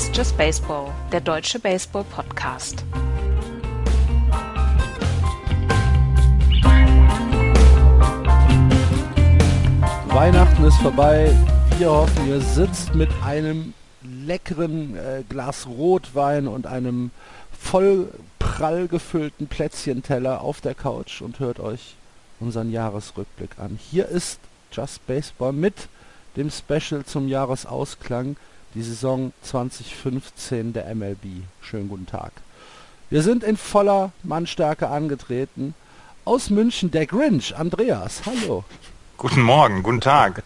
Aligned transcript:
Ist 0.00 0.16
Just 0.16 0.34
Baseball, 0.38 0.90
der 1.12 1.20
deutsche 1.20 1.58
Baseball-Podcast. 1.58 2.84
Weihnachten 10.06 10.64
ist 10.64 10.78
vorbei. 10.78 11.36
Wir 11.76 11.90
hoffen, 11.90 12.26
ihr 12.26 12.40
sitzt 12.40 12.94
mit 12.94 13.10
einem 13.22 13.74
leckeren 14.02 14.96
äh, 14.96 15.22
Glas 15.28 15.66
Rotwein 15.66 16.48
und 16.48 16.66
einem 16.66 17.10
voll 17.52 18.08
prall 18.38 18.88
gefüllten 18.88 19.48
Plätzchenteller 19.48 20.40
auf 20.40 20.62
der 20.62 20.74
Couch 20.74 21.20
und 21.20 21.40
hört 21.40 21.60
euch 21.60 21.96
unseren 22.40 22.72
Jahresrückblick 22.72 23.58
an. 23.58 23.78
Hier 23.90 24.08
ist 24.08 24.40
Just 24.72 25.06
Baseball 25.06 25.52
mit 25.52 25.74
dem 26.36 26.50
Special 26.50 27.04
zum 27.04 27.28
Jahresausklang, 27.28 28.36
die 28.74 28.82
Saison 28.82 29.32
2015 29.42 30.72
der 30.72 30.94
MLB. 30.94 31.42
Schönen 31.60 31.88
guten 31.88 32.06
Tag. 32.06 32.32
Wir 33.08 33.22
sind 33.22 33.42
in 33.42 33.56
voller 33.56 34.12
Mannstärke 34.22 34.88
angetreten. 34.88 35.74
Aus 36.24 36.50
München 36.50 36.90
der 36.90 37.06
Grinch, 37.06 37.56
Andreas, 37.56 38.22
hallo. 38.26 38.64
Guten 39.16 39.42
Morgen, 39.42 39.82
guten 39.82 40.00
Tag. 40.00 40.44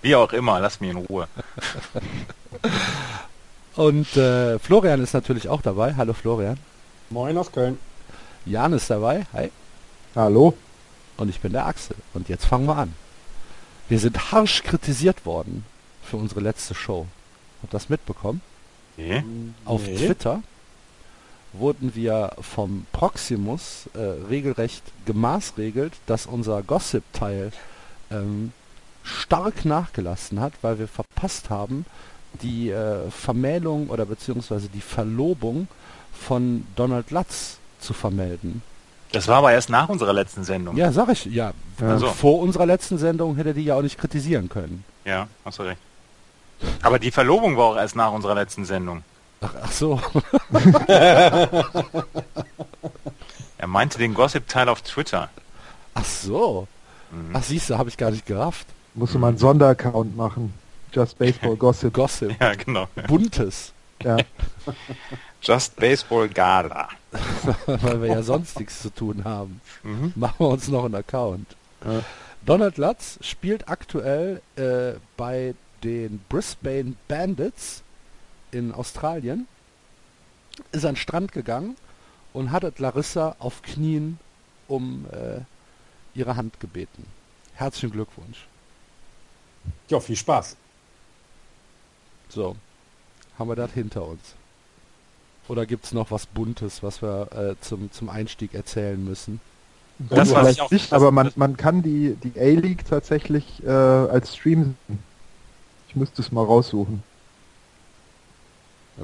Wie 0.00 0.14
auch 0.14 0.32
immer, 0.32 0.60
lass 0.60 0.80
mich 0.80 0.90
in 0.90 0.98
Ruhe. 0.98 1.26
Und 3.74 4.16
äh, 4.16 4.60
Florian 4.60 5.02
ist 5.02 5.12
natürlich 5.12 5.48
auch 5.48 5.60
dabei. 5.60 5.94
Hallo 5.96 6.12
Florian. 6.12 6.56
Moin 7.10 7.36
aus 7.36 7.50
Köln. 7.50 7.78
Jan 8.44 8.74
ist 8.74 8.90
dabei. 8.90 9.26
Hi. 9.32 9.50
Hallo. 10.14 10.54
Und 11.16 11.30
ich 11.30 11.40
bin 11.40 11.52
der 11.52 11.66
Axel. 11.66 11.96
Und 12.14 12.28
jetzt 12.28 12.44
fangen 12.44 12.66
wir 12.66 12.76
an. 12.76 12.94
Wir 13.88 13.98
sind 13.98 14.30
harsch 14.30 14.62
kritisiert 14.62 15.26
worden 15.26 15.64
für 16.02 16.16
unsere 16.16 16.40
letzte 16.40 16.74
Show. 16.74 17.06
Habt 17.62 17.72
ihr 17.72 17.76
das 17.78 17.88
mitbekommen? 17.88 18.40
Nee. 18.96 19.22
Auf 19.64 19.86
Nee. 19.86 19.96
Twitter 19.96 20.42
wurden 21.54 21.94
wir 21.94 22.32
vom 22.40 22.86
Proximus 22.92 23.88
äh, 23.94 23.98
regelrecht 24.28 24.82
gemaßregelt, 25.06 25.92
dass 26.06 26.26
unser 26.26 26.62
Gossip-Teil 26.62 27.52
ähm, 28.10 28.52
stark 29.02 29.64
nachgelassen 29.64 30.40
hat, 30.40 30.52
weil 30.62 30.78
wir 30.78 30.88
verpasst 30.88 31.50
haben, 31.50 31.84
die 32.42 32.70
äh, 32.70 33.10
Vermählung 33.10 33.90
oder 33.90 34.06
beziehungsweise 34.06 34.68
die 34.68 34.80
Verlobung 34.80 35.68
von 36.12 36.66
Donald 36.76 37.10
Latz 37.10 37.58
zu 37.80 37.92
vermelden. 37.92 38.62
Das 39.12 39.28
war 39.28 39.36
aber 39.38 39.52
erst 39.52 39.68
nach 39.68 39.90
unserer 39.90 40.14
letzten 40.14 40.44
Sendung. 40.44 40.76
Ja, 40.76 40.90
sag 40.90 41.10
ich, 41.10 41.26
ja. 41.26 41.52
Ach 41.82 41.98
so. 41.98 42.06
Vor 42.06 42.38
unserer 42.40 42.64
letzten 42.64 42.96
Sendung 42.96 43.36
hätte 43.36 43.52
die 43.52 43.64
ja 43.64 43.74
auch 43.74 43.82
nicht 43.82 43.98
kritisieren 43.98 44.48
können. 44.48 44.84
Ja, 45.04 45.28
hast 45.44 45.58
du 45.58 45.64
recht. 45.64 45.80
Aber 46.82 46.98
die 46.98 47.10
Verlobung 47.10 47.56
war 47.56 47.64
auch 47.64 47.76
erst 47.76 47.96
nach 47.96 48.12
unserer 48.12 48.34
letzten 48.34 48.64
Sendung. 48.64 49.04
Ach, 49.40 49.54
ach 49.62 49.72
so. 49.72 50.00
Er 53.62 53.68
meinte 53.68 53.96
den 53.96 54.12
Gossip-Teil 54.12 54.68
auf 54.68 54.82
Twitter. 54.82 55.30
Ach 55.94 56.04
so. 56.04 56.66
Mhm. 57.12 57.30
Ach 57.32 57.44
siehst 57.44 57.70
du, 57.70 57.78
habe 57.78 57.88
ich 57.88 57.96
gar 57.96 58.10
nicht 58.10 58.26
gerafft. 58.26 58.66
Musst 58.94 59.14
du 59.14 59.20
mal 59.20 59.28
einen 59.28 59.38
Sonderaccount 59.38 60.16
machen. 60.16 60.52
Just 60.92 61.16
Baseball 61.16 61.54
Gossip. 61.54 61.94
Gossip. 61.94 62.34
Ja, 62.40 62.54
genau. 62.56 62.88
Buntes. 63.06 63.72
Ja. 64.02 64.16
Just 65.42 65.76
Baseball 65.76 66.28
Gala. 66.28 66.88
weil 67.66 68.02
wir 68.02 68.08
ja 68.08 68.22
sonst 68.24 68.58
nichts 68.58 68.82
zu 68.82 68.90
tun 68.92 69.22
haben. 69.24 69.60
Mhm. 69.84 70.12
Machen 70.16 70.40
wir 70.40 70.48
uns 70.48 70.66
noch 70.66 70.84
einen 70.84 70.96
Account. 70.96 71.46
Ja. 71.84 72.02
Donald 72.44 72.78
Lutz 72.78 73.20
spielt 73.20 73.68
aktuell 73.68 74.42
äh, 74.56 74.98
bei 75.16 75.54
den 75.82 76.20
Brisbane 76.28 76.94
Bandits 77.08 77.82
in 78.50 78.72
Australien, 78.72 79.46
ist 80.72 80.84
an 80.84 80.92
den 80.94 80.96
Strand 80.96 81.32
gegangen 81.32 81.76
und 82.32 82.52
hat 82.52 82.78
Larissa 82.78 83.36
auf 83.38 83.62
Knien 83.62 84.18
um 84.68 85.06
äh, 85.12 85.40
ihre 86.14 86.36
Hand 86.36 86.60
gebeten. 86.60 87.06
Herzlichen 87.54 87.92
Glückwunsch. 87.92 88.46
Ja, 89.88 90.00
viel 90.00 90.16
Spaß. 90.16 90.56
So, 92.28 92.56
haben 93.38 93.48
wir 93.48 93.56
das 93.56 93.72
hinter 93.72 94.06
uns. 94.06 94.20
Oder 95.48 95.66
gibt 95.66 95.84
es 95.84 95.92
noch 95.92 96.10
was 96.10 96.26
Buntes, 96.26 96.82
was 96.82 97.02
wir 97.02 97.28
äh, 97.32 97.54
zum, 97.60 97.90
zum 97.92 98.08
Einstieg 98.08 98.54
erzählen 98.54 99.02
müssen? 99.02 99.40
Das, 99.98 100.30
vielleicht 100.30 100.52
ich 100.58 100.60
auch- 100.62 100.70
nicht, 100.70 100.92
aber 100.92 101.10
man, 101.12 101.32
man 101.36 101.56
kann 101.56 101.82
die, 101.82 102.16
die 102.22 102.38
A-League 102.38 102.84
tatsächlich 102.88 103.62
äh, 103.64 103.68
als 103.68 104.36
Stream 104.36 104.76
sehen. 104.88 105.11
Ich 105.92 105.96
müsste 105.96 106.22
es 106.22 106.32
mal 106.32 106.42
raussuchen. 106.42 107.02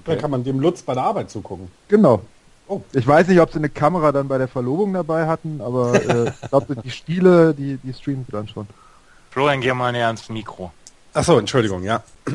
Da 0.06 0.16
kann 0.16 0.30
man 0.30 0.42
dem 0.42 0.58
Lutz 0.58 0.80
bei 0.80 0.94
der 0.94 1.02
Arbeit 1.02 1.30
zugucken. 1.30 1.70
Genau. 1.88 2.22
Oh. 2.66 2.80
Ich 2.94 3.06
weiß 3.06 3.28
nicht, 3.28 3.40
ob 3.40 3.50
sie 3.52 3.58
eine 3.58 3.68
Kamera 3.68 4.10
dann 4.10 4.26
bei 4.26 4.38
der 4.38 4.48
Verlobung 4.48 4.94
dabei 4.94 5.26
hatten, 5.26 5.60
aber 5.60 5.94
äh, 5.94 6.32
ich 6.42 6.48
glaube, 6.48 6.76
die 6.76 6.90
Spiele, 6.90 7.52
die, 7.52 7.76
die 7.76 7.92
streamen 7.92 8.24
sie 8.24 8.32
dann 8.32 8.48
schon. 8.48 8.66
Florian, 9.30 9.60
geh 9.60 9.72
mal 9.74 9.92
näher 9.92 10.06
ans 10.06 10.30
Mikro. 10.30 10.72
Achso, 11.12 11.38
Entschuldigung, 11.38 11.82
ja. 11.82 12.02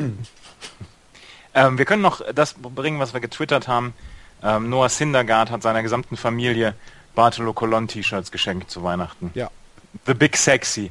Ähm, 1.56 1.78
wir 1.78 1.84
können 1.84 2.02
noch 2.02 2.20
das 2.34 2.54
bringen, 2.54 2.98
was 2.98 3.14
wir 3.14 3.20
getwittert 3.20 3.68
haben. 3.68 3.94
Ähm, 4.42 4.70
Noah 4.70 4.88
Syndergaard 4.88 5.52
hat 5.52 5.62
seiner 5.62 5.84
gesamten 5.84 6.16
Familie 6.16 6.74
Bartolo 7.14 7.52
Colon 7.52 7.86
T-Shirts 7.86 8.32
geschenkt 8.32 8.72
zu 8.72 8.82
Weihnachten. 8.82 9.30
Ja. 9.34 9.52
The 10.04 10.14
Big 10.14 10.36
Sexy. 10.36 10.90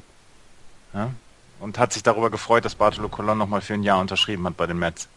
Ja? 0.94 1.12
Und 1.64 1.80
hat 1.80 1.94
sich 1.94 2.04
darüber 2.04 2.30
gefreut, 2.30 2.66
dass 2.66 2.76
Bartolo 2.76 3.08
Colon 3.08 3.38
nochmal 3.38 3.62
für 3.62 3.74
ein 3.74 3.84
Jahr 3.84 4.02
unterschrieben 4.02 4.46
hat 4.46 4.58
bei 4.58 4.68
den 4.68 4.80
Mets. 4.80 5.08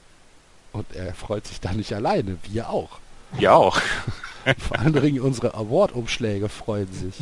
Und 0.73 0.87
er 0.95 1.13
freut 1.13 1.45
sich 1.45 1.61
da 1.61 1.73
nicht 1.73 1.93
alleine, 1.93 2.39
wir 2.45 2.71
auch. 2.71 3.01
Ja 3.37 3.55
auch. 3.55 3.81
Vor 4.59 4.79
allen 4.79 4.93
Dingen 4.93 5.21
unsere 5.21 5.55
Award-Umschläge 5.55 6.49
freuen 6.49 6.87
sich. 6.93 7.15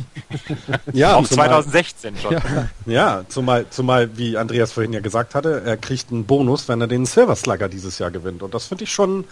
Ja, 0.93 1.15
Auch 1.15 1.27
zumal, 1.27 1.47
2016 1.47 2.17
schon. 2.17 2.33
Ja. 2.33 2.69
ja 2.85 3.25
zumal, 3.27 3.65
zumal, 3.71 4.15
wie 4.15 4.37
Andreas 4.37 4.71
vorhin 4.71 4.93
ja 4.93 4.99
gesagt 4.99 5.33
hatte, 5.33 5.63
er 5.65 5.77
kriegt 5.77 6.11
einen 6.11 6.25
Bonus, 6.25 6.67
wenn 6.67 6.79
er 6.79 6.87
den 6.87 7.07
Silver 7.07 7.35
Slugger 7.35 7.67
dieses 7.67 7.97
Jahr 7.97 8.11
gewinnt. 8.11 8.43
Und 8.43 8.53
das 8.53 8.67
finde 8.67 8.83
ich 8.83 8.91
schon, 8.91 9.23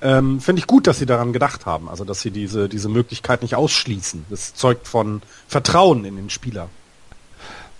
ähm, 0.00 0.40
finde 0.40 0.60
ich 0.60 0.66
gut, 0.66 0.86
dass 0.86 0.98
sie 0.98 1.04
daran 1.04 1.34
gedacht 1.34 1.66
haben. 1.66 1.90
Also, 1.90 2.04
dass 2.04 2.22
sie 2.22 2.30
diese, 2.30 2.70
diese 2.70 2.88
Möglichkeit 2.88 3.42
nicht 3.42 3.54
ausschließen. 3.54 4.24
Das 4.30 4.54
zeugt 4.54 4.88
von 4.88 5.20
Vertrauen 5.46 6.06
in 6.06 6.16
den 6.16 6.30
Spieler. 6.30 6.70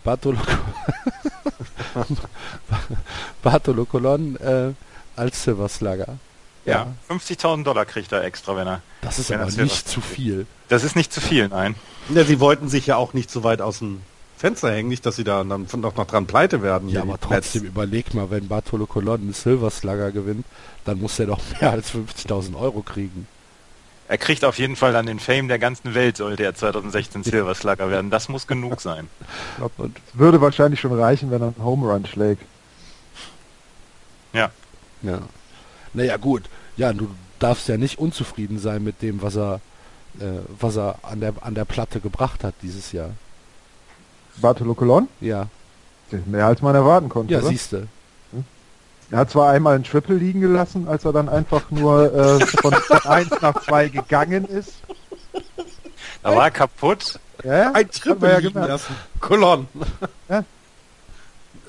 Bartolo, 0.04 0.38
Bartolo 3.42 3.84
Colon 3.84 4.36
äh, 4.36 4.72
als 5.16 5.44
Silver 5.44 5.68
Slugger. 5.68 6.18
Ja, 6.64 6.86
50.000 7.08 7.64
Dollar 7.64 7.84
kriegt 7.84 8.12
er 8.12 8.22
extra, 8.24 8.56
wenn 8.56 8.68
er. 8.68 8.82
Das 9.00 9.18
ist 9.18 9.32
aber 9.32 9.46
nicht 9.46 9.88
zu 9.88 10.00
viel. 10.00 10.46
Das 10.68 10.84
ist 10.84 10.94
nicht 10.94 11.12
zu 11.12 11.20
viel, 11.20 11.48
nein. 11.48 11.74
Ja, 12.08 12.24
sie 12.24 12.40
wollten 12.40 12.68
sich 12.68 12.86
ja 12.86 12.96
auch 12.96 13.14
nicht 13.14 13.30
so 13.30 13.42
weit 13.42 13.60
aus 13.60 13.80
dem 13.80 14.02
Fenster 14.36 14.72
hängen, 14.72 14.88
nicht, 14.88 15.06
dass 15.06 15.16
sie 15.16 15.24
da 15.24 15.44
dann 15.44 15.66
noch, 15.80 15.94
noch 15.94 16.06
dran 16.06 16.26
pleite 16.26 16.62
werden. 16.62 16.88
Ja, 16.88 17.02
aber 17.02 17.18
trotzdem 17.20 17.64
überleg 17.64 18.14
mal, 18.14 18.30
wenn 18.30 18.48
Bartolo 18.48 18.86
Colon 18.86 19.20
einen 19.20 19.34
Silver 19.34 19.70
Slugger 19.70 20.10
gewinnt, 20.10 20.44
dann 20.84 21.00
muss 21.00 21.18
er 21.18 21.26
doch 21.26 21.38
mehr 21.60 21.70
als 21.70 21.92
50.000 21.92 22.58
Euro 22.58 22.82
kriegen. 22.82 23.28
Er 24.08 24.18
kriegt 24.18 24.44
auf 24.44 24.58
jeden 24.58 24.76
Fall 24.76 24.92
dann 24.92 25.06
den 25.06 25.18
Fame 25.18 25.48
der 25.48 25.58
ganzen 25.58 25.94
Welt, 25.94 26.16
sollte 26.18 26.42
er 26.44 26.54
2016 26.54 27.22
Silver 27.22 27.54
Slugger 27.54 27.88
werden. 27.90 28.10
Das 28.10 28.28
muss 28.28 28.46
genug 28.46 28.80
sein. 28.80 29.08
Ich 29.20 29.56
glaub, 29.58 29.78
und 29.78 29.96
es 29.96 30.18
würde 30.18 30.40
wahrscheinlich 30.40 30.80
schon 30.80 30.92
reichen, 30.98 31.30
wenn 31.30 31.40
er 31.40 31.46
einen 31.56 31.64
Home 31.64 31.90
Run 31.90 32.04
schlägt. 32.06 32.42
Ja. 34.32 34.50
Ja. 35.02 35.20
Naja, 35.94 36.16
gut. 36.16 36.42
Ja, 36.76 36.92
du 36.92 37.08
darfst 37.38 37.68
ja 37.68 37.76
nicht 37.76 37.98
unzufrieden 37.98 38.58
sein 38.58 38.82
mit 38.84 39.02
dem, 39.02 39.22
was 39.22 39.36
er, 39.36 39.60
äh, 40.20 40.24
was 40.58 40.76
er 40.76 40.96
an 41.02 41.20
der, 41.20 41.34
an 41.40 41.54
der 41.54 41.64
Platte 41.64 42.00
gebracht 42.00 42.44
hat 42.44 42.54
dieses 42.62 42.92
Jahr. 42.92 43.10
Bartolo 44.40 44.74
Colon? 44.74 45.08
Ja, 45.20 45.48
Mehr 46.26 46.46
als 46.46 46.60
man 46.60 46.74
erwarten 46.74 47.08
konnte. 47.08 47.32
ja, 47.32 47.40
siehst 47.40 47.72
du. 47.72 47.88
Er 49.12 49.18
hat 49.18 49.30
zwar 49.30 49.50
einmal 49.50 49.74
ein 49.74 49.84
Triple 49.84 50.16
liegen 50.16 50.40
gelassen, 50.40 50.88
als 50.88 51.04
er 51.04 51.12
dann 51.12 51.28
einfach 51.28 51.70
nur 51.70 52.14
äh, 52.14 52.46
von 52.46 52.74
1 53.04 53.42
nach 53.42 53.62
2 53.62 53.90
gegangen 53.90 54.46
ist. 54.46 54.72
Da 56.22 56.34
war 56.34 56.44
er 56.44 56.50
kaputt. 56.50 57.20
Ja, 57.44 57.72
Ein 57.72 57.90
Triple 57.90 58.30
ja 58.30 58.38
liegen 58.38 58.58
lassen. 58.58 58.96
Colon. 59.20 59.68
Ja. 60.30 60.44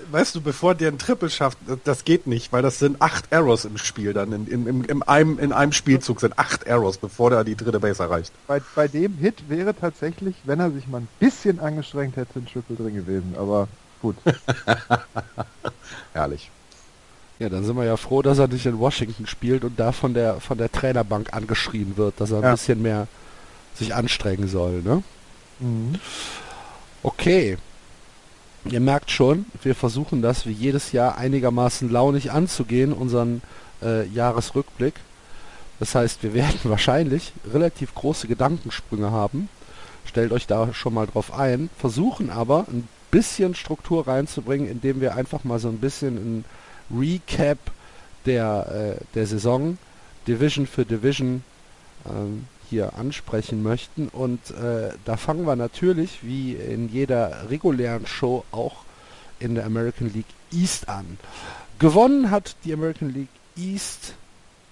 Weißt 0.10 0.36
du, 0.36 0.42
bevor 0.42 0.74
der 0.74 0.90
ein 0.90 0.98
Triple 0.98 1.30
schafft, 1.30 1.58
das 1.84 2.06
geht 2.06 2.28
nicht, 2.28 2.54
weil 2.54 2.62
das 2.62 2.80
sind 2.80 3.02
acht 3.02 3.34
Arrows 3.34 3.66
im 3.66 3.78
Spiel 3.78 4.14
dann. 4.14 4.32
In, 4.32 4.48
in, 4.48 4.66
in, 4.68 4.84
in, 4.86 5.04
einem, 5.04 5.38
in 5.38 5.52
einem 5.52 5.74
Spielzug 5.74 6.22
sind 6.22 6.40
acht 6.40 6.70
Arrows, 6.70 6.98
bevor 6.98 7.30
der 7.30 7.44
die 7.44 7.58
dritte 7.58 7.82
Base 7.82 8.02
erreicht. 8.02 8.32
Bei, 8.48 8.62
bei 8.74 8.88
dem 8.88 9.18
Hit 9.18 9.50
wäre 9.50 9.76
tatsächlich, 9.76 10.36
wenn 10.46 10.62
er 10.62 10.72
sich 10.72 10.88
mal 10.88 11.02
ein 11.02 11.08
bisschen 11.20 11.60
angestrengt 11.60 12.16
hätte, 12.16 12.40
ein 12.40 12.46
Triple 12.46 12.78
drin 12.78 12.96
gewesen. 12.96 13.36
Aber 13.38 13.68
gut. 14.02 14.16
Herrlich. 16.14 16.50
Ja, 17.44 17.50
dann 17.50 17.66
sind 17.66 17.76
wir 17.76 17.84
ja 17.84 17.98
froh, 17.98 18.22
dass 18.22 18.40
er 18.40 18.48
nicht 18.48 18.66
in 18.66 18.80
Washington 18.80 19.28
spielt 19.28 19.66
und 19.66 19.78
da 19.78 19.92
von 19.92 20.14
der 20.14 20.40
von 20.40 20.58
der 20.58 20.72
Trainerbank 20.72 21.34
angeschrien 21.34 21.98
wird, 21.98 22.22
dass 22.22 22.32
er 22.32 22.38
ein 22.38 22.44
Ja. 22.44 22.52
bisschen 22.52 22.82
mehr 22.82 23.08
sich 23.76 23.94
anstrengen 23.94 24.48
soll, 24.48 24.82
ne? 24.82 25.04
Mhm. 25.60 25.96
Okay. 27.04 27.58
Ihr 28.64 28.80
merkt 28.80 29.12
schon, 29.12 29.46
wir 29.62 29.76
versuchen 29.76 30.22
das 30.22 30.46
wie 30.46 30.54
jedes 30.54 30.94
Jahr 30.94 31.18
einigermaßen 31.18 31.90
launig 31.92 32.32
anzugehen, 32.32 32.94
unseren 32.94 33.42
äh, 33.82 34.08
Jahresrückblick. 34.08 34.94
Das 35.82 35.96
heißt, 35.96 36.24
wir 36.24 36.34
werden 36.34 36.58
wahrscheinlich 36.64 37.34
relativ 37.52 37.94
große 37.94 38.28
Gedankensprünge 38.30 39.12
haben. 39.12 39.50
Stellt 40.06 40.32
euch 40.32 40.48
da 40.48 40.74
schon 40.74 40.94
mal 40.94 41.08
drauf 41.08 41.38
ein. 41.38 41.70
Versuchen 41.78 42.30
aber 42.30 42.68
ein 42.72 42.88
bisschen 43.12 43.54
Struktur 43.54 44.08
reinzubringen, 44.08 44.70
indem 44.70 45.02
wir 45.02 45.16
einfach 45.18 45.44
mal 45.44 45.60
so 45.60 45.68
ein 45.68 45.80
bisschen 45.80 46.16
ein 46.16 46.46
Recap 46.98 47.58
der, 48.26 48.98
äh, 49.00 49.04
der 49.16 49.28
Saison, 49.28 49.78
Division 50.28 50.68
für 50.68 50.86
Division, 50.86 51.44
ähm, 52.06 52.48
hier 52.70 52.96
ansprechen 52.96 53.62
möchten. 53.62 54.08
Und 54.08 54.52
äh, 54.52 54.92
da 55.06 55.18
fangen 55.18 55.46
wir 55.46 55.56
natürlich, 55.56 56.20
wie 56.24 56.54
in 56.54 56.90
jeder 56.90 57.50
regulären 57.50 58.08
Show, 58.08 58.44
auch 58.52 58.78
in 59.40 59.56
der 59.56 59.66
American 59.66 60.12
League 60.14 60.26
East 60.52 60.90
an. 60.90 61.18
Gewonnen 61.80 62.32
hat 62.32 62.56
die 62.64 62.74
American 62.74 63.14
League 63.14 63.28
East 63.58 64.16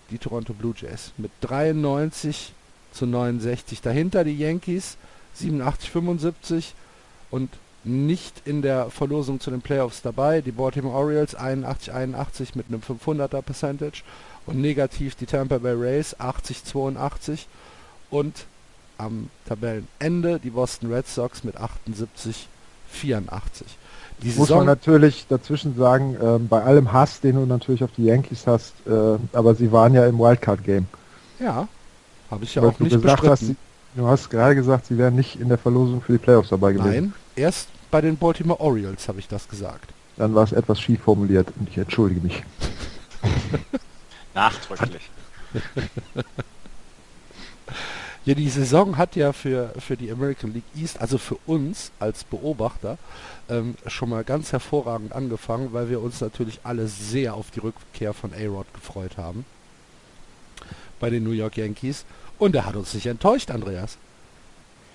die 0.10 0.18
Toronto 0.18 0.54
Blue 0.54 0.74
Jays 0.76 1.12
mit 1.18 1.32
93 1.42 2.54
zu 2.92 3.06
69. 3.06 3.82
Dahinter 3.82 4.24
die 4.24 4.38
Yankees 4.38 4.98
87 5.36 5.90
75 5.90 6.74
und 7.30 7.50
nicht 7.84 8.42
in 8.46 8.62
der 8.62 8.90
Verlosung 8.90 9.40
zu 9.40 9.50
den 9.50 9.62
Playoffs 9.62 10.02
dabei. 10.02 10.42
Die 10.42 10.52
Baltimore 10.52 10.96
Orioles 10.96 11.36
81 11.36 11.94
81 11.94 12.56
mit 12.56 12.68
einem 12.70 12.82
500er 12.82 13.42
Percentage 13.42 14.04
und 14.46 14.60
negativ 14.60 15.16
die 15.16 15.26
Tampa 15.26 15.58
Bay 15.58 15.74
Rays 15.74 16.16
80 16.20 16.64
82 16.64 17.48
und 18.10 18.46
am 18.98 19.30
Tabellenende 19.48 20.40
die 20.40 20.52
Boston 20.52 20.94
Red 20.94 21.08
Sox 21.08 21.44
mit 21.44 21.58
78 21.58 22.48
84. 22.92 23.68
Die 24.22 24.30
Muss 24.34 24.50
man 24.50 24.66
natürlich 24.68 25.26
dazwischen 25.28 25.76
sagen, 25.76 26.16
äh, 26.16 26.38
bei 26.38 26.62
allem 26.62 26.94
Hass, 26.94 27.22
den 27.22 27.36
du 27.38 27.46
natürlich 27.46 27.84
auf 27.84 27.90
die 27.98 28.04
Yankees 28.04 28.46
hast, 28.46 28.74
äh, 28.86 29.18
aber 29.34 29.56
sie 29.56 29.72
waren 29.72 29.96
ja 29.96 30.06
im 30.06 30.20
Wildcard-Game. 30.20 30.86
Ja, 31.40 31.68
habe 32.30 32.44
ich 32.44 32.54
ja 32.54 32.62
Weil 32.62 32.70
auch 32.70 32.80
nicht 32.80 32.92
gesagt 32.92 33.28
hast, 33.28 33.40
sie, 33.40 33.56
Du 33.96 34.08
hast 34.08 34.30
gerade 34.30 34.56
gesagt, 34.56 34.86
sie 34.86 34.98
wären 34.98 35.16
nicht 35.16 35.40
in 35.40 35.50
der 35.50 35.58
Verlosung 35.58 36.02
für 36.02 36.14
die 36.14 36.18
Playoffs 36.18 36.50
dabei 36.50 36.74
gewesen. 36.74 36.92
Nein, 36.92 37.14
erst 37.36 37.68
bei 37.90 38.00
den 38.02 38.18
Baltimore 38.18 38.60
Orioles 38.60 39.08
habe 39.08 39.20
ich 39.20 39.28
das 39.28 39.48
gesagt. 39.50 39.92
Dann 40.18 40.34
war 40.34 40.44
es 40.44 40.54
etwas 40.54 40.80
schief 40.80 41.02
formuliert 41.02 41.48
und 41.60 41.70
ich 41.70 41.78
entschuldige 41.78 42.22
mich. 42.22 42.44
Nachdrücklich. 44.34 45.10
Ja, 48.24 48.36
die 48.36 48.50
Saison 48.50 48.98
hat 48.98 49.16
ja 49.16 49.34
für, 49.34 49.74
für 49.80 49.98
die 49.98 50.12
American 50.12 50.54
League 50.54 50.64
East, 50.76 51.02
also 51.02 51.18
für 51.18 51.38
uns 51.48 51.92
als 52.00 52.24
Beobachter, 52.24 53.00
ähm, 53.50 53.74
schon 53.88 54.10
mal 54.10 54.24
ganz 54.24 54.52
hervorragend 54.52 55.12
angefangen, 55.14 55.74
weil 55.74 55.90
wir 55.90 56.02
uns 56.02 56.22
natürlich 56.22 56.60
alle 56.64 56.88
sehr 56.88 57.34
auf 57.34 57.50
die 57.50 57.62
Rückkehr 57.62 58.14
von 58.14 58.32
A-Rod 58.32 58.68
gefreut 58.76 59.18
haben. 59.18 59.44
Bei 61.00 61.10
den 61.10 61.24
New 61.24 61.32
York 61.32 61.58
Yankees. 61.58 62.06
Und 62.42 62.56
er 62.56 62.66
hat 62.66 62.76
uns 62.76 62.96
nicht 62.96 63.06
enttäuscht, 63.06 63.52
Andreas. 63.52 64.00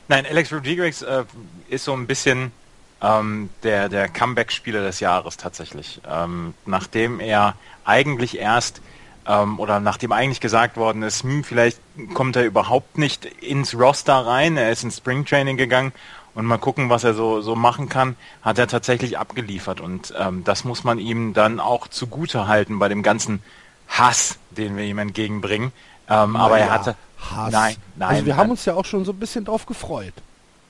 Nein, 0.09 0.27
Alex 0.29 0.53
Rodriguez 0.53 1.03
äh, 1.03 1.23
ist 1.69 1.85
so 1.85 1.93
ein 1.93 2.09
bisschen 2.09 2.51
ähm, 3.01 3.51
der, 3.63 3.89
der 3.89 4.09
Comeback-Spieler 4.09 4.83
des 4.83 4.99
Jahres 4.99 5.37
tatsächlich. 5.37 6.01
Ähm, 6.11 6.55
nachdem 6.65 7.21
er 7.21 7.55
eigentlich 7.85 8.37
erst 8.39 8.81
ähm, 9.29 9.61
oder 9.61 9.79
nachdem 9.79 10.11
eigentlich 10.11 10.41
gesagt 10.41 10.77
worden 10.77 11.05
ist, 11.05 11.23
hm, 11.23 11.45
vielleicht 11.45 11.79
kommt 12.15 12.35
er 12.35 12.45
überhaupt 12.45 12.99
nicht 12.99 13.25
ins 13.25 13.79
Roster 13.79 14.27
rein, 14.27 14.57
er 14.57 14.73
ist 14.73 14.83
ins 14.83 14.97
Springtraining 14.97 15.57
gegangen 15.57 15.93
und 16.35 16.47
mal 16.47 16.59
gucken, 16.59 16.91
was 16.91 17.05
er 17.05 17.15
so, 17.15 17.43
so 17.43 17.55
machen 17.55 17.89
kann, 17.89 18.17
hat 18.43 18.59
er 18.59 18.67
tatsächlich 18.67 19.19
abgeliefert 19.19 19.81
und 19.81 20.13
ähm, 20.19 20.43
das 20.43 20.65
muss 20.65 20.83
man 20.83 20.99
ihm 20.99 21.33
dann 21.33 21.61
auch 21.61 21.87
zugute 21.87 22.49
halten 22.49 22.81
bei 22.81 22.89
dem 22.89 23.05
ganzen 23.05 23.41
Hass, 23.87 24.37
den 24.51 24.77
wir 24.77 24.83
ihm 24.83 24.99
entgegenbringen. 24.99 25.71
Ähm, 26.09 26.35
aber 26.35 26.59
er 26.59 26.71
hatte 26.71 26.97
Hass. 27.19 27.53
Nein, 27.53 27.77
nein. 27.97 28.09
Also 28.09 28.27
wir 28.27 28.33
nein. 28.35 28.43
haben 28.43 28.51
uns 28.51 28.65
ja 28.65 28.75
auch 28.75 28.85
schon 28.85 29.05
so 29.05 29.13
ein 29.13 29.19
bisschen 29.19 29.45
drauf 29.45 29.67
gefreut. 29.67 30.15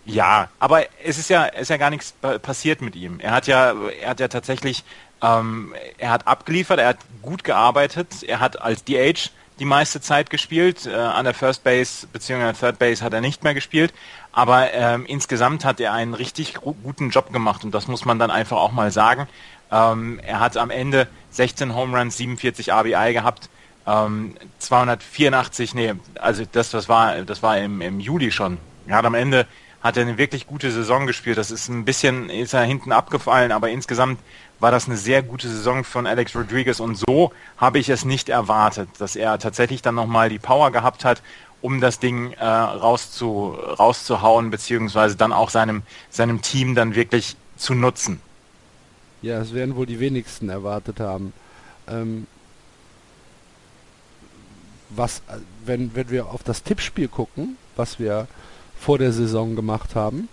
Ja, 0.04 0.48
aber 0.60 0.84
es 1.04 1.18
ist 1.18 1.30
ja, 1.30 1.44
ist 1.46 1.68
ja 1.68 1.78
gar 1.78 1.90
nichts 1.90 2.14
passiert 2.42 2.80
mit 2.80 2.94
ihm. 2.94 3.18
Er 3.18 3.32
hat 3.32 3.48
ja, 3.48 3.74
er 4.00 4.10
hat 4.10 4.20
ja 4.20 4.28
tatsächlich 4.28 4.84
ähm, 5.22 5.74
er 5.98 6.10
hat 6.10 6.26
abgeliefert, 6.26 6.78
er 6.78 6.88
hat 6.88 6.98
gut 7.22 7.44
gearbeitet, 7.44 8.22
er 8.22 8.40
hat 8.40 8.60
als 8.60 8.84
DH 8.84 9.30
die 9.58 9.64
meiste 9.64 10.00
Zeit 10.00 10.30
gespielt. 10.30 10.86
Äh, 10.86 10.94
an 10.94 11.24
der 11.24 11.34
First 11.34 11.64
Base 11.64 12.06
bzw. 12.06 12.52
Third 12.52 12.78
Base 12.78 13.02
hat 13.02 13.12
er 13.12 13.20
nicht 13.20 13.42
mehr 13.42 13.54
gespielt. 13.54 13.92
Aber 14.32 14.72
ähm, 14.74 15.06
insgesamt 15.06 15.64
hat 15.64 15.80
er 15.80 15.92
einen 15.92 16.14
richtig 16.14 16.54
guten 16.54 17.10
Job 17.10 17.32
gemacht 17.32 17.64
und 17.64 17.74
das 17.74 17.88
muss 17.88 18.04
man 18.04 18.18
dann 18.18 18.30
einfach 18.30 18.58
auch 18.58 18.72
mal 18.72 18.90
sagen. 18.90 19.26
Ähm, 19.72 20.20
er 20.24 20.40
hat 20.40 20.56
am 20.56 20.70
Ende 20.70 21.08
16 21.30 21.74
Home 21.74 21.98
Runs, 21.98 22.18
47 22.18 22.70
RBI 22.70 23.14
gehabt, 23.14 23.48
ähm, 23.86 24.34
284, 24.58 25.74
nee, 25.74 25.94
also 26.16 26.44
das, 26.50 26.70
das 26.70 26.88
war, 26.88 27.22
das 27.22 27.42
war 27.42 27.58
im, 27.58 27.80
im 27.80 28.00
Juli 28.00 28.30
schon. 28.30 28.58
Er 28.86 29.04
am 29.04 29.14
Ende 29.14 29.46
hat 29.82 29.96
er 29.96 30.02
eine 30.02 30.18
wirklich 30.18 30.46
gute 30.46 30.70
Saison 30.70 31.06
gespielt. 31.06 31.38
Das 31.38 31.50
ist 31.50 31.68
ein 31.68 31.84
bisschen, 31.84 32.28
ist 32.28 32.54
er 32.54 32.62
hinten 32.62 32.92
abgefallen, 32.92 33.52
aber 33.52 33.70
insgesamt 33.70 34.18
war 34.58 34.70
das 34.70 34.86
eine 34.86 34.96
sehr 34.96 35.22
gute 35.22 35.48
Saison 35.48 35.84
von 35.84 36.06
Alex 36.06 36.34
Rodriguez 36.34 36.80
und 36.80 36.96
so 36.96 37.32
habe 37.56 37.78
ich 37.78 37.88
es 37.88 38.04
nicht 38.04 38.28
erwartet, 38.28 38.88
dass 38.98 39.14
er 39.14 39.38
tatsächlich 39.38 39.82
dann 39.82 39.94
nochmal 39.94 40.28
die 40.28 40.38
Power 40.38 40.72
gehabt 40.72 41.04
hat, 41.04 41.22
um 41.60 41.80
das 41.80 41.98
Ding 41.98 42.32
äh, 42.32 42.44
rauszu, 42.44 43.56
rauszuhauen, 43.78 44.50
beziehungsweise 44.50 45.16
dann 45.16 45.32
auch 45.32 45.50
seinem, 45.50 45.82
seinem 46.10 46.42
Team 46.42 46.74
dann 46.74 46.94
wirklich 46.94 47.36
zu 47.56 47.74
nutzen. 47.74 48.20
Ja, 49.22 49.40
es 49.40 49.54
werden 49.54 49.76
wohl 49.76 49.86
die 49.86 50.00
wenigsten 50.00 50.48
erwartet 50.48 51.00
haben. 51.00 51.32
Ähm, 51.88 52.26
was, 54.96 55.22
wenn, 55.64 55.94
wenn 55.94 56.10
wir 56.10 56.26
auf 56.26 56.42
das 56.42 56.62
Tippspiel 56.62 57.08
gucken, 57.08 57.56
was 57.76 57.98
wir 57.98 58.26
vor 58.78 58.98
der 58.98 59.12
Saison 59.12 59.56
gemacht 59.56 59.94
haben, 59.94 60.28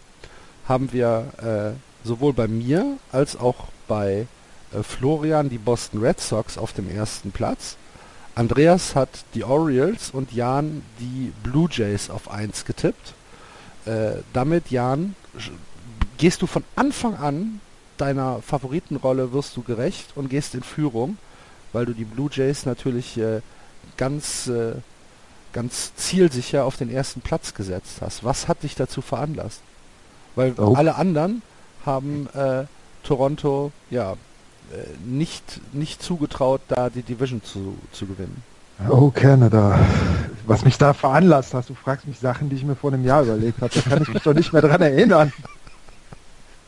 haben 0.67 0.91
wir 0.91 1.75
äh, 1.75 2.07
sowohl 2.07 2.33
bei 2.33 2.47
mir 2.47 2.97
als 3.11 3.35
auch 3.35 3.67
bei 3.87 4.27
äh, 4.73 4.83
Florian 4.83 5.49
die 5.49 5.57
Boston 5.57 6.01
Red 6.01 6.19
Sox 6.19 6.57
auf 6.57 6.73
dem 6.73 6.89
ersten 6.89 7.31
Platz. 7.31 7.77
Andreas 8.35 8.95
hat 8.95 9.09
die 9.35 9.43
Orioles 9.43 10.09
und 10.11 10.33
Jan 10.33 10.81
die 10.99 11.31
Blue 11.43 11.69
Jays 11.71 12.09
auf 12.09 12.31
1 12.31 12.65
getippt. 12.65 13.13
Äh, 13.85 14.21
damit, 14.33 14.71
Jan, 14.71 15.15
gehst 16.17 16.41
du 16.41 16.47
von 16.47 16.63
Anfang 16.75 17.15
an 17.15 17.61
deiner 17.97 18.41
Favoritenrolle, 18.41 19.33
wirst 19.33 19.55
du 19.55 19.61
gerecht 19.61 20.13
und 20.15 20.29
gehst 20.29 20.55
in 20.55 20.63
Führung, 20.63 21.17
weil 21.73 21.85
du 21.85 21.93
die 21.93 22.05
Blue 22.05 22.29
Jays 22.31 22.65
natürlich 22.65 23.17
äh, 23.17 23.41
ganz, 23.97 24.47
äh, 24.47 24.73
ganz 25.53 25.95
zielsicher 25.95 26.65
auf 26.65 26.77
den 26.77 26.89
ersten 26.89 27.21
Platz 27.21 27.53
gesetzt 27.53 27.97
hast. 28.01 28.23
Was 28.23 28.47
hat 28.47 28.63
dich 28.63 28.75
dazu 28.75 29.01
veranlasst? 29.01 29.61
Weil 30.35 30.53
oh. 30.57 30.73
alle 30.75 30.95
anderen 30.95 31.41
haben 31.85 32.27
äh, 32.33 32.65
Toronto 33.03 33.71
ja 33.89 34.13
äh, 34.13 34.15
nicht, 35.05 35.61
nicht 35.73 36.01
zugetraut, 36.01 36.61
da 36.67 36.89
die 36.89 37.03
Division 37.03 37.43
zu, 37.43 37.77
zu 37.91 38.05
gewinnen. 38.05 38.41
Oh, 38.89 39.11
Canada. 39.11 39.79
Was 40.45 40.65
mich 40.65 40.77
da 40.77 40.93
veranlasst 40.93 41.53
hast, 41.53 41.69
du 41.69 41.75
fragst 41.75 42.07
mich 42.07 42.19
Sachen, 42.19 42.49
die 42.49 42.55
ich 42.55 42.63
mir 42.63 42.75
vor 42.75 42.91
einem 42.91 43.05
Jahr 43.05 43.23
überlegt 43.23 43.61
habe. 43.61 43.73
Da 43.73 43.81
kann 43.81 44.01
ich 44.01 44.13
mich 44.13 44.23
doch 44.23 44.33
nicht 44.33 44.51
mehr 44.51 44.61
dran 44.61 44.81
erinnern. 44.81 45.31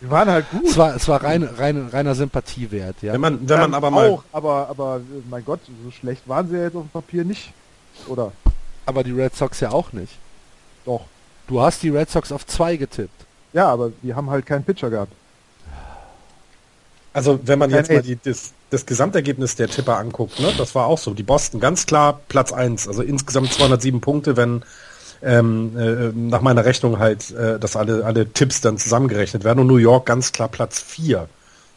Die 0.02 0.10
waren 0.10 0.30
halt 0.30 0.50
gut. 0.52 0.66
Es 0.66 0.78
war, 0.78 0.96
es 0.96 1.08
war 1.08 1.24
rein, 1.24 1.44
rein, 1.44 1.88
reiner 1.92 2.16
Sympathiewert, 2.16 3.02
ja. 3.02 3.14
Wenn 3.14 3.22
man, 3.22 3.50
wenn 3.50 3.60
man 3.60 3.74
aber 3.74 3.92
mal. 3.92 4.10
Auch, 4.10 4.24
aber, 4.32 4.68
aber, 4.70 5.02
mein 5.30 5.44
Gott, 5.46 5.62
so 5.84 5.92
schlecht 5.92 6.28
waren 6.28 6.50
sie 6.50 6.58
ja 6.58 6.64
jetzt 6.64 6.76
auf 6.76 6.84
dem 6.84 6.90
Papier 6.90 7.24
nicht. 7.24 7.54
Oder? 8.08 8.32
Aber 8.86 9.04
die 9.04 9.12
Red 9.12 9.36
Sox 9.36 9.60
ja 9.62 9.72
auch 9.72 9.94
nicht. 9.94 10.14
Doch. 10.86 11.06
Du 11.48 11.62
hast 11.62 11.82
die 11.84 11.90
Red 11.90 12.10
Sox 12.10 12.32
auf 12.32 12.46
zwei 12.46 12.76
getippt. 12.76 13.26
Ja, 13.54 13.70
aber 13.70 13.92
die 14.02 14.14
haben 14.14 14.30
halt 14.30 14.46
keinen 14.46 14.64
Pitcher 14.64 14.90
gehabt. 14.90 15.14
Also 17.14 17.40
wenn 17.44 17.58
man 17.58 17.70
jetzt 17.72 17.90
mal 17.90 18.02
die, 18.02 18.20
das, 18.22 18.52
das 18.72 18.86
Gesamtergebnis 18.86 19.56
der 19.56 19.70
Tipper 19.70 19.98
anguckt, 19.98 20.38
ne, 20.42 20.52
das 20.58 20.76
war 20.76 20.88
auch 20.88 20.98
so. 20.98 21.14
Die 21.14 21.24
Boston 21.24 21.62
ganz 21.62 21.86
klar 21.86 22.20
Platz 22.28 22.52
1, 22.52 22.90
also 22.90 23.02
insgesamt 23.02 23.54
207 23.54 24.02
Punkte, 24.02 24.36
wenn 24.36 24.64
ähm, 25.22 25.78
äh, 25.78 26.12
nach 26.14 26.42
meiner 26.42 26.66
Rechnung 26.66 27.00
halt, 27.00 27.32
äh, 27.32 27.60
dass 27.60 27.76
alle, 27.76 28.06
alle 28.06 28.32
Tipps 28.32 28.62
dann 28.62 28.78
zusammengerechnet 28.78 29.44
werden. 29.44 29.60
Und 29.60 29.68
New 29.68 29.78
York 29.78 30.06
ganz 30.06 30.32
klar 30.32 30.48
Platz 30.48 30.82
4. 30.82 31.28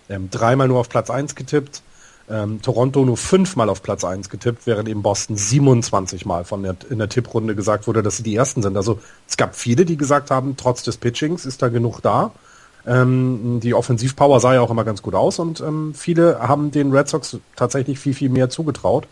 Ähm, 0.09 0.31
dreimal 0.31 0.69
nur 0.69 0.81
auf 0.81 0.89
Platz 0.89 1.11
1 1.11 1.35
getippt. 1.35 1.83
Ähm, 2.31 2.61
Toronto 2.61 3.05
nur 3.05 3.17
fünfmal 3.17 3.71
auf 3.71 3.83
Platz 3.83 4.05
1 4.05 4.29
getippt, 4.29 4.67
während 4.67 4.89
eben 4.89 5.03
Boston 5.03 5.37
27 5.37 6.27
Mal 6.27 6.45
von 6.45 6.63
der, 6.63 6.77
in 6.91 6.99
der 6.99 7.09
Tipprunde 7.09 7.55
gesagt 7.55 7.87
wurde, 7.87 8.03
dass 8.03 8.19
sie 8.19 8.23
die 8.23 8.37
Ersten 8.37 8.63
sind. 8.63 8.77
Also 8.77 9.01
es 9.27 9.39
gab 9.39 9.57
viele, 9.57 9.87
die 9.87 9.97
gesagt 9.97 10.31
haben, 10.31 10.57
trotz 10.57 10.83
des 10.83 10.99
Pitchings 10.99 11.47
ist 11.47 11.63
da 11.63 11.69
genug 11.69 12.01
da. 12.01 12.33
Ähm, 12.87 13.61
die 13.63 13.75
Offensivpower 13.75 14.41
sah 14.41 14.55
ja 14.55 14.61
auch 14.61 14.71
immer 14.71 14.85
ganz 14.85 15.03
gut 15.03 15.15
aus 15.15 15.39
und 15.39 15.61
ähm, 15.61 15.95
viele 15.95 16.39
haben 16.41 16.71
den 16.71 16.93
Red 16.93 17.09
Sox 17.09 17.39
tatsächlich 17.57 17.99
viel, 17.99 18.15
viel 18.15 18.29
mehr 18.29 18.51
zugetraut, 18.51 19.07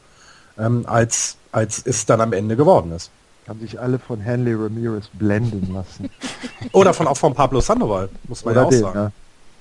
ähm, 0.58 0.84
als, 0.86 1.36
als 1.52 1.82
es 1.84 2.06
dann 2.06 2.20
am 2.20 2.32
Ende 2.32 2.56
geworden 2.56 2.92
ist. 2.92 3.10
Haben 3.48 3.60
sich 3.60 3.78
alle 3.78 3.98
von 3.98 4.24
Hanley 4.24 4.54
Ramirez 4.54 5.08
blenden 5.12 5.72
lassen. 5.72 6.10
Oder 6.72 6.92
von 6.94 7.06
auch 7.06 7.16
von 7.16 7.34
Pablo 7.34 7.60
Sandoval, 7.60 8.08
muss 8.24 8.44
man 8.44 8.52
Oder 8.52 8.60
ja 8.60 8.66
auch 8.66 8.70
den, 8.70 8.80
sagen. 8.80 8.98
Ja. 8.98 9.12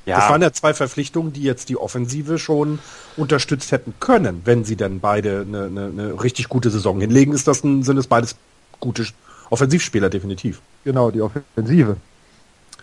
Ja. 0.05 0.19
Das 0.19 0.29
waren 0.29 0.41
ja 0.41 0.53
zwei 0.53 0.73
Verpflichtungen, 0.73 1.33
die 1.33 1.41
jetzt 1.41 1.69
die 1.69 1.77
Offensive 1.77 2.37
schon 2.37 2.79
unterstützt 3.17 3.71
hätten 3.71 3.95
können, 3.99 4.41
wenn 4.45 4.63
sie 4.63 4.75
dann 4.75 4.99
beide 4.99 5.41
eine, 5.47 5.65
eine, 5.65 5.85
eine 5.85 6.23
richtig 6.23 6.47
gute 6.47 6.69
Saison 6.69 6.99
hinlegen. 7.01 7.33
Ist 7.33 7.47
das 7.47 7.63
ein, 7.63 7.81
sind 7.81 7.97
es 7.97 8.05
beides 8.05 8.35
gute 8.79 9.05
Offensivspieler 9.49 10.09
definitiv. 10.09 10.61
Genau, 10.83 11.09
die 11.09 11.21
Offensive. 11.21 11.97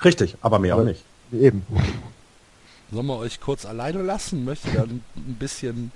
Richtig, 0.04 0.37
aber 0.42 0.59
mehr 0.59 0.75
aber 0.75 0.82
auch 0.82 0.87
nicht. 0.87 1.04
Eben. 1.32 1.64
Sollen 2.90 3.06
wir 3.06 3.18
euch 3.18 3.40
kurz 3.40 3.64
alleine 3.64 4.02
lassen? 4.02 4.44
Möchte 4.44 4.71
dann 4.73 5.02
ein 5.16 5.37
bisschen. 5.38 5.92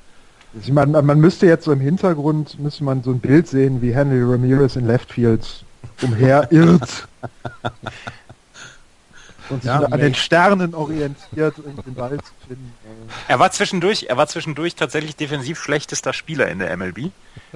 Ich 0.60 0.72
meine, 0.72 1.02
man 1.02 1.20
müsste 1.20 1.46
jetzt 1.46 1.64
so 1.64 1.72
im 1.72 1.80
Hintergrund 1.80 2.58
müsste 2.58 2.84
man 2.84 3.02
so 3.02 3.10
ein 3.10 3.20
Bild 3.20 3.46
sehen, 3.46 3.82
wie 3.82 3.94
Henry 3.94 4.22
Ramirez 4.22 4.76
in 4.76 4.86
Left 4.86 5.12
Field 5.12 5.64
umherirrt. 6.02 7.08
und 9.50 9.62
sich 9.62 9.70
ja, 9.70 9.80
an 9.80 10.00
den 10.00 10.14
Sternen 10.14 10.74
orientiert, 10.74 11.58
um 11.58 11.76
den 11.82 11.94
Ball 11.94 12.18
zu 12.18 12.32
finden. 12.46 12.72
Er 13.28 13.38
war 13.38 13.50
zwischendurch, 13.50 14.06
er 14.08 14.16
war 14.16 14.26
zwischendurch 14.26 14.74
tatsächlich 14.74 15.16
defensiv 15.16 15.60
schlechtester 15.60 16.12
Spieler 16.12 16.48
in 16.48 16.58
der 16.58 16.76
MLB. 16.76 17.10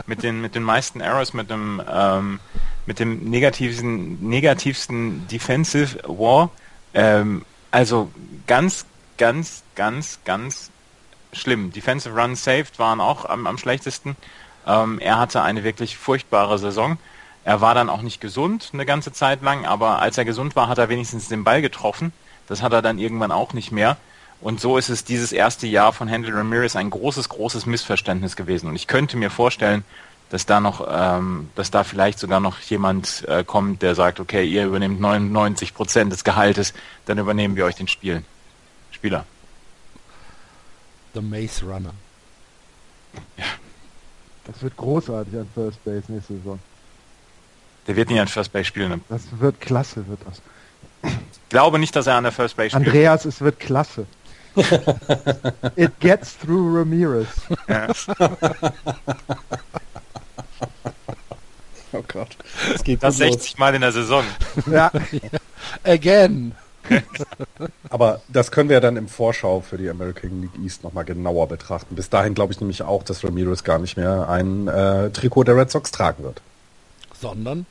Mit 0.06 0.22
den, 0.22 0.40
mit 0.40 0.54
den 0.54 0.62
meisten 0.62 1.00
Errors, 1.00 1.34
mit 1.34 1.50
dem, 1.50 1.82
ähm, 1.90 2.40
mit 2.86 2.98
dem 2.98 3.28
negativsten, 3.28 4.28
negativsten 4.28 5.26
Defensive 5.28 5.98
War. 6.06 6.50
Ähm, 6.94 7.44
also 7.70 8.10
ganz, 8.46 8.86
ganz, 9.18 9.62
ganz, 9.74 10.18
ganz 10.24 10.69
schlimm. 11.32 11.72
Defensive 11.72 12.14
Runs 12.18 12.44
saved 12.44 12.78
waren 12.78 13.00
auch 13.00 13.24
am, 13.24 13.46
am 13.46 13.58
schlechtesten. 13.58 14.16
Ähm, 14.66 14.98
er 14.98 15.18
hatte 15.18 15.42
eine 15.42 15.64
wirklich 15.64 15.96
furchtbare 15.96 16.58
Saison. 16.58 16.98
Er 17.44 17.60
war 17.60 17.74
dann 17.74 17.88
auch 17.88 18.02
nicht 18.02 18.20
gesund 18.20 18.70
eine 18.72 18.84
ganze 18.84 19.12
Zeit 19.12 19.42
lang, 19.42 19.64
aber 19.64 20.00
als 20.00 20.18
er 20.18 20.24
gesund 20.24 20.56
war, 20.56 20.68
hat 20.68 20.78
er 20.78 20.88
wenigstens 20.88 21.28
den 21.28 21.44
Ball 21.44 21.62
getroffen. 21.62 22.12
Das 22.46 22.62
hat 22.62 22.72
er 22.72 22.82
dann 22.82 22.98
irgendwann 22.98 23.32
auch 23.32 23.52
nicht 23.52 23.72
mehr. 23.72 23.96
Und 24.40 24.60
so 24.60 24.78
ist 24.78 24.88
es 24.88 25.04
dieses 25.04 25.32
erste 25.32 25.66
Jahr 25.66 25.92
von 25.92 26.10
Handel 26.10 26.34
Ramirez 26.34 26.76
ein 26.76 26.90
großes, 26.90 27.28
großes 27.28 27.66
Missverständnis 27.66 28.36
gewesen. 28.36 28.68
Und 28.68 28.76
ich 28.76 28.86
könnte 28.86 29.16
mir 29.16 29.30
vorstellen, 29.30 29.84
dass 30.30 30.46
da 30.46 30.60
noch, 30.60 30.86
ähm, 30.90 31.50
dass 31.56 31.70
da 31.70 31.84
vielleicht 31.84 32.18
sogar 32.18 32.40
noch 32.40 32.58
jemand 32.60 33.24
äh, 33.28 33.44
kommt, 33.44 33.82
der 33.82 33.94
sagt, 33.94 34.20
okay, 34.20 34.44
ihr 34.44 34.64
übernehmt 34.66 35.00
99 35.00 35.74
Prozent 35.74 36.12
des 36.12 36.24
Gehaltes, 36.24 36.72
dann 37.06 37.18
übernehmen 37.18 37.56
wir 37.56 37.64
euch 37.64 37.74
den 37.74 37.88
Spiel. 37.88 38.22
Spieler. 38.92 39.24
The 41.14 41.20
Maze 41.20 41.64
Runner. 41.64 41.92
Ja. 43.36 43.44
Das 44.44 44.62
wird 44.62 44.76
großartig 44.76 45.34
an 45.34 45.48
First 45.54 45.82
Base 45.84 46.10
nächste 46.10 46.34
Saison. 46.34 46.58
Der 47.86 47.96
wird 47.96 48.10
nicht 48.10 48.20
an 48.20 48.28
First 48.28 48.52
Base 48.52 48.66
spielen. 48.66 49.02
Das 49.08 49.22
wird 49.32 49.60
klasse, 49.60 50.06
wird 50.06 50.20
das. 50.26 50.42
Ich 51.02 51.48
glaube 51.48 51.78
nicht, 51.78 51.96
dass 51.96 52.06
er 52.06 52.14
an 52.14 52.24
der 52.24 52.32
First 52.32 52.56
Base 52.56 52.70
spielt. 52.70 52.86
Andreas, 52.86 53.24
es 53.24 53.40
wird 53.40 53.58
klasse. 53.58 54.06
It 55.76 55.98
gets 56.00 56.36
through 56.36 56.76
Ramirez. 56.78 57.28
Ja. 57.68 57.88
oh 61.92 62.02
Gott. 62.08 62.36
Das 62.72 62.82
geht 62.82 63.02
das 63.02 63.16
60 63.18 63.52
los. 63.52 63.58
Mal 63.58 63.74
in 63.74 63.80
der 63.82 63.92
Saison. 63.92 64.24
Ja. 64.66 64.90
Again. 65.84 66.54
Aber 67.90 68.20
das 68.28 68.50
können 68.50 68.68
wir 68.68 68.74
ja 68.74 68.80
dann 68.80 68.96
im 68.96 69.08
Vorschau 69.08 69.60
für 69.60 69.78
die 69.78 69.88
American 69.88 70.42
League 70.42 70.64
East 70.64 70.82
nochmal 70.82 71.04
genauer 71.04 71.48
betrachten. 71.48 71.94
Bis 71.94 72.10
dahin 72.10 72.34
glaube 72.34 72.52
ich 72.52 72.60
nämlich 72.60 72.82
auch, 72.82 73.02
dass 73.02 73.24
Ramirez 73.24 73.64
gar 73.64 73.78
nicht 73.78 73.96
mehr 73.96 74.28
ein 74.28 74.68
äh, 74.68 75.10
Trikot 75.10 75.44
der 75.44 75.56
Red 75.56 75.70
Sox 75.70 75.90
tragen 75.90 76.24
wird. 76.24 76.40
Sondern? 77.20 77.66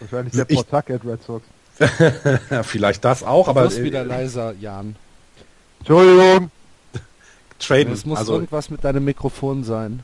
Wahrscheinlich 0.00 0.34
der 0.34 0.44
Pawtucket 0.44 1.04
Red 1.04 1.22
Sox. 1.22 1.46
Vielleicht 2.62 3.04
das 3.04 3.22
auch, 3.22 3.48
aber... 3.48 3.62
Du 3.62 3.66
wirst 3.68 3.82
wieder 3.82 4.04
leiser, 4.04 4.54
Jan. 4.60 4.96
Entschuldigung. 5.80 6.50
Traden. 7.58 7.92
Es 7.92 8.04
muss 8.04 8.18
also, 8.18 8.34
irgendwas 8.34 8.70
mit 8.70 8.84
deinem 8.84 9.04
Mikrofon 9.04 9.64
sein. 9.64 10.02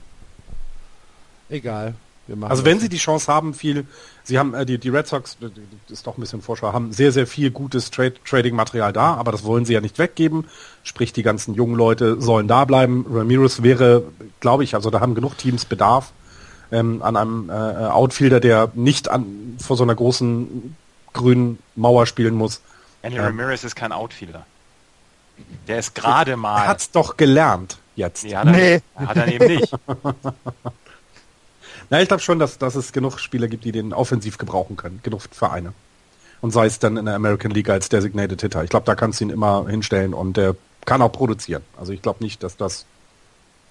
Egal. 1.49 1.95
Also 2.43 2.65
wenn 2.65 2.79
sie 2.79 2.89
die 2.89 2.99
Chance 2.99 3.33
haben, 3.33 3.53
viel, 3.53 3.87
sie 4.23 4.39
haben 4.39 4.55
äh, 4.55 4.65
die, 4.65 4.79
die 4.79 4.89
Red 4.89 5.07
Sox, 5.07 5.37
das 5.41 5.51
ist 5.89 6.07
doch 6.07 6.17
ein 6.17 6.21
bisschen 6.21 6.41
Vorschau, 6.41 6.73
haben 6.73 6.93
sehr, 6.93 7.13
sehr 7.13 7.27
viel 7.27 7.51
gutes 7.51 7.91
Trade, 7.91 8.15
Trading-Material 8.25 8.93
da, 8.93 9.15
aber 9.15 9.33
das 9.33 9.45
wollen 9.45 9.65
sie 9.65 9.75
ja 9.75 9.81
nicht 9.81 9.99
weggeben. 9.99 10.47
Sprich, 10.85 11.13
die 11.13 11.23
ganzen 11.23 11.55
jungen 11.55 11.75
Leute 11.75 12.21
sollen 12.21 12.49
da 12.49 12.65
bleiben. 12.65 13.07
Ramirez 13.11 13.63
wäre, 13.63 14.05
glaube 14.41 14.65
ich, 14.65 14.75
also 14.75 14.91
da 14.91 15.01
haben 15.01 15.15
genug 15.15 15.37
Teams 15.37 15.65
Bedarf 15.65 16.13
ähm, 16.71 17.03
an 17.03 17.17
einem 17.17 17.51
äh, 17.51 17.53
Outfielder, 17.53 18.41
der 18.41 18.71
nicht 18.75 19.09
an, 19.09 19.57
vor 19.59 19.77
so 19.77 19.83
einer 19.83 19.95
großen 19.95 20.77
grünen 21.13 21.59
Mauer 21.75 22.07
spielen 22.07 22.35
muss. 22.35 22.63
Andy 23.03 23.19
ähm, 23.19 23.25
Ramirez 23.25 23.65
ist 23.65 23.75
kein 23.75 23.93
Outfielder. 23.93 24.47
Der 25.67 25.79
ist 25.79 25.95
gerade 25.95 26.37
mal. 26.37 26.63
Er 26.63 26.69
hat's 26.69 26.91
doch 26.91 27.17
gelernt 27.17 27.79
jetzt. 27.97 28.25
Ja, 28.25 28.45
dann, 28.45 28.55
nee. 28.55 28.81
Hat 28.95 29.17
er 29.17 29.29
eben 29.29 29.47
nicht. 29.47 29.73
Na, 31.93 32.01
ich 32.01 32.09
glaube 32.09 32.23
schon, 32.23 32.39
dass, 32.39 32.57
dass 32.57 32.75
es 32.75 32.95
genug 32.95 33.19
Spieler 33.19 33.49
gibt, 33.49 33.67
die 33.67 33.71
den 33.71 33.93
offensiv 33.93 34.39
gebrauchen 34.39 34.79
können. 34.79 35.01
Genug 35.03 35.21
Vereine. 35.31 35.75
Und 36.41 36.51
sei 36.51 36.65
es 36.65 36.79
dann 36.79 36.97
in 36.97 37.05
der 37.05 37.15
American 37.15 37.51
League 37.51 37.69
als 37.69 37.91
Designated 37.91 38.41
Hitter. 38.41 38.65
Ich 38.65 38.71
glaube, 38.71 38.87
da 38.87 38.95
kannst 38.95 39.21
du 39.21 39.25
ihn 39.25 39.31
immer 39.31 39.69
hinstellen 39.69 40.15
und 40.15 40.39
der 40.39 40.57
kann 40.87 41.03
auch 41.03 41.13
produzieren. 41.13 41.63
Also 41.77 41.93
ich 41.93 42.01
glaube 42.01 42.25
nicht, 42.25 42.43
dass 42.43 42.57
das 42.57 42.87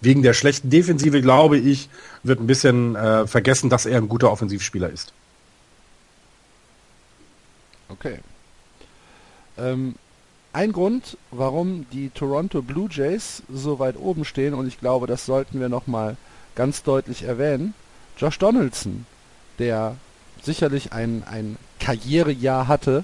wegen 0.01 0.21
der 0.21 0.35
schlechten 0.35 0.69
Defensive, 0.69 1.19
glaube 1.19 1.57
ich, 1.57 1.89
wird 2.21 2.39
ein 2.39 2.45
bisschen 2.45 2.95
äh, 2.95 3.25
vergessen, 3.25 3.71
dass 3.71 3.87
er 3.87 3.97
ein 3.97 4.07
guter 4.07 4.31
Offensivspieler 4.31 4.91
ist. 4.91 5.13
Okay. 7.89 8.19
Ähm, 9.57 9.95
ein 10.53 10.73
Grund, 10.73 11.17
warum 11.31 11.87
die 11.91 12.11
Toronto 12.11 12.61
Blue 12.61 12.87
Jays 12.87 13.41
so 13.51 13.79
weit 13.79 13.97
oben 13.97 14.25
stehen, 14.25 14.53
und 14.53 14.67
ich 14.67 14.79
glaube, 14.79 15.07
das 15.07 15.25
sollten 15.25 15.59
wir 15.59 15.69
nochmal 15.69 16.17
ganz 16.53 16.83
deutlich 16.83 17.23
erwähnen, 17.23 17.73
Josh 18.21 18.37
Donaldson, 18.37 19.07
der 19.57 19.95
sicherlich 20.43 20.93
ein, 20.93 21.23
ein 21.25 21.57
Karrierejahr 21.79 22.67
hatte, 22.67 23.03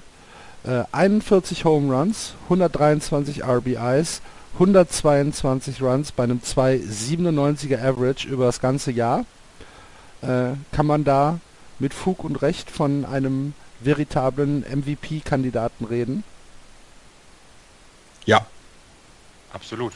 äh, 0.62 0.84
41 0.92 1.64
Home 1.64 1.92
Runs, 1.92 2.34
123 2.44 3.42
RBIs, 3.44 4.22
122 4.54 5.82
Runs 5.82 6.12
bei 6.12 6.22
einem 6.22 6.38
2,97er 6.38 7.82
Average 7.82 8.28
über 8.28 8.46
das 8.46 8.60
ganze 8.60 8.92
Jahr. 8.92 9.24
Äh, 10.22 10.50
kann 10.70 10.86
man 10.86 11.02
da 11.02 11.40
mit 11.80 11.94
Fug 11.94 12.22
und 12.22 12.40
Recht 12.40 12.70
von 12.70 13.04
einem 13.04 13.54
veritablen 13.80 14.60
MVP-Kandidaten 14.60 15.84
reden? 15.84 16.22
Ja. 18.24 18.46
Absolut. 19.52 19.94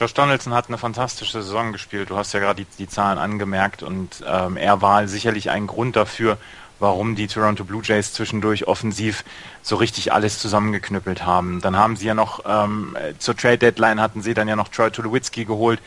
Josh 0.00 0.14
Donaldson 0.14 0.54
hat 0.54 0.68
eine 0.68 0.78
fantastische 0.78 1.42
Saison 1.42 1.72
gespielt. 1.72 2.08
Du 2.08 2.16
hast 2.16 2.32
ja 2.32 2.40
gerade 2.40 2.64
die, 2.64 2.76
die 2.78 2.88
Zahlen 2.88 3.18
angemerkt 3.18 3.82
und 3.82 4.24
ähm, 4.26 4.56
er 4.56 4.80
war 4.80 5.06
sicherlich 5.06 5.50
ein 5.50 5.66
Grund 5.66 5.94
dafür, 5.94 6.38
warum 6.78 7.16
die 7.16 7.26
Toronto 7.26 7.64
Blue 7.64 7.82
Jays 7.84 8.14
zwischendurch 8.14 8.66
offensiv 8.66 9.24
so 9.60 9.76
richtig 9.76 10.14
alles 10.14 10.38
zusammengeknüppelt 10.38 11.26
haben. 11.26 11.60
Dann 11.60 11.76
haben 11.76 11.96
sie 11.96 12.06
ja 12.06 12.14
noch 12.14 12.40
ähm, 12.46 12.96
zur 13.18 13.36
Trade 13.36 13.58
Deadline 13.58 14.00
hatten 14.00 14.22
sie 14.22 14.32
dann 14.32 14.48
ja 14.48 14.56
noch 14.56 14.68
Troy 14.68 14.90
Tulowitzki 14.90 15.44
geholt, 15.44 15.80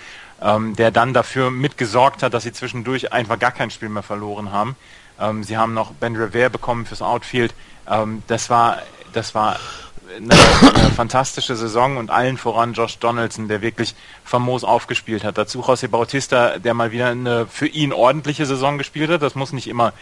ähm, 0.44 0.76
der 0.76 0.92
dann 0.92 1.16
dafür 1.16 1.50
mitgesorgt 1.50 2.22
hat, 2.22 2.36
dass 2.36 2.44
sie 2.44 2.54
zwischendurch 2.54 3.12
einfach 3.14 3.40
gar 3.40 3.52
kein 3.52 3.72
Spiel 3.72 3.90
mehr 3.90 4.04
verloren 4.04 4.52
haben. 4.52 4.76
Ähm, 5.20 5.44
sie 5.44 5.58
haben 5.58 5.74
noch 5.74 5.92
Ben 5.92 6.16
Revere 6.16 6.52
bekommen 6.52 6.86
fürs 6.86 7.02
Outfield. 7.02 7.56
Ähm, 7.90 8.22
das 8.28 8.52
war 8.52 8.78
das 9.12 9.34
war 9.34 9.58
eine, 10.16 10.34
eine, 10.34 10.92
fantastische 10.92 11.56
Saison 11.56 11.98
und 11.98 12.12
allen 12.12 12.38
voran 12.38 12.74
Josh 12.74 13.00
Donaldson, 13.00 13.48
der 13.48 13.62
wirklich 13.62 13.96
famos 14.24 14.64
aufgespielt 14.64 15.24
hat. 15.24 15.38
Dazu 15.38 15.62
José 15.62 15.88
Bautista, 15.88 16.60
der 16.60 16.74
mal 16.74 16.92
wieder 16.92 17.08
eine 17.08 17.48
für 17.48 17.68
ihn 17.68 17.94
ordentliche 17.94 18.46
Saison 18.46 18.78
gespielt 18.78 19.10
hat. 19.10 19.22
Das 19.22 19.36
muss 19.36 19.54
nicht 19.54 19.68
immer 19.68 19.94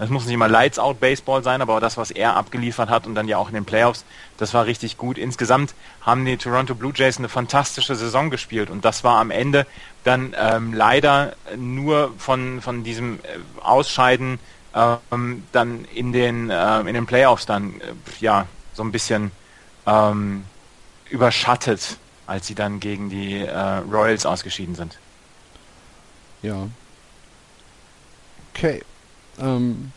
das 0.00 0.08
muss 0.08 0.24
nicht 0.24 0.38
mal 0.38 0.50
Lights 0.50 0.78
Out 0.78 0.98
Baseball 0.98 1.44
sein, 1.44 1.60
aber 1.60 1.78
das, 1.78 1.98
was 1.98 2.10
er 2.10 2.34
abgeliefert 2.34 2.88
hat 2.88 3.06
und 3.06 3.14
dann 3.14 3.28
ja 3.28 3.36
auch 3.36 3.48
in 3.48 3.54
den 3.54 3.66
Playoffs, 3.66 4.06
das 4.38 4.54
war 4.54 4.64
richtig 4.64 4.96
gut. 4.96 5.18
Insgesamt 5.18 5.74
haben 6.00 6.24
die 6.24 6.38
Toronto 6.38 6.74
Blue 6.74 6.94
Jays 6.96 7.18
eine 7.18 7.28
fantastische 7.28 7.94
Saison 7.94 8.30
gespielt 8.30 8.70
und 8.70 8.86
das 8.86 9.04
war 9.04 9.20
am 9.20 9.30
Ende 9.30 9.66
dann 10.02 10.34
ähm, 10.40 10.72
leider 10.72 11.34
nur 11.54 12.14
von, 12.16 12.62
von 12.62 12.82
diesem 12.82 13.16
äh, 13.16 13.62
Ausscheiden 13.62 14.38
ähm, 14.74 15.44
dann 15.52 15.84
in 15.94 16.12
den, 16.12 16.48
äh, 16.48 16.80
in 16.80 16.94
den 16.94 17.04
Playoffs 17.04 17.44
dann 17.44 17.74
äh, 17.82 17.92
ja 18.20 18.46
so 18.72 18.82
ein 18.82 18.92
bisschen 18.92 19.32
ähm, 19.86 20.44
überschattet, 21.08 21.98
als 22.26 22.46
sie 22.46 22.54
dann 22.54 22.80
gegen 22.80 23.10
die 23.10 23.38
äh, 23.38 23.58
Royals 23.90 24.26
ausgeschieden 24.26 24.74
sind. 24.74 24.98
Ja. 26.42 26.68
Okay. 28.54 28.82
Ähm, 29.38 29.92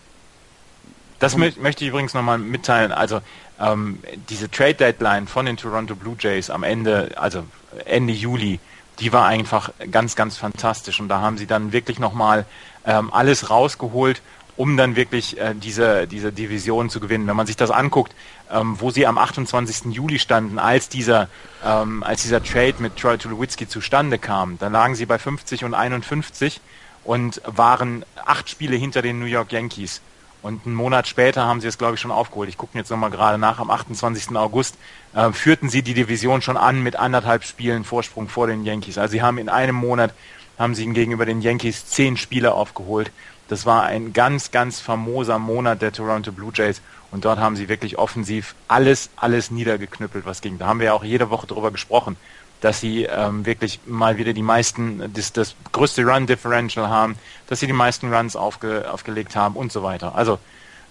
das 1.20 1.38
mö 1.38 1.52
möchte 1.60 1.84
ich 1.86 1.90
übrigens 1.90 2.14
nochmal 2.14 2.38
mitteilen. 2.38 2.92
Also 2.92 3.22
ähm, 3.60 4.00
diese 4.30 4.50
Trade 4.50 4.76
Deadline 4.76 5.28
von 5.28 5.46
den 5.46 5.58
Toronto 5.58 5.96
Blue 5.96 6.16
Jays 6.20 6.50
am 6.50 6.64
Ende, 6.64 7.12
also 7.16 7.46
Ende 7.86 8.14
Juli, 8.14 8.60
die 9.00 9.14
war 9.14 9.26
einfach 9.26 9.72
ganz, 9.92 10.16
ganz 10.16 10.38
fantastisch. 10.38 11.00
Und 11.00 11.10
da 11.10 11.22
haben 11.22 11.38
sie 11.38 11.48
dann 11.48 11.72
wirklich 11.72 12.00
nochmal 12.00 12.46
ähm, 12.86 13.14
alles 13.14 13.50
rausgeholt 13.50 14.22
um 14.56 14.78
dann 14.78 14.96
wirklich 14.96 15.40
äh, 15.40 15.54
diese, 15.56 16.08
diese 16.08 16.32
Division 16.32 16.90
zu 16.90 17.00
gewinnen. 17.00 17.28
Wenn 17.28 17.36
man 17.36 17.48
sich 17.48 17.56
das 17.56 17.72
anguckt, 17.72 18.14
ähm, 18.52 18.80
wo 18.80 18.92
sie 18.92 19.08
am 19.08 19.18
28. 19.18 19.94
Juli 19.94 20.20
standen, 20.20 20.60
als 20.60 20.90
dieser, 20.90 21.28
ähm, 21.66 22.04
als 22.04 22.24
dieser 22.24 22.44
Trade 22.44 22.76
mit 22.80 22.98
Troy 22.98 23.18
Tulowitzki 23.18 23.68
zustande 23.68 24.20
kam, 24.20 24.58
dann 24.60 24.74
lagen 24.74 24.96
sie 24.96 25.06
bei 25.06 25.18
50 25.18 25.64
und 25.64 25.74
51 25.74 26.62
und 27.04 27.42
waren 27.46 28.06
acht 28.26 28.50
Spiele 28.50 28.76
hinter 28.76 29.02
den 29.02 29.20
New 29.20 29.26
York 29.26 29.52
Yankees. 29.52 30.02
Und 30.42 30.66
einen 30.66 30.76
Monat 30.76 31.08
später 31.08 31.46
haben 31.46 31.62
sie 31.62 31.68
es, 31.68 31.78
glaube 31.78 31.96
ich, 31.96 32.02
schon 32.02 32.12
aufgeholt. 32.12 32.50
Ich 32.50 32.58
gucke 32.58 32.78
jetzt 32.78 32.92
nochmal 32.92 33.10
gerade 33.10 33.38
nach. 33.38 33.60
Am 33.60 33.72
28. 33.72 34.36
August 34.36 34.76
äh, 35.14 35.32
führten 35.32 35.70
sie 35.70 35.84
die 35.84 35.94
Division 35.94 36.42
schon 36.42 36.58
an 36.58 36.84
mit 36.84 36.98
anderthalb 36.98 37.46
Spielen 37.46 37.86
Vorsprung 37.86 38.28
vor 38.28 38.48
den 38.48 38.66
Yankees. 38.66 38.98
Also 38.98 39.14
sie 39.14 39.22
haben 39.22 39.38
in 39.38 39.48
einem 39.48 39.76
Monat, 39.76 40.14
haben 40.60 40.76
sie 40.76 40.86
gegenüber 40.86 41.26
den 41.26 41.42
Yankees 41.42 41.86
zehn 41.86 42.18
Spiele 42.18 42.54
aufgeholt. 42.54 43.10
Das 43.48 43.66
war 43.66 43.84
ein 43.84 44.12
ganz, 44.12 44.52
ganz 44.52 44.82
famoser 44.82 45.40
Monat 45.40 45.82
der 45.82 45.94
Toronto 45.94 46.34
Blue 46.34 46.52
Jays. 46.54 46.82
Und 47.14 47.26
dort 47.26 47.40
haben 47.40 47.56
sie 47.56 47.70
wirklich 47.70 47.98
offensiv 47.98 48.56
alles, 48.68 49.12
alles 49.16 49.52
niedergeknüppelt, 49.52 50.26
was 50.26 50.42
ging. 50.42 50.58
Da 50.58 50.66
haben 50.68 50.80
wir 50.80 50.88
ja 50.88 50.94
auch 50.94 51.04
jede 51.04 51.30
Woche 51.30 51.48
drüber 51.48 51.72
gesprochen 51.72 52.18
dass 52.64 52.80
sie 52.80 53.04
ähm, 53.04 53.46
wirklich 53.46 53.82
mal 53.86 54.18
wieder 54.18 54.32
die 54.32 54.42
meisten, 54.42 55.12
das, 55.14 55.34
das 55.34 55.54
größte 55.74 56.06
Run-Differential 56.06 56.88
haben, 56.88 57.16
dass 57.48 57.60
sie 57.60 57.68
die 57.68 57.74
meisten 57.74 58.14
Runs 58.14 58.38
aufge, 58.38 58.90
aufgelegt 58.90 59.36
haben 59.36 59.58
und 59.58 59.74
so 59.74 59.84
weiter. 59.84 60.16
Also 60.16 60.40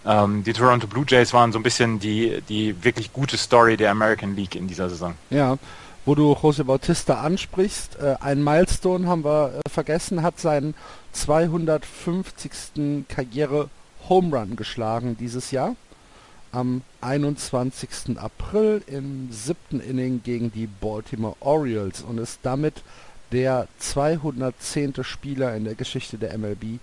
ähm, 0.05 0.45
die 0.45 0.53
Toronto 0.53 0.87
Blue 0.87 1.07
Jays 1.09 1.33
waren 1.33 1.51
so 1.51 1.59
ein 1.59 1.63
bisschen 1.63 1.99
die, 1.99 2.43
die 2.47 2.85
wirklich 2.85 3.15
gute 3.15 3.39
Story 3.39 3.79
der 3.79 3.91
American 3.91 4.37
League 4.37 4.55
in 4.55 4.69
dieser 4.69 4.91
Saison. 4.91 5.15
Ja, 5.31 5.57
wo 6.05 6.15
du 6.15 6.37
Jose 6.43 6.65
Bautista 6.65 7.23
ansprichst, 7.23 7.97
äh, 7.97 8.17
ein 8.21 8.45
Milestone 8.45 9.07
haben 9.07 9.25
wir 9.25 9.55
äh, 9.65 9.71
vergessen, 9.71 10.23
hat 10.23 10.39
seinen 10.39 10.75
250. 11.13 13.07
Karriere 13.09 13.71
Home 14.11 14.37
Run 14.37 14.57
geschlagen 14.57 15.17
dieses 15.19 15.53
Jahr 15.53 15.75
am 16.53 16.83
21. 17.01 18.19
April 18.19 18.83
im 18.87 19.33
siebten 19.33 19.81
Inning 19.81 20.23
gegen 20.23 20.53
die 20.53 20.67
Baltimore 20.67 21.37
Orioles 21.41 22.03
und 22.03 22.19
ist 22.19 22.41
damit 22.43 22.83
der 23.33 23.67
210. 23.79 25.03
Spieler 25.03 25.57
in 25.57 25.65
der 25.65 25.75
Geschichte 25.75 26.19
der 26.19 26.37
MLB, 26.37 26.79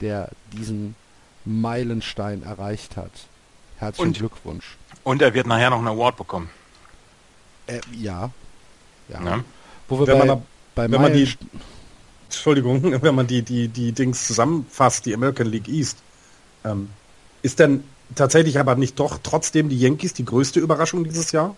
der 0.00 0.30
diesen 0.52 0.96
Meilenstein 1.44 2.42
erreicht 2.42 2.96
hat. 2.96 3.12
Herzlichen 3.78 4.08
und, 4.08 4.18
Glückwunsch. 4.18 4.76
Und 5.04 5.22
er 5.22 5.34
wird 5.34 5.46
nachher 5.46 5.70
noch 5.70 5.78
einen 5.78 5.88
Award 5.88 6.16
bekommen. 6.16 6.50
Äh, 7.66 7.80
ja. 7.96 8.30
ja. 9.08 9.22
ja. 9.24 9.44
Wo 9.88 10.00
wir 10.00 10.06
wenn 10.08 10.18
bei, 10.18 10.26
man, 10.26 10.42
bei 10.74 10.90
wenn 10.90 11.02
man 11.02 11.12
die 11.12 11.32
Entschuldigung, 12.24 12.82
wenn 13.02 13.14
man 13.14 13.26
die, 13.26 13.42
die, 13.42 13.68
die 13.68 13.92
Dings 13.92 14.26
zusammenfasst, 14.26 15.06
die 15.06 15.14
American 15.14 15.46
League 15.46 15.68
East, 15.68 15.98
ähm, 16.64 16.90
ist 17.42 17.58
denn 17.58 17.84
tatsächlich 18.14 18.58
aber 18.58 18.76
nicht 18.76 18.98
doch 18.98 19.18
trotzdem 19.22 19.68
die 19.68 19.78
Yankees 19.78 20.14
die 20.14 20.24
größte 20.24 20.60
Überraschung 20.60 21.04
dieses 21.04 21.32
Jahr? 21.32 21.54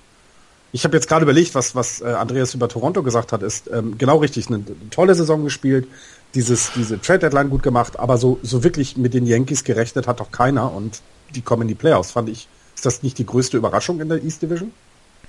Ich 0.72 0.84
habe 0.84 0.96
jetzt 0.96 1.08
gerade 1.08 1.22
überlegt, 1.22 1.54
was, 1.54 1.74
was 1.74 2.00
äh, 2.00 2.06
Andreas 2.06 2.54
über 2.54 2.68
Toronto 2.68 3.02
gesagt 3.02 3.32
hat, 3.32 3.42
ist 3.42 3.70
ähm, 3.72 3.96
genau 3.98 4.18
richtig. 4.18 4.48
Eine, 4.48 4.64
tolle 4.90 5.14
Saison 5.14 5.44
gespielt, 5.44 5.86
dieses, 6.34 6.72
diese 6.74 7.00
Trade 7.00 7.20
Deadline 7.20 7.50
gut 7.50 7.62
gemacht, 7.62 7.98
aber 7.98 8.18
so, 8.18 8.38
so 8.42 8.64
wirklich 8.64 8.96
mit 8.96 9.14
den 9.14 9.26
Yankees 9.26 9.64
gerechnet 9.64 10.06
hat 10.06 10.20
doch 10.20 10.30
keiner 10.30 10.72
und 10.72 11.00
die 11.34 11.40
kommen 11.40 11.62
in 11.62 11.68
die 11.68 11.74
Playoffs, 11.74 12.10
fand 12.10 12.28
ich. 12.28 12.48
Ist 12.74 12.84
das 12.84 13.02
nicht 13.02 13.18
die 13.18 13.26
größte 13.26 13.56
Überraschung 13.56 14.00
in 14.00 14.08
der 14.08 14.22
East 14.22 14.42
Division? 14.42 14.72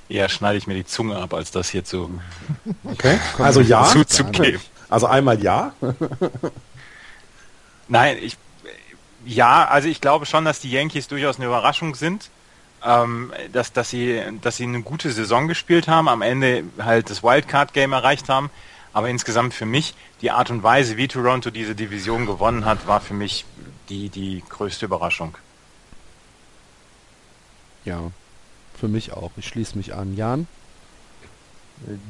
Ja, 0.09 0.29
schneide 0.29 0.57
ich 0.57 0.67
mir 0.67 0.74
die 0.74 0.86
Zunge 0.86 1.17
ab, 1.17 1.33
als 1.33 1.51
das 1.51 1.69
hier 1.69 1.83
zu. 1.83 2.09
Okay, 2.83 3.19
also 3.38 3.62
ja. 3.62 3.86
Zuzugeben. 3.86 4.62
Also 4.89 5.07
einmal 5.07 5.41
ja. 5.41 5.74
Nein, 7.88 8.17
ich 8.21 8.38
ja, 9.25 9.65
also 9.65 9.88
ich 9.88 10.01
glaube 10.01 10.25
schon, 10.25 10.45
dass 10.45 10.59
die 10.59 10.71
Yankees 10.71 11.07
durchaus 11.07 11.38
eine 11.38 11.45
Überraschung 11.45 11.95
sind. 11.95 12.30
Ähm, 12.86 13.34
dass, 13.53 13.73
dass, 13.73 13.89
sie, 13.89 14.21
dass 14.41 14.58
sie 14.58 14.63
eine 14.63 14.84
gute 14.84 15.12
Saison 15.12 15.47
gespielt 15.47 15.88
haben, 15.88 16.08
am 16.08 16.21
Ende 16.21 16.63
halt 16.77 17.10
das 17.10 17.23
Wildcard-Game 17.23 17.91
erreicht 17.91 18.30
haben. 18.30 18.51
Aber 18.93 19.10
insgesamt 19.10 19.56
für 19.56 19.65
mich, 19.65 19.95
die 20.21 20.30
Art 20.30 20.51
und 20.51 20.62
Weise, 20.62 20.95
wie 20.95 21.08
Toronto 21.08 21.49
diese 21.49 21.73
Division 21.73 22.27
gewonnen 22.27 22.65
hat, 22.65 22.88
war 22.88 23.01
für 23.01 23.15
mich 23.15 23.45
die, 23.89 24.10
die 24.10 24.43
größte 24.47 24.86
Überraschung. 24.86 25.36
Ja, 27.84 28.12
für 28.80 28.88
mich 28.88 29.13
auch. 29.13 29.32
Ich 29.38 29.47
schließe 29.47 29.75
mich 29.77 29.95
an. 29.95 30.15
Jan? 30.15 30.47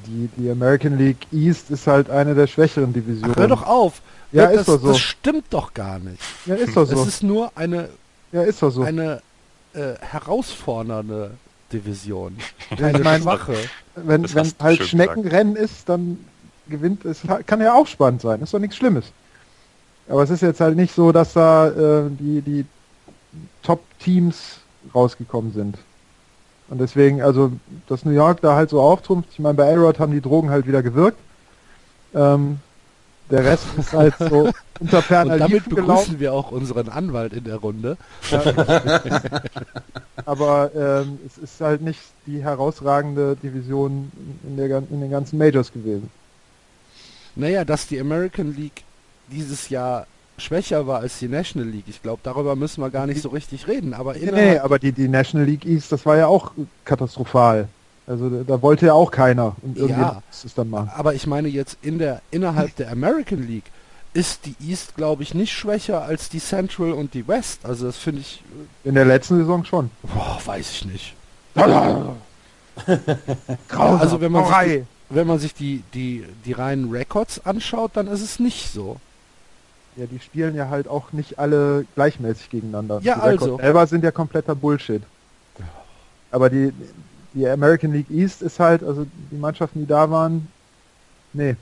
Die, 0.05 0.29
die 0.37 0.49
American 0.49 0.97
League 0.97 1.27
East 1.31 1.71
ist 1.71 1.87
halt 1.87 2.09
eine 2.09 2.35
der 2.35 2.47
schwächeren 2.47 2.93
Divisionen. 2.93 3.33
Ach, 3.35 3.39
hör 3.39 3.47
doch 3.47 3.65
auf! 3.65 4.01
Ja, 4.31 4.47
das, 4.47 4.61
ist 4.61 4.67
doch 4.67 4.81
so. 4.81 4.87
Das 4.89 4.99
stimmt 4.99 5.45
doch 5.49 5.73
gar 5.73 5.99
nicht. 5.99 6.21
Ja, 6.45 6.55
ist 6.55 6.75
doch 6.75 6.85
so. 6.85 7.01
Es 7.01 7.07
ist 7.07 7.23
nur 7.23 7.51
eine, 7.55 7.89
ja, 8.31 8.43
ist 8.43 8.61
doch 8.61 8.71
so. 8.71 8.81
eine 8.81 9.21
äh, 9.73 9.93
herausfordernde 10.01 11.31
Division. 11.71 12.37
Keine 12.77 12.99
mein, 12.99 13.21
schwache. 13.21 13.55
Wenn, 13.95 14.33
wenn 14.33 14.53
halt 14.59 14.83
Schneckenrennen 14.83 15.55
gesagt. 15.55 15.71
ist, 15.71 15.89
dann 15.89 16.25
gewinnt 16.67 17.05
es. 17.05 17.21
Kann 17.45 17.61
ja 17.61 17.73
auch 17.73 17.87
spannend 17.87 18.21
sein. 18.21 18.41
Ist 18.41 18.53
doch 18.53 18.59
nichts 18.59 18.75
Schlimmes. 18.75 19.05
Aber 20.09 20.23
es 20.23 20.29
ist 20.29 20.41
jetzt 20.41 20.61
halt 20.61 20.75
nicht 20.75 20.93
so, 20.93 21.11
dass 21.11 21.33
da 21.33 21.67
äh, 21.67 22.09
die, 22.09 22.41
die 22.41 22.65
Top-Teams 23.63 24.59
rausgekommen 24.95 25.53
sind. 25.53 25.77
Und 26.69 26.79
deswegen, 26.79 27.21
also, 27.21 27.51
dass 27.87 28.05
New 28.05 28.11
York 28.11 28.41
da 28.41 28.55
halt 28.55 28.69
so 28.69 28.81
auftrumpft, 28.81 29.29
ich 29.31 29.39
meine, 29.39 29.55
bei 29.55 29.67
Elrod 29.67 29.99
haben 29.99 30.11
die 30.11 30.21
Drogen 30.21 30.49
halt 30.49 30.67
wieder 30.67 30.83
gewirkt. 30.83 31.17
Ähm, 32.13 32.59
der 33.29 33.43
Rest 33.43 33.65
ist 33.77 33.93
halt 33.93 34.15
so 34.17 34.51
unter 34.79 35.01
ferner 35.01 35.33
Und 35.33 35.39
damit 35.39 35.63
begrüßen 35.65 35.85
gelaufen. 35.85 36.19
wir 36.19 36.33
auch 36.33 36.51
unseren 36.51 36.89
Anwalt 36.89 37.33
in 37.33 37.43
der 37.43 37.57
Runde. 37.57 37.97
Ja. 38.29 38.41
Aber 40.25 40.71
ähm, 40.75 41.19
es 41.25 41.37
ist 41.37 41.61
halt 41.61 41.81
nicht 41.81 41.99
die 42.25 42.43
herausragende 42.43 43.35
Division 43.35 44.11
in, 44.43 44.57
der, 44.57 44.77
in 44.77 45.01
den 45.01 45.11
ganzen 45.11 45.37
Majors 45.37 45.71
gewesen. 45.71 46.09
Naja, 47.35 47.65
dass 47.65 47.87
die 47.87 47.99
American 47.99 48.55
League 48.55 48.83
dieses 49.31 49.69
Jahr 49.69 50.07
schwächer 50.37 50.87
war 50.87 50.99
als 50.99 51.19
die 51.19 51.27
National 51.27 51.67
League. 51.67 51.85
Ich 51.87 52.01
glaube, 52.01 52.21
darüber 52.23 52.55
müssen 52.55 52.81
wir 52.81 52.89
gar 52.89 53.07
nicht 53.07 53.21
so 53.21 53.29
richtig 53.29 53.67
reden. 53.67 53.93
Aber 53.93 54.13
nee, 54.13 54.31
nee, 54.31 54.57
aber 54.59 54.79
die, 54.79 54.91
die 54.91 55.07
National 55.07 55.47
League 55.47 55.65
East, 55.65 55.91
das 55.91 56.05
war 56.05 56.17
ja 56.17 56.27
auch 56.27 56.51
katastrophal. 56.85 57.67
Also 58.07 58.43
da 58.43 58.61
wollte 58.61 58.85
ja 58.85 58.93
auch 58.93 59.11
keiner 59.11 59.57
und 59.61 59.77
irgendwie 59.77 60.01
ja, 60.01 60.23
es 60.31 60.53
dann 60.55 60.69
machen. 60.69 60.89
Aber 60.95 61.13
ich 61.13 61.27
meine 61.27 61.49
jetzt 61.49 61.77
in 61.81 61.99
der 61.99 62.21
innerhalb 62.31 62.73
der 62.77 62.89
American 62.89 63.45
League 63.45 63.65
ist 64.13 64.45
die 64.45 64.55
East, 64.65 64.95
glaube 64.95 65.23
ich, 65.23 65.33
nicht 65.33 65.51
schwächer 65.51 66.03
als 66.03 66.29
die 66.29 66.39
Central 66.39 66.93
und 66.93 67.13
die 67.13 67.27
West. 67.27 67.65
Also 67.65 67.85
das 67.85 67.97
finde 67.97 68.21
ich. 68.21 68.41
In 68.85 68.95
der 68.95 69.03
letzten 69.03 69.37
Saison 69.37 69.65
schon. 69.65 69.91
Boah, 70.03 70.39
weiß 70.43 70.71
ich 70.71 70.85
nicht. 70.85 71.13
also 71.55 72.15
wenn 74.21 74.31
man 74.31 74.45
sich 74.45 74.55
die, 74.65 74.85
wenn 75.09 75.27
man 75.27 75.39
sich 75.39 75.53
die, 75.53 75.83
die, 75.93 76.23
die 76.45 76.53
reinen 76.53 76.89
Records 76.91 77.45
anschaut, 77.45 77.91
dann 77.95 78.07
ist 78.07 78.21
es 78.21 78.39
nicht 78.39 78.71
so. 78.71 78.95
Ja, 79.97 80.05
die 80.05 80.19
spielen 80.19 80.55
ja 80.55 80.69
halt 80.69 80.87
auch 80.87 81.11
nicht 81.11 81.39
alle 81.39 81.85
gleichmäßig 81.95 82.51
gegeneinander. 82.51 82.99
Ja, 83.01 83.15
die 83.15 83.21
also. 83.21 83.57
selber 83.57 83.87
sind 83.87 84.03
ja 84.03 84.11
kompletter 84.11 84.53
Bullshit. 84.55 85.01
Aber 86.29 86.49
die, 86.49 86.73
die 87.37 87.47
American 87.47 87.93
League 87.93 88.09
East 88.09 88.41
ist 88.41 88.59
halt, 88.59 88.83
also 88.83 89.05
die 89.31 89.35
Mannschaften, 89.35 89.79
die 89.79 89.85
da 89.85 90.09
waren, 90.09 90.47
nee. 91.33 91.55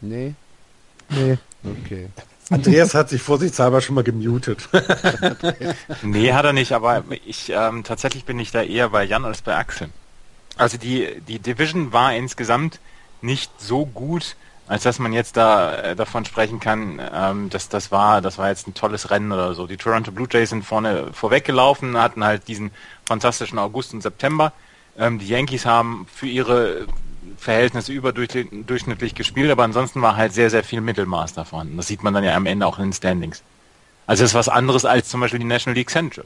Nee? 0.00 0.34
Nee. 1.10 1.38
Okay. 1.64 2.08
Andreas 2.50 2.94
hat 2.94 3.10
sich 3.10 3.22
vorsichtshalber 3.22 3.80
schon 3.80 3.94
mal 3.94 4.04
gemutet. 4.04 4.68
nee, 6.02 6.32
hat 6.32 6.44
er 6.44 6.52
nicht, 6.52 6.72
aber 6.72 7.04
ich 7.26 7.50
ähm, 7.50 7.84
tatsächlich 7.84 8.24
bin 8.24 8.38
ich 8.38 8.50
da 8.50 8.62
eher 8.62 8.88
bei 8.88 9.04
Jan 9.04 9.24
als 9.24 9.42
bei 9.42 9.56
Axel. 9.56 9.88
Also 10.56 10.78
die, 10.78 11.20
die 11.28 11.38
Division 11.38 11.92
war 11.92 12.14
insgesamt 12.14 12.80
nicht 13.22 13.52
so 13.60 13.86
gut, 13.86 14.36
als 14.66 14.84
dass 14.84 15.00
man 15.00 15.12
jetzt 15.12 15.36
da 15.36 15.74
äh, 15.74 15.96
davon 15.96 16.24
sprechen 16.24 16.60
kann, 16.60 17.00
ähm, 17.12 17.50
dass 17.50 17.68
das 17.68 17.90
war, 17.90 18.20
das 18.20 18.38
war 18.38 18.48
jetzt 18.48 18.68
ein 18.68 18.74
tolles 18.74 19.10
Rennen 19.10 19.32
oder 19.32 19.54
so. 19.54 19.66
Die 19.66 19.76
Toronto 19.76 20.12
Blue 20.12 20.28
Jays 20.30 20.50
sind 20.50 20.64
vorne 20.64 21.08
vorweggelaufen, 21.12 21.96
hatten 21.98 22.24
halt 22.24 22.46
diesen 22.46 22.70
fantastischen 23.10 23.58
August 23.58 23.92
und 23.92 24.02
September. 24.02 24.52
Ähm, 24.96 25.18
die 25.18 25.26
Yankees 25.26 25.66
haben 25.66 26.06
für 26.14 26.28
ihre 26.28 26.86
Verhältnisse 27.36 27.92
überdurchschnittlich 27.92 29.16
gespielt, 29.16 29.50
aber 29.50 29.64
ansonsten 29.64 30.00
war 30.00 30.14
halt 30.14 30.32
sehr, 30.32 30.48
sehr 30.48 30.62
viel 30.62 30.80
Mittelmaß 30.80 31.34
da 31.34 31.44
vorhanden. 31.44 31.76
Das 31.76 31.88
sieht 31.88 32.04
man 32.04 32.14
dann 32.14 32.22
ja 32.22 32.36
am 32.36 32.46
Ende 32.46 32.66
auch 32.66 32.78
in 32.78 32.84
den 32.84 32.92
Standings. 32.92 33.42
Also 34.06 34.22
das 34.22 34.30
ist 34.30 34.34
was 34.34 34.48
anderes 34.48 34.84
als 34.84 35.08
zum 35.08 35.20
Beispiel 35.20 35.40
die 35.40 35.46
National 35.46 35.76
League 35.76 35.90
Central. 35.90 36.24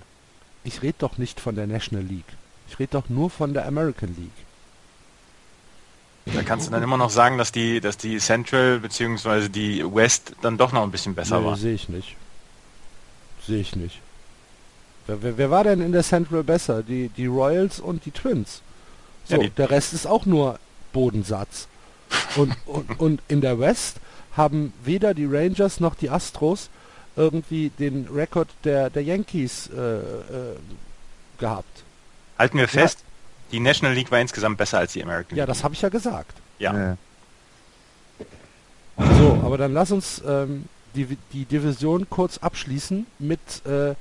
Ich 0.63 0.83
rede 0.83 0.97
doch 0.99 1.17
nicht 1.17 1.41
von 1.41 1.55
der 1.55 1.67
National 1.67 2.05
League. 2.05 2.33
Ich 2.69 2.79
rede 2.79 2.93
doch 2.93 3.09
nur 3.09 3.31
von 3.31 3.55
der 3.55 3.67
American 3.67 4.15
League. 4.17 6.35
Da 6.35 6.43
kannst 6.43 6.67
du 6.67 6.71
dann 6.71 6.83
immer 6.83 6.97
noch 6.99 7.11
sagen, 7.11 7.39
dass 7.39 7.51
die, 7.51 7.81
dass 7.81 7.97
die 7.97 8.19
Central 8.19 8.81
bzw. 8.81 9.49
die 9.49 9.85
West 9.85 10.35
dann 10.43 10.59
doch 10.59 10.73
noch 10.73 10.83
ein 10.83 10.91
bisschen 10.91 11.15
besser 11.15 11.41
nee, 11.41 11.47
war. 11.47 11.57
Sehe 11.57 11.75
ich 11.75 11.89
nicht. 11.89 12.17
Sehe 13.47 13.61
ich 13.61 13.75
nicht. 13.75 14.01
Wer, 15.07 15.23
wer, 15.23 15.39
wer, 15.39 15.51
war 15.51 15.65
denn 15.65 15.81
in 15.81 15.93
der 15.93 16.03
Central 16.03 16.43
besser? 16.43 16.83
Die, 16.83 17.09
die 17.11 17.27
Royals 17.27 17.81
und 17.81 18.05
die 18.07 18.11
Twins. 18.11 18.63
So, 19.25 19.37
ja, 19.37 19.43
die 19.43 19.51
der 19.51 19.71
Rest 19.71 19.93
ist 19.93 20.07
auch 20.07 20.27
nur 20.27 20.59
Bodensatz. 20.93 21.69
Und, 22.37 22.57
und, 22.67 22.99
und 23.01 23.23
in 23.29 23.41
der 23.41 23.59
West 23.59 23.99
haben 24.37 24.73
weder 24.83 25.15
die 25.15 25.27
Rangers 25.27 25.81
noch 25.81 25.95
die 25.95 26.11
Astros 26.11 26.71
irgendwie 27.17 27.71
den 27.79 28.09
Rekord 28.13 28.49
der, 28.65 28.91
der 28.91 29.03
Yankees 29.03 29.71
äh, 29.71 29.79
äh, 29.79 30.57
gehabt. 31.39 31.85
Halten 32.39 32.59
wir 32.59 32.67
fest, 32.67 33.01
ja. 33.01 33.05
die 33.53 33.61
National 33.61 33.95
League 33.95 34.11
war 34.11 34.21
insgesamt 34.21 34.59
besser 34.59 34.79
als 34.79 34.95
die 34.95 35.03
American 35.03 35.31
League. 35.31 35.39
Ja, 35.39 35.47
das 35.47 35.63
habe 35.63 35.75
ich 35.75 35.83
ja 35.83 35.89
gesagt. 35.89 36.37
Ja. 36.59 36.77
ja. 36.77 36.97
So, 39.19 39.41
aber 39.45 39.59
dann 39.59 39.73
lass 39.73 39.93
uns 39.93 40.23
ähm, 40.27 40.65
die, 40.95 41.17
die 41.33 41.45
Division 41.45 42.09
kurz 42.11 42.39
abschließen 42.39 43.07
mit 43.19 43.41
äh, 43.67 43.95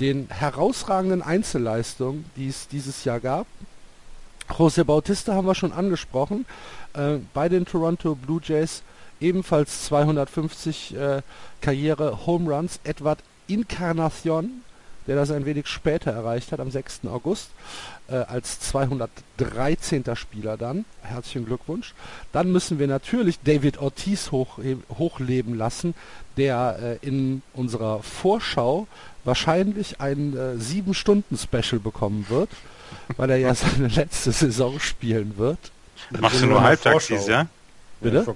den 0.00 0.28
herausragenden 0.30 1.22
Einzelleistungen, 1.22 2.24
die 2.36 2.48
es 2.48 2.68
dieses 2.68 3.04
Jahr 3.04 3.20
gab. 3.20 3.46
José 4.48 4.84
Bautista 4.84 5.34
haben 5.34 5.46
wir 5.46 5.54
schon 5.54 5.72
angesprochen. 5.72 6.46
Äh, 6.94 7.18
bei 7.34 7.48
den 7.48 7.66
Toronto 7.66 8.14
Blue 8.14 8.40
Jays 8.42 8.82
ebenfalls 9.20 9.84
250 9.86 10.94
äh, 10.94 11.22
Karriere 11.60 12.26
Home 12.26 12.54
Runs. 12.54 12.80
Edward 12.84 13.18
Encarnacion, 13.48 14.62
der 15.06 15.16
das 15.16 15.30
ein 15.30 15.44
wenig 15.44 15.66
später 15.66 16.12
erreicht 16.12 16.52
hat, 16.52 16.60
am 16.60 16.70
6. 16.70 17.00
August, 17.06 17.50
äh, 18.08 18.14
als 18.14 18.60
213. 18.60 20.04
Spieler 20.14 20.56
dann. 20.56 20.84
Herzlichen 21.02 21.46
Glückwunsch. 21.46 21.94
Dann 22.32 22.50
müssen 22.52 22.78
wir 22.78 22.86
natürlich 22.86 23.40
David 23.40 23.78
Ortiz 23.78 24.30
hoch, 24.30 24.58
hochleben 24.98 25.56
lassen, 25.56 25.94
der 26.36 26.98
äh, 27.02 27.06
in 27.06 27.42
unserer 27.52 28.02
Vorschau 28.02 28.86
wahrscheinlich 29.28 30.00
ein 30.00 30.34
äh, 30.34 30.60
7-Stunden-Special 30.60 31.78
bekommen 31.78 32.26
wird, 32.28 32.48
weil 33.16 33.30
er 33.30 33.36
ja 33.36 33.54
seine 33.62 33.86
letzte 33.86 34.32
Saison 34.32 34.80
spielen 34.80 35.36
wird. 35.36 35.58
Machst 36.10 36.42
du 36.42 36.46
nur 36.46 36.62
halbtags 36.62 37.06
dieses 37.06 37.28
Jahr? 37.28 37.46
Bitte? 38.00 38.26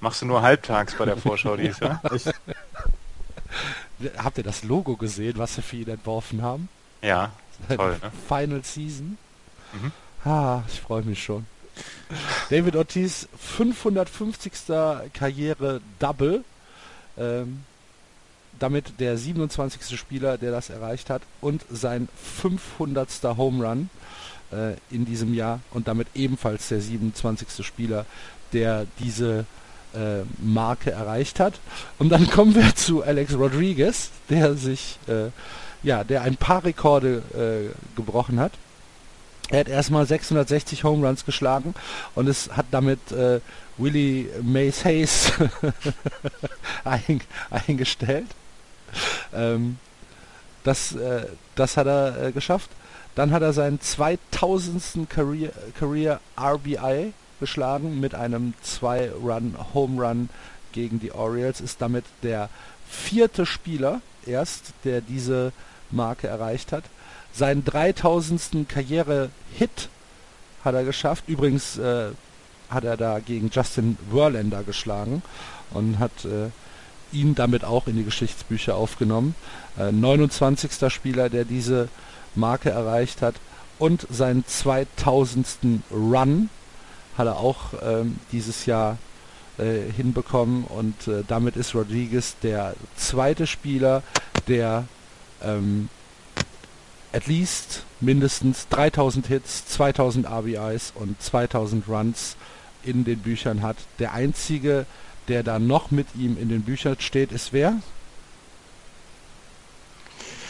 Machst 0.00 0.22
du 0.22 0.26
nur 0.26 0.42
halbtags 0.42 0.94
bei 0.96 1.04
der 1.04 1.16
Vorschau 1.16 1.56
dieses 1.58 1.78
Jahr? 1.80 2.02
Habt 4.16 4.38
ihr 4.38 4.44
das 4.44 4.64
Logo 4.64 4.96
gesehen, 4.96 5.34
was 5.36 5.54
sie 5.54 5.62
für 5.62 5.76
ihn 5.76 5.88
entworfen 5.88 6.42
haben? 6.42 6.68
Ja, 7.02 7.32
toll. 7.76 7.98
Ne? 8.02 8.10
Final 8.26 8.64
Season. 8.64 9.18
Mhm. 9.72 9.92
Ah, 10.28 10.62
ich 10.68 10.80
freue 10.80 11.02
mich 11.02 11.22
schon. 11.22 11.46
David 12.48 12.76
Ortiz, 12.76 13.28
550. 13.38 14.52
Karriere 15.12 15.80
Double. 15.98 16.44
Ähm, 17.18 17.64
damit 18.64 18.98
der 18.98 19.18
27. 19.18 19.98
Spieler, 19.98 20.38
der 20.38 20.50
das 20.50 20.70
erreicht 20.70 21.10
hat 21.10 21.20
und 21.42 21.66
sein 21.70 22.08
500. 22.40 23.10
Home 23.36 23.62
Run 23.62 23.90
äh, 24.52 24.72
in 24.90 25.04
diesem 25.04 25.34
Jahr 25.34 25.60
und 25.70 25.86
damit 25.86 26.08
ebenfalls 26.14 26.68
der 26.68 26.80
27. 26.80 27.64
Spieler, 27.64 28.06
der 28.54 28.86
diese 29.00 29.44
äh, 29.94 30.22
Marke 30.42 30.92
erreicht 30.92 31.40
hat. 31.40 31.60
Und 31.98 32.08
dann 32.08 32.26
kommen 32.30 32.54
wir 32.54 32.74
zu 32.74 33.02
Alex 33.02 33.34
Rodriguez, 33.34 34.10
der 34.30 34.54
sich, 34.54 34.98
äh, 35.08 35.28
ja, 35.82 36.02
der 36.02 36.22
ein 36.22 36.36
paar 36.36 36.64
Rekorde 36.64 37.22
äh, 37.34 37.96
gebrochen 37.96 38.40
hat. 38.40 38.52
Er 39.50 39.60
hat 39.60 39.68
erstmal 39.68 40.06
660 40.06 40.84
Home 40.84 41.06
Runs 41.06 41.26
geschlagen 41.26 41.74
und 42.14 42.28
es 42.28 42.50
hat 42.56 42.64
damit 42.70 43.12
äh, 43.12 43.40
Willie 43.76 44.26
Mays 44.42 44.86
Hayes 44.86 45.32
ein, 46.84 47.20
eingestellt. 47.50 48.28
Ähm, 49.34 49.78
das, 50.62 50.94
äh, 50.94 51.26
das 51.56 51.76
hat 51.76 51.86
er 51.86 52.26
äh, 52.26 52.32
geschafft. 52.32 52.70
Dann 53.14 53.30
hat 53.32 53.42
er 53.42 53.52
seinen 53.52 53.80
2000. 53.80 55.08
Career, 55.08 55.52
Career 55.78 56.20
RBI 56.40 57.12
geschlagen 57.40 58.00
mit 58.00 58.14
einem 58.14 58.54
2-Run 58.64 59.56
Home 59.74 60.02
Run 60.02 60.28
gegen 60.72 61.00
die 61.00 61.12
Orioles. 61.12 61.60
Ist 61.60 61.82
damit 61.82 62.04
der 62.22 62.48
vierte 62.88 63.46
Spieler 63.46 64.00
erst, 64.26 64.72
der 64.84 65.00
diese 65.00 65.52
Marke 65.90 66.26
erreicht 66.26 66.72
hat. 66.72 66.84
Seinen 67.32 67.64
3000. 67.64 68.68
Karriere-Hit 68.68 69.88
hat 70.64 70.74
er 70.74 70.84
geschafft. 70.84 71.24
Übrigens 71.28 71.76
äh, 71.78 72.10
hat 72.70 72.84
er 72.84 72.96
da 72.96 73.18
gegen 73.20 73.50
Justin 73.52 73.98
Verlander 74.10 74.62
geschlagen 74.62 75.22
und 75.72 75.98
hat 75.98 76.24
äh, 76.24 76.50
ihn 77.14 77.34
damit 77.34 77.64
auch 77.64 77.86
in 77.86 77.96
die 77.96 78.04
Geschichtsbücher 78.04 78.76
aufgenommen. 78.76 79.34
Äh, 79.78 79.92
29. 79.92 80.92
Spieler, 80.92 81.28
der 81.28 81.44
diese 81.44 81.88
Marke 82.34 82.70
erreicht 82.70 83.22
hat. 83.22 83.36
Und 83.78 84.06
seinen 84.10 84.46
2000. 84.46 85.46
Run 85.90 86.50
hat 87.16 87.26
er 87.26 87.38
auch 87.38 87.74
ähm, 87.82 88.18
dieses 88.32 88.66
Jahr 88.66 88.98
äh, 89.58 89.90
hinbekommen. 89.96 90.64
Und 90.64 91.08
äh, 91.08 91.22
damit 91.26 91.56
ist 91.56 91.74
Rodriguez 91.74 92.36
der 92.42 92.74
zweite 92.96 93.46
Spieler, 93.46 94.02
der 94.48 94.84
ähm, 95.42 95.88
at 97.12 97.26
least 97.26 97.84
mindestens 98.00 98.68
3000 98.68 99.26
Hits, 99.28 99.66
2000 99.66 100.26
RBIs 100.26 100.92
und 100.96 101.20
2000 101.22 101.88
Runs 101.88 102.36
in 102.82 103.04
den 103.04 103.20
Büchern 103.20 103.62
hat. 103.62 103.76
Der 103.98 104.12
einzige, 104.12 104.86
der 105.28 105.42
da 105.42 105.58
noch 105.58 105.90
mit 105.90 106.08
ihm 106.14 106.36
in 106.38 106.48
den 106.48 106.62
Büchern 106.62 106.96
steht, 106.98 107.32
ist 107.32 107.52
wer? 107.52 107.76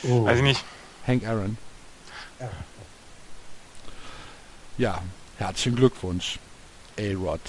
Oh. 0.02 0.24
Weiß 0.24 0.38
ich 0.38 0.42
nicht. 0.42 0.64
Hank 1.06 1.26
Aaron. 1.26 1.56
Ja. 4.76 5.02
herzlichen 5.38 5.76
Glückwunsch, 5.76 6.38
A-Rod. 6.98 7.40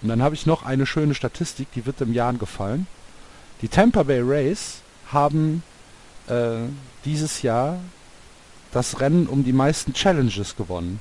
Und 0.00 0.08
dann 0.08 0.22
habe 0.22 0.34
ich 0.34 0.46
noch 0.46 0.64
eine 0.64 0.86
schöne 0.86 1.14
Statistik, 1.14 1.68
die 1.74 1.86
wird 1.86 2.00
im 2.00 2.12
Jahr 2.12 2.32
gefallen. 2.34 2.86
Die 3.62 3.68
Tampa 3.68 4.02
Bay 4.02 4.20
Rays 4.20 4.78
haben 5.12 5.62
äh, 6.26 6.56
dieses 7.04 7.42
Jahr 7.42 7.78
das 8.72 9.00
Rennen 9.00 9.26
um 9.26 9.44
die 9.44 9.52
meisten 9.52 9.92
Challenges 9.92 10.56
gewonnen. 10.56 11.00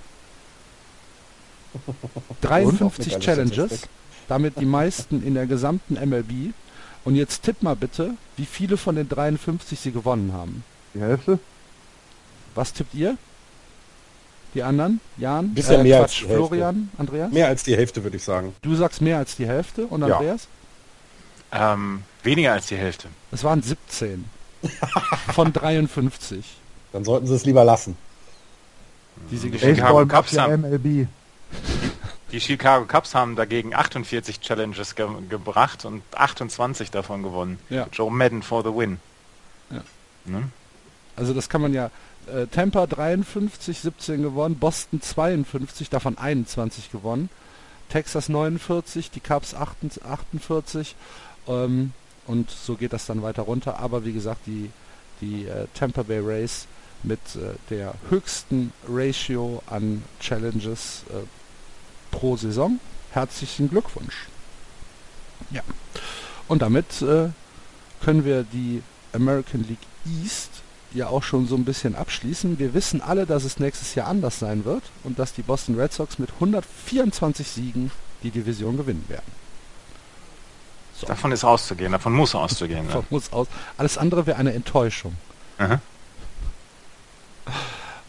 53 2.41 3.19
Challenges 3.19 3.87
damit 4.27 4.59
die 4.59 4.65
meisten 4.65 5.25
in 5.25 5.33
der 5.33 5.45
gesamten 5.45 5.95
MLB. 5.95 6.53
Und 7.05 7.15
jetzt 7.15 7.43
tipp 7.43 7.61
mal 7.61 7.75
bitte, 7.75 8.11
wie 8.37 8.45
viele 8.45 8.77
von 8.77 8.95
den 8.95 9.09
53 9.09 9.79
sie 9.79 9.91
gewonnen 9.91 10.31
haben. 10.33 10.63
Die 10.93 11.01
Hälfte? 11.01 11.39
Was 12.55 12.71
tippt 12.73 12.93
ihr? 12.93 13.17
Die 14.53 14.63
anderen? 14.63 15.01
Jan? 15.17 15.53
Bisschen 15.53 15.81
äh, 15.81 15.83
mehr 15.83 15.99
Quatsch, 15.99 16.23
als 16.23 16.31
Florian? 16.31 16.89
Andreas? 16.97 17.31
Mehr 17.31 17.47
als 17.47 17.63
die 17.63 17.75
Hälfte, 17.75 18.03
würde 18.03 18.17
ich 18.17 18.23
sagen. 18.23 18.53
Du 18.61 18.75
sagst 18.75 19.01
mehr 19.01 19.17
als 19.17 19.35
die 19.35 19.47
Hälfte 19.47 19.87
und 19.87 20.03
Andreas? 20.03 20.47
Ja. 21.51 21.73
Ähm, 21.73 22.03
weniger 22.21 22.53
als 22.53 22.67
die 22.67 22.75
Hälfte. 22.75 23.07
Es 23.31 23.43
waren 23.43 23.61
17 23.61 24.25
von 25.33 25.51
53. 25.51 26.45
Dann 26.93 27.03
sollten 27.03 27.27
sie 27.27 27.33
es 27.33 27.45
lieber 27.45 27.63
lassen. 27.63 27.97
Diese 29.31 29.51
Chicago 29.57 30.05
Cubs 30.05 30.37
haben, 30.37 30.61
MLB. 30.61 31.07
Die 32.33 32.41
Chicago 32.41 32.85
Cubs 32.87 33.13
haben 33.13 33.35
dagegen 33.35 33.75
48 33.75 34.41
Challenges 34.41 34.95
ge 34.95 35.07
gebracht 35.29 35.85
und 35.85 36.01
28 36.15 36.89
davon 36.89 37.21
gewonnen. 37.21 37.59
Ja. 37.69 37.87
Joe 37.91 38.11
Madden 38.11 38.41
for 38.41 38.63
the 38.63 38.75
win. 38.75 38.97
Ja. 39.69 39.83
Ne? 40.25 40.49
Also 41.15 41.35
das 41.35 41.47
kann 41.47 41.61
man 41.61 41.75
ja. 41.75 41.91
Äh, 42.25 42.47
Tampa 42.47 42.87
53, 42.87 43.77
17 43.81 44.23
gewonnen, 44.23 44.57
Boston 44.57 44.99
52, 44.99 45.91
davon 45.91 46.17
21 46.17 46.91
gewonnen. 46.91 47.29
Texas 47.89 48.29
49, 48.29 49.11
die 49.11 49.19
Cubs 49.19 49.53
48 49.53 50.95
ähm, 51.47 51.93
und 52.25 52.49
so 52.49 52.75
geht 52.75 52.93
das 52.93 53.05
dann 53.05 53.21
weiter 53.21 53.43
runter. 53.43 53.77
Aber 53.77 54.05
wie 54.05 54.13
gesagt, 54.13 54.47
die, 54.47 54.71
die 55.21 55.45
äh, 55.45 55.67
Tampa 55.75 56.01
Bay 56.01 56.19
Rays 56.19 56.65
mit 57.03 57.19
äh, 57.35 57.53
der 57.69 57.93
höchsten 58.09 58.73
Ratio 58.89 59.61
an 59.67 60.03
Challenges 60.19 61.03
äh, 61.11 61.42
pro 62.13 62.37
Saison. 62.37 62.79
Herzlichen 63.11 63.69
Glückwunsch. 63.69 64.27
Ja. 65.51 65.61
Und 66.47 66.61
damit 66.61 67.01
äh, 67.01 67.29
können 68.03 68.23
wir 68.23 68.43
die 68.43 68.81
American 69.13 69.65
League 69.67 69.85
East 70.05 70.49
ja 70.93 71.07
auch 71.07 71.23
schon 71.23 71.47
so 71.47 71.55
ein 71.55 71.65
bisschen 71.65 71.95
abschließen. 71.95 72.59
Wir 72.59 72.73
wissen 72.73 73.01
alle, 73.01 73.25
dass 73.25 73.43
es 73.43 73.59
nächstes 73.59 73.95
Jahr 73.95 74.07
anders 74.07 74.39
sein 74.39 74.63
wird 74.63 74.83
und 75.03 75.17
dass 75.19 75.33
die 75.33 75.41
Boston 75.41 75.79
Red 75.79 75.91
Sox 75.91 76.19
mit 76.19 76.31
124 76.33 77.47
Siegen 77.47 77.91
die 78.21 78.29
Division 78.29 78.77
gewinnen 78.77 79.05
werden. 79.07 79.31
So. 80.95 81.07
Davon 81.07 81.31
ist 81.31 81.43
auszugehen, 81.43 81.91
davon 81.91 82.13
muss 82.13 82.35
auszugehen. 82.35 82.85
davon 82.85 83.01
ne? 83.01 83.07
muss 83.09 83.33
aus. 83.33 83.47
Alles 83.77 83.97
andere 83.97 84.27
wäre 84.27 84.37
eine 84.37 84.53
Enttäuschung. 84.53 85.15
Aha. 85.57 85.81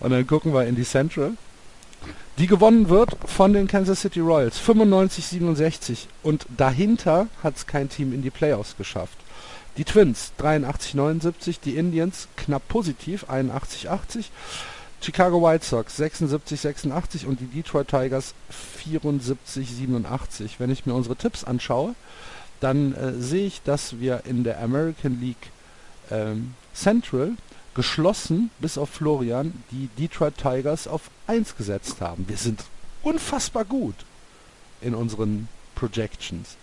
Und 0.01 0.11
dann 0.11 0.27
gucken 0.27 0.53
wir 0.53 0.67
in 0.67 0.77
die 0.77 0.85
Central 0.85 1.33
die 2.39 2.47
gewonnen 2.47 2.89
wird 2.89 3.17
von 3.27 3.53
den 3.53 3.69
Kansas 3.69 4.01
City 4.01 4.21
Royals 4.21 4.61
95-67 4.61 6.07
und 6.23 6.47
dahinter 6.57 7.29
hat 7.43 7.57
es 7.57 7.67
kein 7.67 7.89
Team 7.89 8.13
in 8.13 8.23
die 8.23 8.31
Playoffs 8.31 8.77
geschafft. 8.77 9.17
Die 9.77 9.85
Twins 9.85 10.33
83-79, 10.41 11.59
die 11.65 11.77
Indians 11.77 12.29
knapp 12.37 12.67
positiv 12.69 13.25
81-80, 13.29 14.27
Chicago 15.01 15.43
White 15.43 15.65
Sox 15.65 15.97
76, 15.97 16.61
86 16.61 17.27
und 17.27 17.41
die 17.41 17.47
Detroit 17.47 17.89
Tigers 17.89 18.35
74, 18.51 19.69
87. 19.69 20.59
Wenn 20.59 20.71
ich 20.71 20.87
mir 20.87 20.95
unsere 20.95 21.17
Tipps 21.17 21.45
anschaue, 21.45 21.95
dann 22.61 22.95
äh, 22.95 23.13
sehe 23.21 23.47
ich, 23.47 23.63
dass 23.63 24.01
wir 24.01 24.23
in 24.25 24.45
der 24.45 24.63
American 24.63 25.21
League 25.21 25.51
ähm, 26.11 26.55
Central 26.73 27.33
geschlossen, 27.75 28.51
bis 28.61 28.79
auf 28.79 28.89
Florian, 28.91 29.53
die 29.71 29.89
Detroit 29.99 30.37
Tigers 30.37 30.87
auf 30.89 31.11
1 31.27 31.57
gesetzt 31.57 32.01
haben. 32.01 32.25
Wir 32.29 32.37
sind 32.37 32.65
unfassbar 33.03 33.65
gut 33.65 33.95
in 34.81 34.95
unseren 34.95 35.49
Projections. 35.75 36.57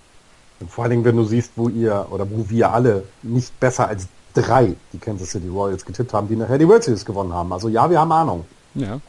Und 0.60 0.72
vor 0.72 0.84
allen 0.84 0.92
Dingen, 0.92 1.06
wenn 1.06 1.18
du 1.18 1.26
siehst, 1.26 1.52
wo 1.56 1.70
ihr 1.70 2.08
oder 2.12 2.30
wo 2.30 2.50
wir 2.50 2.72
alle 2.72 3.04
nicht 3.24 3.60
besser 3.60 3.88
als 3.88 4.08
drei 4.34 4.76
die 4.94 4.98
Kansas 5.00 5.32
City 5.32 5.48
Royals 5.48 5.86
getippt 5.86 6.14
haben, 6.14 6.28
die 6.28 6.36
nachher 6.36 6.58
die 6.58 6.68
World 6.68 6.84
Series 6.84 7.06
gewonnen 7.06 7.34
haben. 7.34 7.52
Also 7.52 7.68
ja, 7.68 7.90
wir 7.90 8.00
haben 8.00 8.12
Ahnung. 8.12 8.46
Ja. 8.76 9.00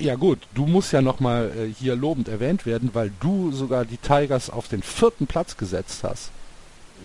Ja 0.00 0.16
gut, 0.16 0.40
du 0.54 0.66
musst 0.66 0.92
ja 0.92 1.00
nochmal 1.00 1.52
äh, 1.56 1.72
hier 1.72 1.94
lobend 1.94 2.28
erwähnt 2.28 2.66
werden, 2.66 2.90
weil 2.94 3.12
du 3.20 3.52
sogar 3.52 3.84
die 3.84 3.96
Tigers 3.96 4.50
auf 4.50 4.66
den 4.66 4.82
vierten 4.82 5.28
Platz 5.28 5.56
gesetzt 5.56 6.02
hast. 6.02 6.30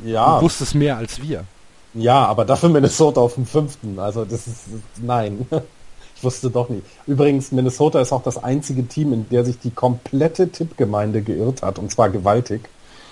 Ja. 0.04 0.39
Du 0.39 0.45
wusstest 0.45 0.73
mehr 0.73 0.97
als 0.97 1.21
wir. 1.21 1.45
Ja, 1.94 2.26
aber 2.26 2.46
dafür 2.46 2.70
Minnesota 2.70 3.22
auf 3.22 3.36
dem 3.36 3.46
fünften. 3.46 4.00
Also 4.00 4.26
das 4.26 4.48
ist 4.48 4.66
nein. 5.02 5.48
ich 6.16 6.24
wusste 6.24 6.50
doch 6.50 6.70
nicht. 6.70 6.84
Übrigens, 7.06 7.52
Minnesota 7.52 8.02
ist 8.02 8.12
auch 8.12 8.24
das 8.24 8.44
einzige 8.44 8.88
Team, 8.88 9.14
in 9.14 9.30
der 9.30 9.46
sich 9.46 9.60
die 9.60 9.72
komplette 9.72 10.50
Tippgemeinde 10.50 11.22
geirrt 11.22 11.62
hat, 11.62 11.80
und 11.80 11.92
zwar 11.92 12.10
gewaltig. 12.10 12.70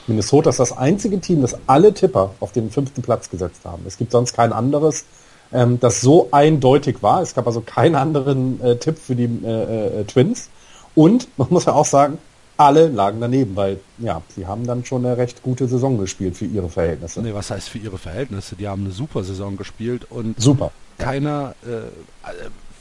Minnesota 0.07 0.49
ist 0.49 0.59
das 0.59 0.75
einzige 0.75 1.19
Team, 1.19 1.41
das 1.41 1.55
alle 1.67 1.93
Tipper 1.93 2.31
auf 2.39 2.51
den 2.51 2.71
fünften 2.71 3.01
Platz 3.01 3.29
gesetzt 3.29 3.61
haben. 3.65 3.83
Es 3.85 3.97
gibt 3.97 4.11
sonst 4.11 4.33
kein 4.33 4.51
anderes, 4.51 5.05
ähm, 5.53 5.79
das 5.79 6.01
so 6.01 6.29
eindeutig 6.31 7.03
war. 7.03 7.21
Es 7.21 7.35
gab 7.35 7.45
also 7.45 7.61
keinen 7.61 7.95
anderen 7.95 8.61
äh, 8.61 8.77
Tipp 8.77 8.97
für 8.97 9.15
die 9.15 9.25
äh, 9.25 10.01
äh, 10.01 10.03
Twins. 10.05 10.49
Und 10.95 11.27
man 11.37 11.47
muss 11.51 11.65
ja 11.65 11.73
auch 11.73 11.85
sagen, 11.85 12.17
alle 12.65 12.87
lagen 12.87 13.19
daneben, 13.19 13.55
weil 13.55 13.79
ja, 13.97 14.21
sie 14.35 14.47
haben 14.47 14.65
dann 14.65 14.85
schon 14.85 15.05
eine 15.05 15.17
recht 15.17 15.43
gute 15.43 15.67
Saison 15.67 15.97
gespielt 15.97 16.37
für 16.37 16.45
ihre 16.45 16.69
Verhältnisse. 16.69 17.21
Nee, 17.21 17.33
was 17.33 17.51
heißt 17.51 17.69
für 17.69 17.77
ihre 17.77 17.97
Verhältnisse? 17.97 18.55
Die 18.55 18.67
haben 18.67 18.83
eine 18.83 18.91
super 18.91 19.23
Saison 19.23 19.57
gespielt 19.57 20.07
und 20.09 20.39
super. 20.39 20.71
keiner, 20.97 21.55
äh, 21.63 22.31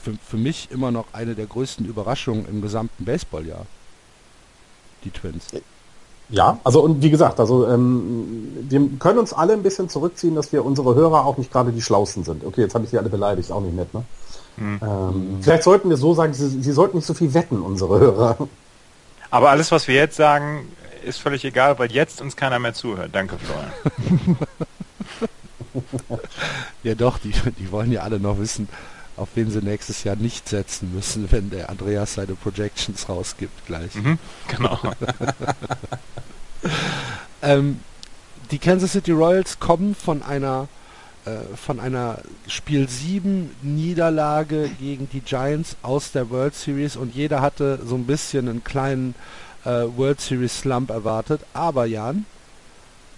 für, 0.01 0.13
für 0.25 0.37
mich 0.37 0.69
immer 0.71 0.91
noch 0.91 1.05
eine 1.13 1.35
der 1.35 1.45
größten 1.45 1.85
Überraschungen 1.85 2.45
im 2.47 2.61
gesamten 2.61 3.05
Baseballjahr. 3.05 3.65
Die 5.03 5.11
Twins. 5.11 5.47
Ja, 6.29 6.59
also 6.63 6.81
und 6.81 7.01
wie 7.01 7.09
gesagt, 7.09 7.39
also 7.39 7.67
ähm, 7.67 8.65
wir 8.69 8.89
können 8.99 9.19
uns 9.19 9.33
alle 9.33 9.53
ein 9.53 9.63
bisschen 9.63 9.89
zurückziehen, 9.89 10.35
dass 10.35 10.53
wir 10.53 10.63
unsere 10.63 10.95
Hörer 10.95 11.25
auch 11.25 11.37
nicht 11.37 11.51
gerade 11.51 11.71
die 11.71 11.81
Schlausten 11.81 12.23
sind. 12.23 12.45
Okay, 12.45 12.61
jetzt 12.61 12.73
habe 12.73 12.85
ich 12.85 12.91
sie 12.91 12.97
alle 12.97 13.09
beleidigt, 13.09 13.51
auch 13.51 13.61
nicht 13.61 13.75
nett, 13.75 13.93
ne? 13.93 14.03
Mhm. 14.57 14.79
Ähm, 14.81 15.37
vielleicht 15.41 15.63
sollten 15.63 15.89
wir 15.89 15.97
so 15.97 16.13
sagen, 16.13 16.33
sie, 16.33 16.47
sie 16.47 16.71
sollten 16.71 16.97
nicht 16.97 17.05
so 17.05 17.13
viel 17.13 17.33
wetten, 17.33 17.61
unsere 17.61 17.99
Hörer. 17.99 18.37
Aber 19.31 19.49
alles, 19.49 19.71
was 19.71 19.87
wir 19.87 19.95
jetzt 19.95 20.17
sagen, 20.17 20.67
ist 21.03 21.19
völlig 21.19 21.43
egal, 21.45 21.79
weil 21.79 21.91
jetzt 21.91 22.21
uns 22.21 22.35
keiner 22.35 22.59
mehr 22.59 22.73
zuhört. 22.73 23.09
Danke, 23.13 23.37
Florian. 23.39 24.37
ja 26.83 26.95
doch, 26.95 27.17
die, 27.17 27.31
die 27.57 27.71
wollen 27.71 27.91
ja 27.91 28.01
alle 28.01 28.19
noch 28.19 28.37
wissen, 28.37 28.67
auf 29.17 29.29
wen 29.35 29.49
sie 29.49 29.61
nächstes 29.61 30.03
Jahr 30.03 30.15
nicht 30.15 30.49
setzen 30.49 30.93
müssen, 30.93 31.31
wenn 31.31 31.49
der 31.49 31.69
Andreas 31.69 32.15
seine 32.15 32.35
Projections 32.35 33.07
rausgibt 33.09 33.65
gleich. 33.65 33.95
Mhm, 33.95 34.19
genau. 34.47 34.79
ähm, 37.41 37.79
die 38.51 38.59
Kansas 38.59 38.91
City 38.91 39.11
Royals 39.11 39.59
kommen 39.59 39.95
von 39.95 40.23
einer 40.23 40.67
von 41.55 41.79
einer 41.79 42.19
Spiel 42.47 42.89
7 42.89 43.55
Niederlage 43.61 44.69
gegen 44.79 45.09
die 45.09 45.21
Giants 45.21 45.75
aus 45.83 46.11
der 46.11 46.29
World 46.29 46.55
Series 46.55 46.95
und 46.95 47.13
jeder 47.13 47.41
hatte 47.41 47.79
so 47.85 47.95
ein 47.95 48.05
bisschen 48.05 48.47
einen 48.49 48.63
kleinen 48.63 49.13
äh, 49.63 49.85
World 49.95 50.19
Series 50.19 50.59
Slump 50.59 50.89
erwartet. 50.89 51.41
Aber 51.53 51.85
Jan, 51.85 52.25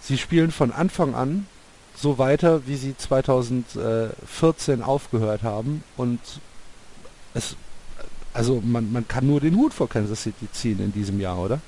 sie 0.01 0.17
spielen 0.17 0.51
von 0.51 0.71
Anfang 0.71 1.15
an 1.15 1.47
so 1.95 2.17
weiter, 2.17 2.67
wie 2.67 2.75
sie 2.75 2.97
2014 2.97 4.81
aufgehört 4.81 5.43
haben 5.43 5.83
und 5.95 6.19
es 7.33 7.55
also 8.33 8.61
man, 8.65 8.91
man 8.91 9.07
kann 9.07 9.27
nur 9.27 9.39
den 9.39 9.55
Hut 9.55 9.73
vor 9.73 9.87
Kansas 9.87 10.23
City 10.23 10.47
ziehen 10.51 10.79
in 10.79 10.91
diesem 10.91 11.19
Jahr, 11.19 11.37
oder? 11.37 11.59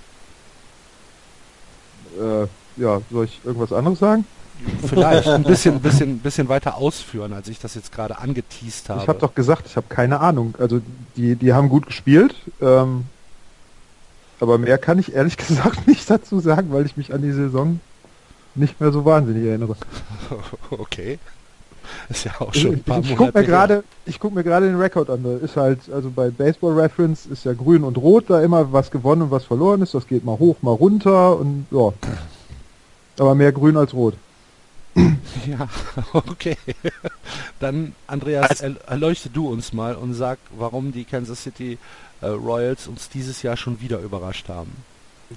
Äh, 2.20 2.48
ja, 2.78 3.02
soll 3.12 3.26
ich 3.26 3.40
irgendwas 3.44 3.72
anderes 3.72 4.00
sagen? 4.00 4.26
Vielleicht 4.88 5.28
ein 5.28 5.44
bisschen, 5.44 5.80
bisschen, 5.80 6.20
bisschen 6.20 6.50
weiter 6.50 6.76
ausführen, 6.76 7.34
als 7.34 7.48
ich 7.48 7.60
das 7.60 7.76
jetzt 7.76 7.92
gerade 7.92 8.18
angeteased 8.20 8.90
habe. 8.90 9.02
Ich 9.02 9.08
habe 9.08 9.20
doch 9.20 9.36
gesagt, 9.36 9.64
ich 9.68 9.76
habe 9.76 9.88
keine 9.90 10.20
Ahnung. 10.20 10.56
Also 10.60 10.82
die, 11.16 11.36
die 11.36 11.54
haben 11.54 11.70
gut 11.70 11.86
gespielt, 11.88 12.36
ähm, 12.62 13.06
aber 14.40 14.58
mehr 14.58 14.78
kann 14.78 15.00
ich 15.00 15.14
ehrlich 15.14 15.38
gesagt 15.48 15.88
nicht 15.88 16.10
dazu 16.10 16.40
sagen, 16.40 16.72
weil 16.72 16.86
ich 16.86 16.98
mich 16.98 17.14
an 17.14 17.22
die 17.22 17.32
Saison 17.32 17.80
nicht 18.56 18.80
mehr 18.80 18.92
so 18.92 19.06
wahnsinnig 19.06 19.46
erinnere. 19.46 19.76
Okay. 20.72 21.20
Ist 22.10 22.26
ja 22.26 22.32
auch 22.40 22.54
schon 22.54 22.74
ein 22.74 22.84
paar 22.84 23.00
ich, 23.00 23.12
ich 23.12 23.16
guck 23.16 23.34
mir 23.34 23.44
gerade, 23.44 23.84
ich 24.06 24.20
guck 24.20 24.34
mir 24.34 24.44
gerade 24.44 24.66
den 24.66 24.78
Rekord 24.80 25.10
an. 25.10 25.24
Da 25.24 25.38
ist 25.38 25.56
halt, 25.56 25.80
also 25.92 26.10
bei 26.10 26.30
Baseball 26.30 26.74
Reference 26.80 27.28
ist 27.28 27.46
ja 27.46 27.54
grün 27.54 27.84
und 27.84 27.98
rot 27.98 28.26
da 28.28 28.42
immer 28.42 28.72
was 28.74 28.90
gewonnen 28.90 29.24
und 29.24 29.32
was 29.32 29.46
verloren 29.46 29.84
ist. 29.84 29.94
Das 29.94 30.08
geht 30.08 30.26
mal 30.26 30.40
hoch, 30.40 30.58
mal 30.62 30.72
runter 30.72 31.38
und 31.38 31.68
ja. 31.70 31.94
Aber 33.20 33.36
mehr 33.36 33.52
grün 33.52 33.78
als 33.78 33.94
rot. 33.94 34.16
Ja, 34.96 35.68
okay. 36.14 36.58
Dann, 37.60 37.94
Andreas, 38.08 38.62
also, 38.62 38.80
erleuchte 38.88 39.30
du 39.30 39.50
uns 39.50 39.74
mal 39.74 39.96
und 39.96 40.14
sag, 40.14 40.40
warum 40.58 40.92
die 40.92 41.04
Kansas 41.04 41.44
City 41.44 41.78
äh, 42.22 42.28
Royals 42.28 42.88
uns 42.88 43.10
dieses 43.10 43.42
Jahr 43.42 43.58
schon 43.58 43.82
wieder 43.82 44.00
überrascht 44.00 44.50
haben. 44.50 44.72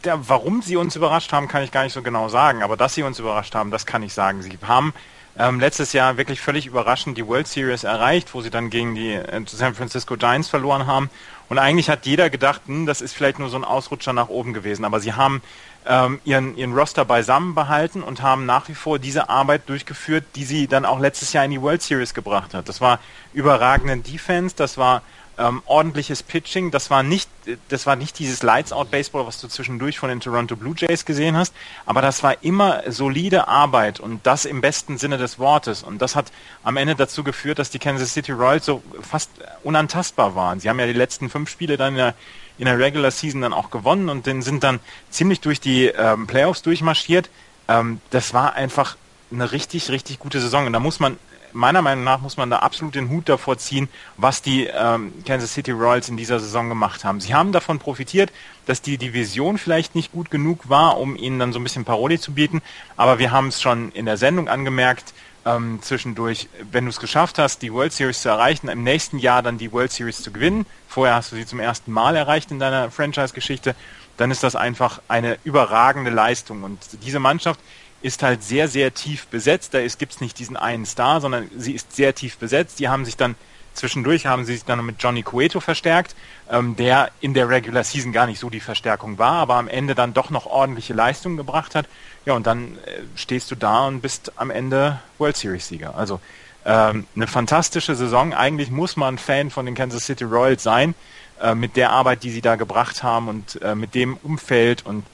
Ja, 0.04 0.20
warum 0.28 0.62
sie 0.62 0.76
uns 0.76 0.96
überrascht 0.96 1.32
haben, 1.32 1.48
kann 1.48 1.62
ich 1.64 1.72
gar 1.72 1.82
nicht 1.82 1.92
so 1.92 2.02
genau 2.02 2.28
sagen, 2.28 2.62
aber 2.62 2.76
dass 2.76 2.94
sie 2.94 3.02
uns 3.02 3.18
überrascht 3.18 3.54
haben, 3.54 3.70
das 3.70 3.86
kann 3.86 4.02
ich 4.02 4.12
sagen. 4.12 4.42
Sie 4.42 4.58
haben 4.66 4.92
ähm, 5.38 5.60
letztes 5.60 5.92
Jahr 5.92 6.16
wirklich 6.16 6.40
völlig 6.40 6.66
überraschend 6.66 7.16
die 7.16 7.26
World 7.26 7.46
Series 7.46 7.84
erreicht, 7.84 8.34
wo 8.34 8.42
sie 8.42 8.50
dann 8.50 8.70
gegen 8.70 8.94
die 8.94 9.12
äh, 9.12 9.42
San 9.46 9.74
Francisco 9.74 10.16
Giants 10.16 10.48
verloren 10.48 10.86
haben. 10.86 11.10
Und 11.48 11.58
eigentlich 11.58 11.88
hat 11.88 12.06
jeder 12.06 12.28
gedacht, 12.28 12.62
hm, 12.66 12.86
das 12.86 13.00
ist 13.00 13.14
vielleicht 13.14 13.38
nur 13.38 13.48
so 13.48 13.56
ein 13.56 13.64
Ausrutscher 13.64 14.12
nach 14.12 14.28
oben 14.28 14.52
gewesen. 14.52 14.84
Aber 14.84 15.00
sie 15.00 15.14
haben 15.14 15.40
ähm, 15.86 16.20
ihren, 16.24 16.56
ihren 16.56 16.74
Roster 16.74 17.04
beisammen 17.04 17.54
behalten 17.54 18.02
und 18.02 18.22
haben 18.22 18.46
nach 18.46 18.68
wie 18.68 18.74
vor 18.74 18.98
diese 18.98 19.28
Arbeit 19.28 19.68
durchgeführt, 19.68 20.24
die 20.34 20.44
sie 20.44 20.66
dann 20.66 20.84
auch 20.84 20.98
letztes 20.98 21.32
Jahr 21.32 21.44
in 21.44 21.50
die 21.50 21.62
World 21.62 21.82
Series 21.82 22.14
gebracht 22.14 22.54
hat. 22.54 22.68
Das 22.68 22.80
war 22.80 22.98
überragende 23.32 23.96
Defense, 23.98 24.54
das 24.56 24.76
war 24.76 25.02
ähm, 25.38 25.62
ordentliches 25.66 26.22
Pitching. 26.22 26.70
Das 26.70 26.90
war 26.90 27.02
nicht, 27.02 27.30
das 27.68 27.86
war 27.86 27.96
nicht 27.96 28.18
dieses 28.18 28.42
Lights 28.42 28.72
Out 28.72 28.90
Baseball, 28.90 29.26
was 29.26 29.40
du 29.40 29.48
zwischendurch 29.48 29.98
von 29.98 30.08
den 30.08 30.20
Toronto 30.20 30.56
Blue 30.56 30.74
Jays 30.76 31.04
gesehen 31.04 31.36
hast, 31.36 31.54
aber 31.86 32.02
das 32.02 32.22
war 32.22 32.42
immer 32.42 32.82
solide 32.90 33.48
Arbeit 33.48 34.00
und 34.00 34.26
das 34.26 34.44
im 34.44 34.60
besten 34.60 34.98
Sinne 34.98 35.16
des 35.16 35.38
Wortes. 35.38 35.82
Und 35.82 36.02
das 36.02 36.16
hat 36.16 36.32
am 36.64 36.76
Ende 36.76 36.94
dazu 36.94 37.22
geführt, 37.22 37.58
dass 37.58 37.70
die 37.70 37.78
Kansas 37.78 38.12
City 38.12 38.32
Royals 38.32 38.66
so 38.66 38.82
fast 39.00 39.30
unantastbar 39.62 40.34
waren. 40.34 40.60
Sie 40.60 40.68
haben 40.68 40.80
ja 40.80 40.86
die 40.86 40.92
letzten 40.92 41.30
fünf 41.30 41.48
Spiele 41.48 41.76
dann 41.76 41.94
in 41.94 41.98
der, 41.98 42.14
in 42.58 42.66
der 42.66 42.78
Regular 42.78 43.10
Season 43.10 43.40
dann 43.40 43.52
auch 43.52 43.70
gewonnen 43.70 44.08
und 44.08 44.26
dann 44.26 44.42
sind 44.42 44.64
dann 44.64 44.80
ziemlich 45.10 45.40
durch 45.40 45.60
die 45.60 45.86
ähm, 45.86 46.26
Playoffs 46.26 46.62
durchmarschiert. 46.62 47.30
Ähm, 47.68 48.00
das 48.10 48.34
war 48.34 48.54
einfach 48.54 48.96
eine 49.30 49.52
richtig, 49.52 49.90
richtig 49.90 50.18
gute 50.18 50.40
Saison. 50.40 50.66
Und 50.66 50.72
da 50.72 50.80
muss 50.80 51.00
man 51.00 51.18
meiner 51.52 51.82
Meinung 51.82 52.04
nach 52.04 52.20
muss 52.20 52.36
man 52.36 52.50
da 52.50 52.58
absolut 52.58 52.94
den 52.94 53.08
Hut 53.08 53.28
davor 53.28 53.58
ziehen, 53.58 53.88
was 54.16 54.42
die 54.42 54.66
ähm, 54.66 55.12
Kansas 55.26 55.54
City 55.54 55.70
Royals 55.70 56.08
in 56.08 56.16
dieser 56.16 56.40
Saison 56.40 56.68
gemacht 56.68 57.04
haben. 57.04 57.20
Sie 57.20 57.34
haben 57.34 57.52
davon 57.52 57.78
profitiert, 57.78 58.32
dass 58.66 58.82
die 58.82 58.98
Division 58.98 59.58
vielleicht 59.58 59.94
nicht 59.94 60.12
gut 60.12 60.30
genug 60.30 60.68
war, 60.68 60.98
um 60.98 61.16
ihnen 61.16 61.38
dann 61.38 61.52
so 61.52 61.58
ein 61.58 61.62
bisschen 61.62 61.84
Paroli 61.84 62.18
zu 62.18 62.32
bieten, 62.32 62.62
aber 62.96 63.18
wir 63.18 63.30
haben 63.30 63.48
es 63.48 63.60
schon 63.60 63.92
in 63.92 64.06
der 64.06 64.16
Sendung 64.16 64.48
angemerkt, 64.48 65.14
ähm, 65.44 65.78
zwischendurch, 65.82 66.48
wenn 66.70 66.84
du 66.84 66.90
es 66.90 67.00
geschafft 67.00 67.38
hast, 67.38 67.62
die 67.62 67.72
World 67.72 67.92
Series 67.92 68.22
zu 68.22 68.28
erreichen, 68.28 68.68
im 68.68 68.82
nächsten 68.82 69.18
Jahr 69.18 69.42
dann 69.42 69.58
die 69.58 69.72
World 69.72 69.92
Series 69.92 70.22
zu 70.22 70.30
gewinnen, 70.30 70.66
vorher 70.88 71.14
hast 71.14 71.32
du 71.32 71.36
sie 71.36 71.46
zum 71.46 71.60
ersten 71.60 71.92
Mal 71.92 72.16
erreicht 72.16 72.50
in 72.50 72.58
deiner 72.58 72.90
Franchise-Geschichte, 72.90 73.74
dann 74.16 74.30
ist 74.30 74.42
das 74.42 74.56
einfach 74.56 75.00
eine 75.08 75.38
überragende 75.44 76.10
Leistung. 76.10 76.64
Und 76.64 76.78
diese 77.04 77.20
Mannschaft 77.20 77.60
ist 78.02 78.22
halt 78.22 78.42
sehr, 78.42 78.68
sehr 78.68 78.94
tief 78.94 79.26
besetzt. 79.26 79.74
Da 79.74 79.80
gibt 79.80 80.12
es 80.12 80.20
nicht 80.20 80.38
diesen 80.38 80.56
einen 80.56 80.86
Star, 80.86 81.20
sondern 81.20 81.50
sie 81.56 81.72
ist 81.72 81.94
sehr 81.94 82.14
tief 82.14 82.36
besetzt. 82.36 82.78
Die 82.78 82.88
haben 82.88 83.04
sich 83.04 83.16
dann 83.16 83.34
zwischendurch 83.78 84.26
haben 84.26 84.44
sie 84.44 84.54
sich 84.54 84.64
dann 84.64 84.84
mit 84.84 84.96
Johnny 84.98 85.22
Cueto 85.22 85.60
verstärkt, 85.60 86.14
ähm, 86.50 86.76
der 86.76 87.10
in 87.20 87.34
der 87.34 87.48
Regular 87.48 87.84
Season 87.84 88.12
gar 88.12 88.26
nicht 88.26 88.38
so 88.38 88.50
die 88.50 88.60
Verstärkung 88.60 89.18
war, 89.18 89.34
aber 89.34 89.54
am 89.54 89.68
Ende 89.68 89.94
dann 89.94 90.14
doch 90.14 90.30
noch 90.30 90.46
ordentliche 90.46 90.94
Leistungen 90.94 91.36
gebracht 91.36 91.74
hat. 91.74 91.86
Ja, 92.26 92.34
und 92.34 92.46
dann 92.46 92.76
äh, 92.84 93.02
stehst 93.14 93.50
du 93.50 93.54
da 93.54 93.86
und 93.86 94.00
bist 94.00 94.32
am 94.36 94.50
Ende 94.50 94.98
World 95.18 95.36
Series 95.36 95.68
Sieger. 95.68 95.94
Also 95.94 96.20
ähm, 96.64 97.06
eine 97.16 97.26
fantastische 97.26 97.94
Saison. 97.94 98.34
Eigentlich 98.34 98.70
muss 98.70 98.96
man 98.96 99.16
Fan 99.16 99.50
von 99.50 99.64
den 99.64 99.74
Kansas 99.74 100.04
City 100.04 100.24
Royals 100.24 100.62
sein, 100.62 100.94
äh, 101.40 101.54
mit 101.54 101.76
der 101.76 101.90
Arbeit, 101.90 102.24
die 102.24 102.30
sie 102.30 102.42
da 102.42 102.56
gebracht 102.56 103.02
haben 103.02 103.28
und 103.28 103.62
äh, 103.62 103.74
mit 103.74 103.94
dem 103.94 104.16
Umfeld 104.22 104.84
und 104.84 105.04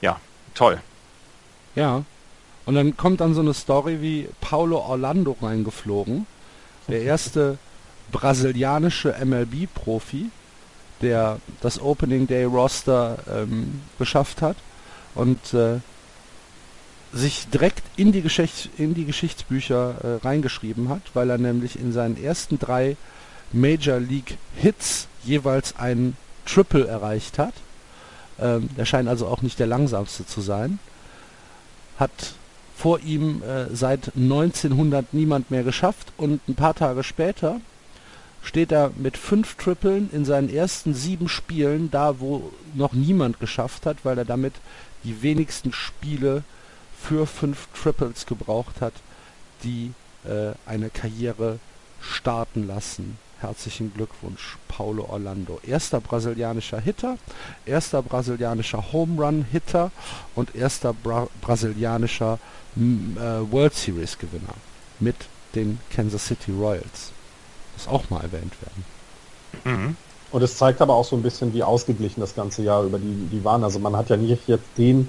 ja, 0.00 0.20
toll. 0.54 0.80
Ja, 1.74 2.04
und 2.66 2.74
dann 2.74 2.96
kommt 2.96 3.20
dann 3.20 3.34
so 3.34 3.40
eine 3.40 3.54
Story 3.54 4.00
wie 4.00 4.28
Paulo 4.40 4.78
Orlando 4.78 5.36
reingeflogen. 5.40 6.26
Der 6.88 7.02
erste 7.02 7.58
brasilianische 8.10 9.14
MLB-Profi, 9.24 10.30
der 11.02 11.38
das 11.60 11.80
Opening 11.80 12.26
Day 12.26 12.44
Roster 12.44 13.18
ähm, 13.30 13.80
geschafft 13.98 14.42
hat 14.42 14.56
und 15.14 15.54
äh, 15.54 15.78
sich 17.12 17.48
direkt 17.48 17.82
in 17.96 18.12
die, 18.12 18.22
Geschichts 18.22 18.68
in 18.78 18.94
die 18.94 19.04
Geschichtsbücher 19.04 19.94
äh, 20.02 20.26
reingeschrieben 20.26 20.88
hat, 20.88 21.02
weil 21.14 21.30
er 21.30 21.38
nämlich 21.38 21.78
in 21.78 21.92
seinen 21.92 22.22
ersten 22.22 22.58
drei 22.58 22.96
Major 23.52 23.98
League 23.98 24.38
Hits 24.56 25.08
jeweils 25.24 25.76
einen 25.76 26.16
Triple 26.46 26.86
erreicht 26.86 27.38
hat. 27.38 27.54
Ähm, 28.38 28.70
er 28.76 28.86
scheint 28.86 29.08
also 29.08 29.26
auch 29.26 29.42
nicht 29.42 29.58
der 29.58 29.66
langsamste 29.66 30.24
zu 30.24 30.40
sein. 30.40 30.78
Hat 31.98 32.34
vor 32.76 33.00
ihm 33.00 33.42
äh, 33.42 33.74
seit 33.74 34.12
1900 34.16 35.12
niemand 35.12 35.50
mehr 35.50 35.64
geschafft 35.64 36.12
und 36.16 36.40
ein 36.48 36.54
paar 36.54 36.74
Tage 36.74 37.02
später 37.02 37.60
steht 38.42 38.72
er 38.72 38.90
mit 38.96 39.16
fünf 39.16 39.54
Tripeln 39.56 40.10
in 40.12 40.24
seinen 40.24 40.48
ersten 40.48 40.94
sieben 40.94 41.28
Spielen 41.28 41.90
da, 41.90 42.20
wo 42.20 42.52
noch 42.74 42.92
niemand 42.92 43.40
geschafft 43.40 43.86
hat, 43.86 43.98
weil 44.04 44.18
er 44.18 44.24
damit 44.24 44.54
die 45.04 45.22
wenigsten 45.22 45.72
Spiele 45.72 46.42
für 47.00 47.26
fünf 47.26 47.68
Triples 47.74 48.26
gebraucht 48.26 48.80
hat, 48.80 48.94
die 49.64 49.92
äh, 50.24 50.52
eine 50.66 50.90
Karriere 50.90 51.58
starten 52.00 52.66
lassen. 52.66 53.18
Herzlichen 53.40 53.94
Glückwunsch, 53.94 54.58
Paulo 54.68 55.06
Orlando. 55.08 55.60
Erster 55.66 56.00
brasilianischer 56.00 56.78
Hitter, 56.78 57.16
erster 57.64 58.02
brasilianischer 58.02 58.92
Home 58.92 59.22
Run 59.22 59.46
Hitter 59.50 59.90
und 60.34 60.54
erster 60.54 60.92
Bra 60.92 61.28
brasilianischer 61.40 62.38
äh, 62.76 62.80
World 63.50 63.74
Series 63.74 64.18
Gewinner 64.18 64.54
mit 64.98 65.16
den 65.54 65.80
Kansas 65.90 66.26
City 66.26 66.52
Royals. 66.52 67.12
Muss 67.86 67.94
auch 67.94 68.10
mal 68.10 68.22
erwähnt 68.22 68.52
werden. 68.62 68.84
Mhm. 69.64 69.96
Und 70.32 70.42
es 70.42 70.56
zeigt 70.56 70.80
aber 70.80 70.94
auch 70.94 71.04
so 71.04 71.16
ein 71.16 71.22
bisschen, 71.22 71.52
wie 71.54 71.62
ausgeglichen 71.62 72.20
das 72.20 72.34
ganze 72.34 72.62
Jahr 72.62 72.84
über 72.84 72.98
die, 72.98 73.28
die 73.32 73.44
waren. 73.44 73.64
Also 73.64 73.78
man 73.78 73.96
hat 73.96 74.10
ja 74.10 74.16
nicht 74.16 74.48
jetzt 74.48 74.64
den 74.78 75.08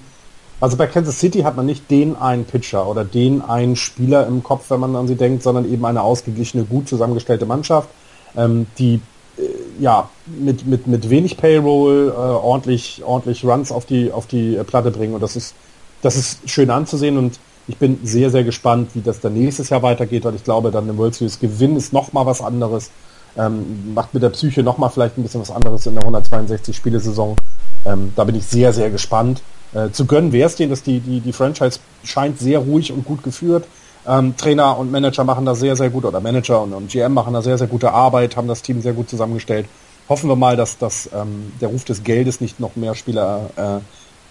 also 0.61 0.77
bei 0.77 0.85
Kansas 0.85 1.19
City 1.19 1.39
hat 1.39 1.57
man 1.57 1.65
nicht 1.65 1.89
den 1.89 2.15
einen 2.15 2.45
Pitcher 2.45 2.87
oder 2.87 3.03
den 3.03 3.41
einen 3.41 3.75
Spieler 3.75 4.27
im 4.27 4.43
Kopf, 4.43 4.69
wenn 4.69 4.79
man 4.79 4.95
an 4.95 5.07
sie 5.07 5.15
denkt, 5.15 5.41
sondern 5.41 5.69
eben 5.69 5.83
eine 5.85 6.03
ausgeglichene, 6.03 6.65
gut 6.65 6.87
zusammengestellte 6.87 7.47
Mannschaft, 7.47 7.89
ähm, 8.37 8.67
die 8.77 9.01
äh, 9.39 9.41
ja 9.79 10.07
mit, 10.27 10.67
mit, 10.67 10.85
mit 10.85 11.09
wenig 11.09 11.37
Payroll 11.37 12.09
äh, 12.09 12.15
ordentlich, 12.15 13.01
ordentlich 13.03 13.43
Runs 13.43 13.71
auf 13.71 13.87
die, 13.87 14.11
auf 14.11 14.27
die 14.27 14.55
äh, 14.55 14.63
Platte 14.63 14.91
bringen. 14.91 15.15
Und 15.15 15.21
das 15.21 15.35
ist, 15.35 15.55
das 16.03 16.15
ist 16.15 16.47
schön 16.47 16.69
anzusehen 16.69 17.17
und 17.17 17.39
ich 17.67 17.77
bin 17.77 17.99
sehr, 18.03 18.29
sehr 18.29 18.43
gespannt, 18.43 18.91
wie 18.93 19.01
das 19.01 19.19
dann 19.19 19.33
nächstes 19.33 19.69
Jahr 19.69 19.83
weitergeht, 19.83 20.25
weil 20.25 20.35
ich 20.35 20.43
glaube, 20.43 20.71
dann 20.71 20.89
im 20.89 20.97
World 20.97 21.15
Series 21.15 21.39
Gewinn 21.39 21.75
ist 21.75 21.93
nochmal 21.93 22.25
was 22.25 22.41
anderes. 22.41 22.91
Ähm, 23.37 23.93
macht 23.93 24.13
mit 24.13 24.23
der 24.23 24.29
Psyche 24.29 24.61
nochmal 24.61 24.89
vielleicht 24.89 25.17
ein 25.17 25.23
bisschen 25.23 25.41
was 25.41 25.51
anderes 25.51 25.85
in 25.85 25.93
der 25.93 26.03
162 26.03 26.75
Spielesaison. 26.75 27.37
Ähm, 27.85 28.11
da 28.15 28.25
bin 28.25 28.35
ich 28.35 28.45
sehr, 28.45 28.73
sehr 28.73 28.89
gespannt. 28.89 29.41
Äh, 29.73 29.91
zu 29.91 30.05
gönnen 30.05 30.33
wäre 30.33 30.47
es 30.47 30.55
denen, 30.55 30.69
dass 30.69 30.83
die, 30.83 30.99
die, 30.99 31.21
die 31.21 31.31
Franchise 31.31 31.79
scheint 32.03 32.39
sehr 32.39 32.59
ruhig 32.59 32.91
und 32.91 33.05
gut 33.05 33.23
geführt. 33.23 33.65
Ähm, 34.05 34.35
Trainer 34.35 34.77
und 34.77 34.91
Manager 34.91 35.23
machen 35.23 35.45
da 35.45 35.55
sehr, 35.55 35.75
sehr 35.75 35.89
gut, 35.89 36.05
oder 36.05 36.19
Manager 36.19 36.61
und, 36.63 36.73
und 36.73 36.91
GM 36.91 37.13
machen 37.13 37.33
da 37.33 37.41
sehr, 37.41 37.57
sehr 37.57 37.67
gute 37.67 37.91
Arbeit, 37.91 38.35
haben 38.35 38.47
das 38.47 38.61
Team 38.63 38.81
sehr 38.81 38.93
gut 38.93 39.09
zusammengestellt. 39.09 39.67
Hoffen 40.09 40.27
wir 40.27 40.35
mal, 40.35 40.57
dass, 40.57 40.77
dass 40.77 41.09
ähm, 41.13 41.53
der 41.61 41.69
Ruf 41.69 41.85
des 41.85 42.03
Geldes 42.03 42.41
nicht 42.41 42.59
noch 42.59 42.75
mehr 42.75 42.95
Spieler 42.95 43.49
äh, 43.55 43.79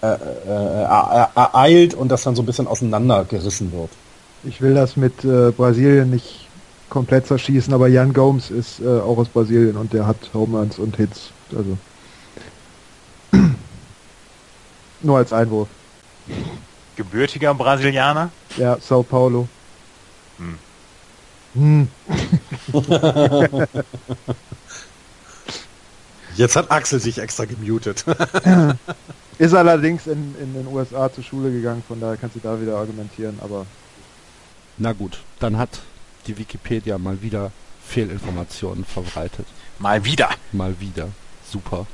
äh, 0.03 0.07
äh, 0.07 0.17
äh 0.17 1.27
ereilt 1.35 1.95
und 1.95 2.09
das 2.09 2.23
dann 2.23 2.35
so 2.35 2.43
ein 2.43 2.47
bisschen 2.47 2.67
auseinandergerissen 2.67 3.73
wird. 3.73 3.91
Ich 4.45 4.61
will 4.61 4.75
das 4.75 4.97
mit 4.97 5.25
äh, 5.25 5.51
Brasilien 5.51 6.11
nicht 6.11 6.49
komplett 6.89 7.27
zerschießen, 7.27 7.73
aber 7.73 7.89
Jan 7.89 8.13
Gomes 8.13 8.51
ist 8.51 8.81
äh, 8.81 9.01
auch 9.01 9.19
aus 9.19 9.29
Brasilien 9.29 9.77
und 9.77 9.93
der 9.93 10.07
hat 10.07 10.17
Home 10.35 10.59
Runs 10.59 10.79
und 10.79 10.97
Hits. 10.97 11.31
Also 11.55 11.77
Nur 15.03 15.19
als 15.19 15.33
Einwurf. 15.33 15.69
Gebürtiger 16.97 17.55
Brasilianer? 17.55 18.31
Ja, 18.57 18.79
Sao 18.81 19.03
Paulo. 19.03 19.49
Hm. 20.39 20.59
Hm. 21.55 21.89
Jetzt 26.37 26.57
hat 26.57 26.71
Axel 26.71 27.01
sich 27.01 27.19
extra 27.19 27.45
gemutet. 27.45 28.05
Ist 29.41 29.55
allerdings 29.55 30.07
in, 30.07 30.35
in 30.39 30.53
den 30.53 30.67
USA 30.67 31.11
zur 31.11 31.25
Schule 31.25 31.51
gegangen, 31.51 31.83
von 31.89 31.99
daher 31.99 32.19
kannst 32.19 32.37
du 32.37 32.41
da 32.41 32.61
wieder 32.61 32.77
argumentieren, 32.77 33.39
aber. 33.41 33.65
Na 34.77 34.93
gut, 34.93 35.23
dann 35.39 35.57
hat 35.57 35.81
die 36.27 36.37
Wikipedia 36.37 36.99
mal 36.99 37.23
wieder 37.23 37.51
Fehlinformationen 37.83 38.85
verbreitet. 38.85 39.47
Mal 39.79 40.05
wieder. 40.05 40.29
Mal 40.53 40.79
wieder. 40.79 41.09
Super. 41.51 41.87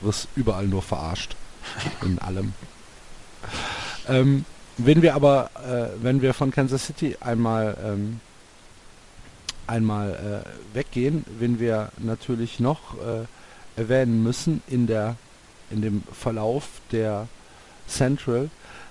Du 0.00 0.06
wirst 0.06 0.28
überall 0.36 0.66
nur 0.66 0.80
verarscht 0.80 1.36
in 2.00 2.18
allem. 2.18 2.54
Ähm, 4.08 4.46
wenn 4.78 5.02
wir 5.02 5.14
aber, 5.16 5.50
äh, 5.54 6.02
wenn 6.02 6.22
wir 6.22 6.32
von 6.32 6.50
Kansas 6.50 6.86
City 6.86 7.18
einmal 7.20 7.76
ähm, 7.84 8.20
einmal 9.66 10.44
äh, 10.72 10.74
weggehen, 10.74 11.26
wenn 11.38 11.60
wir 11.60 11.92
natürlich 11.98 12.58
noch 12.58 12.94
äh, 12.94 13.26
erwähnen 13.78 14.22
müssen 14.22 14.62
in 14.66 14.86
der 14.86 15.16
in 15.70 15.82
dem 15.82 16.02
Verlauf 16.12 16.68
der 16.92 17.28
Central 17.88 18.50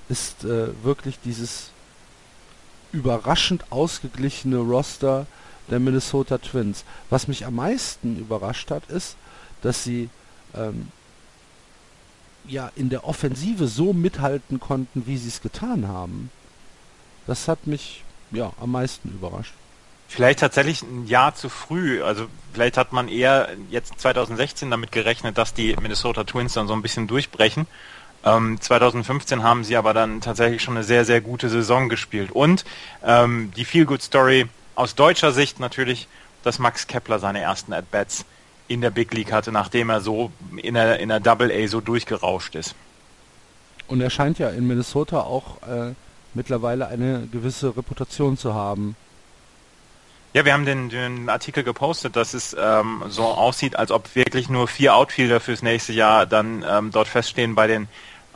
ist 0.10 0.44
äh, 0.44 0.68
wirklich 0.84 1.20
dieses 1.24 1.72
überraschend 2.92 3.72
ausgeglichene 3.72 4.58
Roster 4.58 5.28
der 5.70 5.80
Minnesota 5.80 6.38
Twins. 6.38 6.86
Was 7.10 7.28
mich 7.28 7.46
am 7.46 7.56
meisten 7.56 8.18
überrascht 8.18 8.72
hat, 8.72 8.90
ist, 8.90 9.18
dass 9.62 9.84
sie 9.84 10.10
ähm, 10.54 10.90
ja 12.48 12.72
in 12.76 12.90
der 12.90 13.06
Offensive 13.06 13.68
so 13.68 13.94
mithalten 13.94 14.60
konnten, 14.60 15.08
wie 15.08 15.18
sie 15.18 15.30
es 15.30 15.42
getan 15.42 15.88
haben. 15.88 16.30
Das 17.28 17.48
hat 17.48 17.68
mich 17.68 18.04
ja 18.32 18.54
am 18.60 18.72
meisten 18.72 19.10
überrascht. 19.10 19.54
Vielleicht 20.08 20.40
tatsächlich 20.40 20.82
ein 20.82 21.08
Jahr 21.08 21.36
zu 21.36 21.50
früh. 21.50 22.02
Also 22.04 22.28
vielleicht 22.54 22.78
hat 22.78 22.94
man 22.94 23.08
eher 23.08 23.50
jetzt 23.70 24.00
2016 24.00 24.70
damit 24.70 24.92
gerechnet, 24.92 25.38
dass 25.38 25.54
die 25.54 25.76
Minnesota 25.82 26.24
Twins 26.24 26.54
dann 26.54 26.68
so 26.68 26.74
ein 26.74 26.82
bisschen 26.82 27.08
durchbrechen. 27.08 27.68
Ähm, 28.24 28.60
2015 28.60 29.44
haben 29.44 29.64
sie 29.64 29.78
aber 29.78 29.94
dann 29.94 30.22
tatsächlich 30.22 30.62
schon 30.62 30.76
eine 30.76 30.84
sehr, 30.84 31.06
sehr 31.06 31.22
gute 31.22 31.50
Saison 31.50 31.90
gespielt. 31.90 32.32
Und 32.32 32.66
ähm, 33.04 33.52
die 33.56 33.66
Feel-Good-Story 33.66 34.48
aus 34.76 34.96
deutscher 34.96 35.32
Sicht 35.32 35.60
natürlich, 35.60 36.08
dass 36.44 36.60
Max 36.60 36.88
Kepler 36.88 37.20
seine 37.20 37.40
ersten 37.40 37.74
At-Bats 37.74 38.26
in 38.68 38.82
der 38.82 38.90
Big 38.90 39.14
League 39.14 39.32
hatte, 39.32 39.52
nachdem 39.52 39.90
er 39.90 40.02
so 40.02 40.32
in 40.58 40.74
der, 40.74 41.00
in 41.00 41.10
der 41.10 41.20
Double 41.20 41.52
A 41.52 41.68
so 41.68 41.82
durchgerauscht 41.82 42.56
ist. 42.56 42.76
Und 43.88 44.02
er 44.02 44.10
scheint 44.10 44.40
ja 44.40 44.50
in 44.50 44.68
Minnesota 44.68 45.22
auch 45.22 45.62
äh, 45.64 45.94
mittlerweile 46.34 46.88
eine 46.88 47.28
gewisse 47.32 47.78
Reputation 47.78 48.38
zu 48.38 48.54
haben. 48.56 48.96
Ja, 50.36 50.44
wir 50.44 50.52
haben 50.52 50.66
den, 50.66 50.90
den 50.90 51.30
Artikel 51.30 51.64
gepostet, 51.64 52.18
dass 52.18 52.34
es 52.34 52.54
ähm, 52.60 53.04
so 53.08 53.24
aussieht, 53.24 53.78
als 53.78 53.90
ob 53.90 54.14
wirklich 54.18 54.50
nur 54.50 54.68
vier 54.68 54.94
Outfielder 54.94 55.40
fürs 55.40 55.62
nächste 55.62 55.94
Jahr 55.94 56.26
dann 56.26 56.62
ähm, 56.70 56.92
dort 56.92 57.08
feststehen 57.08 57.56
bei 57.56 57.68
den 57.68 57.88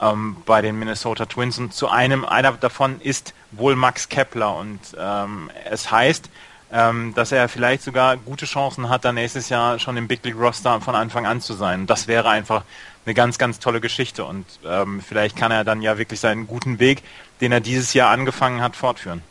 ähm, 0.02 0.38
bei 0.46 0.62
den 0.62 0.80
Minnesota 0.80 1.26
Twins 1.26 1.60
und 1.60 1.74
zu 1.74 1.90
einem 1.90 2.24
einer 2.24 2.54
davon 2.54 3.02
ist 3.02 3.34
wohl 3.52 3.76
Max 3.76 4.08
Kepler 4.08 4.56
und 4.56 4.80
ähm, 4.98 5.52
es 5.70 5.92
heißt, 5.92 6.30
ähm, 6.72 7.14
dass 7.16 7.34
er 7.34 7.50
vielleicht 7.50 7.84
sogar 7.84 8.16
gute 8.16 8.46
Chancen 8.46 8.88
hat, 8.88 9.04
dann 9.04 9.16
nächstes 9.16 9.50
Jahr 9.50 9.78
schon 9.78 9.98
im 9.98 10.08
Big 10.08 10.24
League 10.24 10.40
Roster 10.40 10.80
von 10.80 10.96
Anfang 10.96 11.26
an 11.26 11.42
zu 11.42 11.52
sein. 11.52 11.86
Das 11.86 12.08
wäre 12.08 12.30
einfach 12.30 12.64
eine 13.06 13.14
ganz, 13.14 13.38
ganz 13.38 13.60
tolle 13.60 13.82
Geschichte 13.82 14.24
und 14.24 14.46
ähm, 14.66 15.02
vielleicht 15.06 15.36
kann 15.36 15.52
er 15.52 15.66
dann 15.66 15.82
ja 15.82 15.98
wirklich 15.98 16.22
seinen 16.22 16.48
guten 16.48 16.80
Weg, 16.80 17.04
den 17.42 17.52
er 17.52 17.60
dieses 17.60 17.94
Jahr 17.94 18.10
angefangen 18.10 18.62
hat, 18.62 18.78
fortführen. 18.78 19.22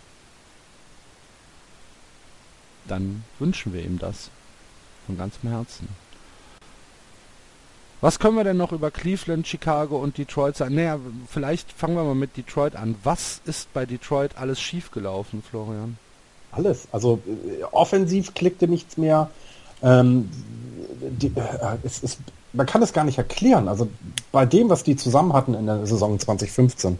Dann 2.88 3.24
wünschen 3.38 3.72
wir 3.72 3.84
ihm 3.84 3.98
das 3.98 4.30
von 5.06 5.16
ganzem 5.16 5.50
Herzen. 5.50 5.88
Was 8.00 8.20
können 8.20 8.36
wir 8.36 8.44
denn 8.44 8.56
noch 8.56 8.70
über 8.70 8.92
Cleveland, 8.92 9.46
Chicago 9.46 9.98
und 9.98 10.18
Detroit 10.18 10.56
sagen? 10.56 10.76
Naja, 10.76 10.98
vielleicht 11.26 11.72
fangen 11.72 11.96
wir 11.96 12.04
mal 12.04 12.14
mit 12.14 12.36
Detroit 12.36 12.76
an. 12.76 12.94
Was 13.02 13.40
ist 13.44 13.72
bei 13.72 13.86
Detroit 13.86 14.32
alles 14.36 14.60
schiefgelaufen, 14.60 15.42
Florian? 15.42 15.98
Alles. 16.52 16.86
Also 16.92 17.20
äh, 17.26 17.64
offensiv 17.72 18.34
klickte 18.34 18.68
nichts 18.68 18.96
mehr. 18.96 19.30
Ähm, 19.82 20.30
die, 21.00 21.26
äh, 21.26 21.76
es 21.82 22.00
ist, 22.00 22.20
man 22.52 22.66
kann 22.66 22.82
es 22.82 22.92
gar 22.92 23.04
nicht 23.04 23.18
erklären. 23.18 23.66
Also 23.66 23.88
bei 24.30 24.46
dem, 24.46 24.68
was 24.68 24.84
die 24.84 24.94
zusammen 24.94 25.32
hatten 25.32 25.54
in 25.54 25.66
der 25.66 25.84
Saison 25.86 26.18
2015, 26.18 26.98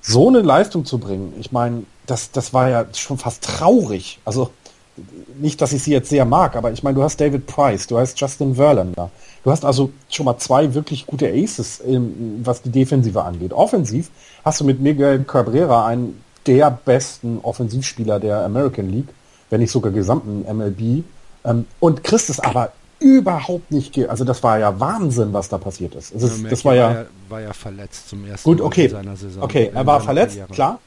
so 0.00 0.28
eine 0.28 0.40
Leistung 0.40 0.86
zu 0.86 0.98
bringen, 0.98 1.34
ich 1.38 1.52
meine, 1.52 1.84
das, 2.06 2.32
das 2.32 2.54
war 2.54 2.70
ja 2.70 2.86
schon 2.94 3.18
fast 3.18 3.44
traurig. 3.44 4.18
Also 4.24 4.50
nicht, 5.40 5.60
dass 5.60 5.72
ich 5.72 5.82
sie 5.82 5.92
jetzt 5.92 6.10
sehr 6.10 6.24
mag, 6.24 6.54
aber 6.56 6.70
ich 6.72 6.82
meine, 6.82 6.96
du 6.96 7.02
hast 7.02 7.20
David 7.20 7.46
Price, 7.46 7.86
du 7.86 7.98
hast 7.98 8.20
Justin 8.20 8.54
Verlander. 8.56 9.10
Du 9.44 9.50
hast 9.50 9.64
also 9.64 9.90
schon 10.08 10.26
mal 10.26 10.38
zwei 10.38 10.74
wirklich 10.74 11.06
gute 11.06 11.28
Aces, 11.32 11.82
was 12.42 12.62
die 12.62 12.70
Defensive 12.70 13.22
angeht. 13.22 13.52
Offensiv 13.52 14.10
hast 14.44 14.60
du 14.60 14.64
mit 14.64 14.80
Miguel 14.80 15.24
Cabrera 15.24 15.86
einen 15.86 16.22
der 16.46 16.70
besten 16.70 17.38
Offensivspieler 17.42 18.20
der 18.20 18.44
American 18.44 18.90
League, 18.90 19.08
wenn 19.50 19.60
nicht 19.60 19.70
sogar 19.70 19.92
gesamten 19.92 20.44
MLB. 20.52 21.04
Ähm, 21.44 21.66
und 21.80 22.04
Christ 22.04 22.30
ist 22.30 22.44
aber 22.44 22.72
überhaupt 22.98 23.70
nicht, 23.70 23.98
also 24.08 24.24
das 24.24 24.42
war 24.42 24.58
ja 24.58 24.78
Wahnsinn, 24.78 25.32
was 25.32 25.48
da 25.48 25.58
passiert 25.58 25.94
ist. 25.94 26.12
ist 26.12 26.42
ja, 26.42 26.48
das 26.48 26.64
war 26.64 26.74
ja, 26.74 26.88
war 26.88 26.94
ja, 26.94 27.06
war 27.28 27.40
ja 27.40 27.52
verletzt 27.52 28.08
zum 28.08 28.24
ersten 28.24 28.48
gut, 28.48 28.60
okay, 28.60 28.88
Mal 28.88 29.00
in 29.00 29.04
seiner 29.04 29.16
Saison. 29.16 29.42
Okay, 29.42 29.70
er 29.74 29.86
war 29.86 30.00
verletzt, 30.00 30.36
Karriere. 30.36 30.54
klar, 30.54 30.78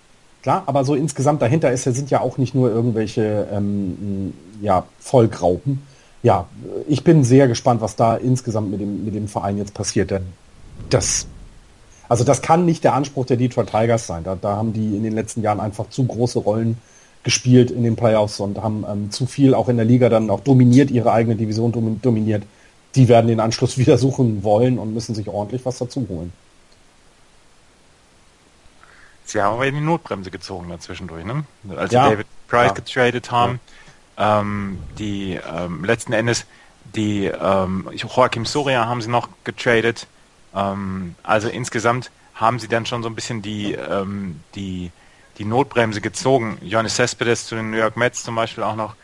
klar, 0.45 0.61
aber 0.67 0.83
so 0.85 0.93
insgesamt 0.93 1.41
dahinter 1.41 1.71
ist, 1.71 1.85
sind 1.85 2.11
ja 2.11 2.21
auch 2.21 2.37
nicht 2.37 2.53
nur 2.53 2.69
irgendwelche 2.69 3.47
ähm, 3.51 4.31
ja, 4.61 4.85
Vollgraupen. 4.99 5.81
Ja, 6.21 6.45
ich 6.87 7.03
bin 7.03 7.23
sehr 7.23 7.47
gespannt, 7.47 7.81
was 7.81 7.95
da 7.95 8.15
insgesamt 8.15 8.69
mit 8.69 8.79
dem, 8.79 9.05
mit 9.05 9.15
dem 9.15 9.27
Verein 9.27 9.57
jetzt 9.57 9.73
passiert, 9.73 10.11
denn 10.11 10.21
das 10.91 11.25
also 12.07 12.23
das 12.23 12.43
kann 12.43 12.63
nicht 12.63 12.83
der 12.83 12.93
Anspruch 12.93 13.25
der 13.25 13.37
Detroit 13.37 13.71
Tigers 13.71 14.05
sein. 14.05 14.23
Da, 14.23 14.37
da 14.39 14.55
haben 14.55 14.71
die 14.71 14.95
in 14.95 15.01
den 15.01 15.13
letzten 15.13 15.41
Jahren 15.41 15.59
einfach 15.59 15.89
zu 15.89 16.05
große 16.05 16.37
Rollen 16.37 16.77
gespielt 17.23 17.71
in 17.71 17.81
den 17.81 17.95
Playoffs 17.95 18.39
und 18.39 18.61
haben 18.61 18.85
ähm, 18.87 19.09
zu 19.09 19.25
viel 19.25 19.55
auch 19.55 19.67
in 19.67 19.77
der 19.77 19.85
Liga 19.87 20.09
dann 20.09 20.29
auch 20.29 20.41
dominiert, 20.41 20.91
ihre 20.91 21.11
eigene 21.11 21.35
Division 21.35 21.99
dominiert. 22.03 22.43
Die 22.93 23.07
werden 23.07 23.25
den 23.25 23.39
Anschluss 23.39 23.77
wieder 23.79 23.97
suchen 23.97 24.43
wollen 24.43 24.77
und 24.77 24.93
müssen 24.93 25.15
sich 25.15 25.27
ordentlich 25.27 25.65
was 25.65 25.79
dazu 25.79 26.05
holen. 26.07 26.31
Sie 29.25 29.41
haben 29.41 29.55
aber 29.55 29.65
in 29.65 29.75
die 29.75 29.81
Notbremse 29.81 30.31
gezogen 30.31 30.69
dazwischendurch, 30.69 31.25
ne? 31.25 31.43
Als 31.75 31.91
ja, 31.91 32.09
David 32.09 32.27
Price 32.47 32.67
ja. 32.67 32.73
getradet 32.73 33.31
haben, 33.31 33.59
ja. 34.17 34.41
ähm, 34.41 34.79
die 34.97 35.39
ähm, 35.51 35.83
letzten 35.83 36.13
Endes 36.13 36.45
die 36.95 37.25
ähm, 37.25 37.89
Joachim 37.93 38.45
Soria 38.45 38.85
haben 38.85 39.01
sie 39.01 39.09
noch 39.09 39.29
getradet. 39.43 40.07
Ähm, 40.53 41.15
also 41.23 41.49
insgesamt 41.49 42.11
haben 42.33 42.59
sie 42.59 42.67
dann 42.67 42.85
schon 42.85 43.03
so 43.03 43.09
ein 43.09 43.15
bisschen 43.15 43.41
die, 43.41 43.73
ähm, 43.73 44.41
die 44.55 44.91
die 45.37 45.45
Notbremse 45.45 45.99
gezogen. 45.99 46.57
Johannes 46.61 46.95
Cespedes 46.95 47.47
zu 47.47 47.55
den 47.55 47.71
New 47.71 47.77
York 47.77 47.97
Mets 47.97 48.23
zum 48.23 48.35
Beispiel 48.35 48.63
auch 48.63 48.75
noch. 48.75 48.95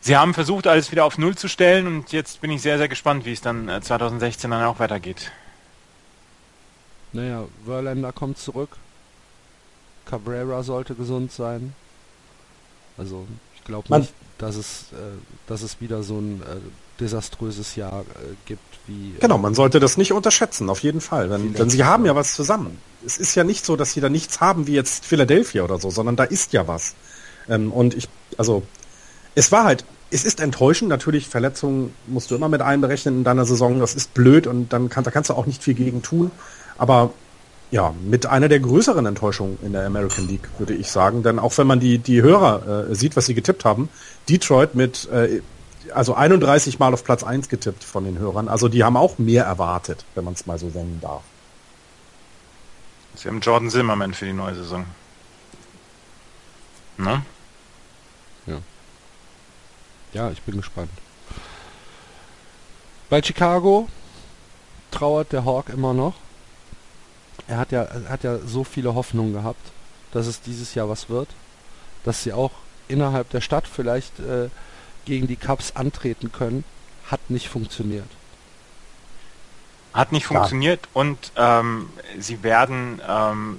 Sie 0.00 0.16
haben 0.16 0.34
versucht, 0.34 0.66
alles 0.66 0.90
wieder 0.90 1.04
auf 1.04 1.18
Null 1.18 1.36
zu 1.36 1.48
stellen 1.48 1.86
und 1.86 2.12
jetzt 2.12 2.40
bin 2.40 2.50
ich 2.50 2.62
sehr, 2.62 2.78
sehr 2.78 2.88
gespannt, 2.88 3.24
wie 3.24 3.32
es 3.32 3.40
dann 3.40 3.70
2016 3.82 4.50
äh, 4.50 4.54
dann 4.54 4.64
auch 4.64 4.78
weitergeht. 4.78 5.30
Naja, 7.12 7.44
Verlander 7.64 8.12
kommt 8.12 8.38
zurück. 8.38 8.78
Cabrera 10.06 10.62
sollte 10.62 10.94
gesund 10.94 11.32
sein. 11.32 11.74
Also 12.98 13.26
ich 13.56 13.64
glaube 13.64 13.98
nicht, 13.98 14.12
dass 14.38 14.56
es, 14.56 14.86
äh, 14.92 14.96
dass 15.46 15.62
es 15.62 15.80
wieder 15.80 16.02
so 16.02 16.18
ein 16.18 16.42
äh, 16.42 16.56
desaströses 17.00 17.76
Jahr 17.76 18.00
äh, 18.00 18.34
gibt 18.46 18.62
wie. 18.86 19.14
Äh, 19.16 19.20
genau, 19.20 19.38
man 19.38 19.54
sollte 19.54 19.80
das 19.80 19.96
nicht 19.96 20.12
unterschätzen, 20.12 20.68
auf 20.68 20.80
jeden 20.80 21.00
Fall. 21.00 21.28
Denn, 21.28 21.54
denn 21.54 21.70
sie 21.70 21.84
haben 21.84 22.04
ja 22.04 22.14
was 22.14 22.34
zusammen. 22.34 22.78
Es 23.04 23.18
ist 23.18 23.34
ja 23.34 23.44
nicht 23.44 23.64
so, 23.64 23.76
dass 23.76 23.92
sie 23.92 24.00
da 24.00 24.08
nichts 24.08 24.40
haben 24.40 24.66
wie 24.66 24.74
jetzt 24.74 25.04
Philadelphia 25.04 25.62
oder 25.62 25.78
so, 25.78 25.90
sondern 25.90 26.16
da 26.16 26.24
ist 26.24 26.52
ja 26.52 26.68
was. 26.68 26.94
Ähm, 27.48 27.72
und 27.72 27.94
ich, 27.94 28.08
also, 28.38 28.62
es 29.34 29.50
war 29.50 29.64
halt, 29.64 29.84
es 30.10 30.24
ist 30.24 30.40
enttäuschend, 30.40 30.88
natürlich, 30.88 31.28
Verletzungen 31.28 31.94
musst 32.06 32.30
du 32.30 32.34
immer 32.34 32.48
mit 32.48 32.60
einberechnen 32.60 33.18
in 33.18 33.24
deiner 33.24 33.46
Saison, 33.46 33.80
das 33.80 33.94
ist 33.94 34.12
blöd 34.14 34.46
und 34.46 34.72
dann 34.72 34.88
kann, 34.88 35.04
da 35.04 35.10
kannst 35.10 35.30
du 35.30 35.34
auch 35.34 35.46
nicht 35.46 35.62
viel 35.62 35.74
gegen 35.74 36.02
tun. 36.02 36.30
Aber 36.78 37.12
ja, 37.72 37.94
mit 38.04 38.26
einer 38.26 38.48
der 38.48 38.60
größeren 38.60 39.06
Enttäuschungen 39.06 39.58
in 39.62 39.72
der 39.72 39.86
American 39.86 40.28
League, 40.28 40.46
würde 40.58 40.74
ich 40.74 40.90
sagen. 40.90 41.22
Denn 41.22 41.38
auch 41.38 41.56
wenn 41.56 41.66
man 41.66 41.80
die, 41.80 41.98
die 41.98 42.20
Hörer 42.20 42.90
äh, 42.90 42.94
sieht, 42.94 43.16
was 43.16 43.24
sie 43.24 43.34
getippt 43.34 43.64
haben, 43.64 43.88
Detroit 44.28 44.74
mit 44.74 45.08
äh, 45.10 45.40
also 45.94 46.14
31 46.14 46.78
Mal 46.78 46.92
auf 46.92 47.02
Platz 47.02 47.24
1 47.24 47.48
getippt 47.48 47.82
von 47.82 48.04
den 48.04 48.18
Hörern. 48.18 48.48
Also 48.48 48.68
die 48.68 48.84
haben 48.84 48.98
auch 48.98 49.16
mehr 49.18 49.44
erwartet, 49.44 50.04
wenn 50.14 50.22
man 50.22 50.34
es 50.34 50.44
mal 50.44 50.58
so 50.58 50.66
nennen 50.66 50.98
darf. 51.00 51.22
Sie 53.14 53.28
haben 53.28 53.40
Jordan 53.40 53.70
Zimmerman 53.70 54.12
für 54.12 54.26
die 54.26 54.34
neue 54.34 54.54
Saison. 54.54 54.84
Ne? 56.98 57.22
Ja. 58.46 58.58
Ja, 60.12 60.30
ich 60.30 60.42
bin 60.42 60.58
gespannt. 60.58 60.90
Bei 63.08 63.22
Chicago 63.22 63.88
trauert 64.90 65.32
der 65.32 65.46
Hawk 65.46 65.70
immer 65.70 65.94
noch. 65.94 66.14
Er 67.52 67.58
hat 67.58 67.70
ja, 67.70 67.82
er 67.82 68.08
hat 68.08 68.24
ja 68.24 68.38
so 68.38 68.64
viele 68.64 68.94
Hoffnungen 68.94 69.34
gehabt, 69.34 69.72
dass 70.12 70.26
es 70.26 70.40
dieses 70.40 70.74
Jahr 70.74 70.88
was 70.88 71.10
wird. 71.10 71.28
Dass 72.02 72.22
sie 72.22 72.32
auch 72.32 72.52
innerhalb 72.88 73.28
der 73.28 73.42
Stadt 73.42 73.68
vielleicht 73.68 74.20
äh, 74.20 74.48
gegen 75.04 75.26
die 75.26 75.36
Cubs 75.36 75.76
antreten 75.76 76.32
können, 76.32 76.64
hat 77.10 77.20
nicht 77.28 77.50
funktioniert. 77.50 78.08
Hat 79.92 80.12
nicht 80.12 80.24
funktioniert 80.24 80.80
ja. 80.86 80.88
und 80.94 81.18
ähm, 81.36 81.90
sie 82.18 82.42
werden, 82.42 83.02
ähm, 83.06 83.58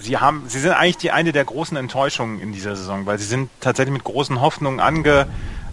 sie 0.00 0.18
haben, 0.18 0.42
sie 0.48 0.58
sind 0.58 0.72
eigentlich 0.72 0.96
die 0.96 1.12
eine 1.12 1.30
der 1.30 1.44
großen 1.44 1.76
Enttäuschungen 1.76 2.40
in 2.40 2.52
dieser 2.52 2.74
Saison, 2.74 3.06
weil 3.06 3.20
sie 3.20 3.26
sind 3.26 3.50
tatsächlich 3.60 3.92
mit 3.92 4.02
großen 4.02 4.40
Hoffnungen 4.40 4.80
ange, 4.80 5.28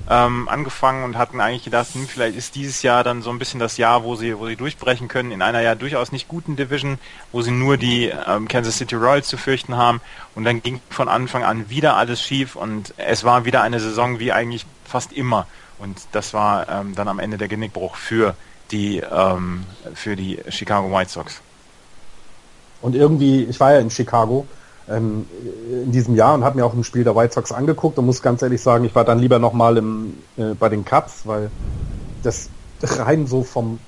ähm, 0.10 0.50
angefangen 0.50 1.04
und 1.04 1.18
hatten 1.18 1.40
eigentlich 1.40 1.64
gedacht, 1.64 1.94
hm, 1.94 2.08
vielleicht 2.08 2.36
ist 2.36 2.56
dieses 2.56 2.82
Jahr 2.82 3.04
dann 3.04 3.22
so 3.22 3.30
ein 3.30 3.38
bisschen 3.38 3.60
das 3.60 3.78
Jahr, 3.78 4.04
wo 4.04 4.16
sie, 4.16 4.38
wo 4.38 4.48
sie 4.48 4.56
durchbrechen 4.56 5.08
können 5.08 5.32
in 5.32 5.44
einer 5.44 5.62
ja 5.62 5.76
durchaus 5.76 6.12
nicht 6.12 6.28
guten 6.28 6.56
Division, 6.56 6.98
wo 7.32 7.44
sie 7.44 7.52
nur 7.52 7.78
die 7.78 8.12
ähm, 8.28 8.48
Kansas 8.48 8.78
City 8.78 8.96
Royals 8.96 9.28
zu 9.28 9.38
fürchten 9.38 9.78
haben. 9.78 10.02
Und 10.34 10.46
dann 10.46 10.64
ging 10.64 10.82
von 10.90 11.08
Anfang 11.08 11.44
an 11.44 11.70
wieder 11.70 11.96
alles 11.96 12.22
schief 12.22 12.56
und 12.56 12.94
es 12.98 13.24
war 13.24 13.46
wieder 13.46 13.62
eine 13.62 13.80
Saison 13.80 14.20
wie 14.20 14.32
eigentlich 14.32 14.66
fast 14.84 15.14
immer. 15.14 15.46
Und 15.78 16.00
das 16.12 16.34
war 16.34 16.68
ähm, 16.68 16.96
dann 16.96 17.08
am 17.08 17.20
Ende 17.20 17.38
der 17.38 17.48
Genickbruch 17.48 17.96
für 17.96 18.36
die 18.72 18.98
ähm, 18.98 19.66
für 19.94 20.16
die 20.16 20.40
Chicago 20.50 20.92
White 20.92 21.12
Sox. 21.12 21.42
Und 22.82 22.96
irgendwie, 22.96 23.44
ich 23.44 23.60
war 23.60 23.74
ja 23.74 23.80
in 23.80 23.92
Chicago 23.92 24.48
ähm, 24.90 25.28
in 25.72 25.92
diesem 25.92 26.16
Jahr 26.16 26.34
und 26.34 26.44
habe 26.44 26.58
mir 26.58 26.66
auch 26.66 26.74
ein 26.74 26.84
Spiel 26.84 27.04
der 27.04 27.16
White 27.16 27.34
Sox 27.34 27.52
angeguckt 27.52 27.98
und 27.98 28.06
muss 28.06 28.22
ganz 28.22 28.42
ehrlich 28.42 28.62
sagen, 28.62 28.86
ich 28.86 28.96
war 28.96 29.06
dann 29.06 29.20
lieber 29.20 29.40
nochmal 29.40 29.78
äh, 29.78 29.84
bei 30.60 30.70
den 30.70 30.86
Cubs, 30.86 31.22
weil 31.26 31.52
das 32.24 32.50
rein 32.82 33.28
so 33.28 33.44
vom 33.44 33.80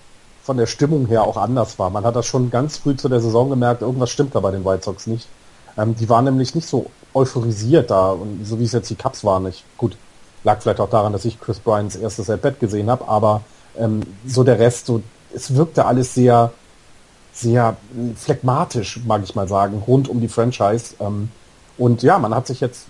von 0.44 0.58
der 0.58 0.66
Stimmung 0.66 1.06
her 1.06 1.24
auch 1.24 1.38
anders 1.38 1.78
war. 1.78 1.90
Man 1.92 2.04
hat 2.04 2.16
das 2.16 2.26
schon 2.26 2.50
ganz 2.50 2.78
früh 2.78 2.96
zu 2.96 3.10
der 3.10 3.20
Saison 3.20 3.50
gemerkt, 3.50 3.84
irgendwas 3.84 4.10
stimmt 4.10 4.34
da 4.34 4.40
bei 4.40 4.52
den 4.52 4.66
White 4.66 4.84
Sox 4.84 5.06
nicht. 5.08 5.28
Ähm, 5.78 5.96
die 5.96 6.10
waren 6.10 6.26
nämlich 6.26 6.56
nicht 6.56 6.68
so 6.68 6.88
euphorisiert 7.14 7.92
da 7.92 8.12
und 8.12 8.46
so 8.46 8.60
wie 8.60 8.64
es 8.64 8.72
jetzt 8.72 8.90
die 8.90 8.96
Cubs 8.96 9.24
waren 9.24 9.44
nicht. 9.44 9.64
Gut, 9.78 9.98
lag 10.44 10.62
vielleicht 10.62 10.80
auch 10.80 10.90
daran, 10.90 11.14
dass 11.14 11.26
ich 11.26 11.40
Chris 11.40 11.60
Bryants 11.60 11.96
erstes 11.96 12.30
At-Bat 12.30 12.60
gesehen 12.60 12.90
habe, 12.90 13.08
aber 13.08 13.42
ähm, 13.78 14.02
so 14.26 14.44
der 14.44 14.60
Rest, 14.60 14.88
so 14.88 15.02
es 15.34 15.56
wirkte 15.56 15.86
alles 15.86 16.14
sehr 16.14 16.52
sehr 17.42 17.78
phlegmatisch, 18.16 19.00
mag 19.06 19.22
ich 19.24 19.36
mal 19.36 19.48
sagen, 19.48 19.84
rund 19.86 20.08
um 20.08 20.22
die 20.22 20.28
Franchise. 20.28 20.96
Ähm, 21.00 21.30
und 21.78 22.04
ja, 22.04 22.20
man 22.20 22.34
hat 22.34 22.48
sich 22.48 22.62
jetzt 22.62 22.86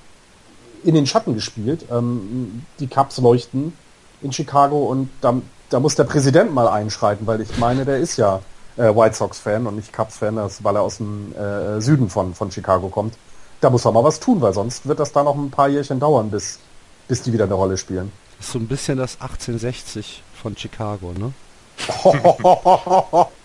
in 0.83 0.95
den 0.95 1.05
Schatten 1.05 1.33
gespielt. 1.33 1.85
Ähm, 1.91 2.65
die 2.79 2.87
Cups 2.87 3.17
leuchten 3.17 3.73
in 4.21 4.31
Chicago 4.31 4.85
und 4.85 5.09
da, 5.21 5.35
da 5.69 5.79
muss 5.79 5.95
der 5.95 6.03
Präsident 6.03 6.53
mal 6.53 6.67
einschreiten, 6.67 7.25
weil 7.25 7.41
ich 7.41 7.57
meine, 7.57 7.85
der 7.85 7.97
ist 7.97 8.17
ja 8.17 8.41
äh, 8.77 8.95
White 8.95 9.15
Sox-Fan 9.15 9.67
und 9.67 9.75
nicht 9.75 9.93
Cubs-Fan, 9.93 10.35
weil 10.35 10.75
er 10.75 10.81
aus 10.81 10.97
dem 10.97 11.33
äh, 11.35 11.81
Süden 11.81 12.09
von, 12.09 12.33
von 12.33 12.51
Chicago 12.51 12.89
kommt. 12.89 13.15
Da 13.61 13.69
muss 13.69 13.85
er 13.85 13.91
mal 13.91 14.03
was 14.03 14.19
tun, 14.19 14.41
weil 14.41 14.53
sonst 14.53 14.87
wird 14.87 14.99
das 14.99 15.11
da 15.11 15.23
noch 15.23 15.35
ein 15.35 15.51
paar 15.51 15.69
Jährchen 15.69 15.99
dauern, 15.99 16.31
bis, 16.31 16.59
bis 17.07 17.21
die 17.21 17.33
wieder 17.33 17.45
eine 17.45 17.53
Rolle 17.53 17.77
spielen. 17.77 18.11
Das 18.37 18.47
ist 18.47 18.53
so 18.53 18.59
ein 18.59 18.67
bisschen 18.67 18.97
das 18.97 19.21
1860 19.21 20.23
von 20.41 20.57
Chicago, 20.57 21.13
ne? 21.13 21.33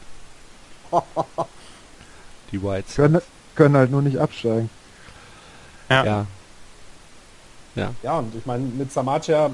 Die 2.53 2.63
Whites. 2.63 2.95
Können, 2.95 3.21
können 3.55 3.77
halt 3.77 3.91
nur 3.91 4.03
nicht 4.03 4.19
absteigen. 4.19 4.71
Ja. 5.89 6.05
Ja, 6.05 6.27
ja. 7.75 7.91
ja 8.03 8.19
und 8.19 8.35
ich 8.35 8.47
meine, 8.47 8.65
mit 8.65 8.93
Samacha 8.93 9.47
äh, 9.47 9.51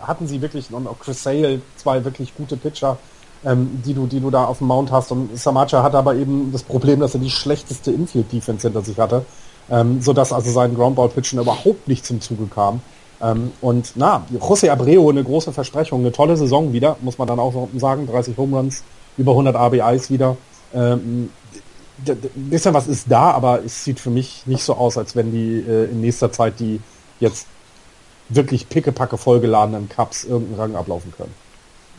hatten 0.00 0.26
sie 0.26 0.40
wirklich 0.40 0.72
und 0.72 0.86
auch 0.86 0.98
Chris 0.98 1.22
Sale 1.22 1.60
zwei 1.76 2.04
wirklich 2.04 2.34
gute 2.34 2.56
Pitcher, 2.56 2.98
ähm, 3.44 3.82
die 3.84 3.94
du, 3.94 4.06
die 4.06 4.20
du 4.20 4.30
da 4.30 4.44
auf 4.44 4.58
dem 4.58 4.68
Mount 4.68 4.92
hast. 4.92 5.10
Und 5.12 5.36
Samacha 5.36 5.82
hatte 5.82 5.98
aber 5.98 6.14
eben 6.14 6.52
das 6.52 6.62
Problem, 6.62 7.00
dass 7.00 7.14
er 7.14 7.20
die 7.20 7.30
schlechteste 7.30 7.90
Infield-Defense 7.90 8.66
hinter 8.66 8.82
sich 8.82 8.98
hatte, 8.98 9.24
ähm, 9.70 10.00
sodass 10.00 10.32
also 10.32 10.50
sein 10.50 10.74
Groundball-Pitchen 10.74 11.40
überhaupt 11.40 11.88
nicht 11.88 12.04
zum 12.04 12.20
Zuge 12.20 12.46
kam. 12.46 12.80
Ähm, 13.20 13.52
und 13.60 13.92
na, 13.94 14.26
José 14.32 14.70
Abreu, 14.70 15.08
eine 15.08 15.24
große 15.24 15.52
Versprechung, 15.52 16.00
eine 16.00 16.12
tolle 16.12 16.36
Saison 16.36 16.72
wieder, 16.72 16.96
muss 17.00 17.18
man 17.18 17.28
dann 17.28 17.38
auch 17.38 17.68
sagen, 17.76 18.06
30 18.06 18.36
Home 18.36 18.56
Runs, 18.56 18.82
über 19.16 19.32
100 19.32 19.54
RBIs 19.56 20.10
wieder. 20.10 20.36
Ähm, 20.74 21.30
bisschen 22.34 22.74
was 22.74 22.88
ist 22.88 23.06
da, 23.10 23.30
aber 23.30 23.64
es 23.64 23.84
sieht 23.84 24.00
für 24.00 24.10
mich 24.10 24.42
nicht 24.46 24.64
so 24.64 24.74
aus, 24.74 24.98
als 24.98 25.14
wenn 25.14 25.30
die 25.30 25.60
äh, 25.60 25.84
in 25.90 26.00
nächster 26.00 26.32
Zeit 26.32 26.58
die 26.58 26.80
jetzt 27.20 27.46
wirklich 28.28 28.68
pickepacke 28.68 29.18
vollgeladenen 29.18 29.88
Cups 29.88 30.24
irgendeinen 30.24 30.60
Rang 30.60 30.76
ablaufen 30.76 31.12
können. 31.16 31.34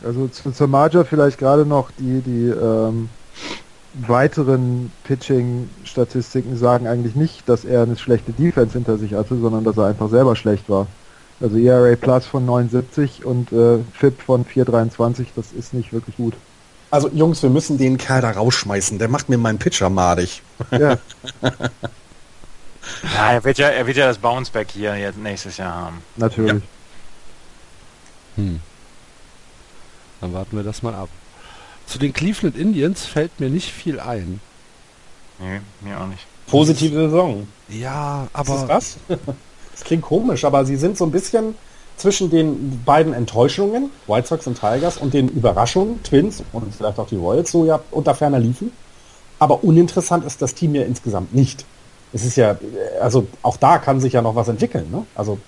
Also 0.04 0.28
zu, 0.28 0.50
zur 0.50 0.66
Marja 0.66 1.04
vielleicht 1.04 1.38
gerade 1.38 1.64
noch 1.64 1.90
die, 1.98 2.20
die 2.20 2.48
ähm, 2.48 3.08
weiteren 3.94 4.90
Pitching-Statistiken 5.04 6.56
sagen 6.56 6.86
eigentlich 6.86 7.14
nicht, 7.14 7.48
dass 7.48 7.64
er 7.64 7.82
eine 7.82 7.96
schlechte 7.96 8.32
Defense 8.32 8.72
hinter 8.72 8.98
sich 8.98 9.14
hatte, 9.14 9.38
sondern 9.38 9.64
dass 9.64 9.76
er 9.76 9.86
einfach 9.86 10.10
selber 10.10 10.36
schlecht 10.36 10.68
war. 10.68 10.88
Also 11.40 11.56
ERA 11.56 11.96
Plus 11.96 12.26
von 12.26 12.44
79 12.44 13.24
und 13.24 13.52
äh, 13.52 13.78
FIP 13.92 14.20
von 14.20 14.44
423, 14.44 15.28
das 15.34 15.52
ist 15.52 15.74
nicht 15.74 15.92
wirklich 15.92 16.16
gut. 16.16 16.34
Also 16.94 17.08
Jungs, 17.08 17.42
wir 17.42 17.50
müssen 17.50 17.76
den 17.76 17.98
Kerl 17.98 18.20
da 18.20 18.30
rausschmeißen. 18.30 19.00
Der 19.00 19.08
macht 19.08 19.28
mir 19.28 19.36
meinen 19.36 19.58
Pitcher 19.58 19.90
madig. 19.90 20.42
Ja. 20.70 20.96
ja, 21.42 23.32
er 23.32 23.42
wird 23.42 23.58
ja, 23.58 23.66
er 23.66 23.84
wird 23.88 23.96
ja 23.96 24.06
das 24.06 24.18
Bounceback 24.18 24.70
hier 24.70 24.94
jetzt 24.94 25.18
nächstes 25.18 25.56
Jahr 25.56 25.74
haben. 25.74 26.02
Natürlich. 26.14 26.62
Hm. 28.36 28.60
Dann 30.20 30.32
warten 30.34 30.56
wir 30.56 30.62
das 30.62 30.84
mal 30.84 30.94
ab. 30.94 31.08
Zu 31.88 31.98
den 31.98 32.12
Cleveland 32.12 32.56
Indians 32.56 33.04
fällt 33.06 33.40
mir 33.40 33.50
nicht 33.50 33.72
viel 33.72 33.98
ein. 33.98 34.38
Nee, 35.40 35.62
mir 35.80 36.00
auch 36.00 36.06
nicht. 36.06 36.24
Positive 36.46 36.94
Saison. 36.94 37.48
Ja, 37.70 38.28
aber... 38.32 38.54
Ist 38.54 38.60
das 38.60 38.68
was? 38.68 38.96
das 39.72 39.82
klingt 39.82 40.04
komisch, 40.04 40.44
aber 40.44 40.64
sie 40.64 40.76
sind 40.76 40.96
so 40.96 41.04
ein 41.06 41.10
bisschen 41.10 41.56
zwischen 41.96 42.30
den 42.30 42.82
beiden 42.84 43.12
Enttäuschungen, 43.12 43.90
White 44.06 44.28
Sox 44.28 44.46
und 44.46 44.58
Tigers, 44.58 44.96
und 44.96 45.14
den 45.14 45.28
Überraschungen, 45.28 46.02
Twins 46.02 46.42
und 46.52 46.74
vielleicht 46.74 46.98
auch 46.98 47.08
die 47.08 47.16
Royals, 47.16 47.50
so 47.50 47.64
ja 47.64 47.80
unter 47.90 48.14
ferner 48.14 48.38
liefen. 48.38 48.72
Aber 49.38 49.64
uninteressant 49.64 50.24
ist 50.24 50.42
das 50.42 50.54
Team 50.54 50.74
ja 50.74 50.82
insgesamt 50.82 51.34
nicht. 51.34 51.64
Es 52.12 52.24
ist 52.24 52.36
ja, 52.36 52.56
also 53.00 53.26
auch 53.42 53.56
da 53.56 53.78
kann 53.78 54.00
sich 54.00 54.12
ja 54.12 54.22
noch 54.22 54.36
was 54.36 54.48
entwickeln. 54.48 54.90
Ne? 54.90 55.04
Also 55.14 55.38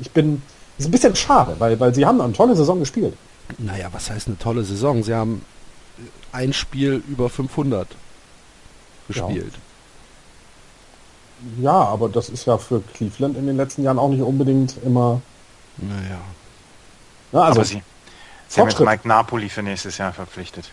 ich 0.00 0.10
bin, 0.10 0.42
ist 0.78 0.86
ein 0.86 0.90
bisschen 0.90 1.14
schade, 1.14 1.56
weil, 1.58 1.78
weil 1.78 1.94
sie 1.94 2.06
haben 2.06 2.20
eine 2.20 2.32
tolle 2.32 2.56
Saison 2.56 2.78
gespielt. 2.78 3.14
Naja, 3.58 3.88
was 3.92 4.10
heißt 4.10 4.28
eine 4.28 4.38
tolle 4.38 4.64
Saison? 4.64 5.02
Sie 5.02 5.14
haben 5.14 5.44
ein 6.32 6.52
Spiel 6.52 7.02
über 7.08 7.28
500 7.28 7.88
gespielt. 9.08 9.52
Ja. 11.58 11.62
ja, 11.62 11.72
aber 11.72 12.08
das 12.08 12.28
ist 12.28 12.46
ja 12.46 12.58
für 12.58 12.80
Cleveland 12.94 13.36
in 13.36 13.46
den 13.46 13.56
letzten 13.56 13.82
Jahren 13.82 13.98
auch 13.98 14.10
nicht 14.10 14.22
unbedingt 14.22 14.76
immer. 14.84 15.20
Naja. 15.80 16.20
Na, 17.32 17.42
also, 17.42 17.60
aber 17.60 17.64
sie, 17.64 17.82
sie 18.48 18.60
haben 18.60 18.68
jetzt 18.68 18.80
Mike 18.80 19.08
Napoli 19.08 19.48
für 19.48 19.62
nächstes 19.62 19.98
Jahr 19.98 20.12
verpflichtet. 20.12 20.70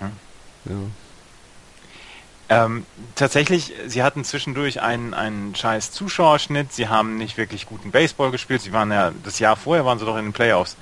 Hm? 0.00 0.12
Ja. 0.64 0.74
Ähm, 2.48 2.84
tatsächlich, 3.14 3.72
sie 3.86 4.02
hatten 4.02 4.24
zwischendurch 4.24 4.82
einen, 4.82 5.14
einen 5.14 5.54
scheiß 5.54 5.90
Zuschauerschnitt, 5.92 6.72
sie 6.72 6.88
haben 6.88 7.16
nicht 7.16 7.38
wirklich 7.38 7.66
guten 7.66 7.90
Baseball 7.90 8.30
gespielt, 8.30 8.60
sie 8.60 8.72
waren 8.72 8.92
ja, 8.92 9.12
das 9.24 9.38
Jahr 9.38 9.56
vorher 9.56 9.86
waren 9.86 9.98
sie 9.98 10.04
doch 10.04 10.18
in 10.18 10.24
den 10.24 10.32
Playoffs 10.32 10.76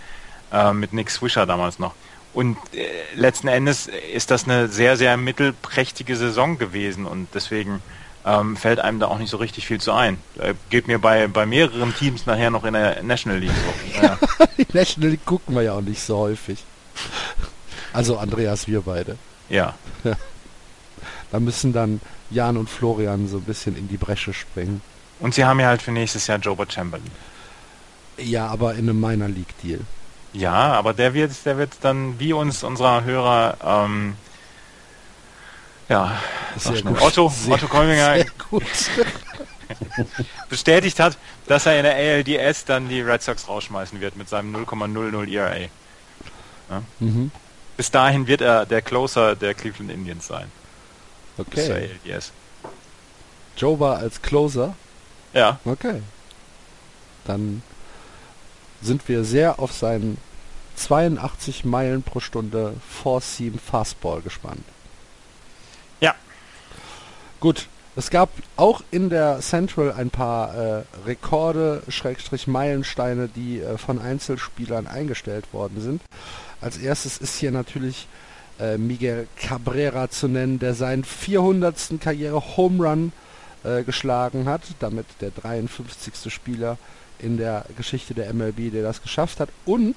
äh, 0.53 0.73
mit 0.73 0.93
Nick 0.93 1.11
Swisher 1.11 1.47
damals 1.47 1.79
noch. 1.79 1.95
Und 2.33 2.57
äh, 2.75 2.89
letzten 3.15 3.47
Endes 3.49 3.89
ist 4.13 4.31
das 4.31 4.45
eine 4.45 4.69
sehr, 4.69 4.97
sehr 4.97 5.17
mittelprächtige 5.17 6.17
Saison 6.17 6.59
gewesen 6.59 7.07
und 7.07 7.29
deswegen 7.35 7.83
ähm, 8.25 8.57
fällt 8.57 8.81
einem 8.81 9.01
da 9.01 9.07
auch 9.07 9.19
nicht 9.19 9.31
so 9.31 9.39
richtig 9.39 9.67
viel 9.67 9.81
zu 9.81 9.93
ein. 9.93 10.19
Äh, 10.39 10.55
geht 10.69 10.87
mir 10.87 10.99
bei, 10.99 11.27
bei 11.27 11.47
mehreren 11.47 11.95
Teams 11.95 12.27
nachher 12.27 12.51
noch 12.51 12.65
in 12.65 12.75
der 12.75 13.03
National 13.03 13.39
League 13.39 13.51
so. 13.51 14.01
Ja. 14.03 14.19
Die 14.59 14.67
National 14.73 15.11
League 15.11 15.25
gucken 15.25 15.55
wir 15.55 15.63
ja 15.63 15.75
auch 15.75 15.81
nicht 15.81 16.03
so 16.03 16.19
häufig. 16.19 16.65
Also 17.93 18.19
Andreas, 18.19 18.67
wir 18.67 18.83
beide. 18.83 19.17
Ja. 19.49 19.75
ja. 20.05 20.17
Da 21.33 21.39
müssen 21.39 21.73
dann 21.73 22.01
Jan 22.31 22.57
und 22.57 22.69
Florian 22.69 23.29
so 23.29 23.37
ein 23.37 23.45
bisschen 23.45 23.77
in 23.77 23.87
die 23.87 23.97
Bresche 23.97 24.33
springen. 24.33 24.83
Und 25.21 25.33
sie 25.33 25.45
haben 25.45 25.61
ja 25.61 25.69
halt 25.69 25.81
für 25.81 25.93
nächstes 25.93 26.27
Jahr 26.27 26.39
Joba 26.39 26.67
Chamberlain. 26.69 27.09
Ja, 28.19 28.49
aber 28.49 28.75
in 28.75 28.89
einem 28.89 29.01
Minor 29.01 29.29
League 29.29 29.57
Deal. 29.63 29.81
Ja, 30.33 30.73
aber 30.73 30.93
der 30.93 31.15
wird, 31.15 31.33
der 31.45 31.57
wird 31.57 31.73
dann 31.83 32.19
wie 32.19 32.33
uns 32.33 32.65
unserer 32.65 33.05
Hörer 33.05 33.57
ähm, 33.65 34.15
ja, 35.91 36.17
sehr 36.57 36.83
gut. 36.83 37.03
Otto, 37.03 37.29
sehr, 37.29 37.55
Otto 37.55 37.67
Kolminger 37.67 38.25
bestätigt 40.49 40.99
hat, 41.01 41.19
dass 41.47 41.67
er 41.67 41.77
in 41.77 41.83
der 41.83 41.97
ALDS 41.97 42.65
dann 42.65 42.89
die 42.89 43.01
Red 43.01 43.23
Sox 43.23 43.49
rausschmeißen 43.49 44.01
wird 44.01 44.17
mit 44.17 44.29
seinem 44.29 44.55
0,00 44.55 45.29
ERA. 45.29 45.57
Ja? 45.59 46.83
Mhm. 47.01 47.31
Bis 47.77 47.91
dahin 47.91 48.27
wird 48.27 48.41
er 48.41 48.67
der 48.67 48.83
Closer 48.83 49.37
der 49.37 49.55
Cleveland 49.55 49.91
Indians 49.91 50.27
sein. 50.27 50.51
Okay. 51.39 51.91
Yes. 52.05 52.33
Joe 53.57 53.79
war 53.81 53.99
als 53.99 54.23
Closer? 54.23 54.75
Ja. 55.33 55.59
Okay. 55.65 56.03
Dann 57.25 57.63
sind 58.83 59.09
wir 59.09 59.25
sehr 59.25 59.59
auf 59.59 59.73
seinen 59.73 60.19
82 60.77 61.65
Meilen 61.65 62.03
pro 62.03 62.21
Stunde 62.21 62.75
Four-Seam 62.89 63.59
Fastball 63.59 64.23
gespannt. 64.23 64.65
Gut. 67.41 67.69
Es 67.97 68.11
gab 68.11 68.31
auch 68.57 68.83
in 68.93 69.11
der 69.11 69.41
Central 69.41 69.93
ein 69.93 70.11
paar 70.11 70.55
äh, 70.55 70.83
Rekorde, 71.07 71.83
Schrägstrich 71.89 72.47
Meilensteine, 72.47 73.29
die 73.29 73.61
äh, 73.61 73.79
von 73.79 74.01
Einzelspielern 74.01 74.87
eingestellt 74.87 75.53
worden 75.53 75.81
sind. 75.81 76.03
Als 76.61 76.79
erstes 76.79 77.19
ist 77.19 77.37
hier 77.37 77.51
natürlich 77.51 78.07
äh, 78.61 78.79
Miguel 78.79 79.27
Cabrera 79.37 80.09
zu 80.09 80.29
nennen, 80.29 80.61
der 80.61 80.75
seinen 80.75 81.03
400. 81.03 82.01
Karriere 82.01 82.57
Home 82.57 82.87
Run 82.87 83.13
äh, 83.65 83.83
geschlagen 83.83 84.47
hat, 84.49 84.63
damit 84.79 85.07
der 85.21 85.31
53. 85.31 86.33
Spieler 86.33 86.79
in 87.19 87.39
der 87.39 87.65
Geschichte 87.77 88.15
der 88.15 88.33
MLB, 88.33 88.71
der 88.71 88.83
das 88.83 89.03
geschafft 89.03 89.41
hat. 89.41 89.49
Und 89.65 89.97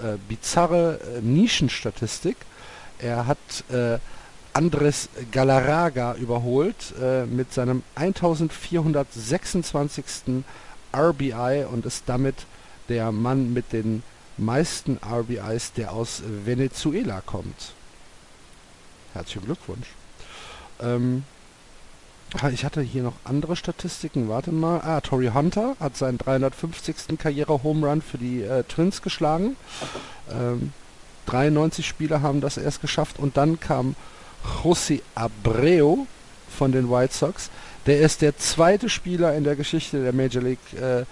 äh, 0.00 0.18
bizarre 0.28 1.00
äh, 1.00 1.20
Nischenstatistik, 1.22 2.36
er 2.98 3.26
hat 3.26 3.38
Andres 4.54 5.10
Galarraga 5.32 6.14
überholt 6.14 6.94
äh, 7.02 7.26
mit 7.26 7.52
seinem 7.52 7.82
1426. 7.96 10.44
RBI 10.96 11.66
und 11.70 11.84
ist 11.86 12.04
damit 12.06 12.36
der 12.88 13.10
Mann 13.10 13.52
mit 13.52 13.72
den 13.72 14.04
meisten 14.36 15.00
RBIs, 15.04 15.72
der 15.72 15.92
aus 15.92 16.22
Venezuela 16.44 17.20
kommt. 17.20 17.72
Herzlichen 19.12 19.44
Glückwunsch. 19.44 19.88
Ähm, 20.80 21.24
ich 22.52 22.64
hatte 22.64 22.80
hier 22.80 23.02
noch 23.02 23.16
andere 23.24 23.56
Statistiken. 23.56 24.28
Warte 24.28 24.52
mal. 24.52 24.80
Ah, 24.80 25.00
Tory 25.00 25.30
Hunter 25.34 25.76
hat 25.80 25.96
seinen 25.96 26.18
350. 26.18 27.18
Karriere-Home 27.18 27.86
Run 27.86 28.02
für 28.02 28.18
die 28.18 28.42
äh, 28.42 28.62
Twins 28.64 29.02
geschlagen. 29.02 29.56
Ähm, 30.30 30.72
93 31.26 31.86
Spieler 31.86 32.22
haben 32.22 32.40
das 32.40 32.56
erst 32.56 32.80
geschafft. 32.80 33.18
Und 33.18 33.36
dann 33.36 33.60
kam 33.60 33.94
José 34.62 35.00
Abreu 35.14 36.04
von 36.48 36.72
den 36.72 36.90
White 36.90 37.14
Sox. 37.14 37.50
Der 37.86 38.00
ist 38.00 38.22
der 38.22 38.36
zweite 38.38 38.88
Spieler 38.88 39.34
in 39.34 39.44
der 39.44 39.56
Geschichte 39.56 40.02
der 40.02 40.12
Major 40.12 40.42
League 40.42 40.72
äh, 40.74 41.04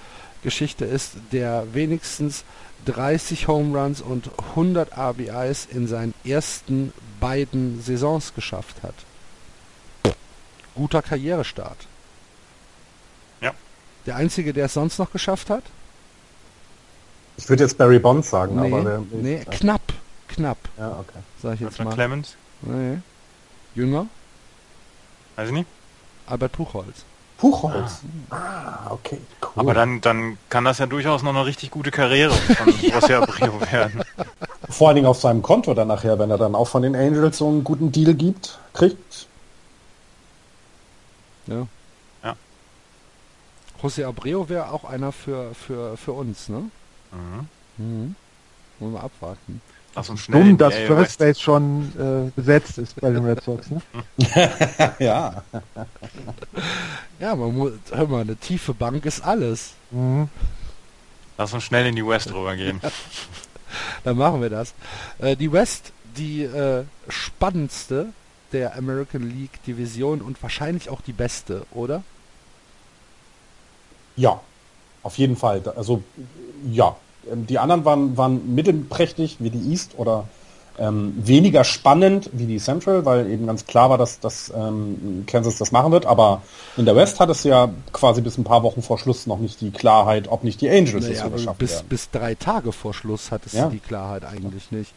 Geschichte 0.43 0.85
ist, 0.85 1.13
der 1.31 1.67
wenigstens 1.73 2.45
30 2.87 3.47
Home 3.49 3.79
Runs 3.79 4.01
und 4.01 4.31
100 4.51 4.97
RBIs 4.97 5.67
in 5.71 5.87
seinen 5.87 6.15
ersten 6.25 6.93
beiden 7.21 7.81
Saisons 7.83 8.35
geschafft 8.35 8.83
hat. 8.83 8.95
Guter 10.75 11.03
Karrierestart. 11.03 11.87
Ja. 13.41 13.53
Der 14.07 14.17
einzige, 14.17 14.53
der 14.53 14.67
es 14.67 14.75
sonst 14.75 14.99
noch 14.99 15.13
geschafft 15.13 15.51
hat? 15.51 15.63
Ich 17.37 17.49
würde 17.49 17.63
jetzt 17.65 17.79
Barry 17.79 17.99
Bonds 17.99 18.31
sagen, 18.31 18.61
nee, 18.61 18.67
aber 18.67 18.83
der, 18.83 19.03
nee, 19.13 19.45
knapp, 19.51 19.93
knapp. 20.29 20.59
Ja, 20.79 20.99
okay. 20.99 21.19
Sag 21.43 21.55
ich 21.55 21.61
jetzt 21.61 21.83
mal. 21.83 21.95
Clemens? 21.95 22.37
Nee. 22.63 22.99
Jünger? 23.75 24.07
Weiß 25.37 25.49
ich 25.49 25.55
nicht. 25.55 25.67
Albert 26.27 26.53
Puchholz. 26.53 27.05
Buchholz. 27.39 28.03
Ah. 28.31 28.37
ah, 28.37 28.91
okay, 28.91 29.19
cool. 29.43 29.51
Aber 29.57 29.75
dann, 29.75 30.01
dann 30.01 30.39
kann 30.49 30.65
das 30.65 30.79
ja 30.79 30.87
durchaus 30.87 31.23
noch 31.25 31.35
eine 31.35 31.45
richtig 31.45 31.73
gute 31.73 31.91
Karriere 31.91 32.33
von 32.33 32.69
José 32.73 33.17
Abreu 33.17 33.61
werden. 33.73 34.05
Vor 34.69 34.89
allen 34.89 34.95
Dingen 34.95 35.09
auf 35.09 35.21
seinem 35.21 35.43
Konto 35.43 35.75
dann 35.75 35.89
nachher, 35.89 36.19
wenn 36.21 36.31
er 36.31 36.39
dann 36.39 36.55
auch 36.55 36.69
von 36.69 36.83
den 36.83 36.95
Angels 36.95 37.39
so 37.39 37.49
einen 37.49 37.65
guten 37.65 37.91
Deal 37.91 38.15
gibt, 38.15 38.61
kriegt. 38.75 39.27
Ja. 41.49 41.67
Ja. 42.23 42.37
José 43.83 44.07
Abreu 44.07 44.49
wäre 44.49 44.71
auch 44.71 44.85
einer 44.85 45.11
für, 45.11 45.53
für, 45.55 45.97
für 45.97 46.13
uns, 46.13 46.49
ne? 46.49 46.71
Mhm. 47.11 47.49
Mhm. 47.79 48.17
Wollen 48.79 48.93
wir 48.93 49.03
abwarten. 49.03 49.61
Lass 49.95 50.09
uns 50.09 50.21
schnell 50.21 50.43
Dumm, 50.43 50.59
dass 50.59 50.75
First 50.75 51.19
Base 51.19 51.39
schon 51.41 51.93
äh, 51.99 52.31
besetzt 52.35 52.79
ist 52.79 52.99
bei 53.01 53.11
den 53.11 53.25
Red 53.25 53.43
Sox, 53.43 53.71
ne? 53.71 53.83
ja. 54.99 55.43
ja, 57.21 57.37
man 57.37 57.55
muss, 57.55 57.73
hör 57.91 58.07
mal, 58.07 58.23
eine 58.23 58.37
tiefe 58.37 58.73
Bank 58.73 59.05
ist 59.05 59.23
alles. 59.23 59.75
Mhm. 59.91 60.29
Lass 61.37 61.53
uns 61.53 61.65
schnell 61.65 61.87
in 61.87 61.97
die 61.97 62.07
West 62.07 62.33
rübergehen. 62.33 62.81
Dann 64.05 64.17
machen 64.17 64.41
wir 64.41 64.51
das. 64.51 64.75
Äh, 65.19 65.37
die 65.37 65.53
West, 65.53 65.93
die 66.17 66.43
äh, 66.43 66.85
spannendste 67.09 68.09
der 68.53 68.77
American 68.77 69.29
League 69.29 69.63
Division 69.67 70.21
und 70.21 70.43
wahrscheinlich 70.43 70.89
auch 70.89 71.01
die 71.01 71.13
beste, 71.13 71.67
oder? 71.73 72.03
Ja, 74.17 74.41
auf 75.03 75.19
jeden 75.19 75.37
Fall. 75.37 75.63
Also 75.77 76.03
ja, 76.71 76.97
die 77.25 77.59
anderen 77.59 77.85
waren, 77.85 78.17
waren 78.17 78.55
mittelprächtig 78.55 79.37
wie 79.41 79.51
die 79.51 79.71
East 79.71 79.93
oder 79.97 80.25
ähm, 80.79 81.15
weniger 81.17 81.65
spannend 81.65 82.31
wie 82.33 82.47
die 82.47 82.59
Central, 82.59 83.05
weil 83.05 83.31
eben 83.31 83.47
ganz 83.47 83.67
klar 83.67 83.91
war, 83.91 83.99
dass, 83.99 84.21
dass 84.21 84.53
ähm, 84.55 85.25
Kansas 85.27 85.59
das 85.59 85.71
machen 85.71 85.93
wird. 85.93 86.07
Aber 86.07 86.43
in 86.77 86.87
der 86.87 86.97
West 86.97 87.21
hat 87.21 87.29
es 87.29 87.45
ja 87.45 87.71
quasi 87.93 88.21
bis 88.21 88.39
ein 88.39 88.45
paar 88.45 88.63
Wochen 88.63 88.83
vor 88.83 88.99
Schluss 88.99 89.27
noch 89.27 89.39
nicht 89.39 89.61
die 89.61 89.71
Klarheit, 89.71 90.29
ob 90.29 90.45
nicht 90.45 90.61
die 90.61 90.71
Angels 90.71 91.07
naja, 91.07 91.29
das 91.29 91.43
schaffen 91.43 91.59
bis, 91.59 91.73
werden. 91.73 91.89
bis 91.89 92.11
drei 92.11 92.35
Tage 92.35 92.73
vor 92.73 92.95
Schluss 92.95 93.31
hat 93.31 93.43
es 93.47 93.53
ja. 93.53 93.69
die 93.69 93.81
Klarheit 93.81 94.25
eigentlich 94.25 94.71
nicht. 94.71 94.93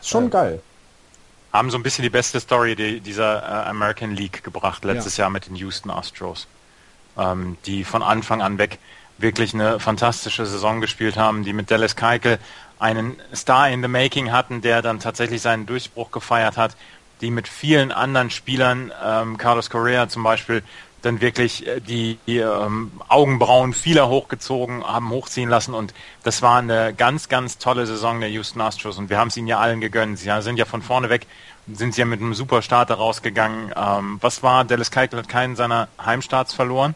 Ist 0.00 0.08
schon 0.08 0.26
äh, 0.26 0.30
geil. 0.30 0.62
Haben 1.52 1.70
so 1.70 1.76
ein 1.76 1.82
bisschen 1.82 2.02
die 2.02 2.10
beste 2.10 2.40
Story 2.40 2.74
die, 2.74 3.00
dieser 3.00 3.42
äh, 3.42 3.68
American 3.68 4.16
League 4.16 4.42
gebracht 4.42 4.84
letztes 4.84 5.18
ja. 5.18 5.24
Jahr 5.24 5.30
mit 5.30 5.46
den 5.46 5.56
Houston 5.56 5.90
Astros, 5.90 6.46
ähm, 7.18 7.58
die 7.66 7.84
von 7.84 8.02
Anfang 8.02 8.40
an 8.40 8.56
weg 8.56 8.78
wirklich 9.22 9.54
eine 9.54 9.80
fantastische 9.80 10.44
Saison 10.46 10.80
gespielt 10.80 11.16
haben, 11.16 11.44
die 11.44 11.52
mit 11.52 11.70
Dallas 11.70 11.96
Keuchel 11.96 12.38
einen 12.78 13.16
Star 13.34 13.70
in 13.70 13.80
the 13.80 13.88
Making 13.88 14.32
hatten, 14.32 14.60
der 14.60 14.82
dann 14.82 14.98
tatsächlich 14.98 15.40
seinen 15.40 15.66
Durchbruch 15.66 16.10
gefeiert 16.10 16.56
hat, 16.56 16.76
die 17.20 17.30
mit 17.30 17.46
vielen 17.46 17.92
anderen 17.92 18.30
Spielern, 18.30 18.92
ähm, 19.04 19.38
Carlos 19.38 19.70
Correa 19.70 20.08
zum 20.08 20.24
Beispiel, 20.24 20.62
dann 21.02 21.20
wirklich 21.20 21.66
äh, 21.66 21.80
die, 21.80 22.18
die 22.26 22.38
ähm, 22.38 22.92
Augenbrauen 23.08 23.72
vieler 23.72 24.08
hochgezogen 24.08 24.84
haben, 24.84 25.10
hochziehen 25.10 25.48
lassen 25.48 25.74
und 25.74 25.94
das 26.24 26.42
war 26.42 26.58
eine 26.58 26.94
ganz, 26.94 27.28
ganz 27.28 27.58
tolle 27.58 27.86
Saison 27.86 28.20
der 28.20 28.30
Houston 28.30 28.60
Astros 28.60 28.98
und 28.98 29.10
wir 29.10 29.18
haben 29.18 29.28
es 29.28 29.36
ihnen 29.36 29.48
ja 29.48 29.58
allen 29.58 29.80
gegönnt. 29.80 30.18
Sie 30.18 30.30
sind 30.40 30.58
ja 30.58 30.64
von 30.64 30.82
vorne 30.82 31.10
weg, 31.10 31.26
sind 31.72 31.94
sie 31.94 32.00
ja 32.00 32.06
mit 32.06 32.20
einem 32.20 32.34
super 32.34 32.62
Starter 32.62 32.94
rausgegangen. 32.94 33.72
Ähm, 33.76 34.18
was 34.20 34.42
war, 34.42 34.64
Dallas 34.64 34.90
Keuchel 34.90 35.20
hat 35.20 35.28
keinen 35.28 35.56
seiner 35.56 35.88
Heimstarts 36.04 36.54
verloren. 36.54 36.94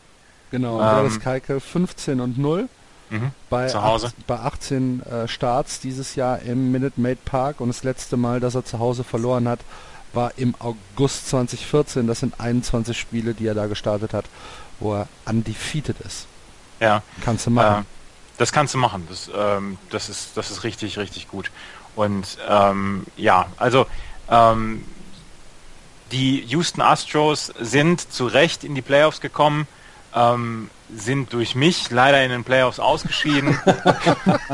Genau, 0.56 0.80
ähm, 0.80 0.86
Dallas 0.86 1.20
Keuchel 1.20 1.60
15 1.60 2.18
und 2.18 2.38
0. 2.38 2.66
Mhm, 3.10 3.30
bei, 3.50 3.66
zu 3.66 3.82
Hause. 3.82 4.06
Acht, 4.06 4.26
bei 4.26 4.36
18 4.36 5.02
äh, 5.02 5.28
Starts 5.28 5.80
dieses 5.80 6.14
Jahr 6.14 6.40
im 6.40 6.72
Minute 6.72 6.98
Maid 6.98 7.22
Park 7.26 7.60
und 7.60 7.68
das 7.68 7.84
letzte 7.84 8.16
Mal, 8.16 8.40
dass 8.40 8.54
er 8.54 8.64
zu 8.64 8.78
Hause 8.78 9.04
verloren 9.04 9.46
hat, 9.48 9.60
war 10.14 10.32
im 10.38 10.54
August 10.58 11.28
2014. 11.28 12.06
Das 12.06 12.20
sind 12.20 12.40
21 12.40 12.98
Spiele, 12.98 13.34
die 13.34 13.46
er 13.46 13.54
da 13.54 13.66
gestartet 13.66 14.14
hat, 14.14 14.24
wo 14.80 14.94
er 14.94 15.08
undefeated 15.26 16.00
ist. 16.00 16.26
Ja. 16.80 17.02
Kannst 17.22 17.44
du 17.44 17.50
machen. 17.50 17.82
Äh, 17.82 18.38
das 18.38 18.50
kannst 18.50 18.72
du 18.72 18.78
machen. 18.78 19.06
Das, 19.10 19.30
ähm, 19.36 19.76
das, 19.90 20.08
ist, 20.08 20.38
das 20.38 20.50
ist 20.50 20.64
richtig, 20.64 20.96
richtig 20.96 21.28
gut. 21.28 21.50
Und 21.96 22.38
ähm, 22.48 23.04
ja, 23.18 23.44
also 23.58 23.86
ähm, 24.30 24.86
die 26.12 26.40
Houston 26.46 26.80
Astros 26.80 27.52
sind 27.60 28.10
zu 28.10 28.26
Recht 28.26 28.64
in 28.64 28.74
die 28.74 28.82
Playoffs 28.82 29.20
gekommen, 29.20 29.68
ähm, 30.16 30.70
sind 30.94 31.32
durch 31.32 31.54
mich 31.54 31.90
leider 31.90 32.24
in 32.24 32.30
den 32.30 32.42
Playoffs 32.42 32.80
ausgeschieden. 32.80 33.58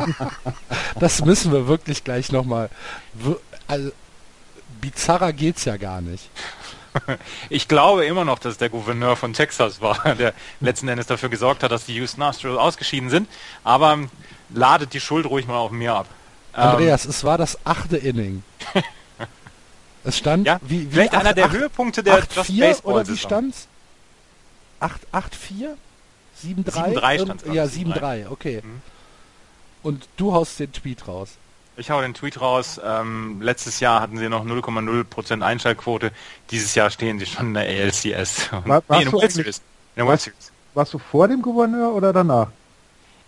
das 0.99 1.25
müssen 1.25 1.53
wir 1.53 1.69
wirklich 1.69 2.05
gleich 2.05 2.33
nochmal. 2.33 2.69
Also, 3.69 3.93
bizarrer 4.81 5.33
geht's 5.33 5.65
ja 5.65 5.77
gar 5.79 6.03
nicht. 6.03 6.29
Ich 7.49 7.69
glaube 7.69 8.05
immer 8.05 8.27
noch, 8.27 8.39
dass 8.39 8.59
der 8.59 8.69
Gouverneur 8.69 9.17
von 9.17 9.33
Texas 9.33 9.81
war, 9.81 10.15
der 10.19 10.35
letzten 10.61 10.89
Endes 10.89 11.07
dafür 11.07 11.31
gesorgt 11.31 11.63
hat, 11.63 11.73
dass 11.73 11.87
die 11.87 11.95
Houston 11.95 12.21
Astros 12.21 12.59
ausgeschieden 12.59 13.09
sind. 13.09 13.31
Aber 13.65 13.99
ladet 14.51 14.93
die 14.93 15.01
Schuld 15.01 15.25
ruhig 15.25 15.47
mal 15.47 15.57
auf 15.57 15.71
mir 15.71 15.95
ab. 15.95 16.07
Andreas, 16.53 17.07
ähm, 17.07 17.11
es 17.11 17.25
war 17.25 17.39
das 17.39 17.59
achte 17.65 17.97
Inning. 17.97 18.43
Es 20.05 20.19
stand 20.19 20.47
ja, 20.47 20.61
wie, 20.63 20.83
wie 20.83 20.95
vielleicht 20.95 21.15
8, 21.15 21.21
einer 21.21 21.33
der 21.33 21.47
8, 21.47 21.53
Höhepunkte 21.53 22.03
der 22.03 22.15
8, 22.19 22.33
4 22.45 22.85
oder 22.85 23.09
wie 23.09 23.17
stand's? 23.17 23.69
8 24.83 25.01
8 25.12 25.35
4 25.35 25.76
7 26.37 26.64
3 26.64 26.72
7 26.72 26.95
3 26.95 27.18
stand 27.18 27.47
Ja, 27.53 27.66
7 27.66 27.93
3, 27.93 28.28
okay. 28.28 28.62
Mhm. 28.64 28.83
Und 29.83 30.09
du 30.16 30.33
haust 30.33 30.59
den 30.61 30.72
Tweet 30.72 31.09
raus. 31.09 31.37
Ich 31.76 31.91
hau 31.91 32.01
den 32.01 32.14
Tweet 32.14 32.41
raus. 32.41 32.80
Ähm, 32.85 33.41
letztes 33.41 33.80
Jahr 33.80 34.01
hatten 34.01 34.18
sie 34.18 34.28
noch 34.28 34.45
0,0% 34.45 35.43
Einschaltquote. 35.43 36.12
Dieses 36.51 36.74
Jahr 36.74 36.91
stehen 36.91 37.18
sie 37.18 37.26
schon 37.26 37.49
in 37.49 37.55
der 37.55 37.64
ALCS. 37.64 38.53
War, 38.66 38.83
nee, 38.89 38.99
in 38.99 39.05
der 39.05 39.12
World 39.12 39.33
Series. 39.33 39.59
In 39.59 39.62
der 39.97 40.07
World 40.07 40.20
Series. 40.20 40.53
Warst 40.74 40.95
du 40.95 40.99
vor 40.99 41.28
dem 41.28 41.41
Gouverneur 41.43 41.95
oder 41.95 42.12
danach? 42.12 42.49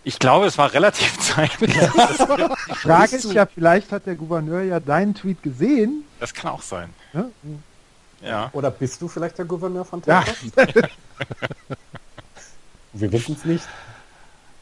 Ich 0.03 0.19
glaube, 0.19 0.45
es 0.45 0.57
war 0.57 0.71
relativ 0.71 1.17
zeitlich. 1.19 1.73
Die 1.73 2.75
Frage 2.75 3.15
ist 3.15 3.33
ja, 3.33 3.47
vielleicht 3.47 3.91
hat 3.91 4.05
der 4.05 4.15
Gouverneur 4.15 4.61
ja 4.61 4.79
deinen 4.79 5.15
Tweet 5.15 5.41
gesehen. 5.41 6.03
Das 6.19 6.33
kann 6.33 6.51
auch 6.51 6.61
sein. 6.61 6.93
Ja. 7.13 7.25
Ja. 8.25 8.49
Oder 8.53 8.71
bist 8.71 9.01
du 9.01 9.07
vielleicht 9.07 9.37
der 9.37 9.45
Gouverneur 9.45 9.85
von 9.85 10.01
Texas? 10.01 10.35
Ja. 10.55 10.65
wir 12.93 13.11
wissen 13.11 13.35
es 13.35 13.45
nicht. 13.45 13.65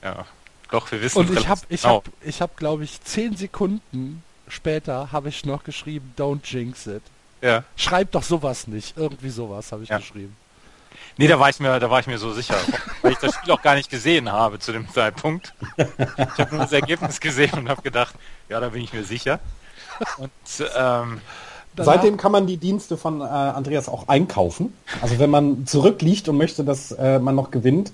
Ja, 0.01 0.25
doch, 0.69 0.91
wir 0.91 1.01
wissen 1.01 1.19
Und 1.19 1.37
ich 1.37 1.47
habe, 1.47 1.61
ich 1.69 1.85
habe, 1.85 2.03
ich 2.21 2.41
habe, 2.41 2.53
glaube 2.55 2.83
ich, 2.83 3.01
zehn 3.03 3.35
Sekunden 3.35 4.23
später 4.47 5.11
habe 5.11 5.29
ich 5.29 5.45
noch 5.45 5.63
geschrieben, 5.63 6.13
don't 6.17 6.41
jinx 6.43 6.87
it. 6.87 7.03
Ja. 7.41 7.63
Schreib 7.75 8.11
doch 8.11 8.23
sowas 8.23 8.67
nicht. 8.67 8.97
Irgendwie 8.97 9.29
sowas 9.29 9.71
habe 9.71 9.83
ich 9.83 9.89
ja. 9.89 9.97
geschrieben. 9.97 10.35
Nee, 11.17 11.27
da 11.27 11.39
war 11.39 11.49
ich 11.49 11.59
mir, 11.59 11.79
da 11.79 11.89
war 11.89 11.99
ich 11.99 12.07
mir 12.07 12.17
so 12.17 12.33
sicher, 12.33 12.55
weil 13.01 13.11
ich 13.11 13.19
das 13.19 13.35
Spiel 13.35 13.51
auch 13.51 13.61
gar 13.61 13.75
nicht 13.75 13.89
gesehen 13.89 14.31
habe 14.31 14.59
zu 14.59 14.71
dem 14.71 14.89
Zeitpunkt. 14.89 15.53
Ich 15.77 16.39
habe 16.39 16.55
nur 16.55 16.63
das 16.63 16.71
Ergebnis 16.71 17.19
gesehen 17.19 17.53
und 17.59 17.69
habe 17.69 17.81
gedacht, 17.81 18.15
ja, 18.49 18.59
da 18.59 18.69
bin 18.69 18.81
ich 18.81 18.93
mir 18.93 19.03
sicher. 19.03 19.39
Und 20.17 20.31
ähm, 20.75 21.21
Seitdem 21.77 22.17
kann 22.17 22.31
man 22.31 22.47
die 22.47 22.57
Dienste 22.57 22.97
von 22.97 23.21
äh, 23.21 23.23
Andreas 23.23 23.89
auch 23.89 24.07
einkaufen. 24.07 24.73
Also 25.01 25.19
wenn 25.19 25.29
man 25.29 25.65
zurückliegt 25.65 26.29
und 26.29 26.37
möchte, 26.37 26.63
dass 26.63 26.91
äh, 26.91 27.19
man 27.19 27.35
noch 27.35 27.51
gewinnt, 27.51 27.93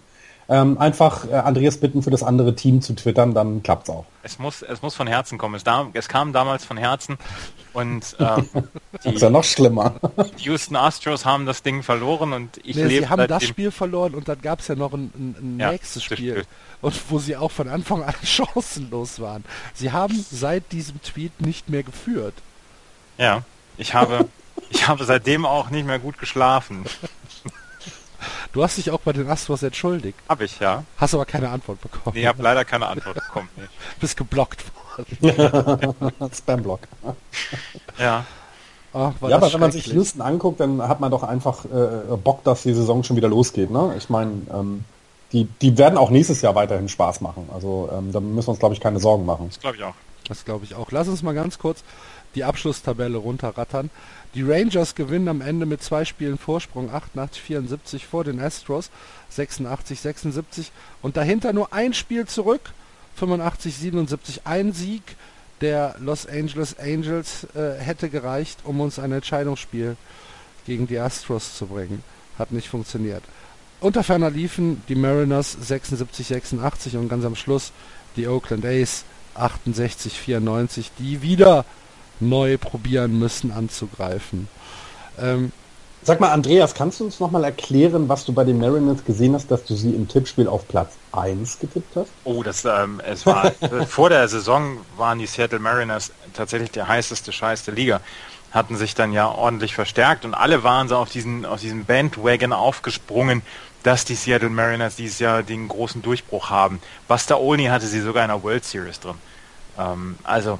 ähm, 0.49 0.79
einfach 0.79 1.29
äh, 1.29 1.35
Andreas 1.35 1.77
bitten, 1.77 2.01
für 2.01 2.09
das 2.09 2.23
andere 2.23 2.55
Team 2.55 2.81
zu 2.81 2.95
twittern, 2.95 3.35
dann 3.35 3.61
klappt's 3.61 3.89
auch. 3.89 4.05
Es 4.23 4.39
muss, 4.39 4.63
es 4.63 4.81
muss 4.81 4.95
von 4.95 5.05
Herzen 5.05 5.37
kommen. 5.37 5.53
Es, 5.53 5.63
da, 5.63 5.87
es 5.93 6.07
kam 6.07 6.33
damals 6.33 6.65
von 6.65 6.75
Herzen 6.75 7.19
und 7.73 8.15
ähm, 8.19 8.49
die, 9.03 9.13
ist 9.13 9.21
ja 9.21 9.29
noch 9.29 9.43
schlimmer. 9.43 9.93
Die 10.39 10.45
Houston 10.45 10.75
Astros 10.75 11.23
haben 11.23 11.45
das 11.45 11.61
Ding 11.61 11.83
verloren 11.83 12.33
und 12.33 12.57
ich 12.63 12.75
nee, 12.75 12.83
lebe. 12.85 13.05
Sie 13.05 13.09
haben 13.09 13.27
das 13.27 13.43
Spiel 13.43 13.69
verloren 13.69 14.15
und 14.15 14.27
dann 14.27 14.41
gab 14.41 14.61
es 14.61 14.67
ja 14.67 14.75
noch 14.75 14.91
ein, 14.93 15.11
ein, 15.15 15.35
ein 15.39 15.59
ja, 15.59 15.71
nächstes 15.71 16.03
Spiel, 16.03 16.17
Spiel. 16.17 16.43
Und 16.81 16.95
wo 17.11 17.19
sie 17.19 17.37
auch 17.37 17.51
von 17.51 17.69
Anfang 17.69 18.01
an 18.01 18.15
chancenlos 18.23 19.19
waren. 19.19 19.45
Sie 19.75 19.91
haben 19.91 20.25
seit 20.31 20.71
diesem 20.71 20.99
Tweet 21.03 21.41
nicht 21.41 21.69
mehr 21.69 21.83
geführt. 21.83 22.33
Ja, 23.19 23.43
ich 23.79 23.93
habe, 23.93 24.27
ich 24.69 24.87
habe 24.87 25.03
seitdem 25.05 25.45
auch 25.45 25.69
nicht 25.69 25.87
mehr 25.87 25.99
gut 25.99 26.19
geschlafen. 26.19 26.85
Du 28.51 28.63
hast 28.63 28.77
dich 28.77 28.91
auch 28.91 28.99
bei 28.99 29.13
den 29.13 29.29
Astros 29.29 29.63
entschuldigt. 29.63 30.17
Hab 30.27 30.41
ich, 30.41 30.59
ja. 30.59 30.83
Hast 30.97 31.13
aber 31.13 31.25
keine 31.25 31.49
Antwort 31.49 31.79
bekommen. 31.81 32.15
Nee, 32.15 32.21
ich 32.21 32.27
habe 32.27 32.43
leider 32.43 32.65
keine 32.65 32.87
Antwort 32.87 33.15
bekommen. 33.15 33.47
Nee. 33.55 33.63
Bist 33.99 34.17
geblockt 34.17 34.65
worden. 34.97 35.95
Spamblock. 36.33 36.81
Ja. 37.97 38.25
Ach, 38.91 39.13
ja, 39.21 39.37
aber 39.37 39.53
wenn 39.53 39.59
man 39.59 39.71
sich 39.71 39.85
Houston 39.87 40.21
anguckt, 40.21 40.59
dann 40.59 40.81
hat 40.81 40.99
man 40.99 41.11
doch 41.11 41.23
einfach 41.23 41.63
äh, 41.65 42.17
Bock, 42.17 42.43
dass 42.43 42.63
die 42.63 42.73
Saison 42.73 43.03
schon 43.03 43.15
wieder 43.15 43.29
losgeht. 43.29 43.69
Ne? 43.69 43.93
Ich 43.97 44.09
meine, 44.09 44.31
ähm, 44.51 44.83
die, 45.31 45.45
die 45.61 45.77
werden 45.77 45.97
auch 45.97 46.09
nächstes 46.09 46.41
Jahr 46.41 46.55
weiterhin 46.55 46.89
Spaß 46.89 47.21
machen. 47.21 47.47
Also 47.53 47.89
ähm, 47.95 48.11
da 48.11 48.19
müssen 48.19 48.47
wir 48.47 48.51
uns, 48.51 48.59
glaube 48.59 48.73
ich, 48.73 48.81
keine 48.81 48.99
Sorgen 48.99 49.25
machen. 49.25 49.47
Das 49.49 49.59
glaube 49.59 49.77
ich 49.77 49.83
auch. 49.83 49.93
Das 50.27 50.43
glaube 50.43 50.65
ich 50.65 50.75
auch. 50.75 50.91
Lass 50.91 51.07
uns 51.07 51.21
mal 51.21 51.35
ganz 51.35 51.59
kurz 51.59 51.83
die 52.35 52.43
Abschlusstabelle 52.43 53.17
runterrattern. 53.17 53.89
Die 54.35 54.43
Rangers 54.43 54.95
gewinnen 54.95 55.27
am 55.27 55.41
Ende 55.41 55.65
mit 55.65 55.81
zwei 55.81 56.05
Spielen 56.05 56.37
Vorsprung 56.37 56.91
88-74 56.91 57.99
vor 57.99 58.23
den 58.23 58.39
Astros 58.39 58.91
86-76 59.35 60.67
und 61.01 61.17
dahinter 61.17 61.53
nur 61.53 61.73
ein 61.73 61.93
Spiel 61.93 62.27
zurück 62.27 62.73
85-77 63.19 64.41
ein 64.45 64.73
Sieg 64.73 65.01
der 65.61 65.95
Los 65.99 66.25
Angeles 66.25 66.77
Angels 66.79 67.47
äh, 67.55 67.77
hätte 67.79 68.09
gereicht, 68.09 68.59
um 68.63 68.79
uns 68.79 68.97
ein 68.97 69.11
Entscheidungsspiel 69.11 69.97
gegen 70.65 70.87
die 70.87 70.99
Astros 70.99 71.57
zu 71.57 71.67
bringen. 71.67 72.03
Hat 72.37 72.51
nicht 72.51 72.69
funktioniert. 72.69 73.23
Unter 73.81 74.03
ferner 74.03 74.29
liefen 74.29 74.83
die 74.87 74.95
Mariners 74.95 75.57
76-86 75.57 76.97
und 76.97 77.09
ganz 77.09 77.25
am 77.25 77.35
Schluss 77.35 77.71
die 78.15 78.27
Oakland 78.27 78.65
A's 78.65 79.03
68-94, 79.35 80.91
die 80.99 81.21
wieder 81.21 81.65
neu 82.19 82.57
probieren 82.57 83.17
müssen 83.17 83.51
anzugreifen. 83.51 84.47
Ähm, 85.19 85.51
Sag 86.01 86.21
mal, 86.21 86.31
Andreas, 86.31 86.73
kannst 86.73 87.01
du 87.01 87.05
uns 87.05 87.19
nochmal 87.19 87.43
erklären, 87.43 88.07
was 88.07 88.23
du 88.23 88.31
bei 88.31 88.45
den 88.45 88.57
Mariners 88.57 89.03
gesehen 89.03 89.35
hast, 89.35 89.51
dass 89.51 89.65
du 89.65 89.75
sie 89.75 89.89
im 89.89 90.07
Tippspiel 90.07 90.47
auf 90.47 90.65
Platz 90.67 90.93
1 91.11 91.59
getippt 91.59 91.93
hast? 91.97 92.09
Oh, 92.23 92.41
das, 92.41 92.63
ähm, 92.63 93.01
es 93.05 93.25
war, 93.25 93.51
vor 93.87 94.09
der 94.09 94.27
Saison 94.29 94.77
waren 94.95 95.19
die 95.19 95.25
Seattle 95.25 95.59
Mariners 95.59 96.13
tatsächlich 96.33 96.71
der 96.71 96.87
heißeste 96.87 97.33
Scheiß 97.33 97.65
der 97.65 97.73
Liga. 97.73 97.99
Hatten 98.51 98.77
sich 98.77 98.95
dann 98.95 99.11
ja 99.11 99.27
ordentlich 99.27 99.75
verstärkt 99.75 100.23
und 100.23 100.33
alle 100.33 100.63
waren 100.63 100.87
so 100.87 100.95
auf 100.95 101.09
diesen, 101.09 101.45
auf 101.45 101.59
diesen 101.59 101.83
Bandwagon 101.83 102.53
aufgesprungen, 102.53 103.41
dass 103.83 104.05
die 104.05 104.15
Seattle 104.15 104.49
Mariners 104.49 104.95
dieses 104.95 105.19
Jahr 105.19 105.43
den 105.43 105.67
großen 105.67 106.01
Durchbruch 106.01 106.49
haben. 106.49 106.81
Buster 107.07 107.39
Olney 107.39 107.65
hatte 107.65 107.87
sie 107.87 107.99
sogar 107.99 108.23
in 108.23 108.29
der 108.29 108.41
World 108.41 108.63
Series 108.63 109.01
drin. 109.01 109.15
Ähm, 109.77 110.17
also, 110.23 110.59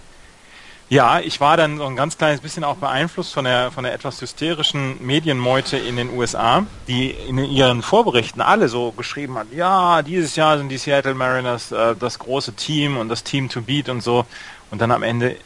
ja, 0.90 1.20
ich 1.20 1.40
war 1.40 1.56
dann 1.56 1.78
so 1.78 1.86
ein 1.86 1.96
ganz 1.96 2.18
kleines 2.18 2.42
bisschen 2.42 2.64
auch 2.64 2.78
beeinflusst 2.78 3.32
von 3.34 3.46
der, 3.46 3.72
von 3.72 3.84
der 3.84 3.94
etwas 3.94 4.20
hysterischen 4.22 5.06
Medienmeute 5.06 5.78
in 5.78 5.98
den 5.98 6.10
USA, 6.18 6.66
die 6.88 7.12
in 7.12 7.38
ihren 7.38 7.84
Vorberichten 7.84 8.42
alle 8.42 8.70
so 8.70 8.92
geschrieben 8.92 9.38
hat, 9.38 9.48
ja, 9.54 10.02
dieses 10.02 10.36
Jahr 10.36 10.58
sind 10.58 10.70
die 10.70 10.80
Seattle 10.80 11.14
Mariners 11.14 11.72
äh, 11.72 11.96
das 11.96 12.18
große 12.18 12.54
Team 12.54 12.98
und 12.98 13.08
das 13.08 13.24
Team 13.24 13.50
to 13.50 13.62
beat 13.62 13.88
und 13.88 14.02
so. 14.02 14.26
Und 14.72 14.82
dann 14.82 14.92
am 14.92 15.04
Ende 15.04 15.34
äh, 15.34 15.38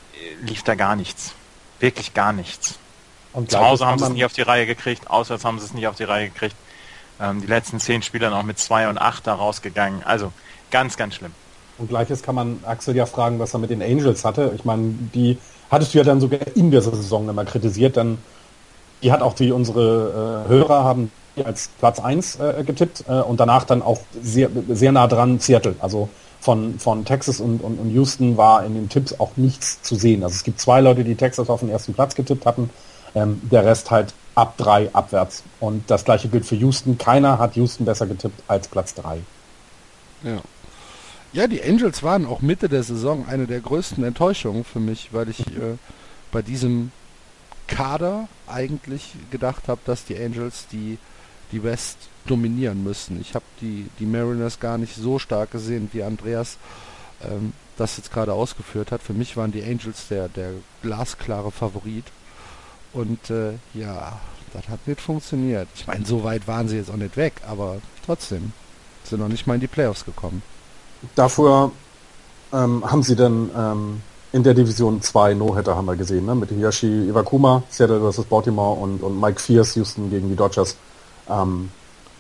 lief 0.42 0.64
da 0.64 0.76
gar 0.76 0.96
nichts. 0.96 1.34
Wirklich 1.82 2.14
gar 2.14 2.32
nichts. 2.32 2.80
Und 3.34 3.52
Zu 3.52 3.60
Hause 3.60 3.86
haben 3.86 4.00
sie 4.00 4.06
es 4.06 4.12
nicht 4.12 4.26
auf 4.26 4.34
die 4.34 4.44
Reihe 4.44 4.66
gekriegt, 4.66 5.10
auswärts 5.10 5.44
haben 5.44 5.60
sie 5.60 5.66
es 5.66 5.74
nicht 5.74 5.88
auf 5.88 5.96
die 5.96 6.04
Reihe 6.06 6.30
gekriegt. 6.30 6.56
Ähm, 7.20 7.42
die 7.42 7.48
letzten 7.48 7.82
zehn 7.82 8.02
Spieler 8.02 8.30
noch 8.30 8.44
mit 8.44 8.60
zwei 8.60 8.88
und 8.88 8.98
acht 8.98 9.28
da 9.28 9.34
rausgegangen. 9.34 10.04
Also 10.04 10.32
ganz, 10.72 10.96
ganz 10.96 11.16
schlimm. 11.16 11.34
Und 11.78 11.90
gleiches 11.90 12.22
kann 12.22 12.36
man 12.36 12.60
Axel 12.66 12.96
ja 12.96 13.06
fragen, 13.06 13.40
was 13.40 13.54
er 13.54 13.60
mit 13.60 13.70
den 13.70 13.82
Angels 13.82 14.26
hatte. 14.26 14.52
Ich 14.56 14.66
meine, 14.66 14.94
die 15.14 15.38
hattest 15.72 15.94
du 15.94 15.98
ja 15.98 16.04
dann 16.04 16.22
sogar 16.22 16.40
in 16.56 16.72
der 16.72 16.82
Saison 16.82 17.28
immer 17.28 17.46
kritisiert, 17.46 17.98
dann 17.98 18.20
die 19.02 19.12
hat 19.12 19.22
auch 19.22 19.34
die 19.34 19.52
unsere 19.52 20.46
äh, 20.46 20.50
Hörer 20.50 20.84
haben 20.84 21.12
als 21.44 21.70
Platz 21.80 22.00
1 22.00 22.40
äh, 22.40 22.64
getippt 22.64 23.06
äh, 23.08 23.20
und 23.20 23.40
danach 23.40 23.66
dann 23.66 23.82
auch 23.82 24.00
sehr, 24.22 24.50
sehr 24.70 24.92
nah 24.92 25.08
dran 25.08 25.40
Seattle. 25.40 25.76
Also 25.80 26.10
von, 26.40 26.78
von 26.80 27.06
Texas 27.06 27.40
und, 27.40 27.62
und, 27.62 27.80
und 27.80 27.90
Houston 27.92 28.38
war 28.38 28.66
in 28.66 28.76
den 28.76 28.90
Tipps 28.90 29.20
auch 29.20 29.32
nichts 29.36 29.82
zu 29.82 29.96
sehen. 29.96 30.24
Also 30.24 30.36
es 30.36 30.44
gibt 30.44 30.60
zwei 30.60 30.82
Leute, 30.82 31.04
die 31.04 31.16
Texas 31.16 31.50
auf 31.50 31.62
den 31.62 31.70
ersten 31.70 31.94
Platz 31.94 32.16
getippt 32.16 32.46
hatten, 32.46 32.70
ähm, 33.16 33.42
der 33.52 33.66
Rest 33.66 33.92
halt 33.92 34.14
ab 34.36 34.56
drei 34.58 34.90
abwärts. 34.94 35.44
Und 35.60 35.90
das 35.90 36.06
gleiche 36.06 36.28
gilt 36.28 36.46
für 36.46 36.56
Houston. 36.56 36.98
Keiner 36.98 37.40
hat 37.40 37.56
Houston 37.56 37.86
besser 37.86 38.08
getippt 38.08 38.42
als 38.48 38.68
Platz 38.68 38.94
3. 38.96 39.20
Ja. 40.24 40.38
Ja, 41.34 41.48
die 41.48 41.64
Angels 41.64 42.04
waren 42.04 42.28
auch 42.28 42.42
Mitte 42.42 42.70
der 42.70 42.84
Saison 42.84 43.28
eine 43.28 43.48
der 43.48 43.60
größten 43.60 44.04
Enttäuschungen 44.04 44.64
für 44.64 44.80
mich, 44.80 45.10
weil 45.14 45.30
ich 45.30 45.40
äh, 45.48 45.78
bei 46.32 46.44
diesem 46.44 46.92
Kader 47.68 48.28
eigentlich 48.46 49.16
gedacht 49.32 49.68
habe, 49.68 49.82
dass 49.86 50.06
die 50.06 50.16
Angels 50.16 50.68
die, 50.72 51.00
die 51.52 51.64
West 51.64 51.98
dominieren 52.28 52.84
müssen. 52.84 53.20
Ich 53.20 53.34
habe 53.34 53.46
die, 53.62 53.88
die 54.00 54.06
Mariners 54.06 54.60
gar 54.60 54.78
nicht 54.78 54.96
so 54.96 55.18
stark 55.18 55.50
gesehen, 55.50 55.90
wie 55.92 56.04
Andreas 56.04 56.58
ähm, 57.24 57.54
das 57.78 57.98
jetzt 57.98 58.12
gerade 58.12 58.34
ausgeführt 58.34 58.92
hat. 58.92 59.02
Für 59.02 59.14
mich 59.14 59.36
waren 59.36 59.52
die 59.52 59.64
Angels 59.64 60.08
der, 60.10 60.30
der 60.30 60.52
glasklare 60.84 61.52
Favorit. 61.52 62.06
Und 62.94 63.32
äh, 63.32 63.54
ja, 63.74 64.20
das 64.54 64.70
hat 64.70 64.88
nicht 64.88 65.02
funktioniert. 65.02 65.68
Ich 65.74 65.88
meine, 65.88 66.06
so 66.06 66.24
weit 66.24 66.48
waren 66.48 66.68
sie 66.68 66.78
jetzt 66.78 66.92
auch 66.92 66.96
nicht 66.96 67.18
weg, 67.18 67.34
aber 67.48 67.82
trotzdem 68.06 68.54
sind 69.04 69.20
noch 69.20 69.30
nicht 69.30 69.48
mal 69.48 69.56
in 69.56 69.62
die 69.62 69.68
Playoffs 69.68 70.06
gekommen. 70.06 70.44
Dafür 71.16 71.72
ähm, 72.52 72.90
haben 72.90 73.04
sie 73.04 73.16
dann 73.16 73.50
ähm, 73.56 74.02
in 74.32 74.44
der 74.44 74.54
Division 74.54 75.02
2 75.02 75.36
No-Hitter 75.36 75.76
haben 75.76 75.86
wir 75.86 75.96
gesehen, 75.96 76.26
ne? 76.26 76.36
mit 76.36 76.50
Hiyashi 76.50 77.10
Iwakuma, 77.10 77.64
Seattle 77.70 78.12
vs. 78.12 78.26
Baltimore 78.26 78.80
und, 78.80 79.04
und 79.04 79.20
Mike 79.20 79.40
Fierce, 79.40 79.76
Houston 79.76 80.10
gegen 80.10 80.30
die 80.30 80.36
Dodgers. 80.36 80.76
Ähm, 81.30 81.70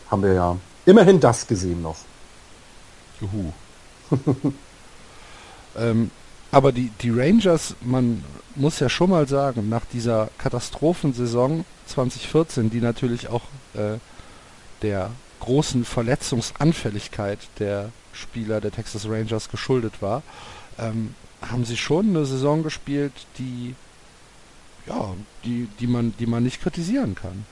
haben 0.09 0.21
wir 0.21 0.33
ja 0.33 0.55
immerhin 0.85 1.19
das 1.19 1.47
gesehen 1.47 1.81
noch. 1.81 1.97
Juhu. 3.19 3.51
ähm, 5.77 6.11
aber 6.51 6.71
die, 6.71 6.91
die 7.01 7.09
Rangers, 7.09 7.75
man 7.81 8.23
muss 8.55 8.79
ja 8.79 8.89
schon 8.89 9.09
mal 9.09 9.27
sagen, 9.27 9.69
nach 9.69 9.85
dieser 9.91 10.29
Katastrophensaison 10.37 11.65
2014, 11.87 12.69
die 12.69 12.79
natürlich 12.79 13.27
auch 13.27 13.41
äh, 13.73 13.97
der 14.83 15.09
großen 15.39 15.83
Verletzungsanfälligkeit 15.83 17.39
der 17.57 17.89
Spieler 18.13 18.61
der 18.61 18.71
Texas 18.71 19.07
Rangers 19.07 19.49
geschuldet 19.49 20.01
war, 20.01 20.23
ähm, 20.79 21.15
haben 21.41 21.65
sie 21.65 21.77
schon 21.77 22.09
eine 22.09 22.25
Saison 22.25 22.63
gespielt, 22.63 23.13
die 23.37 23.75
ja, 24.87 25.13
die, 25.45 25.67
die 25.79 25.87
man, 25.87 26.13
die 26.19 26.25
man 26.25 26.43
nicht 26.43 26.61
kritisieren 26.61 27.15
kann. 27.15 27.45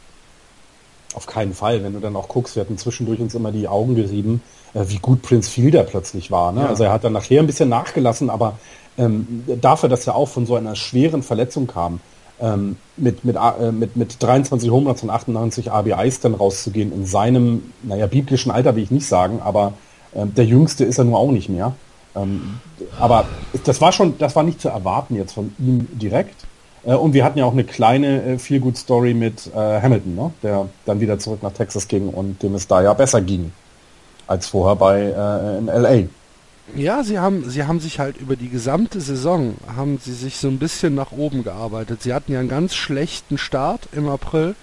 Auf 1.14 1.26
keinen 1.26 1.53
Fall. 1.53 1.84
Wenn 1.84 1.93
du 1.93 1.99
dann 1.99 2.16
auch 2.16 2.28
guckst, 2.28 2.55
wir 2.55 2.62
hatten 2.62 2.78
zwischendurch 2.78 3.20
uns 3.20 3.36
immer 3.36 3.51
die 3.51 3.68
Augen 3.68 3.95
gerieben, 3.95 4.41
äh, 4.74 4.86
wie 4.88 4.97
gut 4.97 5.22
Prince 5.22 5.49
Fielder 5.49 5.84
plötzlich 5.84 6.32
war. 6.32 6.51
Ne? 6.51 6.62
Ja. 6.62 6.68
Also 6.68 6.84
er 6.86 6.91
hat 6.91 7.03
dann 7.03 7.14
nachher 7.14 7.39
ein 7.39 7.47
bisschen 7.47 7.70
nachgelassen, 7.70 8.30
aber 8.30 8.57
ähm, 8.97 9.43
dafür, 9.62 9.89
dass 9.89 10.07
er 10.07 10.16
auch 10.16 10.28
von 10.28 10.45
so 10.45 10.55
einer 10.55 10.76
schweren 10.76 11.24
Verletzung 11.24 11.68
kam, 11.68 11.99
ähm, 12.39 12.78
mit, 12.97 13.24
mit, 13.26 13.36
äh, 13.36 13.72
mit, 13.72 13.95
mit 13.95 14.22
23 14.22 14.70
Homeruns 14.70 15.03
und 15.03 15.09
98 15.09 15.72
ABIs 15.72 16.22
dann 16.22 16.34
rauszugehen 16.34 16.91
in 16.93 17.05
seinem, 17.05 17.72
naja, 17.84 18.07
biblischen 18.07 18.51
Alter 18.51 18.76
will 18.76 18.84
ich 18.84 18.91
nicht 18.91 19.07
sagen, 19.07 19.41
aber 19.41 19.74
äh, 20.14 20.26
der 20.26 20.45
Jüngste 20.45 20.86
ist 20.86 20.97
er 20.97 21.05
nur 21.05 21.18
auch 21.18 21.32
nicht 21.32 21.49
mehr. 21.49 21.74
Ähm, 22.16 22.59
aber 22.99 23.26
das 23.64 23.80
war 23.82 23.91
schon, 23.91 24.18
das 24.18 24.36
war 24.36 24.43
nicht 24.43 24.62
zu 24.62 24.70
erwarten 24.70 25.16
jetzt 25.16 25.34
von 25.34 25.53
ihm 25.59 25.88
direkt. 25.93 26.45
Äh, 26.84 26.93
und 26.93 27.14
wir 27.14 27.24
hatten 27.24 27.39
ja 27.39 27.45
auch 27.45 27.53
eine 27.53 27.64
kleine 27.64 28.24
äh, 28.24 28.38
Feel-Good-Story 28.38 29.14
mit 29.14 29.47
äh, 29.55 29.82
Hamilton, 29.82 30.16
ne? 30.16 30.32
der 30.43 30.68
dann 30.86 30.99
wieder 30.99 31.20
zurück 31.20 31.43
nach 31.43 31.53
Texas 31.53 31.88
ging 31.88 32.09
und 32.09 32.41
dem 32.43 32.55
es 32.55 32.68
da 32.68 32.82
ja 32.82 32.93
besser 32.93 33.22
ging 33.22 33.51
als 34.28 34.47
vorher 34.47 34.76
bei 34.76 35.01
äh, 35.01 35.57
in 35.57 35.66
LA. 35.68 36.07
Ja, 36.76 37.03
sie 37.03 37.20
haben, 37.20 37.49
sie 37.49 37.66
haben 37.66 37.82
sich 37.82 37.99
halt 37.99 38.16
über 38.18 38.38
die 38.38 38.47
gesamte 38.47 39.01
Saison, 39.01 39.55
haben 39.76 39.99
sie 40.01 40.14
sich 40.14 40.38
so 40.38 40.47
ein 40.47 40.57
bisschen 40.57 40.95
nach 40.95 41.12
oben 41.12 41.43
gearbeitet. 41.43 42.01
Sie 42.01 42.14
hatten 42.14 42.32
ja 42.32 42.39
einen 42.39 42.47
ganz 42.47 42.76
schlechten 42.76 43.38
Start 43.38 43.89
im 43.91 44.07
April, 44.07 44.55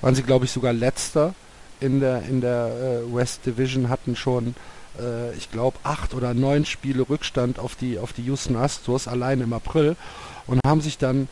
waren 0.00 0.16
sie 0.16 0.24
glaube 0.24 0.46
ich 0.46 0.50
sogar 0.50 0.72
letzter 0.72 1.34
in 1.80 2.00
der, 2.00 2.22
in 2.22 2.40
der 2.40 2.66
äh, 2.66 3.14
West 3.14 3.46
Division, 3.46 3.88
hatten 3.88 4.16
schon, 4.16 4.56
äh, 5.00 5.34
ich 5.36 5.50
glaube, 5.50 5.78
acht 5.82 6.14
oder 6.14 6.34
neun 6.34 6.64
Spiele 6.64 7.08
Rückstand 7.08 7.58
auf 7.58 7.74
die, 7.74 7.98
auf 7.98 8.12
die 8.12 8.22
Houston 8.22 8.56
Astros 8.56 9.08
allein 9.08 9.40
im 9.40 9.52
April 9.52 9.96
und 10.46 10.60
haben 10.66 10.80
sich 10.80 10.98
dann 10.98 11.28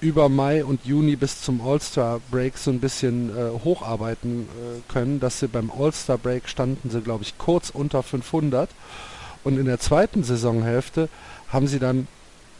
über 0.00 0.28
Mai 0.28 0.64
und 0.64 0.84
Juni 0.84 1.16
bis 1.16 1.40
zum 1.40 1.60
All-Star 1.66 2.20
Break 2.30 2.58
so 2.58 2.70
ein 2.70 2.80
bisschen 2.80 3.30
äh, 3.30 3.50
hocharbeiten 3.64 4.42
äh, 4.42 4.92
können, 4.92 5.20
dass 5.20 5.40
sie 5.40 5.48
beim 5.48 5.70
All-Star 5.70 6.18
Break 6.18 6.48
standen 6.48 6.90
sie 6.90 7.00
glaube 7.00 7.24
ich 7.24 7.38
kurz 7.38 7.70
unter 7.70 8.02
500 8.02 8.68
und 9.42 9.58
in 9.58 9.64
der 9.66 9.78
zweiten 9.78 10.22
Saisonhälfte 10.22 11.08
haben 11.48 11.66
sie 11.66 11.78
dann 11.78 12.08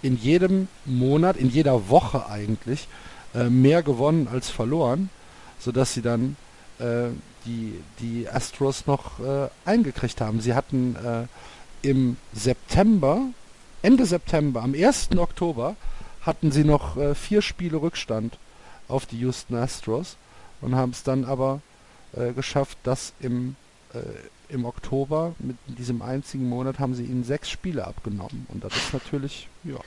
in 0.03 0.17
jedem 0.17 0.69
Monat, 0.85 1.37
in 1.37 1.51
jeder 1.51 1.89
Woche 1.89 2.29
eigentlich, 2.29 2.87
äh, 3.35 3.51
mehr 3.51 3.83
gewonnen 3.83 4.29
als 4.33 4.51
verloren, 4.51 5.11
sodass 5.59 5.95
sie 5.95 6.03
dann 6.03 6.37
äh, 6.79 7.09
die, 7.47 7.81
die 8.01 8.29
Astros 8.29 8.87
noch 8.87 9.21
äh, 9.21 9.49
eingekriegt 9.65 10.21
haben. 10.21 10.41
Sie 10.41 10.55
hatten 10.55 10.97
äh, 10.97 11.89
im 11.89 12.17
September, 12.35 13.23
Ende 13.83 14.07
September, 14.07 14.63
am 14.63 14.75
1. 14.75 15.11
Oktober, 15.17 15.77
hatten 16.23 16.51
sie 16.51 16.65
noch 16.65 16.97
äh, 16.97 17.15
vier 17.15 17.43
Spiele 17.43 17.81
Rückstand 17.81 18.39
auf 18.89 19.07
die 19.07 19.19
Houston 19.19 19.55
Astros 19.57 20.17
und 20.61 20.75
haben 20.75 20.91
es 20.91 21.03
dann 21.03 21.25
aber 21.25 21.61
äh, 22.13 22.33
geschafft, 22.33 22.79
das 22.83 23.13
im 23.21 23.57
im 24.49 24.65
Oktober, 24.65 25.35
mit 25.39 25.57
diesem 25.67 26.03
einzigen 26.03 26.49
Monat, 26.49 26.79
haben 26.79 26.95
sie 26.95 27.05
ihnen 27.05 27.25
sechs 27.25 27.51
Spiele 27.51 27.87
abgenommen. 27.87 28.47
Und 28.49 28.65
das 28.65 28.77
ist 28.77 28.93
natürlich, 28.93 29.49
ja. 29.65 29.79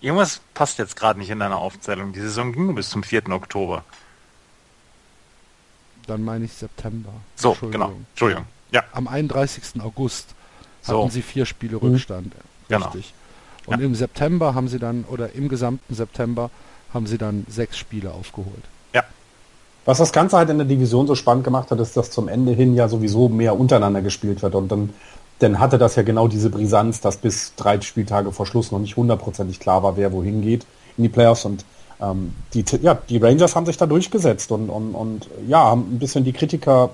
Irgendwas 0.00 0.40
passt 0.54 0.78
jetzt 0.78 0.96
gerade 0.96 1.18
nicht 1.18 1.30
in 1.30 1.40
deiner 1.40 1.58
Aufzählung. 1.58 2.12
Die 2.12 2.20
Saison 2.20 2.52
ging 2.52 2.66
nur 2.66 2.74
bis 2.76 2.90
zum 2.90 3.02
4. 3.02 3.28
Oktober. 3.30 3.84
Dann 6.08 6.24
meine 6.24 6.46
ich 6.46 6.52
September. 6.52 7.10
So, 7.36 7.56
genau. 7.70 7.92
Entschuldigung. 8.10 8.44
Ja. 8.72 8.82
Am 8.92 9.06
31. 9.06 9.80
August 9.80 10.34
hatten 10.82 11.02
so. 11.02 11.08
sie 11.08 11.22
vier 11.22 11.46
Spiele 11.46 11.76
mhm. 11.76 11.92
Rückstand. 11.92 12.32
Genau. 12.68 12.86
Richtig. 12.86 13.14
Genau. 13.64 13.74
Und 13.74 13.80
ja. 13.80 13.86
im 13.86 13.94
September 13.94 14.54
haben 14.54 14.66
sie 14.66 14.80
dann, 14.80 15.04
oder 15.04 15.34
im 15.34 15.48
gesamten 15.48 15.94
September, 15.94 16.50
haben 16.92 17.06
sie 17.06 17.18
dann 17.18 17.46
sechs 17.48 17.78
Spiele 17.78 18.10
aufgeholt. 18.12 18.64
Was 19.88 19.96
das 19.96 20.12
Ganze 20.12 20.36
halt 20.36 20.50
in 20.50 20.58
der 20.58 20.66
Division 20.66 21.06
so 21.06 21.14
spannend 21.14 21.44
gemacht 21.44 21.70
hat, 21.70 21.80
ist, 21.80 21.96
dass 21.96 22.10
zum 22.10 22.28
Ende 22.28 22.52
hin 22.52 22.74
ja 22.74 22.88
sowieso 22.88 23.30
mehr 23.30 23.58
untereinander 23.58 24.02
gespielt 24.02 24.42
wird. 24.42 24.54
Und 24.54 24.70
dann, 24.70 24.90
dann 25.38 25.58
hatte 25.60 25.78
das 25.78 25.96
ja 25.96 26.02
genau 26.02 26.28
diese 26.28 26.50
Brisanz, 26.50 27.00
dass 27.00 27.16
bis 27.16 27.54
drei 27.56 27.80
Spieltage 27.80 28.30
vor 28.30 28.44
Schluss 28.44 28.70
noch 28.70 28.80
nicht 28.80 28.98
hundertprozentig 28.98 29.60
klar 29.60 29.82
war, 29.82 29.96
wer 29.96 30.12
wohin 30.12 30.42
geht 30.42 30.66
in 30.98 31.04
die 31.04 31.08
Playoffs. 31.08 31.46
Und 31.46 31.64
ähm, 32.00 32.34
die, 32.54 32.64
ja, 32.82 32.94
die 33.08 33.18
Rangers 33.18 33.56
haben 33.56 33.66
sich 33.66 33.76
da 33.76 33.86
durchgesetzt 33.86 34.52
und, 34.52 34.70
und, 34.70 34.94
und 34.94 35.28
ja, 35.46 35.64
haben 35.64 35.94
ein 35.94 35.98
bisschen 35.98 36.24
die 36.24 36.32
Kritiker 36.32 36.90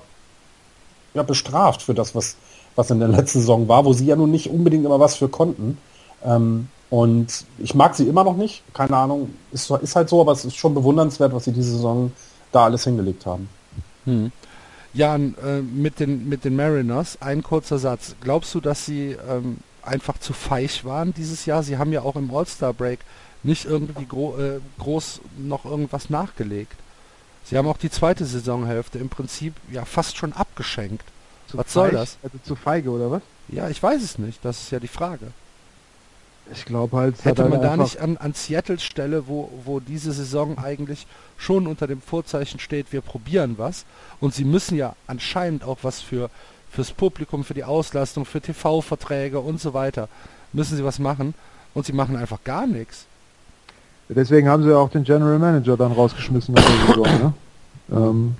ja, 1.13 1.23
bestraft 1.23 1.81
für 1.81 1.93
das, 1.93 2.15
was, 2.15 2.35
was 2.75 2.91
in 2.91 2.99
der 2.99 3.07
letzten 3.07 3.39
Saison 3.39 3.67
war, 3.67 3.85
wo 3.85 3.93
sie 3.93 4.05
ja 4.05 4.15
nun 4.15 4.31
nicht 4.31 4.49
unbedingt 4.49 4.85
immer 4.85 4.99
was 4.99 5.15
für 5.15 5.29
konnten. 5.29 5.77
Ähm, 6.23 6.67
und 6.89 7.45
ich 7.57 7.73
mag 7.73 7.95
sie 7.95 8.07
immer 8.07 8.23
noch 8.23 8.37
nicht, 8.37 8.63
keine 8.73 8.95
Ahnung, 8.95 9.31
ist, 9.51 9.69
ist 9.69 9.95
halt 9.95 10.09
so, 10.09 10.21
aber 10.21 10.31
es 10.31 10.45
ist 10.45 10.55
schon 10.55 10.73
bewundernswert, 10.73 11.33
was 11.33 11.45
sie 11.45 11.51
diese 11.51 11.71
Saison 11.71 12.11
da 12.51 12.65
alles 12.65 12.83
hingelegt 12.83 13.25
haben. 13.25 13.49
Hm. 14.05 14.31
Jan, 14.93 15.35
äh, 15.45 15.61
mit, 15.61 15.99
den, 15.99 16.29
mit 16.29 16.45
den 16.45 16.55
Mariners, 16.55 17.21
ein 17.21 17.43
kurzer 17.43 17.79
Satz. 17.79 18.15
Glaubst 18.21 18.55
du, 18.55 18.61
dass 18.61 18.85
sie 18.85 19.17
ähm, 19.29 19.57
einfach 19.81 20.19
zu 20.19 20.31
feig 20.31 20.85
waren 20.85 21.13
dieses 21.13 21.45
Jahr? 21.45 21.63
Sie 21.63 21.77
haben 21.77 21.91
ja 21.91 22.01
auch 22.01 22.15
im 22.15 22.33
All-Star-Break 22.33 22.99
nicht 23.45 23.65
irgendwie 23.65 24.05
gro 24.05 24.37
äh, 24.37 24.59
groß 24.79 25.21
noch 25.37 25.65
irgendwas 25.65 26.09
nachgelegt. 26.09 26.75
Sie 27.43 27.57
haben 27.57 27.67
auch 27.67 27.77
die 27.77 27.91
zweite 27.91 28.25
Saisonhälfte 28.25 28.97
im 28.97 29.09
Prinzip 29.09 29.53
ja 29.71 29.85
fast 29.85 30.17
schon 30.17 30.33
abgeschenkt. 30.33 31.05
Zu 31.47 31.57
was 31.57 31.65
feig? 31.65 31.73
soll 31.73 31.91
das? 31.91 32.17
Also 32.23 32.37
zu 32.43 32.55
feige 32.55 32.89
oder 32.89 33.11
was? 33.11 33.21
Ja, 33.49 33.69
ich 33.69 33.81
weiß 33.81 34.01
es 34.01 34.17
nicht. 34.17 34.43
Das 34.43 34.61
ist 34.61 34.71
ja 34.71 34.79
die 34.79 34.87
Frage. 34.87 35.27
Ich 36.51 36.65
glaube 36.65 36.97
halt, 36.97 37.25
hätte 37.25 37.45
man 37.45 37.61
da 37.61 37.75
nicht 37.75 37.99
an, 37.99 38.17
an 38.17 38.33
Seattles 38.33 38.83
Stelle, 38.83 39.27
wo, 39.27 39.51
wo 39.63 39.79
diese 39.79 40.11
Saison 40.11 40.59
eigentlich 40.59 41.07
schon 41.37 41.65
unter 41.65 41.87
dem 41.87 42.01
Vorzeichen 42.01 42.59
steht, 42.59 42.93
wir 42.93 43.01
probieren 43.01 43.55
was. 43.57 43.85
Und 44.19 44.35
sie 44.35 44.43
müssen 44.43 44.77
ja 44.77 44.95
anscheinend 45.07 45.63
auch 45.63 45.79
was 45.81 46.01
für 46.01 46.29
fürs 46.71 46.91
Publikum, 46.91 47.43
für 47.43 47.53
die 47.53 47.63
Auslastung, 47.63 48.25
für 48.25 48.41
TV-Verträge 48.41 49.39
und 49.39 49.61
so 49.61 49.73
weiter. 49.73 50.09
Müssen 50.51 50.75
sie 50.75 50.83
was 50.83 50.99
machen 50.99 51.33
und 51.73 51.85
sie 51.85 51.93
machen 51.93 52.17
einfach 52.17 52.43
gar 52.43 52.67
nichts. 52.67 53.05
Deswegen 54.09 54.47
haben 54.47 54.63
sie 54.63 54.69
ja 54.69 54.77
auch 54.77 54.89
den 54.89 55.03
General 55.03 55.39
Manager 55.39 55.77
dann 55.77 55.91
rausgeschmissen 55.91 56.53
nach 56.53 56.63
der 56.63 56.87
Saison. 56.87 57.03
Ne? 57.05 57.33
Ähm, 57.91 58.33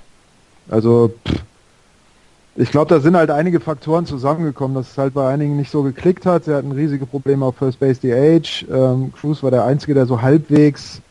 also 0.68 1.12
pff, 1.24 1.40
ich 2.58 2.70
glaube, 2.70 2.88
da 2.88 3.00
sind 3.00 3.16
halt 3.16 3.30
einige 3.30 3.60
Faktoren 3.60 4.06
zusammengekommen, 4.06 4.74
dass 4.74 4.92
es 4.92 4.98
halt 4.98 5.12
bei 5.12 5.28
einigen 5.28 5.56
nicht 5.56 5.70
so 5.70 5.82
geklickt 5.82 6.24
hat. 6.24 6.44
Sie 6.44 6.54
hatten 6.54 6.72
riesige 6.72 7.04
Probleme 7.04 7.44
auf 7.44 7.56
First 7.56 7.78
Base 7.78 8.00
DH. 8.00 8.64
Ähm, 8.72 9.12
Cruz 9.12 9.42
war 9.42 9.50
der 9.50 9.64
Einzige, 9.64 9.92
der 9.92 10.06
so 10.06 10.22
halbwegs 10.22 11.02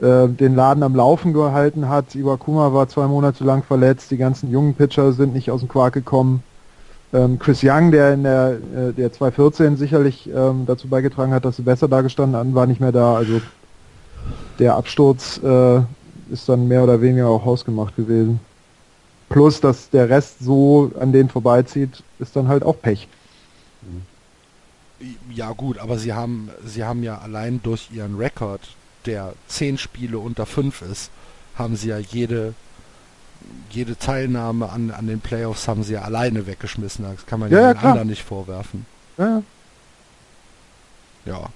äh, 0.00 0.26
den 0.26 0.56
Laden 0.56 0.82
am 0.82 0.96
Laufen 0.96 1.34
gehalten 1.34 1.88
hat. 1.88 2.14
Iwakuma 2.14 2.72
war 2.72 2.88
zwei 2.88 3.06
Monate 3.06 3.44
lang 3.44 3.62
verletzt, 3.62 4.10
die 4.10 4.16
ganzen 4.16 4.50
jungen 4.50 4.74
Pitcher 4.74 5.12
sind 5.12 5.34
nicht 5.34 5.50
aus 5.50 5.60
dem 5.60 5.68
Quark 5.68 5.92
gekommen. 5.92 6.42
Ähm, 7.12 7.38
Chris 7.38 7.60
Young, 7.62 7.90
der 7.90 8.14
in 8.14 8.22
der, 8.22 8.58
äh, 8.74 8.92
der 8.94 9.12
2014 9.12 9.76
sicherlich 9.76 10.30
ähm, 10.34 10.64
dazu 10.66 10.88
beigetragen 10.88 11.34
hat, 11.34 11.44
dass 11.44 11.56
sie 11.56 11.62
besser 11.62 11.88
dargestanden 11.88 12.36
haben, 12.36 12.54
war 12.54 12.66
nicht 12.66 12.80
mehr 12.80 12.92
da. 12.92 13.16
Also 13.16 13.42
der 14.58 14.74
Absturz 14.74 15.40
äh, 15.42 15.80
ist 16.30 16.48
dann 16.48 16.68
mehr 16.68 16.84
oder 16.84 17.00
weniger 17.00 17.28
auch 17.28 17.44
hausgemacht 17.44 17.96
gewesen. 17.96 18.40
Plus, 19.28 19.60
dass 19.60 19.90
der 19.90 20.08
Rest 20.08 20.40
so 20.40 20.90
an 20.98 21.12
denen 21.12 21.28
vorbeizieht, 21.28 22.02
ist 22.18 22.34
dann 22.36 22.48
halt 22.48 22.62
auch 22.62 22.80
Pech. 22.80 23.08
Ja 25.32 25.52
gut, 25.52 25.78
aber 25.78 25.98
sie 25.98 26.12
haben, 26.12 26.50
sie 26.64 26.84
haben 26.84 27.02
ja 27.02 27.18
allein 27.18 27.62
durch 27.62 27.90
ihren 27.92 28.16
Rekord, 28.16 28.60
der 29.06 29.34
zehn 29.46 29.78
Spiele 29.78 30.18
unter 30.18 30.46
fünf 30.46 30.82
ist, 30.82 31.10
haben 31.56 31.76
sie 31.76 31.88
ja 31.88 31.98
jede, 31.98 32.54
jede 33.70 33.96
Teilnahme 33.96 34.68
an, 34.68 34.90
an 34.90 35.06
den 35.06 35.20
Playoffs 35.20 35.68
haben 35.68 35.84
sie 35.84 35.94
ja 35.94 36.02
alleine 36.02 36.46
weggeschmissen. 36.46 37.04
Das 37.04 37.24
kann 37.24 37.40
man 37.40 37.50
ja, 37.50 37.60
ja 37.60 37.74
den 37.74 37.82
anderen 37.82 38.08
nicht 38.08 38.24
vorwerfen. 38.24 38.84
Ja. 39.16 39.42
ja. 41.24 41.48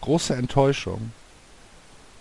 Große 0.00 0.34
Enttäuschung. 0.34 1.12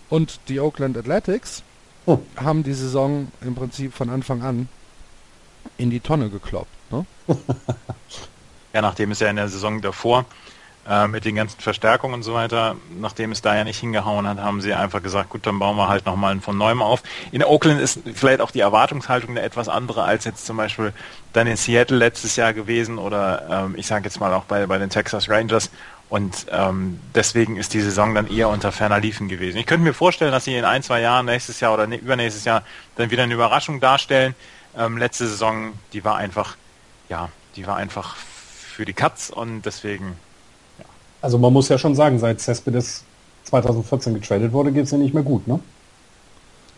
Und 0.09 0.39
die 0.47 0.59
Oakland 0.59 0.97
Athletics 0.97 1.63
oh. 2.05 2.19
haben 2.35 2.63
die 2.63 2.73
Saison 2.73 3.31
im 3.41 3.55
Prinzip 3.55 3.93
von 3.93 4.09
Anfang 4.09 4.41
an 4.41 4.69
in 5.77 5.89
die 5.89 5.99
Tonne 5.99 6.29
gekloppt. 6.29 6.67
Ne? 6.91 7.05
ja, 8.73 8.81
nachdem 8.81 9.11
es 9.11 9.19
ja 9.19 9.29
in 9.29 9.35
der 9.35 9.49
Saison 9.49 9.81
davor 9.81 10.25
äh, 10.87 11.07
mit 11.07 11.25
den 11.25 11.35
ganzen 11.35 11.59
Verstärkungen 11.59 12.15
und 12.15 12.23
so 12.23 12.33
weiter, 12.33 12.75
nachdem 12.99 13.31
es 13.31 13.41
da 13.41 13.55
ja 13.55 13.63
nicht 13.63 13.79
hingehauen 13.79 14.27
hat, 14.27 14.39
haben 14.39 14.61
sie 14.61 14.73
einfach 14.73 15.03
gesagt, 15.03 15.29
gut, 15.29 15.45
dann 15.45 15.59
bauen 15.59 15.77
wir 15.77 15.87
halt 15.87 16.05
nochmal 16.05 16.39
von 16.39 16.57
neuem 16.57 16.81
auf. 16.81 17.03
In 17.31 17.43
Oakland 17.43 17.79
ist 17.79 17.99
vielleicht 18.15 18.41
auch 18.41 18.51
die 18.51 18.61
Erwartungshaltung 18.61 19.31
eine 19.31 19.41
etwas 19.41 19.69
andere 19.69 20.03
als 20.03 20.25
jetzt 20.25 20.45
zum 20.45 20.57
Beispiel 20.57 20.93
dann 21.33 21.45
in 21.45 21.57
Seattle 21.57 21.97
letztes 21.97 22.35
Jahr 22.35 22.53
gewesen 22.53 22.97
oder 22.97 23.65
ähm, 23.65 23.75
ich 23.77 23.85
sage 23.85 24.05
jetzt 24.05 24.19
mal 24.19 24.33
auch 24.33 24.45
bei, 24.45 24.65
bei 24.65 24.79
den 24.79 24.89
Texas 24.89 25.29
Rangers, 25.29 25.69
und 26.09 26.47
ähm, 26.51 26.99
deswegen 27.13 27.57
ist 27.57 27.73
die 27.73 27.81
Saison 27.81 28.15
dann 28.15 28.27
eher 28.27 28.49
unter 28.49 28.71
ferner 28.71 28.99
Liefen 28.99 29.27
gewesen. 29.27 29.57
Ich 29.57 29.67
könnte 29.67 29.83
mir 29.83 29.93
vorstellen, 29.93 30.31
dass 30.31 30.45
sie 30.45 30.55
in 30.55 30.65
ein, 30.65 30.81
zwei 30.81 31.01
Jahren, 31.01 31.27
nächstes 31.27 31.59
Jahr 31.59 31.73
oder 31.73 31.85
ne, 31.85 31.97
übernächstes 31.97 32.45
Jahr, 32.45 32.63
dann 32.95 33.11
wieder 33.11 33.23
eine 33.23 33.33
Überraschung 33.33 33.79
darstellen. 33.79 34.33
Ähm, 34.75 34.97
letzte 34.97 35.27
Saison, 35.27 35.73
die 35.93 36.03
war 36.03 36.17
einfach, 36.17 36.57
ja, 37.09 37.29
die 37.55 37.67
war 37.67 37.75
einfach 37.75 38.15
für 38.15 38.85
die 38.85 38.93
Katz 38.93 39.29
und 39.29 39.63
deswegen. 39.63 40.15
Ja. 40.79 40.85
Also 41.21 41.37
man 41.37 41.53
muss 41.53 41.69
ja 41.69 41.77
schon 41.77 41.93
sagen, 41.93 42.17
seit 42.17 42.41
Cespedes 42.41 43.03
2014 43.43 44.15
getradet 44.15 44.51
wurde, 44.51 44.71
geht 44.71 44.85
es 44.85 44.91
ja 44.91 44.97
nicht 44.97 45.13
mehr 45.13 45.23
gut, 45.23 45.47
ne? 45.47 45.59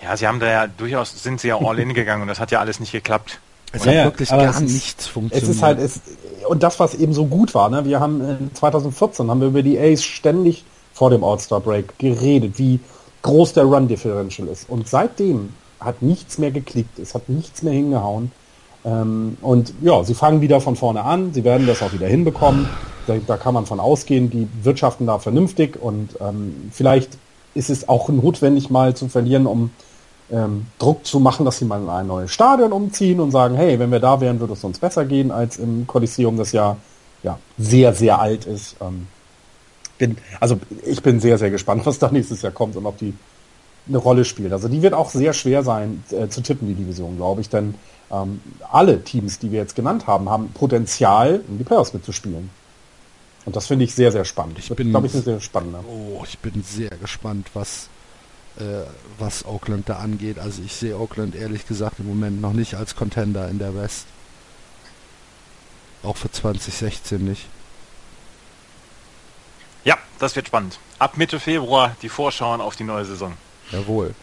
Ja, 0.02 0.18
sie 0.18 0.28
haben 0.28 0.40
da 0.40 0.48
ja 0.48 0.68
durchaus, 0.68 1.24
sind 1.24 1.40
sie 1.40 1.50
ja 1.50 1.58
all 1.58 1.80
in 1.80 1.94
gegangen 1.94 2.24
und 2.24 2.28
das 2.28 2.40
hat 2.40 2.52
ja 2.52 2.60
alles 2.60 2.82
nicht 2.82 2.92
geklappt. 2.92 3.40
Es 3.72 3.86
ja, 3.86 3.92
hat 3.92 4.06
wirklich 4.06 4.30
gar 4.30 4.60
nichts 4.60 5.08
funktioniert. 5.08 5.50
Es 5.50 5.56
ist 5.56 5.62
halt, 5.62 5.80
es, 5.80 6.02
und 6.48 6.64
das, 6.64 6.80
was 6.80 6.96
eben 6.96 7.14
so 7.14 7.26
gut 7.26 7.54
war, 7.54 7.70
ne? 7.70 7.86
wir 7.86 8.00
haben 8.00 8.22
in 8.22 8.56
2014 8.56 9.30
haben 9.30 9.42
wir 9.42 9.48
über 9.48 9.64
die 9.64 9.80
Ace 9.80 10.04
ständig 10.04 10.64
vor 10.94 11.10
dem 11.10 11.24
All-Star-Break 11.24 11.98
geredet, 12.00 12.58
wie 12.58 12.80
groß 13.22 13.54
der 13.54 13.66
Run-Differential 13.66 14.48
ist. 14.48 14.70
Und 14.70 14.88
seitdem 14.88 15.54
hat 15.80 16.02
nichts 16.02 16.38
mehr 16.38 16.52
geklickt, 16.52 17.00
es 17.00 17.16
hat 17.16 17.30
nichts 17.30 17.64
mehr 17.64 17.74
hingehauen. 17.74 18.32
Ähm, 18.84 19.38
und 19.42 19.74
ja, 19.82 20.04
sie 20.04 20.14
fangen 20.14 20.42
wieder 20.42 20.62
von 20.62 20.76
vorne 20.76 21.04
an, 21.04 21.34
sie 21.34 21.44
werden 21.44 21.68
das 21.68 21.82
auch 21.82 21.94
wieder 21.94 22.08
hinbekommen. 22.08 22.68
Da, 23.08 23.16
da 23.26 23.38
kann 23.38 23.54
man 23.54 23.66
von 23.66 23.80
ausgehen, 23.80 24.30
die 24.30 24.48
wirtschaften 24.64 25.08
da 25.08 25.20
vernünftig 25.20 25.82
und 25.82 26.18
ähm, 26.20 26.70
vielleicht 26.72 27.18
ist 27.54 27.70
es 27.70 27.90
auch 27.90 28.10
notwendig 28.10 28.70
mal 28.70 28.96
zu 28.96 29.08
verlieren, 29.08 29.48
um 29.48 29.72
ähm, 30.32 30.68
Druck 30.80 31.06
zu 31.06 31.20
machen, 31.20 31.46
dass 31.46 31.60
sie 31.60 31.66
mal 31.66 31.82
in 31.82 31.90
ein 31.90 32.08
neues 32.08 32.32
Stadion 32.32 32.72
umziehen 32.72 33.20
und 33.20 33.32
sagen, 33.32 33.56
hey, 33.56 33.78
wenn 33.80 33.92
wir 33.92 34.00
da 34.00 34.20
wären, 34.22 34.40
würde 34.40 34.54
es 34.54 34.64
uns 34.64 34.80
besser 34.80 35.06
gehen 35.06 35.32
als 35.32 35.58
im 35.58 35.86
Kolosseum, 35.88 36.38
das 36.38 36.52
ja, 36.52 36.78
ja 37.24 37.38
sehr, 37.58 37.94
sehr 37.94 38.20
alt 38.20 38.46
ist. 38.46 38.76
Ähm, 38.82 39.08
bin, 39.98 40.18
also 40.40 40.60
ich 40.86 41.02
bin 41.04 41.20
sehr, 41.20 41.38
sehr 41.38 41.52
gespannt, 41.52 41.86
was 41.86 42.00
da 42.00 42.10
nächstes 42.12 42.42
Jahr 42.42 42.52
kommt 42.52 42.76
und 42.76 42.86
ob 42.86 42.98
die 42.98 43.14
eine 43.88 43.98
Rolle 43.98 44.26
spielt. 44.26 44.54
Also 44.54 44.68
die 44.68 44.82
wird 44.82 44.94
auch 44.94 45.10
sehr 45.10 45.34
schwer 45.34 45.64
sein 45.64 46.04
äh, 46.12 46.28
zu 46.28 46.42
tippen, 46.42 46.68
die 46.68 46.76
Division, 46.76 47.18
glaube 47.18 47.42
ich, 47.42 47.50
denn 47.50 47.76
ähm, 48.12 48.42
alle 48.72 49.04
Teams, 49.04 49.40
die 49.40 49.52
wir 49.52 49.60
jetzt 49.60 49.76
genannt 49.76 50.08
haben, 50.08 50.30
haben 50.30 50.50
Potenzial, 50.50 51.42
in 51.48 51.58
die 51.58 51.64
Playoffs 51.64 51.94
mitzuspielen. 51.94 52.50
Und 53.46 53.56
das 53.56 53.68
finde 53.68 53.86
ich 53.86 53.96
sehr, 53.96 54.12
sehr 54.12 54.26
spannend. 54.26 54.60
Ich 54.60 54.70
bin, 54.70 54.92
glaube 54.92 55.08
ich, 55.08 55.14
sehr 55.14 55.40
spannend. 55.40 55.76
Oh, 55.88 56.24
ich 56.28 56.38
bin 56.40 56.64
sehr 56.64 56.92
gespannt, 57.02 57.48
was 57.54 57.90
äh, 58.60 58.84
was 59.18 59.46
Oakland 59.46 59.88
da 59.90 59.98
angeht. 59.98 60.40
Also 60.40 60.62
ich 60.64 60.74
sehe 60.74 60.98
Oakland 60.98 61.36
ehrlich 61.36 61.68
gesagt 61.68 62.00
im 62.00 62.08
Moment 62.08 62.42
noch 62.42 62.54
nicht 62.54 62.76
als 62.76 62.96
Contender 62.96 63.50
in 63.50 63.60
der 63.60 63.76
West. 63.76 64.06
Auch 66.04 66.18
für 66.18 66.32
2016 66.32 67.24
nicht. 67.24 67.46
Ja, 69.84 69.98
das 70.20 70.36
wird 70.36 70.48
spannend. 70.48 70.80
Ab 71.00 71.18
Mitte 71.18 71.40
Februar 71.40 71.96
die 72.02 72.10
Vorschauen 72.10 72.62
auf 72.62 72.76
die 72.76 72.84
neue 72.84 73.06
Saison. 73.06 73.34
Jawohl. 73.72 74.14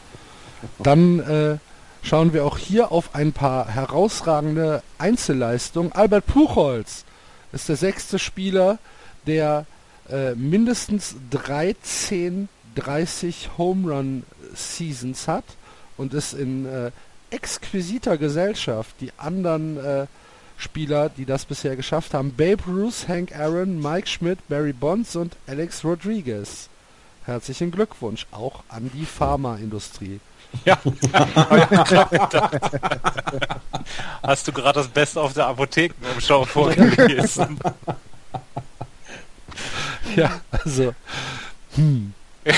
Dann 0.78 1.20
äh, 1.20 1.58
schauen 2.02 2.32
wir 2.32 2.44
auch 2.44 2.58
hier 2.58 2.92
auf 2.92 3.14
ein 3.14 3.32
paar 3.32 3.68
herausragende 3.68 4.82
Einzelleistungen. 4.98 5.92
Albert 5.92 6.26
Puchholz 6.26 7.04
ist 7.52 7.68
der 7.68 7.76
sechste 7.76 8.18
Spieler, 8.18 8.78
der 9.26 9.66
äh, 10.10 10.34
mindestens 10.34 11.16
13 11.30 12.48
30 12.78 13.50
Home 13.58 13.92
Run 13.92 14.22
Seasons 14.54 15.28
hat 15.28 15.44
und 15.96 16.14
ist 16.14 16.32
in 16.32 16.66
äh, 16.66 16.90
exquisiter 17.30 18.16
Gesellschaft. 18.16 18.94
Die 19.00 19.12
anderen 19.18 19.84
äh, 19.84 20.06
Spieler, 20.56 21.08
die 21.08 21.24
das 21.24 21.44
bisher 21.44 21.76
geschafft 21.76 22.14
haben, 22.14 22.32
Babe 22.34 22.62
Ruth, 22.66 23.06
Hank 23.08 23.36
Aaron, 23.36 23.80
Mike 23.80 24.06
Schmidt, 24.08 24.38
Barry 24.48 24.72
Bonds 24.72 25.14
und 25.16 25.36
Alex 25.46 25.84
Rodriguez. 25.84 26.68
Herzlichen 27.24 27.70
Glückwunsch 27.70 28.26
auch 28.30 28.62
an 28.68 28.90
die 28.94 29.04
Pharmaindustrie. 29.04 30.20
Ja. 30.64 30.78
Hast 34.22 34.48
du 34.48 34.52
gerade 34.52 34.80
das 34.80 34.88
Beste 34.88 35.20
auf 35.20 35.34
der 35.34 35.46
Apothekenumschau 35.46 36.46
vorgelesen? 36.46 37.58
ja, 40.16 40.40
also. 40.50 40.94
Hm. 41.74 42.14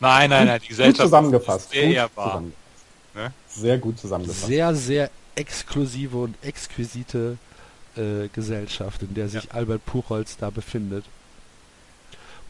nein, 0.00 0.30
nein, 0.30 0.46
nein, 0.46 0.60
die 0.62 0.68
Gesellschaft 0.68 0.98
gut 0.98 1.04
zusammengefasst. 1.06 1.70
sehr 1.70 2.08
gut 2.08 2.14
zusammen. 2.14 2.52
ne? 3.14 3.32
Sehr 3.48 3.78
gut 3.78 3.98
zusammengefasst. 3.98 4.46
Sehr, 4.46 4.74
sehr 4.74 5.10
exklusive 5.34 6.16
und 6.16 6.36
exquisite 6.42 7.38
äh, 7.96 8.28
Gesellschaft, 8.32 9.02
in 9.02 9.14
der 9.14 9.28
sich 9.28 9.44
ja. 9.44 9.50
Albert 9.52 9.84
Puchholz 9.86 10.36
da 10.36 10.50
befindet. 10.50 11.04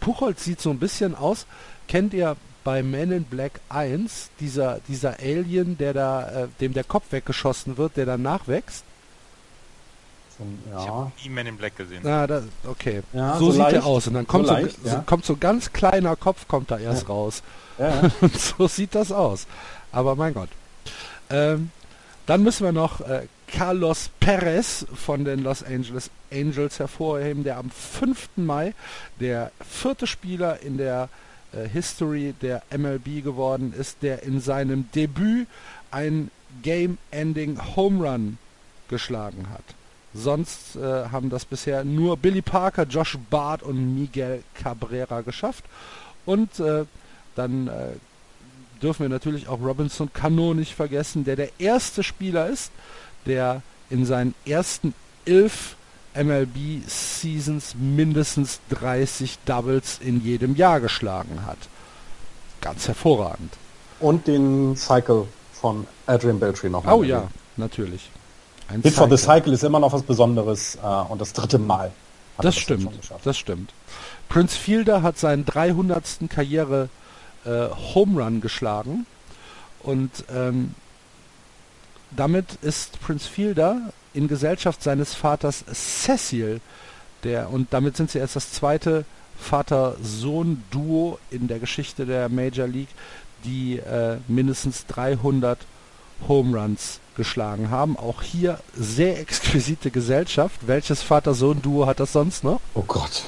Puchholz 0.01 0.45
sieht 0.45 0.61
so 0.61 0.71
ein 0.71 0.79
bisschen 0.79 1.15
aus, 1.15 1.47
kennt 1.89 2.15
ihr 2.15 2.37
bei 2.63 2.83
Men 2.83 3.13
in 3.13 3.25
Black 3.25 3.61
1, 3.69 4.31
dieser, 4.41 4.81
dieser 4.89 5.21
Alien, 5.21 5.79
der 5.79 5.93
da, 5.93 6.45
äh, 6.45 6.49
dem 6.61 6.73
der 6.73 6.85
Kopf 6.85 7.05
weggeschossen 7.11 7.77
wird, 7.77 7.97
der 7.97 8.07
dann 8.07 8.23
nachwächst? 8.23 8.85
Zum, 10.37 10.59
ja. 10.71 10.83
Ich 10.83 10.89
habe 10.89 11.13
nie 11.23 11.29
Men 11.29 11.47
in 11.47 11.57
Black 11.57 11.77
gesehen. 11.77 12.01
Na, 12.03 12.27
das, 12.27 12.45
okay. 12.67 13.03
Ja, 13.13 13.39
so, 13.39 13.47
so, 13.47 13.51
sieht 13.53 13.61
leicht, 13.61 13.77
er 13.77 13.87
aus. 13.87 14.07
Und 14.07 14.15
dann 14.15 14.27
kommt 14.27 14.47
so, 14.47 14.53
leicht, 14.53 14.77
so, 14.83 14.89
ja. 14.89 15.05
kommt 15.07 15.25
so 15.25 15.37
ganz 15.37 15.73
kleiner 15.73 16.17
Kopf 16.17 16.49
kommt 16.49 16.71
da 16.71 16.79
erst 16.79 17.09
raus. 17.09 17.43
Und 18.21 18.39
so 18.39 18.69
sieht 18.69 18.95
das 18.95 19.13
aus. 19.13 19.47
Aber 19.93 20.17
mein 20.17 20.35
Gott. 20.35 20.49
Ähm, 21.31 21.71
dann 22.27 22.43
müssen 22.43 22.65
wir 22.65 22.73
noch 22.73 23.01
äh, 23.01 23.27
Carlos 23.49 24.11
Perez 24.21 24.87
von 24.95 25.25
den 25.25 25.43
Los 25.43 25.63
Angeles 25.63 26.11
Angels 26.33 26.79
hervorheben, 26.79 27.45
der 27.45 27.59
am 27.59 27.71
5. 27.71 28.31
Mai 28.37 28.75
der 29.21 29.53
vierte 29.61 30.07
Spieler 30.07 30.61
in 30.61 30.79
der 30.79 31.09
äh, 31.53 31.69
History 31.69 32.35
der 32.41 32.63
MLB 32.77 33.23
geworden 33.23 33.75
ist, 33.79 33.99
der 34.03 34.23
in 34.23 34.41
seinem 34.41 34.91
Debüt 34.93 35.47
ein 35.91 36.31
Game-Ending 36.63 37.77
Home 37.77 38.09
Run 38.09 38.39
geschlagen 38.89 39.49
hat. 39.51 39.65
Sonst 40.15 40.77
äh, 40.77 41.09
haben 41.11 41.29
das 41.29 41.45
bisher 41.45 41.83
nur 41.85 42.17
Billy 42.17 42.41
Parker, 42.41 42.85
Josh 42.85 43.19
Bart 43.31 43.63
und 43.63 43.99
Miguel 43.99 44.45
Cabrera 44.55 45.23
geschafft. 45.23 45.65
Und 46.25 46.61
äh, 46.61 46.85
dann 47.35 47.67
äh, 47.67 47.89
dürfen 48.81 49.03
wir 49.03 49.09
natürlich 49.09 49.49
auch 49.49 49.61
Robinson 49.61 50.13
Cano 50.13 50.55
nicht 50.55 50.75
vergessen, 50.75 51.25
der 51.25 51.37
der 51.37 51.49
erste 51.59 52.03
Spieler 52.03 52.47
ist, 52.49 52.71
der 53.27 53.63
in 53.91 54.07
seinen 54.07 54.35
ersten 54.47 54.95
elf 55.25 55.77
MLB 56.15 56.87
Seasons 56.87 57.75
mindestens 57.75 58.61
30 58.71 59.39
Doubles 59.47 59.99
in 60.01 60.23
jedem 60.23 60.55
Jahr 60.55 60.81
geschlagen 60.81 61.45
hat. 61.45 61.59
Ganz 62.61 62.87
hervorragend. 62.87 63.53
Und 63.99 64.27
den 64.29 64.77
Cycle 64.77 65.27
von 65.53 65.87
Adrian 66.07 66.39
Beltry 66.39 66.71
noch. 66.71 66.87
Oh 66.87 67.03
ja, 67.03 67.29
natürlich. 67.57 68.11
Ein 68.69 68.83
Hit 68.83 68.95
for 68.95 69.09
the 69.09 69.17
Cycle 69.17 69.53
ist 69.53 69.63
immer 69.65 69.79
noch 69.79 69.93
was 69.93 70.03
Besonderes 70.03 70.77
äh, 70.77 70.87
und 70.87 71.21
das 71.21 71.33
dritte 71.33 71.59
Mal. 71.59 71.93
das, 72.37 72.47
das 72.55 72.59
stimmt, 72.59 72.91
das 73.23 73.39
stimmt. 73.39 73.73
Prince 74.29 74.57
Fielder 74.57 75.03
hat 75.03 75.19
seinen 75.19 75.45
300. 75.45 76.29
Karriere 76.29 76.89
äh, 77.45 77.69
Home 77.95 78.23
Run 78.23 78.41
geschlagen 78.41 79.07
und 79.83 80.11
ähm, 80.35 80.75
damit 82.11 82.55
ist 82.63 83.01
Prince 83.01 83.29
Fielder 83.29 83.93
in 84.15 84.29
Gesellschaft 84.29 84.83
seines 84.83 85.15
Vaters 85.15 85.65
Cecil, 85.73 86.61
der 87.23 87.51
und 87.51 87.73
damit 87.73 87.97
sind 87.97 88.11
sie 88.11 88.19
erst 88.19 88.37
das 88.37 88.53
zweite 88.53 89.05
Vater-Sohn-Duo 89.39 91.19
in 91.31 91.49
der 91.49 91.59
Geschichte 91.59 92.07
der 92.07 92.29
Major 92.29 92.67
League, 92.67 92.89
die 93.45 93.79
äh, 93.79 94.19
mindestens 94.29 94.87
300 94.87 95.59
Home 96.29 96.59
Runs 96.59 97.01
geschlagen 97.15 97.71
haben. 97.71 97.97
Auch 97.97 98.23
hier 98.23 98.59
sehr 98.77 99.19
exquisite 99.21 99.91
Gesellschaft. 99.91 100.67
Welches 100.67 101.03
Vater-Sohn-Duo 101.03 101.87
hat 101.87 102.01
das 102.01 102.13
sonst 102.13 102.45
noch? 102.45 102.61
Oh 102.75 102.85
Gott. 102.87 103.25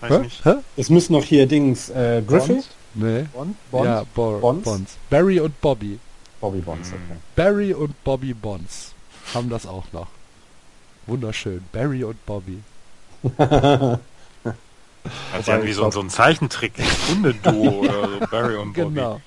Weiß 0.00 0.10
Hä? 0.10 0.18
nicht. 0.18 0.44
Hä? 0.44 0.54
Es 0.76 0.90
müssen 0.90 1.12
noch 1.12 1.24
hier 1.24 1.46
Dings 1.46 1.90
äh, 1.90 2.22
Griffith? 2.26 2.68
Nee. 2.94 3.26
Bond? 3.32 3.56
Bond? 3.70 3.84
Ja, 3.84 4.04
Bo 4.14 4.38
Bonds? 4.38 4.64
Bonds. 4.64 4.96
Barry 5.08 5.40
und 5.40 5.60
Bobby. 5.60 5.98
Bobby 6.40 6.58
Bonds, 6.58 6.88
okay. 6.88 7.18
Barry 7.36 7.72
und 7.72 8.02
Bobby 8.02 8.34
Bonds 8.34 8.92
haben 9.32 9.48
das 9.48 9.64
auch 9.64 9.84
noch. 9.92 10.08
Wunderschön. 11.06 11.62
Barry 11.72 12.02
und 12.04 12.24
Bobby. 12.26 12.62
Das 13.22 13.98
ist 15.40 15.48
ja 15.48 15.64
wie 15.64 15.72
so, 15.72 15.90
so 15.90 16.00
ein 16.00 16.10
Zeichentrick, 16.10 16.72
Hundeduo 17.08 17.80
oder 17.80 18.08
so, 18.08 18.26
Barry 18.30 18.56
und 18.56 18.72
Bobby. 18.72 18.94
Genau. 18.94 19.20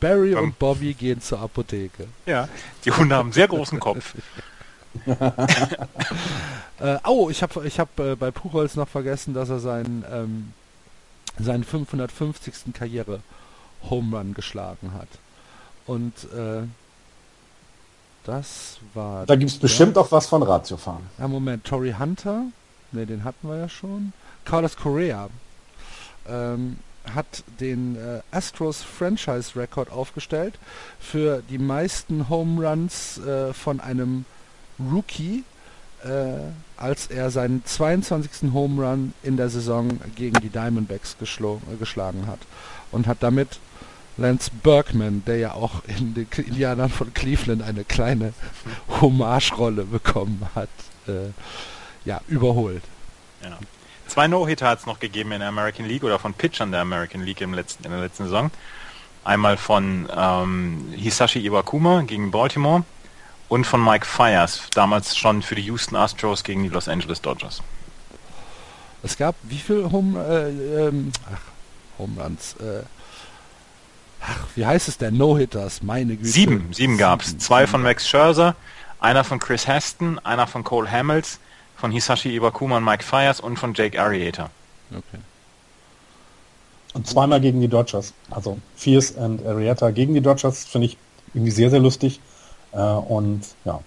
Barry 0.00 0.34
um, 0.34 0.44
und 0.44 0.58
Bobby 0.58 0.94
gehen 0.94 1.20
zur 1.20 1.40
Apotheke. 1.40 2.06
Ja, 2.26 2.48
die 2.84 2.90
Hunde 2.92 3.14
haben 3.16 3.26
einen 3.26 3.32
sehr 3.32 3.48
großen 3.48 3.80
Kopf. 3.80 4.14
äh, 6.80 6.98
oh, 7.04 7.28
ich 7.30 7.42
habe 7.42 7.66
ich 7.66 7.78
hab, 7.78 7.98
äh, 8.00 8.16
bei 8.16 8.30
Puchholz 8.30 8.76
noch 8.76 8.88
vergessen, 8.88 9.34
dass 9.34 9.50
er 9.50 9.58
seinen, 9.58 10.04
ähm, 10.10 10.52
seinen 11.38 11.64
550. 11.64 12.72
Karriere 12.72 13.20
Home 13.90 14.16
Run 14.16 14.34
geschlagen 14.34 14.92
hat. 14.94 15.08
Und 15.86 16.14
äh, 16.32 16.62
das 18.24 18.78
war. 18.94 19.26
Da 19.26 19.36
gibt 19.36 19.50
es 19.50 19.58
bestimmt 19.58 19.96
auch 19.98 20.10
was 20.10 20.26
von 20.26 20.42
Ratiofahren. 20.42 21.04
Ja, 21.18 21.28
Moment, 21.28 21.64
Tory 21.64 21.94
Hunter, 21.98 22.42
ne, 22.92 23.06
den 23.06 23.24
hatten 23.24 23.48
wir 23.48 23.56
ja 23.56 23.68
schon. 23.68 24.12
Carlos 24.44 24.76
Correa 24.76 25.28
ähm, 26.28 26.78
hat 27.14 27.44
den 27.60 27.96
äh, 27.96 28.20
Astros 28.30 28.82
Franchise 28.82 29.58
Record 29.58 29.90
aufgestellt 29.90 30.58
für 30.98 31.42
die 31.48 31.58
meisten 31.58 32.28
Home 32.28 32.66
Runs 32.66 33.18
äh, 33.18 33.52
von 33.52 33.80
einem 33.80 34.24
Rookie, 34.78 35.44
äh, 36.04 36.08
als 36.76 37.06
er 37.06 37.30
seinen 37.30 37.64
22. 37.64 38.52
Home 38.52 38.86
Run 38.86 39.14
in 39.22 39.36
der 39.36 39.48
Saison 39.48 39.98
gegen 40.14 40.40
die 40.40 40.50
Diamondbacks 40.50 41.16
äh, 41.20 41.76
geschlagen 41.78 42.26
hat 42.26 42.40
und 42.92 43.06
hat 43.06 43.18
damit 43.20 43.58
Lance 44.18 44.50
Berkman, 44.62 45.22
der 45.26 45.36
ja 45.38 45.52
auch 45.52 45.82
in 45.86 46.14
den 46.14 46.26
Indianern 46.36 46.90
von 46.90 47.12
Cleveland 47.12 47.62
eine 47.62 47.84
kleine 47.84 48.32
Hommage-Rolle 49.00 49.84
bekommen 49.84 50.46
hat, 50.54 50.70
äh, 51.06 51.30
ja, 52.04 52.20
überholt. 52.28 52.82
Ja. 53.42 53.58
Zwei 54.06 54.28
No-Hitter 54.28 54.68
hat 54.68 54.80
es 54.80 54.86
noch 54.86 55.00
gegeben 55.00 55.32
in 55.32 55.40
der 55.40 55.48
American 55.48 55.86
League 55.86 56.04
oder 56.04 56.18
von 56.18 56.32
Pitchern 56.34 56.70
der 56.70 56.80
American 56.80 57.22
League 57.22 57.40
im 57.40 57.54
letzten, 57.54 57.84
in 57.84 57.90
der 57.90 58.00
letzten 58.00 58.24
Saison. 58.24 58.50
Einmal 59.24 59.56
von 59.56 60.08
ähm, 60.16 60.92
Hisashi 60.94 61.44
Iwakuma 61.44 62.02
gegen 62.02 62.30
Baltimore 62.30 62.84
und 63.48 63.66
von 63.66 63.84
Mike 63.84 64.06
Fires, 64.06 64.68
damals 64.74 65.16
schon 65.16 65.42
für 65.42 65.54
die 65.54 65.62
Houston 65.62 65.96
Astros 65.96 66.44
gegen 66.44 66.62
die 66.62 66.68
Los 66.68 66.88
Angeles 66.88 67.20
Dodgers. 67.20 67.62
Es 69.02 69.16
gab 69.16 69.34
wie 69.42 69.58
viel 69.58 69.90
Home, 69.90 70.18
äh, 70.20 70.86
ähm, 70.88 71.12
ach, 71.32 71.40
Home 71.98 72.20
Runs? 72.20 72.54
Äh, 72.60 72.82
ach, 74.20 74.46
wie 74.54 74.66
heißt 74.66 74.88
es 74.88 74.98
denn? 74.98 75.16
No-Hitters, 75.16 75.82
meine 75.82 76.16
Güte. 76.16 76.28
Sieben, 76.28 76.72
sieben 76.72 76.98
gab 76.98 77.22
es. 77.22 77.36
Zwei 77.38 77.66
von 77.66 77.82
Max 77.82 78.08
Scherzer, 78.08 78.56
einer 79.00 79.24
von 79.24 79.38
Chris 79.38 79.66
Heston, 79.66 80.18
einer 80.20 80.46
von 80.46 80.64
Cole 80.64 80.90
Hamels, 80.90 81.38
von 81.76 81.90
Hisashi 81.90 82.34
Iwakuma 82.34 82.78
und 82.78 82.84
Mike 82.84 83.04
Fires 83.04 83.40
und 83.40 83.58
von 83.58 83.74
Jake 83.74 84.00
Arrieta. 84.00 84.50
Okay. 84.90 85.18
Und 86.94 87.06
zweimal 87.06 87.40
gegen 87.40 87.60
die 87.60 87.68
Dodgers. 87.68 88.14
Also 88.30 88.58
Fierce 88.74 89.12
und 89.12 89.46
Arrieta 89.46 89.90
gegen 89.90 90.14
die 90.14 90.22
Dodgers 90.22 90.64
finde 90.64 90.86
ich 90.86 90.96
irgendwie 91.34 91.50
sehr, 91.50 91.70
sehr 91.70 91.80
lustig. 91.80 92.20
Äh, 92.72 92.78
und 92.78 93.42
ja, 93.64 93.80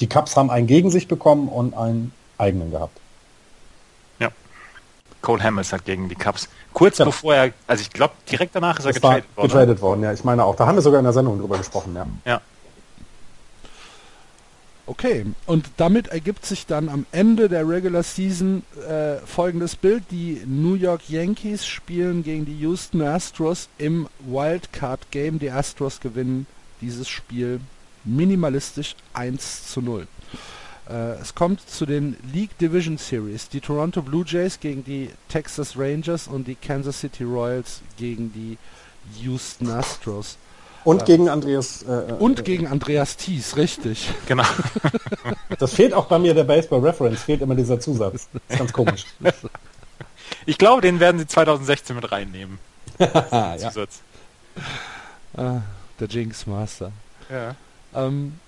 die 0.00 0.08
Cubs 0.08 0.36
haben 0.36 0.50
einen 0.50 0.66
gegen 0.66 0.90
sich 0.90 1.06
bekommen 1.06 1.48
und 1.48 1.74
einen 1.74 2.12
eigenen 2.38 2.72
gehabt. 2.72 2.98
Ja. 4.18 4.30
Cole 5.22 5.42
Hamels 5.42 5.72
hat 5.72 5.84
gegen 5.84 6.08
die 6.08 6.16
Cubs. 6.16 6.48
Kurz 6.72 6.98
ja. 6.98 7.04
bevor 7.04 7.34
er, 7.34 7.52
also 7.66 7.82
ich 7.82 7.90
glaube, 7.90 8.14
direkt 8.30 8.56
danach 8.56 8.78
ist 8.78 8.86
er 8.86 8.92
getradet 8.92 9.24
worden. 9.36 9.48
Getradet 9.48 9.80
worden, 9.80 10.02
ja. 10.02 10.12
Ich 10.12 10.24
meine 10.24 10.44
auch. 10.44 10.56
Da 10.56 10.66
haben 10.66 10.76
wir 10.76 10.82
sogar 10.82 10.98
in 10.98 11.04
der 11.04 11.12
Sendung 11.12 11.38
drüber 11.38 11.58
gesprochen, 11.58 11.94
ja. 11.94 12.06
Ja. 12.24 12.40
Okay, 14.90 15.24
und 15.46 15.70
damit 15.76 16.08
ergibt 16.08 16.44
sich 16.44 16.66
dann 16.66 16.88
am 16.88 17.06
Ende 17.12 17.48
der 17.48 17.68
Regular 17.68 18.02
Season 18.02 18.64
äh, 18.88 19.18
folgendes 19.24 19.76
Bild. 19.76 20.02
Die 20.10 20.42
New 20.44 20.74
York 20.74 21.08
Yankees 21.08 21.64
spielen 21.64 22.24
gegen 22.24 22.44
die 22.44 22.58
Houston 22.58 23.00
Astros 23.00 23.68
im 23.78 24.08
Wildcard 24.18 25.12
Game. 25.12 25.38
Die 25.38 25.52
Astros 25.52 26.00
gewinnen 26.00 26.48
dieses 26.80 27.08
Spiel 27.08 27.60
minimalistisch 28.02 28.96
1 29.12 29.68
zu 29.68 29.80
0. 29.80 30.08
Äh, 30.88 31.20
es 31.20 31.36
kommt 31.36 31.60
zu 31.70 31.86
den 31.86 32.16
League 32.34 32.58
Division 32.58 32.98
Series. 32.98 33.48
Die 33.48 33.60
Toronto 33.60 34.02
Blue 34.02 34.24
Jays 34.26 34.58
gegen 34.58 34.82
die 34.82 35.10
Texas 35.28 35.78
Rangers 35.78 36.26
und 36.26 36.48
die 36.48 36.56
Kansas 36.56 36.98
City 36.98 37.22
Royals 37.22 37.80
gegen 37.96 38.32
die 38.32 38.58
Houston 39.22 39.70
Astros. 39.70 40.36
Und 40.84 41.02
äh, 41.02 41.04
gegen 41.04 41.28
Andreas. 41.28 41.82
Äh, 41.82 41.92
äh 41.92 42.12
und 42.18 42.44
gegen 42.44 42.66
Andreas 42.66 43.16
Thies, 43.16 43.56
richtig. 43.56 44.08
Genau. 44.26 44.44
das 45.58 45.74
fehlt 45.74 45.92
auch 45.92 46.06
bei 46.06 46.18
mir 46.18 46.34
der 46.34 46.44
Baseball 46.44 46.80
Reference, 46.80 47.22
fehlt 47.22 47.42
immer 47.42 47.54
dieser 47.54 47.80
Zusatz. 47.80 48.28
Das 48.32 48.42
ist 48.48 48.58
ganz 48.58 48.72
komisch. 48.72 49.06
Ich 50.46 50.58
glaube, 50.58 50.80
den 50.80 51.00
werden 51.00 51.18
sie 51.18 51.26
2016 51.26 51.96
mit 51.96 52.12
reinnehmen. 52.12 52.58
Zusatz. 52.98 54.00
Ah, 55.36 55.62
der 55.98 56.08
Jinx 56.08 56.46
Master. 56.46 56.92
Ja. 57.28 57.56
Ähm, 57.94 58.38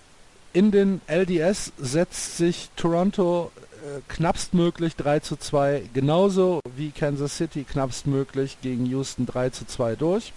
in 0.53 0.71
den 0.71 1.01
LDS 1.07 1.73
setzt 1.79 2.37
sich 2.37 2.71
Toronto 2.77 3.51
äh, 3.83 4.01
knappstmöglich 4.09 4.97
3 4.97 5.21
zu 5.21 5.37
2, 5.37 5.91
genauso 5.93 6.61
wie 6.77 6.91
Kansas 6.91 7.37
City 7.37 7.65
knappstmöglich 7.65 8.59
gegen 8.63 8.87
Houston 8.87 9.27
3 9.27 9.51
zu 9.51 9.67
2 9.67 9.97
durch. 9.97 10.33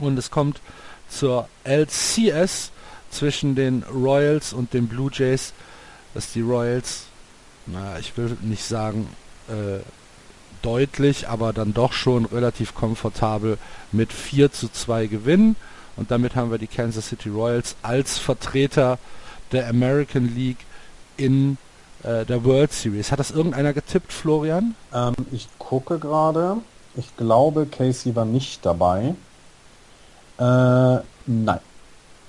Und 0.00 0.18
es 0.18 0.30
kommt 0.30 0.60
zur 1.08 1.48
LCS 1.64 2.70
zwischen 3.10 3.54
den 3.54 3.84
Royals 3.84 4.52
und 4.52 4.72
den 4.72 4.88
Blue 4.88 5.10
Jays, 5.12 5.52
dass 6.14 6.32
die 6.32 6.40
Royals, 6.40 7.04
na, 7.66 7.98
ich 7.98 8.16
will 8.16 8.36
nicht 8.42 8.64
sagen 8.64 9.08
äh, 9.48 9.80
deutlich, 10.62 11.28
aber 11.28 11.52
dann 11.52 11.74
doch 11.74 11.92
schon 11.92 12.24
relativ 12.24 12.74
komfortabel 12.74 13.58
mit 13.92 14.12
4 14.12 14.52
zu 14.52 14.68
2 14.68 15.06
gewinnen. 15.06 15.56
Und 15.96 16.10
damit 16.10 16.34
haben 16.34 16.50
wir 16.50 16.58
die 16.58 16.66
Kansas 16.66 17.08
City 17.08 17.28
Royals 17.28 17.76
als 17.82 18.18
Vertreter 18.18 18.98
der 19.52 19.68
American 19.68 20.34
League 20.34 20.64
in 21.16 21.58
äh, 22.02 22.24
der 22.24 22.44
World 22.44 22.72
Series. 22.72 23.12
Hat 23.12 23.20
das 23.20 23.30
irgendeiner 23.30 23.72
getippt, 23.72 24.12
Florian? 24.12 24.74
Ähm, 24.92 25.14
ich 25.30 25.48
gucke 25.58 25.98
gerade. 25.98 26.56
Ich 26.96 27.16
glaube, 27.16 27.66
Casey 27.66 28.14
war 28.16 28.24
nicht 28.24 28.64
dabei. 28.64 29.14
Äh, 30.38 30.42
nein. 31.26 31.60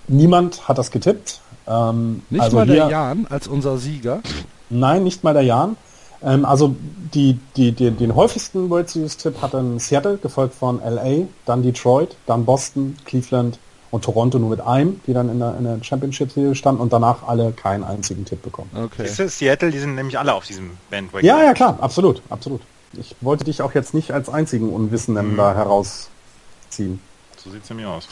Niemand 0.07 0.67
hat 0.67 0.77
das 0.77 0.91
getippt. 0.91 1.41
Ähm, 1.67 2.21
nicht 2.29 2.41
also 2.41 2.57
mal 2.57 2.67
der 2.67 2.89
Jan 2.89 3.27
als 3.29 3.47
unser 3.47 3.77
Sieger? 3.77 4.21
Nein, 4.69 5.03
nicht 5.03 5.23
mal 5.23 5.33
der 5.33 5.43
Jan. 5.43 5.77
Ähm, 6.23 6.45
also 6.45 6.75
die, 7.13 7.39
die, 7.55 7.71
die, 7.71 7.91
den 7.91 8.15
häufigsten 8.15 8.69
World 8.69 8.89
Series 8.89 9.17
Tipp 9.17 9.41
hat 9.41 9.53
dann 9.53 9.79
Seattle, 9.79 10.17
gefolgt 10.17 10.55
von 10.55 10.79
LA, 10.79 11.27
dann 11.45 11.63
Detroit, 11.63 12.15
dann 12.25 12.45
Boston, 12.45 12.97
Cleveland 13.05 13.59
und 13.91 14.03
Toronto 14.03 14.39
nur 14.39 14.49
mit 14.49 14.61
einem, 14.61 15.01
die 15.07 15.13
dann 15.13 15.29
in 15.29 15.39
der, 15.39 15.55
in 15.57 15.63
der 15.63 15.83
Championship 15.83 16.31
Serie 16.31 16.55
standen 16.55 16.81
und 16.81 16.91
danach 16.91 17.27
alle 17.27 17.51
keinen 17.51 17.83
einzigen 17.83 18.25
Tipp 18.25 18.41
bekommen. 18.41 18.69
Okay. 18.75 19.05
Ist 19.05 19.17
Seattle, 19.39 19.71
die 19.71 19.79
sind 19.79 19.95
nämlich 19.95 20.19
alle 20.19 20.33
auf 20.33 20.45
diesem 20.45 20.71
Bandwagon. 20.89 21.25
Ja, 21.25 21.43
ja, 21.43 21.53
klar, 21.53 21.77
absolut, 21.79 22.21
absolut. 22.29 22.61
Ich 22.93 23.15
wollte 23.21 23.43
dich 23.43 23.61
auch 23.61 23.73
jetzt 23.73 23.93
nicht 23.93 24.11
als 24.11 24.29
einzigen 24.29 24.69
Unwissenden 24.69 25.33
mhm. 25.33 25.37
da 25.37 25.53
herausziehen. 25.53 26.99
So 27.45 27.51
sieht 27.51 27.63
es 27.63 27.69
nämlich 27.69 27.85
aus. 27.85 28.07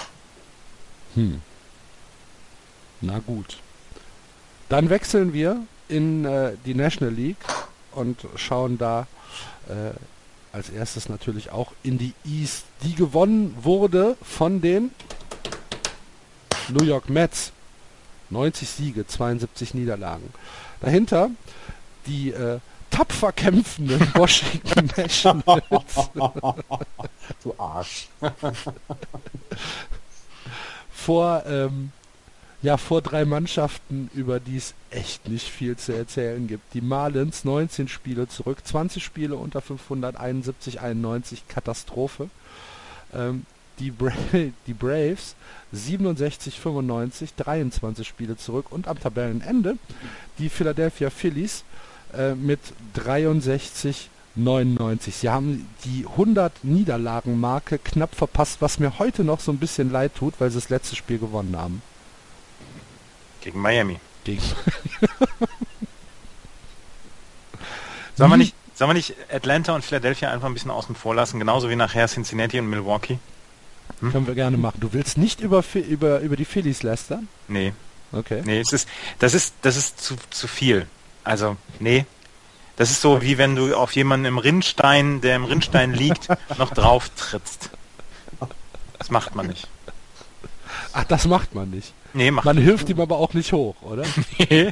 Hm. 1.15 1.41
Na 3.01 3.19
gut. 3.19 3.57
Dann 4.69 4.89
wechseln 4.89 5.33
wir 5.33 5.65
in 5.89 6.23
äh, 6.23 6.53
die 6.65 6.75
National 6.75 7.13
League 7.13 7.37
und 7.91 8.19
schauen 8.35 8.77
da 8.77 9.07
äh, 9.67 9.91
als 10.55 10.69
erstes 10.69 11.09
natürlich 11.09 11.49
auch 11.51 11.71
in 11.81 11.97
die 11.97 12.13
East, 12.23 12.65
die 12.83 12.93
gewonnen 12.93 13.57
wurde 13.61 14.15
von 14.21 14.61
den 14.61 14.91
New 16.69 16.83
York 16.83 17.09
Mets. 17.09 17.51
90 18.29 18.69
Siege, 18.69 19.05
72 19.05 19.73
Niederlagen. 19.73 20.33
Dahinter 20.81 21.29
die 22.07 22.31
äh, 22.31 22.59
tapfer 22.93 23.31
kämpfenden 23.31 23.99
Washington 24.13 24.89
Nationals. 24.95 26.09
du 27.43 27.55
Arsch. 27.57 28.07
vor, 30.91 31.43
ähm, 31.47 31.91
ja, 32.61 32.77
vor 32.77 33.01
drei 33.01 33.25
Mannschaften, 33.25 34.11
über 34.13 34.39
die 34.39 34.57
es 34.57 34.75
echt 34.91 35.27
nicht 35.27 35.49
viel 35.49 35.75
zu 35.75 35.91
erzählen 35.93 36.47
gibt. 36.47 36.73
Die 36.75 36.81
Marlins 36.81 37.43
19 37.43 37.87
Spiele 37.87 38.27
zurück, 38.27 38.59
20 38.63 39.03
Spiele 39.03 39.35
unter 39.35 39.61
571, 39.61 40.79
91, 40.79 41.47
Katastrophe. 41.47 42.29
Ähm, 43.11 43.45
die, 43.79 43.89
Bra 43.89 44.13
die 44.67 44.73
Braves 44.73 45.35
67, 45.71 46.59
95, 46.59 47.33
23 47.33 48.07
Spiele 48.07 48.37
zurück 48.37 48.71
und 48.71 48.87
am 48.87 48.99
Tabellenende 48.99 49.79
die 50.37 50.49
Philadelphia 50.49 51.09
Phillies 51.09 51.63
äh, 52.17 52.35
mit 52.35 52.59
63, 52.93 54.09
99. 54.35 55.15
Sie 55.15 55.29
haben 55.29 55.69
die 55.85 56.05
100 56.07 56.63
Niederlagen-Marke 56.63 57.77
knapp 57.77 58.15
verpasst, 58.15 58.57
was 58.61 58.79
mir 58.79 58.97
heute 58.99 59.23
noch 59.23 59.39
so 59.39 59.51
ein 59.51 59.57
bisschen 59.57 59.91
leid 59.91 60.15
tut, 60.15 60.33
weil 60.39 60.49
sie 60.49 60.57
das 60.57 60.69
letzte 60.69 60.95
Spiel 60.95 61.19
gewonnen 61.19 61.55
haben. 61.57 61.81
Gegen 63.41 63.59
Miami. 63.59 63.99
Gegen 64.23 64.41
sollen, 68.15 68.29
wir 68.31 68.37
nicht, 68.37 68.55
sollen 68.73 68.89
wir 68.89 68.95
nicht 68.95 69.15
Atlanta 69.31 69.75
und 69.75 69.83
Philadelphia 69.83 70.31
einfach 70.31 70.47
ein 70.47 70.53
bisschen 70.53 70.71
außen 70.71 70.95
vor 70.95 71.13
lassen, 71.13 71.39
genauso 71.39 71.69
wie 71.69 71.75
nachher 71.75 72.07
Cincinnati 72.07 72.57
und 72.59 72.69
Milwaukee? 72.69 73.19
Hm? 73.99 74.11
Können 74.11 74.27
wir 74.27 74.35
gerne 74.35 74.57
machen. 74.57 74.79
Du 74.79 74.93
willst 74.93 75.17
nicht 75.17 75.41
über, 75.41 75.63
über, 75.73 76.21
über 76.21 76.35
die 76.37 76.45
Phillies 76.45 76.83
lästern? 76.83 77.27
Nee. 77.47 77.73
Okay. 78.11 78.41
Nee, 78.45 78.59
es 78.59 78.71
ist, 78.71 78.87
das 79.19 79.33
ist, 79.33 79.55
das 79.61 79.75
ist 79.75 79.99
zu, 79.99 80.15
zu 80.29 80.47
viel. 80.47 80.87
Also, 81.23 81.57
nee. 81.79 82.05
Das 82.75 82.89
ist 82.89 83.01
so, 83.01 83.21
wie 83.21 83.37
wenn 83.37 83.55
du 83.55 83.75
auf 83.75 83.91
jemanden 83.93 84.25
im 84.25 84.37
Rinnstein, 84.37 85.21
der 85.21 85.35
im 85.35 85.45
Rinnstein 85.45 85.93
liegt, 85.93 86.29
noch 86.57 86.71
drauf 86.71 87.09
trittst. 87.09 87.69
Das 88.97 89.11
macht 89.11 89.35
man 89.35 89.47
nicht. 89.47 89.67
Ach, 90.93 91.03
das 91.03 91.25
macht 91.25 91.53
man 91.55 91.69
nicht. 91.69 91.93
Nee, 92.13 92.31
macht 92.31 92.45
man 92.45 92.57
hilft 92.57 92.89
ihm 92.89 92.99
aber 92.99 93.17
auch 93.17 93.33
nicht 93.33 93.51
hoch, 93.53 93.75
oder? 93.81 94.03
nee. 94.49 94.71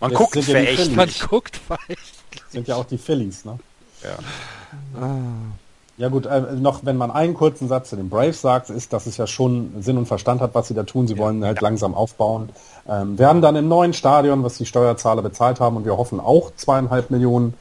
Man 0.00 0.10
Das 0.10 0.18
guckt 0.18 0.36
ja 0.36 0.42
verächtlich. 0.42 0.96
Man 0.96 1.10
guckt 1.28 1.56
verächtlich. 1.56 2.42
Sind 2.50 2.68
ja 2.68 2.76
auch 2.76 2.84
die 2.84 2.98
Phillies, 2.98 3.44
ne? 3.44 3.58
Ja. 4.02 5.00
Ah. 5.00 5.52
Ja 5.98 6.08
gut, 6.08 6.26
äh, 6.26 6.40
noch 6.56 6.84
wenn 6.84 6.96
man 6.96 7.10
einen 7.10 7.34
kurzen 7.34 7.68
Satz 7.68 7.90
zu 7.90 7.96
den 7.96 8.08
Braves 8.08 8.40
sagt, 8.40 8.70
ist, 8.70 8.92
dass 8.92 9.06
es 9.06 9.18
ja 9.18 9.26
schon 9.26 9.82
Sinn 9.82 9.98
und 9.98 10.06
Verstand 10.06 10.40
hat, 10.40 10.54
was 10.54 10.68
sie 10.68 10.74
da 10.74 10.82
tun. 10.82 11.06
Sie 11.06 11.18
wollen 11.18 11.44
halt 11.44 11.60
langsam 11.60 11.94
aufbauen. 11.94 12.48
Ähm, 12.88 13.18
wir 13.18 13.28
haben 13.28 13.40
dann 13.42 13.56
im 13.56 13.68
neuen 13.68 13.92
Stadion, 13.92 14.42
was 14.42 14.58
die 14.58 14.66
Steuerzahler 14.66 15.22
bezahlt 15.22 15.60
haben, 15.60 15.76
und 15.76 15.84
wir 15.84 15.96
hoffen 15.96 16.18
auch 16.20 16.52
zweieinhalb 16.56 17.10
Millionen 17.10 17.54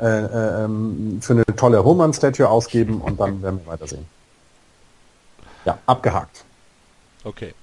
äh, 0.00 0.04
äh, 0.06 0.64
ähm, 0.64 1.18
für 1.22 1.32
eine 1.32 1.44
tolle 1.56 1.82
Hohmann-Statue 1.82 2.48
ausgeben 2.48 3.00
und 3.00 3.18
dann 3.18 3.40
werden 3.42 3.60
wir 3.64 3.72
weitersehen. 3.72 4.04
Ja, 5.64 5.78
abgehakt. 5.86 6.44
Okay. 7.24 7.48
Und 7.48 7.54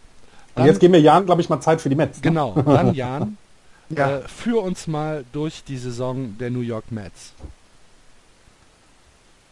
Dann, 0.56 0.66
jetzt 0.66 0.80
geben 0.80 0.94
wir 0.94 1.02
Jan, 1.02 1.26
glaube 1.26 1.42
ich, 1.42 1.50
mal 1.50 1.62
Zeit 1.62 1.80
für 1.82 1.90
die 1.90 1.96
Mets. 1.96 2.18
ne? 2.18 2.22
genau, 2.24 2.54
dann 2.66 2.94
Jan, 2.94 3.38
Ja. 3.90 4.18
äh, 4.18 4.22
führ 4.28 4.64
uns 4.64 4.88
mal 4.88 5.24
durch 5.32 5.64
die 5.64 5.78
Saison 5.78 6.36
der 6.40 6.50
New 6.50 6.62
York 6.62 6.92
Mets. 6.92 7.34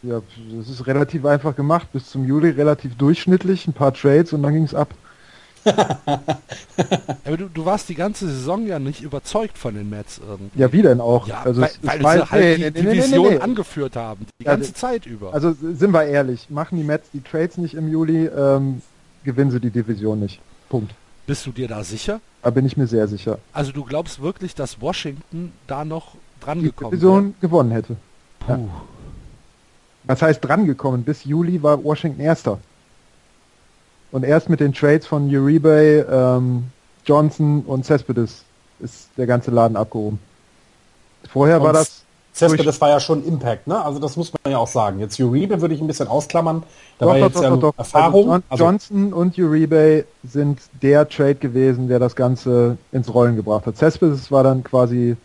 Ja, 0.02 0.20
das 0.58 0.68
ist 0.68 0.86
relativ 0.86 1.24
einfach 1.24 1.54
gemacht. 1.54 1.86
Bis 1.92 2.10
zum 2.10 2.26
Juli 2.26 2.50
relativ 2.50 2.96
durchschnittlich, 2.96 3.68
ein 3.68 3.72
paar 3.72 3.94
Trades 3.94 4.32
und 4.32 4.42
dann 4.42 4.52
ging 4.54 4.64
es 4.64 4.74
ab. 4.74 4.88
Aber 7.24 7.36
du, 7.36 7.48
du 7.48 7.64
warst 7.64 7.88
die 7.88 7.94
ganze 7.94 8.26
Saison 8.28 8.66
ja 8.66 8.78
nicht 8.78 9.02
überzeugt 9.02 9.58
von 9.58 9.74
den 9.74 9.88
Mets 9.90 10.20
irgendwie. 10.26 10.58
Ja, 10.58 10.72
wie 10.72 10.82
denn 10.82 11.00
auch? 11.00 11.26
Ja, 11.26 11.42
also 11.42 11.60
weil, 11.60 11.70
es- 11.70 12.02
weil 12.02 12.18
sie 12.18 12.30
halt 12.30 12.42
nee, 12.60 12.70
die 12.70 12.82
nee, 12.82 12.92
Division 12.94 13.28
nee, 13.34 13.38
angeführt 13.38 13.96
haben, 13.96 14.26
die 14.40 14.44
Ja, 14.44 14.52
ganze 14.54 14.70
d- 14.72 14.76
Zeit 14.76 15.06
über. 15.06 15.32
Also 15.34 15.52
sind 15.60 15.92
wir 15.92 16.04
ehrlich, 16.04 16.50
machen 16.50 16.76
die 16.78 16.84
Mets 16.84 17.08
die 17.12 17.20
Trades 17.22 17.58
nicht 17.58 17.74
im 17.74 17.88
Juli, 17.90 18.26
ähm, 18.26 18.82
gewinnen 19.24 19.50
sie 19.50 19.60
die 19.60 19.70
Division 19.70 20.20
nicht. 20.20 20.40
Punkt. 20.68 20.92
Bist 21.26 21.46
du 21.46 21.52
dir 21.52 21.68
da 21.68 21.84
sicher? 21.84 22.20
Da 22.42 22.50
bin 22.50 22.66
ich 22.66 22.76
mir 22.76 22.86
sehr 22.88 23.06
sicher. 23.06 23.38
Also 23.52 23.70
du 23.72 23.84
glaubst 23.84 24.20
wirklich, 24.20 24.54
dass 24.54 24.80
Washington 24.80 25.52
da 25.68 25.84
noch 25.84 26.16
dran 26.40 26.58
Die 26.58 26.64
gekommen 26.66 26.90
Division 26.90 27.34
gewonnen 27.40 27.70
hätte. 27.70 27.96
wäre? 28.46 28.58
Puh. 28.58 28.68
Was 30.04 30.20
heißt 30.20 30.44
drangekommen? 30.44 31.04
Bis 31.04 31.22
Juli 31.24 31.62
war 31.62 31.82
Washington 31.84 32.20
Erster. 32.20 32.58
Und 34.12 34.24
erst 34.24 34.48
mit 34.48 34.60
den 34.60 34.72
Trades 34.72 35.06
von 35.06 35.34
Uribe, 35.34 36.06
ähm, 36.10 36.64
Johnson 37.04 37.62
und 37.66 37.84
Cespedes 37.84 38.44
ist 38.80 39.08
der 39.16 39.26
ganze 39.26 39.50
Laden 39.50 39.76
abgehoben. 39.76 40.18
Vorher 41.32 41.60
war 41.60 41.68
Und 41.68 41.74
das 41.74 42.02
Cespedes, 42.34 42.80
war 42.80 42.88
ja 42.90 43.00
schon 43.00 43.24
Impact, 43.24 43.66
ne? 43.66 43.82
Also 43.84 43.98
das 43.98 44.16
muss 44.16 44.32
man 44.32 44.52
ja 44.52 44.58
auch 44.58 44.66
sagen. 44.68 44.98
Jetzt 45.00 45.18
Uribe 45.20 45.60
würde 45.60 45.74
ich 45.74 45.80
ein 45.80 45.86
bisschen 45.86 46.08
ausklammern. 46.08 46.62
Da 46.98 47.06
war 47.06 47.16
jetzt 47.18 47.40
ja 47.40 47.50
nur 47.50 47.74
Erfahrung. 47.76 48.30
Also 48.30 48.32
John, 48.32 48.42
Also, 48.50 48.64
Johnson 48.64 49.12
und 49.12 49.38
Uribe 49.38 50.04
sind 50.24 50.60
der 50.82 51.08
Trade 51.08 51.34
gewesen, 51.36 51.88
der 51.88 51.98
das 51.98 52.14
Ganze 52.16 52.76
ins 52.92 53.12
Rollen 53.12 53.36
gebracht 53.36 53.66
hat. 53.66 53.76
Cespedes 53.76 54.30
war 54.30 54.42
dann 54.44 54.62
quasi 54.64 55.16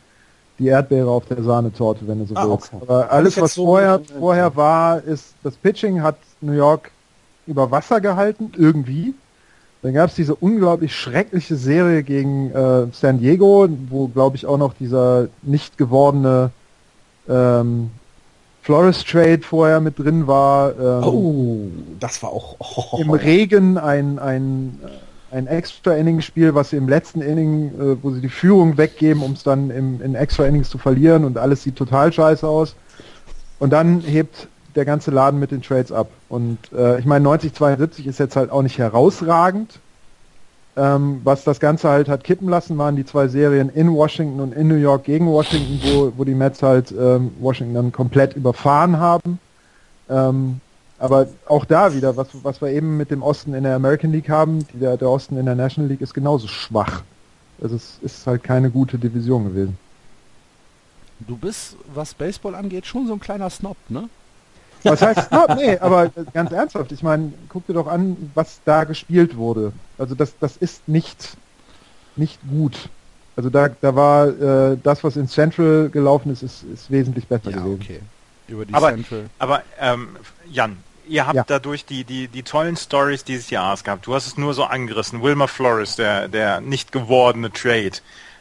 die 0.60 0.68
Erdbeere 0.68 1.10
auf 1.10 1.26
der 1.28 1.44
Sahnetorte, 1.44 2.08
wenn 2.08 2.20
du 2.20 2.26
so 2.26 2.36
Ah, 2.36 2.48
willst. 2.50 2.74
okay. 2.74 2.84
Aber 2.88 3.12
alles, 3.12 3.40
was 3.40 3.54
so- 3.54 3.66
vorher, 3.66 4.02
vorher 4.20 4.56
war, 4.56 5.02
ist, 5.04 5.34
das 5.44 5.56
Pitching 5.56 6.02
hat 6.02 6.18
New 6.42 6.54
York 6.54 6.92
über 7.48 7.72
Wasser 7.72 8.02
gehalten, 8.02 8.52
irgendwie. 8.58 9.14
Dann 9.82 9.93
gab 9.93 10.10
es 10.10 10.16
diese 10.16 10.36
unglaublich 10.36 10.95
schreckliche 10.95 11.56
Serie 11.56 12.04
gegen 12.04 12.52
äh, 12.52 12.88
San 12.91 13.20
Diego, 13.20 13.68
wo, 13.89 14.08
glaube 14.08 14.36
ich, 14.36 14.45
auch 14.45 14.58
noch 14.58 14.74
dieser 14.74 15.28
nicht 15.43 15.78
gewordene 15.78 16.52
ähm, 17.30 17.91
Flores 18.64 19.06
Trade 19.06 19.41
vorher 19.43 19.80
mit 19.80 19.98
drin 19.98 20.28
war. 20.28 20.72
Ähm, 20.72 21.04
oh, 21.04 21.68
das 22.00 22.22
war 22.22 22.32
auch. 22.32 22.58
Oh, 22.60 22.98
im 23.00 23.12
Regen 23.12 23.78
ein, 23.78 24.20
ein, 24.20 24.80
ein 25.32 25.48
Extra-Inning-Spiel, 25.48 26.54
was 26.54 26.72
sie 26.72 26.78
im 26.78 26.89
letzten 26.89 27.22
Inning, 27.22 27.68
äh, 27.80 28.04
wo 28.04 28.12
sie 28.12 28.20
die 28.20 28.30
Führung 28.30 28.78
weggeben, 28.78 29.24
um 29.24 29.34
es 29.34 29.43
dann 29.43 29.70
im, 29.70 30.02
in 30.02 30.16
Extra-Innings 30.16 30.70
zu 30.70 30.80
verlieren 30.80 31.24
und 31.24 31.38
alles 31.38 31.64
sieht 31.64 31.78
total 31.78 32.12
scheiße 32.12 32.45
aus. 32.45 32.76
Und 33.60 33.72
dann 33.72 34.02
hebt 34.02 34.48
der 34.76 34.86
ganze 34.86 35.12
Laden 35.12 35.39
mit 35.39 35.52
den 35.52 35.62
Trades 35.62 35.91
ab. 35.91 36.10
Und 36.30 36.57
äh, 36.73 36.99
ich 36.99 37.05
meine, 37.05 37.28
90-72 37.28 38.05
ist 38.05 38.19
jetzt 38.19 38.36
halt 38.36 38.51
auch 38.51 38.61
nicht 38.61 38.78
herausragend. 38.78 39.80
Ähm, 40.75 41.21
was 41.23 41.43
das 41.43 41.59
Ganze 41.59 41.89
halt 41.89 42.07
hat 42.07 42.23
kippen 42.23 42.49
lassen, 42.49 42.78
waren 42.78 42.95
die 42.95 43.05
zwei 43.05 43.28
Serien 43.28 43.69
in 43.69 43.91
Washington 43.91 44.39
und 44.39 44.53
in 44.53 44.67
New 44.67 44.75
York 44.75 45.05
gegen 45.05 45.25
Washington, 45.25 45.80
wo, 45.84 46.13
wo 46.17 46.23
die 46.23 46.36
Mets 46.36 46.61
halt 46.61 46.91
ähm, 46.91 47.32
Washington 47.39 47.73
dann 47.73 47.91
komplett 47.91 48.36
überfahren 48.36 48.99
haben. 48.99 49.39
Ähm, 50.07 50.61
aber 50.99 51.28
auch 51.47 51.65
da 51.65 51.93
wieder, 51.93 52.15
was, 52.17 52.28
was 52.43 52.61
wir 52.61 52.69
eben 52.69 52.97
mit 52.97 53.09
dem 53.11 53.23
Osten 53.23 53.53
in 53.53 53.63
der 53.63 53.75
American 53.75 54.11
League 54.11 54.30
haben, 54.30 54.67
die, 54.73 54.80
der, 54.80 54.97
der 54.97 55.09
Osten 55.09 55.38
in 55.38 55.45
der 55.45 55.55
National 55.55 55.89
League 55.89 56.01
ist 56.01 56.13
genauso 56.13 56.47
schwach. 56.47 57.04
Also 57.62 57.75
es 57.75 57.97
ist 58.01 58.28
halt 58.28 58.43
keine 58.43 58.70
gute 58.70 58.99
Division 58.99 59.45
gewesen. 59.45 59.78
Du 61.20 61.37
bist, 61.37 61.75
was 61.93 62.13
Baseball 62.13 62.54
angeht, 62.54 62.86
schon 62.86 63.08
so 63.08 63.13
ein 63.13 63.20
kleiner 63.20 63.49
Snob, 63.49 63.78
ne? 63.89 64.09
Was 64.83 65.01
heißt, 65.01 65.32
no, 65.32 65.45
nee, 65.55 65.78
aber 65.78 66.05
äh, 66.05 66.09
ganz 66.33 66.51
ernsthaft, 66.51 66.91
ich 66.91 67.04
meine, 67.04 67.33
guck 67.49 67.66
dir 67.67 67.74
doch 67.74 67.87
an, 67.87 68.32
was 68.36 68.59
da 68.66 68.83
gespielt 68.83 69.36
wurde. 69.36 69.74
Also 69.97 70.16
das, 70.16 70.33
das 70.39 70.58
ist 70.58 70.87
nicht, 70.87 71.36
nicht 72.16 72.39
gut. 72.49 72.89
Also 73.36 73.49
da, 73.49 73.70
da 73.70 73.95
war 73.95 74.28
äh, 74.28 74.78
das, 74.82 75.04
was 75.04 75.16
in 75.16 75.28
Central 75.28 75.89
gelaufen 75.89 76.32
ist, 76.32 76.41
ist, 76.43 76.63
ist 76.63 76.89
wesentlich 76.89 77.28
besser 77.28 77.51
Ja, 77.51 77.58
gewesen. 77.58 77.79
okay. 77.82 77.99
Über 78.47 78.66
die 78.66 78.74
Aber- 78.74 78.89
Central. 78.89 79.25
Aber 79.39 79.62
ähm, 79.79 80.09
Jan, 80.49 80.78
ihr 81.08 81.25
habt 81.28 81.36
Ja. 81.36 81.43
dadurch 81.45 81.86
die, 81.86 82.04
die, 82.04 82.28
die 82.28 82.43
tollen 82.43 82.78
Stories 82.78 83.24
dieses 83.24 83.49
Jahres 83.49 83.83
gehabt. 83.83 84.08
Du 84.08 84.16
hast 84.16 84.25
es 84.28 84.37
nur 84.37 84.54
so 84.54 84.63
angerissen. 84.63 85.21
Wilmer 85.21 85.47
Flores, 85.47 85.95
der, 85.97 86.28
der 86.29 86.62
nicht 86.62 86.91
gewordene 86.91 87.51
Trade. 87.51 87.91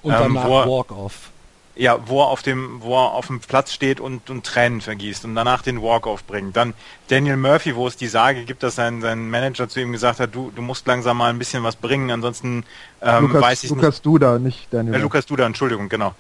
Und 0.03 0.13
ähm, 0.13 0.35
danach 0.35 0.67
Walk-Off. 0.67 1.31
Ja, 1.79 1.99
wo 2.07 2.23
er 2.23 2.29
auf 2.29 2.43
dem, 2.43 2.81
wo 2.81 2.97
er 2.97 3.13
auf 3.13 3.27
dem 3.27 3.41
Platz 3.41 3.73
steht 3.73 4.01
und, 4.01 4.31
und 4.31 4.47
Tränen 4.47 4.81
vergießt 4.81 5.27
und 5.27 5.35
danach 5.35 5.61
den 5.61 5.83
Walk-Off 5.83 6.25
bringt. 6.25 6.57
Dann 6.57 6.73
Daniel 7.09 7.37
Murphy, 7.37 7.77
wo 7.77 7.87
es 7.87 7.97
die 7.97 8.07
Sage 8.07 8.45
gibt, 8.45 8.63
dass 8.63 8.77
sein, 8.77 9.03
sein 9.03 9.29
Manager 9.29 9.69
zu 9.69 9.81
ihm 9.81 9.93
gesagt 9.93 10.19
hat, 10.19 10.35
du, 10.35 10.51
du 10.57 10.63
musst 10.63 10.87
langsam 10.87 11.19
mal 11.19 11.29
ein 11.29 11.39
bisschen 11.39 11.63
was 11.65 11.77
bringen, 11.77 12.11
ansonsten 12.11 12.65
ähm, 13.03 13.27
Lukas, 13.27 13.43
weiß 13.43 13.65
ich 13.65 13.71
Lukas 13.71 14.01
Duda, 14.01 14.39
nicht 14.39 14.69
Daniel. 14.71 14.93
nicht. 14.93 15.01
Äh, 15.01 15.03
Lukas 15.03 15.27
Duda, 15.27 15.45
Entschuldigung, 15.45 15.91
genau. 15.91 16.15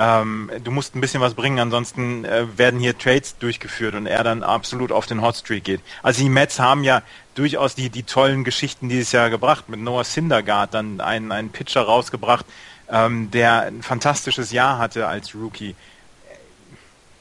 Ähm, 0.00 0.50
du 0.62 0.70
musst 0.70 0.94
ein 0.94 1.00
bisschen 1.00 1.20
was 1.20 1.34
bringen, 1.34 1.58
ansonsten 1.58 2.24
äh, 2.24 2.46
werden 2.56 2.78
hier 2.78 2.96
Trades 2.96 3.36
durchgeführt 3.38 3.94
und 3.96 4.06
er 4.06 4.22
dann 4.22 4.44
absolut 4.44 4.92
auf 4.92 5.06
den 5.06 5.22
Hotstreak 5.22 5.64
geht. 5.64 5.80
Also 6.04 6.22
die 6.22 6.28
Mets 6.28 6.60
haben 6.60 6.84
ja 6.84 7.02
durchaus 7.34 7.74
die, 7.74 7.90
die 7.90 8.04
tollen 8.04 8.44
Geschichten 8.44 8.88
dieses 8.88 9.10
Jahr 9.10 9.28
gebracht. 9.28 9.68
Mit 9.68 9.80
Noah 9.80 10.04
Syndergaard 10.04 10.72
dann 10.72 11.00
einen, 11.00 11.32
einen 11.32 11.50
Pitcher 11.50 11.82
rausgebracht, 11.82 12.46
ähm, 12.90 13.30
der 13.30 13.62
ein 13.62 13.82
fantastisches 13.82 14.52
Jahr 14.52 14.78
hatte 14.78 15.06
als 15.06 15.34
Rookie. 15.34 15.74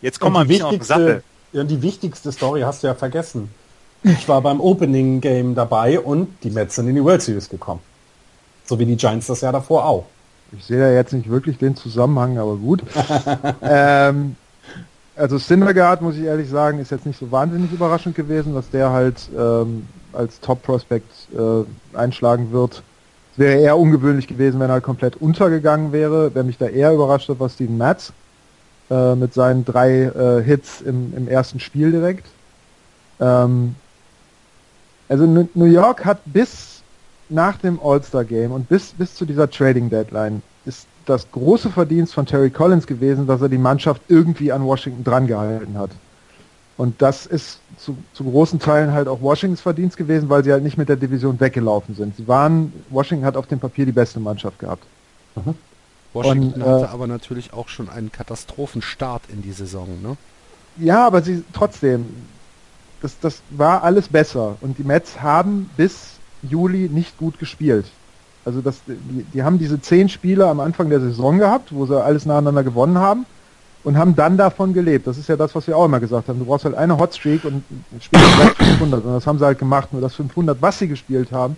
Jetzt 0.02 0.20
kommen 0.20 0.36
wir 0.36 0.42
ein 0.42 0.48
bisschen 0.48 0.66
auf 0.66 0.72
den 0.72 0.82
Sattel. 0.82 1.08
wichtigste, 1.08 1.58
ja, 1.58 1.64
die 1.64 1.82
wichtigste 1.82 2.32
Story 2.32 2.62
hast 2.62 2.84
du 2.84 2.88
ja 2.88 2.96
vergessen. 2.96 3.50
Ich 4.04 4.28
war 4.28 4.42
beim 4.42 4.62
Opening 4.62 5.22
Game 5.22 5.56
dabei 5.56 6.00
und 6.00 6.30
die 6.44 6.52
Mets 6.52 6.76
sind 6.76 6.88
in 6.88 6.96
die 6.96 7.04
World 7.04 7.22
Series 7.22 7.50
gekommen. 7.50 7.82
So 8.66 8.78
wie 8.80 8.86
die 8.86 8.96
Giants 8.96 9.28
das 9.28 9.42
Jahr 9.42 9.54
davor 9.54 9.86
auch. 9.86 10.06
Ich 10.58 10.66
sehe 10.66 10.80
da 10.80 10.92
jetzt 10.92 11.14
nicht 11.14 11.30
wirklich 11.30 11.58
den 11.58 11.76
Zusammenhang, 11.76 12.38
aber 12.38 12.56
gut. 12.56 12.84
ähm, 13.62 14.36
also 15.16 15.38
Syndergaard, 15.38 16.02
muss 16.02 16.16
ich 16.16 16.24
ehrlich 16.24 16.50
sagen, 16.50 16.80
ist 16.80 16.92
jetzt 16.92 17.06
nicht 17.06 17.20
so 17.20 17.32
wahnsinnig 17.32 17.72
überraschend 17.72 18.16
gewesen, 18.16 18.54
dass 18.54 18.70
der 18.70 18.92
halt 18.92 19.30
ähm, 19.38 19.88
als 20.14 20.40
Top-Prospect 20.40 21.12
äh, 21.36 21.98
einschlagen 21.98 22.52
wird. 22.52 22.84
Wäre 23.38 23.62
eher 23.62 23.78
ungewöhnlich 23.78 24.28
gewesen, 24.28 24.60
wenn 24.60 24.70
er 24.70 24.82
komplett 24.82 25.16
untergegangen 25.16 25.92
wäre. 25.92 26.32
Wer 26.34 26.44
mich 26.44 26.58
da 26.58 26.66
eher 26.66 26.94
überrascht 26.94 27.30
hat, 27.30 27.40
war 27.40 27.50
Steven 27.50 27.78
Matz 27.78 28.12
äh, 28.90 29.16
mit 29.16 29.34
seinen 29.34 29.64
drei 29.64 30.04
äh, 30.04 30.44
Hits 30.44 30.82
im, 30.82 31.14
im 31.16 31.28
ersten 31.28 31.60
Spiel 31.60 31.92
direkt. 31.92 32.26
Ähm, 33.20 33.76
also 35.08 35.26
New 35.26 35.66
York 35.66 36.04
hat 36.04 36.20
bis 36.26 36.82
nach 37.30 37.58
dem 37.58 37.80
All-Star-Game 37.82 38.52
und 38.52 38.68
bis, 38.68 38.92
bis 38.92 39.16
zu 39.16 39.26
dieser 39.26 39.50
Trading-Deadline 39.50 40.42
ist 40.66 40.88
das 41.06 41.32
große 41.32 41.70
Verdienst 41.70 42.14
von 42.14 42.26
Terry 42.26 42.50
Collins 42.50 42.88
gewesen, 42.88 43.28
dass 43.28 43.42
er 43.42 43.50
die 43.50 43.58
Mannschaft 43.58 44.02
irgendwie 44.08 44.52
an 44.52 44.66
Washington 44.66 45.04
dran 45.04 45.28
gehalten 45.28 45.78
hat. 45.78 45.92
Und 46.78 47.02
das 47.02 47.26
ist 47.26 47.60
zu, 47.78 47.98
zu 48.14 48.24
großen 48.24 48.60
Teilen 48.60 48.94
halt 48.94 49.08
auch 49.08 49.22
Washingtons 49.22 49.62
Verdienst 49.62 49.98
gewesen, 49.98 50.30
weil 50.30 50.44
sie 50.44 50.52
halt 50.52 50.64
nicht 50.64 50.78
mit 50.78 50.90
der 50.90 50.96
Division 50.96 51.40
weggelaufen 51.40 51.96
sind. 51.96 52.16
Sie 52.16 52.28
waren, 52.28 52.72
Washington 52.90 53.26
hat 53.26 53.36
auf 53.36 53.48
dem 53.48 53.60
Papier 53.60 53.86
die 53.86 53.92
beste 53.92 54.20
Mannschaft 54.20 54.60
gehabt. 54.60 54.84
Mhm. 55.36 55.56
Washington 56.14 56.62
Und, 56.62 56.70
hatte 56.70 56.86
äh, 56.86 56.90
aber 56.90 57.08
natürlich 57.08 57.52
auch 57.52 57.68
schon 57.68 57.90
einen 57.90 58.12
Katastrophenstart 58.12 59.24
in 59.30 59.42
die 59.42 59.52
Saison, 59.52 59.88
ne? 60.04 60.18
Ja, 60.80 61.08
aber 61.08 61.24
sie 61.24 61.44
trotzdem, 61.54 62.06
das, 63.02 63.20
das 63.20 63.42
war 63.50 63.84
alles 63.84 64.08
besser. 64.08 64.58
Und 64.62 64.78
die 64.78 64.84
Mets 64.84 65.20
haben 65.20 65.72
bis 65.76 66.12
Juli 66.44 66.90
nicht 66.90 67.18
gut 67.18 67.40
gespielt. 67.40 67.88
Also 68.46 68.62
das, 68.62 68.82
die, 68.86 69.24
die 69.34 69.42
haben 69.42 69.58
diese 69.58 69.82
zehn 69.82 70.10
Spiele 70.10 70.48
am 70.48 70.60
Anfang 70.60 70.92
der 70.92 71.00
Saison 71.00 71.40
gehabt, 71.40 71.74
wo 71.74 71.88
sie 71.88 72.00
alles 72.00 72.28
nacheinander 72.28 72.64
gewonnen 72.64 73.00
haben 73.00 73.26
und 73.88 73.98
haben 73.98 74.18
dann 74.18 74.36
davon 74.36 74.74
gelebt. 74.74 75.08
Das 75.08 75.18
ist 75.18 75.30
ja 75.30 75.38
das, 75.38 75.56
was 75.56 75.66
wir 75.66 75.78
auch 75.78 75.86
immer 75.86 76.02
gesagt 76.02 76.28
haben. 76.28 76.40
Du 76.40 76.44
brauchst 76.44 76.66
halt 76.66 76.76
eine 76.76 76.98
Hotstreak 76.98 77.46
und 77.46 77.64
spielst 78.02 78.28
500. 78.58 79.06
Und 79.06 79.14
das 79.14 79.26
haben 79.26 79.40
sie 79.40 79.46
halt 79.46 79.60
gemacht. 79.60 79.94
Nur 79.94 80.02
das 80.02 80.14
500, 80.16 80.62
was 80.62 80.80
sie 80.80 80.90
gespielt 80.90 81.32
haben, 81.32 81.56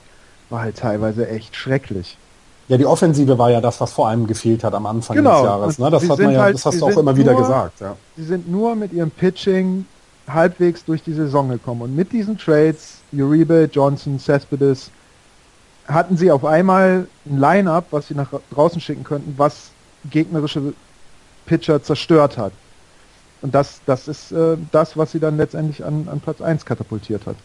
war 0.52 0.60
halt 0.60 0.78
teilweise 0.78 1.28
echt 1.28 1.56
schrecklich. 1.56 2.20
Ja, 2.68 2.78
die 2.78 2.86
Offensive 2.86 3.40
war 3.40 3.50
ja 3.50 3.62
das, 3.62 3.82
was 3.82 3.94
vor 3.94 4.10
allem 4.10 4.28
gefehlt 4.28 4.64
hat 4.64 4.76
am 4.76 4.86
Anfang 4.86 5.16
genau. 5.16 5.38
des 5.38 5.44
Jahres. 5.44 5.80
Ne? 5.80 5.90
Das, 5.90 6.08
hat 6.08 6.20
man 6.20 6.32
ja, 6.32 6.42
halt, 6.42 6.54
das 6.54 6.68
hast 6.68 6.80
du 6.80 6.86
auch 6.86 6.98
immer 6.98 7.18
wieder 7.18 7.34
gesagt. 7.34 7.82
Ja. 7.82 7.96
Sie 8.16 8.26
sind 8.26 8.48
nur 8.48 8.76
mit 8.76 8.94
ihrem 8.94 9.10
Pitching 9.10 9.88
halbwegs 10.28 10.86
durch 10.86 11.02
die 11.02 11.14
Saison 11.14 11.50
gekommen. 11.50 11.82
Und 11.82 11.96
mit 11.96 12.12
diesen 12.12 12.38
Trades, 12.38 13.00
Uribe, 13.12 13.68
Johnson, 13.74 14.20
Cespedes, 14.20 14.92
hatten 15.88 16.16
sie 16.16 16.32
auf 16.32 16.46
einmal 16.46 17.08
ein 17.26 17.40
Line-up, 17.40 17.86
was 17.90 18.10
sie 18.10 18.14
nach 18.14 18.30
draußen 18.54 18.80
schicken 18.80 19.04
könnten, 19.04 19.34
was 19.36 19.72
gegnerische 20.12 20.74
Pitcher 21.46 21.82
zerstört 21.84 22.38
hat. 22.38 22.54
Und 23.42 23.56
das, 23.56 23.82
das 23.86 24.08
ist 24.08 24.32
äh, 24.32 24.58
das, 24.72 24.98
was 24.98 25.12
sie 25.12 25.20
dann 25.20 25.38
letztendlich 25.38 25.86
an, 25.86 26.08
an 26.10 26.20
Platz 26.20 26.42
1 26.42 26.66
katapultiert 26.66 27.26
hat. 27.26 27.36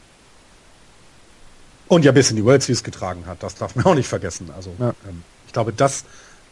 Und 1.87 2.05
ja 2.05 2.13
bis 2.13 2.31
in 2.31 2.37
die 2.37 2.45
World 2.45 2.63
Series 2.63 2.83
getragen 2.83 3.25
hat, 3.27 3.43
das 3.43 3.55
darf 3.55 3.77
man 3.77 3.85
auch 3.85 3.95
nicht 3.95 4.09
vergessen. 4.09 4.51
Also 4.57 4.75
ja. 4.79 4.95
ähm, 5.09 5.23
ich 5.47 5.53
glaube, 5.53 5.73
das, 5.73 6.05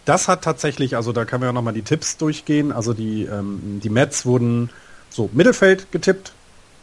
das 0.04 0.28
hat 0.28 0.42
tatsächlich, 0.42 0.96
also 0.96 1.12
da 1.12 1.24
können 1.24 1.42
wir 1.42 1.46
ja 1.46 1.52
nochmal 1.52 1.74
die 1.74 1.82
Tipps 1.82 2.16
durchgehen. 2.16 2.70
Also 2.70 2.92
die, 2.92 3.24
ähm, 3.24 3.80
die 3.82 3.90
Mets 3.90 4.26
wurden 4.26 4.70
so 5.10 5.28
Mittelfeld 5.32 5.90
getippt. 5.90 6.32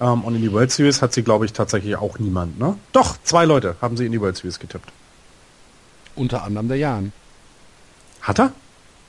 Ähm, 0.01 0.23
und 0.23 0.35
in 0.35 0.41
die 0.41 0.51
World 0.51 0.71
Series 0.71 1.01
hat 1.01 1.13
sie, 1.13 1.23
glaube 1.23 1.45
ich, 1.45 1.53
tatsächlich 1.53 1.95
auch 1.95 2.19
niemand. 2.19 2.59
Ne? 2.59 2.75
Doch, 2.91 3.17
zwei 3.23 3.45
Leute 3.45 3.75
haben 3.81 3.97
sie 3.97 4.05
in 4.05 4.11
die 4.11 4.21
World 4.21 4.37
Series 4.37 4.59
getippt. 4.59 4.91
Unter 6.15 6.43
anderem 6.43 6.67
der 6.67 6.77
Jan. 6.77 7.13
Hat 8.21 8.39
er? 8.39 8.53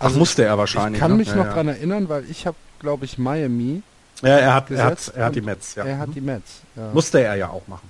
Also 0.01 0.17
Ach, 0.17 0.19
musste 0.19 0.45
er 0.45 0.59
wahrscheinlich. 0.59 0.95
Ich 0.95 1.01
kann 1.01 1.13
ne? 1.13 1.19
mich 1.19 1.29
ja, 1.29 1.37
noch 1.37 1.45
ja. 1.45 1.53
dran 1.53 1.69
erinnern, 1.69 2.09
weil 2.09 2.25
ich 2.29 2.47
habe, 2.47 2.57
glaube 2.81 3.05
ich, 3.05 3.19
Miami. 3.19 3.83
Ja, 4.23 4.39
er 4.39 4.55
hat, 4.55 4.71
er 4.71 4.85
hat, 4.85 5.13
er 5.15 5.27
hat 5.27 5.35
die 5.35 5.43
Mets. 5.43 5.75
Ja. 5.75 5.85
Er 5.85 5.99
hat 5.99 6.09
die 6.15 6.21
Mets. 6.21 6.63
Ja. 6.75 6.91
Musste 6.93 7.23
er 7.23 7.37
ja 7.37 7.51
auch 7.51 7.69
machen. 7.69 7.89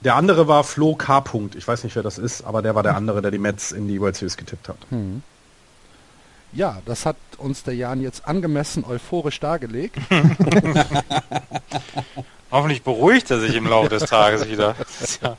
Der 0.00 0.16
andere 0.16 0.48
war 0.48 0.64
Flo 0.64 0.94
K. 0.94 1.18
-Punkt. 1.18 1.56
Ich 1.56 1.68
weiß 1.68 1.84
nicht, 1.84 1.96
wer 1.96 2.02
das 2.02 2.18
ist, 2.18 2.44
aber 2.44 2.62
der 2.62 2.74
war 2.74 2.82
der 2.82 2.96
andere, 2.96 3.20
der 3.20 3.30
die 3.30 3.38
Mets 3.38 3.72
in 3.72 3.88
die 3.88 4.00
World 4.00 4.16
Series 4.16 4.36
getippt 4.36 4.68
hat. 4.68 4.78
Hm. 4.90 5.22
Ja, 6.52 6.80
das 6.86 7.04
hat 7.04 7.16
uns 7.36 7.62
der 7.62 7.74
Jan 7.74 8.00
jetzt 8.00 8.26
angemessen 8.26 8.84
euphorisch 8.84 9.38
dargelegt. 9.40 9.98
Hoffentlich 12.50 12.82
beruhigt 12.82 13.30
er 13.30 13.40
sich 13.40 13.54
im 13.54 13.66
Laufe 13.66 13.90
des 13.90 14.04
Tages 14.04 14.48
wieder. 14.48 14.74
Ja. 15.22 15.36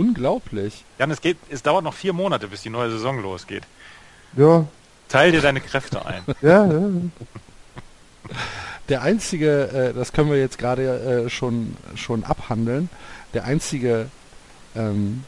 Unglaublich. 0.00 0.86
Jan, 0.98 1.10
es, 1.10 1.20
geht, 1.20 1.36
es 1.50 1.62
dauert 1.62 1.84
noch 1.84 1.92
vier 1.92 2.14
Monate, 2.14 2.48
bis 2.48 2.62
die 2.62 2.70
neue 2.70 2.90
Saison 2.90 3.20
losgeht. 3.20 3.64
Ja. 4.34 4.66
Teil 5.10 5.30
dir 5.30 5.42
deine 5.42 5.60
Kräfte 5.60 6.06
ein. 6.06 6.22
ja, 6.40 6.66
ja. 6.66 6.88
Der 8.88 9.02
einzige, 9.02 9.68
äh, 9.68 9.92
das 9.92 10.12
können 10.14 10.30
wir 10.30 10.38
jetzt 10.38 10.58
gerade 10.58 11.24
äh, 11.26 11.28
schon, 11.28 11.76
schon 11.96 12.24
abhandeln, 12.24 12.88
der 13.34 13.44
einzige 13.44 14.08
ähm, 14.74 15.24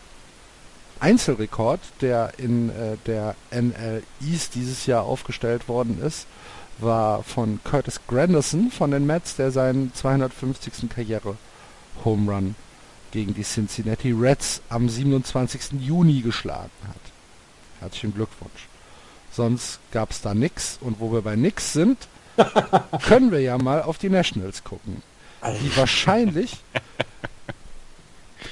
Einzelrekord, 1.00 1.80
der 2.00 2.32
in 2.38 2.70
äh, 2.70 2.96
der 3.06 3.34
NL 3.50 4.02
East 4.22 4.54
dieses 4.54 4.86
Jahr 4.86 5.02
aufgestellt 5.02 5.68
worden 5.68 6.00
ist, 6.02 6.26
war 6.78 7.22
von 7.24 7.60
Curtis 7.62 8.00
Granderson 8.08 8.70
von 8.70 8.90
den 8.90 9.04
Mets, 9.04 9.36
der 9.36 9.50
seinen 9.50 9.92
250. 9.92 10.88
Karriere-Home 10.88 12.32
Run 12.32 12.54
gegen 13.12 13.34
die 13.34 13.44
Cincinnati 13.44 14.10
Reds 14.10 14.60
am 14.68 14.88
27. 14.88 15.80
Juni 15.80 16.20
geschlagen 16.20 16.70
hat. 16.88 16.96
Herzlichen 17.80 18.14
Glückwunsch. 18.14 18.68
Sonst 19.30 19.78
gab 19.92 20.10
es 20.10 20.20
da 20.20 20.34
nichts 20.34 20.78
und 20.80 20.98
wo 20.98 21.12
wir 21.12 21.22
bei 21.22 21.36
nix 21.36 21.72
sind, 21.72 22.08
können 23.06 23.30
wir 23.30 23.40
ja 23.40 23.58
mal 23.58 23.82
auf 23.82 23.98
die 23.98 24.10
Nationals 24.10 24.64
gucken. 24.64 25.02
Die 25.62 25.76
wahrscheinlich 25.76 26.58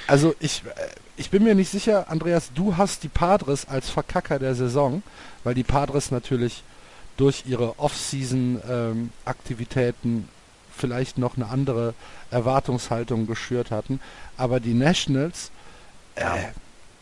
also 0.07 0.33
ich, 0.39 0.63
äh, 0.65 0.69
ich 1.17 1.29
bin 1.29 1.43
mir 1.43 1.53
nicht 1.55 1.69
sicher, 1.69 2.09
Andreas, 2.09 2.51
du 2.53 2.77
hast 2.77 3.03
die 3.03 3.09
Padres 3.09 3.67
als 3.67 3.89
Verkacker 3.89 4.39
der 4.39 4.55
Saison, 4.55 5.03
weil 5.43 5.53
die 5.53 5.63
Padres 5.63 6.11
natürlich 6.11 6.63
durch 7.17 7.43
ihre 7.45 7.77
Off-Season-Aktivitäten 7.79 10.09
ähm, 10.09 10.29
vielleicht 10.75 11.17
noch 11.17 11.35
eine 11.35 11.47
andere 11.47 11.93
Erwartungshaltung 12.29 13.27
geschürt 13.27 13.71
hatten. 13.71 13.99
Aber 14.37 14.59
die 14.59 14.73
Nationals, 14.73 15.51
äh, 16.15 16.21
ja, 16.21 16.37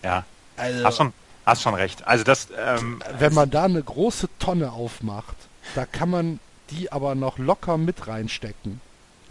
ja. 0.03 0.25
Also, 0.57 0.85
hast, 0.85 0.97
schon, 0.97 1.13
hast 1.45 1.61
schon 1.61 1.73
recht. 1.73 2.05
Also 2.07 2.23
das, 2.23 2.47
ähm, 2.57 3.01
wenn 3.17 3.33
man 3.33 3.49
da 3.49 3.63
eine 3.63 3.81
große 3.81 4.27
Tonne 4.39 4.71
aufmacht, 4.71 5.35
da 5.75 5.85
kann 5.85 6.09
man 6.09 6.39
die 6.69 6.91
aber 6.91 7.15
noch 7.15 7.37
locker 7.37 7.77
mit 7.77 8.07
reinstecken. 8.07 8.81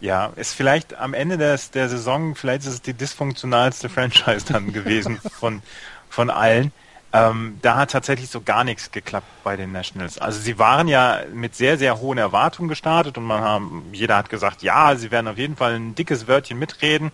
Ja, 0.00 0.32
ist 0.36 0.54
vielleicht 0.54 0.94
am 0.94 1.12
Ende 1.12 1.38
des, 1.38 1.70
der 1.70 1.88
Saison, 1.88 2.34
vielleicht 2.34 2.62
ist 2.62 2.72
es 2.72 2.82
die 2.82 2.94
dysfunktionalste 2.94 3.88
Franchise 3.88 4.46
dann 4.46 4.72
gewesen 4.72 5.20
von, 5.38 5.62
von 6.08 6.30
allen. 6.30 6.72
Ähm, 7.10 7.58
da 7.62 7.76
hat 7.76 7.90
tatsächlich 7.90 8.28
so 8.28 8.42
gar 8.42 8.64
nichts 8.64 8.92
geklappt 8.92 9.26
bei 9.42 9.56
den 9.56 9.72
Nationals. 9.72 10.18
Also 10.18 10.40
sie 10.40 10.58
waren 10.58 10.88
ja 10.88 11.20
mit 11.32 11.54
sehr, 11.54 11.78
sehr 11.78 12.00
hohen 12.00 12.18
Erwartungen 12.18 12.68
gestartet 12.68 13.16
und 13.16 13.24
man 13.24 13.40
haben, 13.40 13.84
jeder 13.92 14.16
hat 14.16 14.28
gesagt, 14.28 14.62
ja, 14.62 14.94
sie 14.94 15.10
werden 15.10 15.28
auf 15.28 15.38
jeden 15.38 15.56
Fall 15.56 15.74
ein 15.74 15.94
dickes 15.94 16.28
Wörtchen 16.28 16.58
mitreden. 16.58 17.10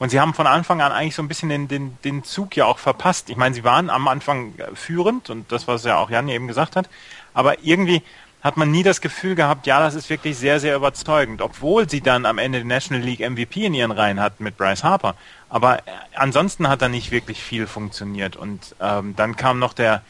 Und 0.00 0.10
sie 0.10 0.20
haben 0.20 0.34
von 0.34 0.46
Anfang 0.46 0.80
an 0.80 0.92
eigentlich 0.92 1.14
so 1.16 1.22
ein 1.22 1.28
bisschen 1.28 1.48
den, 1.48 1.66
den, 1.68 1.98
den 2.04 2.22
Zug 2.24 2.56
ja 2.56 2.64
auch 2.66 2.78
verpasst. 2.78 3.30
Ich 3.30 3.36
meine, 3.36 3.54
sie 3.54 3.64
waren 3.64 3.90
am 3.90 4.06
Anfang 4.08 4.54
führend 4.74 5.28
und 5.30 5.50
das, 5.50 5.66
was 5.66 5.84
ja 5.84 5.98
auch 5.98 6.10
Jan 6.10 6.28
eben 6.28 6.46
gesagt 6.46 6.76
hat. 6.76 6.88
Aber 7.34 7.64
irgendwie 7.64 8.02
hat 8.40 8.56
man 8.56 8.70
nie 8.70 8.82
das 8.82 9.00
Gefühl 9.00 9.34
gehabt, 9.34 9.66
ja, 9.66 9.80
das 9.80 9.94
ist 9.94 10.10
wirklich 10.10 10.36
sehr, 10.36 10.60
sehr 10.60 10.76
überzeugend, 10.76 11.42
obwohl 11.42 11.88
sie 11.88 12.00
dann 12.00 12.24
am 12.24 12.38
Ende 12.38 12.58
den 12.58 12.68
National 12.68 13.02
League 13.02 13.28
MVP 13.28 13.64
in 13.64 13.74
ihren 13.74 13.90
Reihen 13.90 14.20
hatten 14.20 14.44
mit 14.44 14.56
Bryce 14.56 14.84
Harper. 14.84 15.14
Aber 15.48 15.78
äh, 15.78 15.82
ansonsten 16.14 16.68
hat 16.68 16.80
da 16.80 16.88
nicht 16.88 17.10
wirklich 17.10 17.42
viel 17.42 17.66
funktioniert. 17.66 18.36
Und 18.36 18.76
ähm, 18.80 19.14
dann 19.16 19.34
kam 19.34 19.58
noch 19.58 19.72
der 19.72 20.02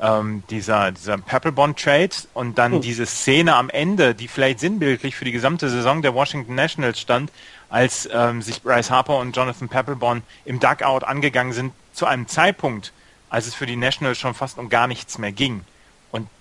ähm, 0.00 0.42
dieser, 0.50 0.92
dieser 0.92 1.16
Papelbond 1.16 1.78
Trade 1.78 2.10
und 2.34 2.58
dann 2.58 2.74
oh. 2.74 2.78
diese 2.80 3.06
Szene 3.06 3.54
am 3.54 3.70
Ende, 3.70 4.14
die 4.14 4.28
vielleicht 4.28 4.60
sinnbildlich 4.60 5.16
für 5.16 5.24
die 5.24 5.32
gesamte 5.32 5.70
Saison 5.70 6.02
der 6.02 6.12
Washington 6.12 6.54
Nationals 6.54 7.00
stand, 7.00 7.30
als 7.70 8.08
ähm, 8.12 8.42
sich 8.42 8.62
Bryce 8.62 8.90
Harper 8.90 9.18
und 9.18 9.34
Jonathan 9.34 9.68
Papelbon 9.68 10.22
im 10.44 10.60
Dugout 10.60 11.06
angegangen 11.06 11.52
sind, 11.52 11.72
zu 11.92 12.04
einem 12.04 12.26
Zeitpunkt, 12.28 12.92
als 13.30 13.46
es 13.46 13.54
für 13.54 13.64
die 13.64 13.76
Nationals 13.76 14.18
schon 14.18 14.34
fast 14.34 14.58
um 14.58 14.68
gar 14.68 14.86
nichts 14.86 15.18
mehr 15.18 15.32
ging 15.32 15.62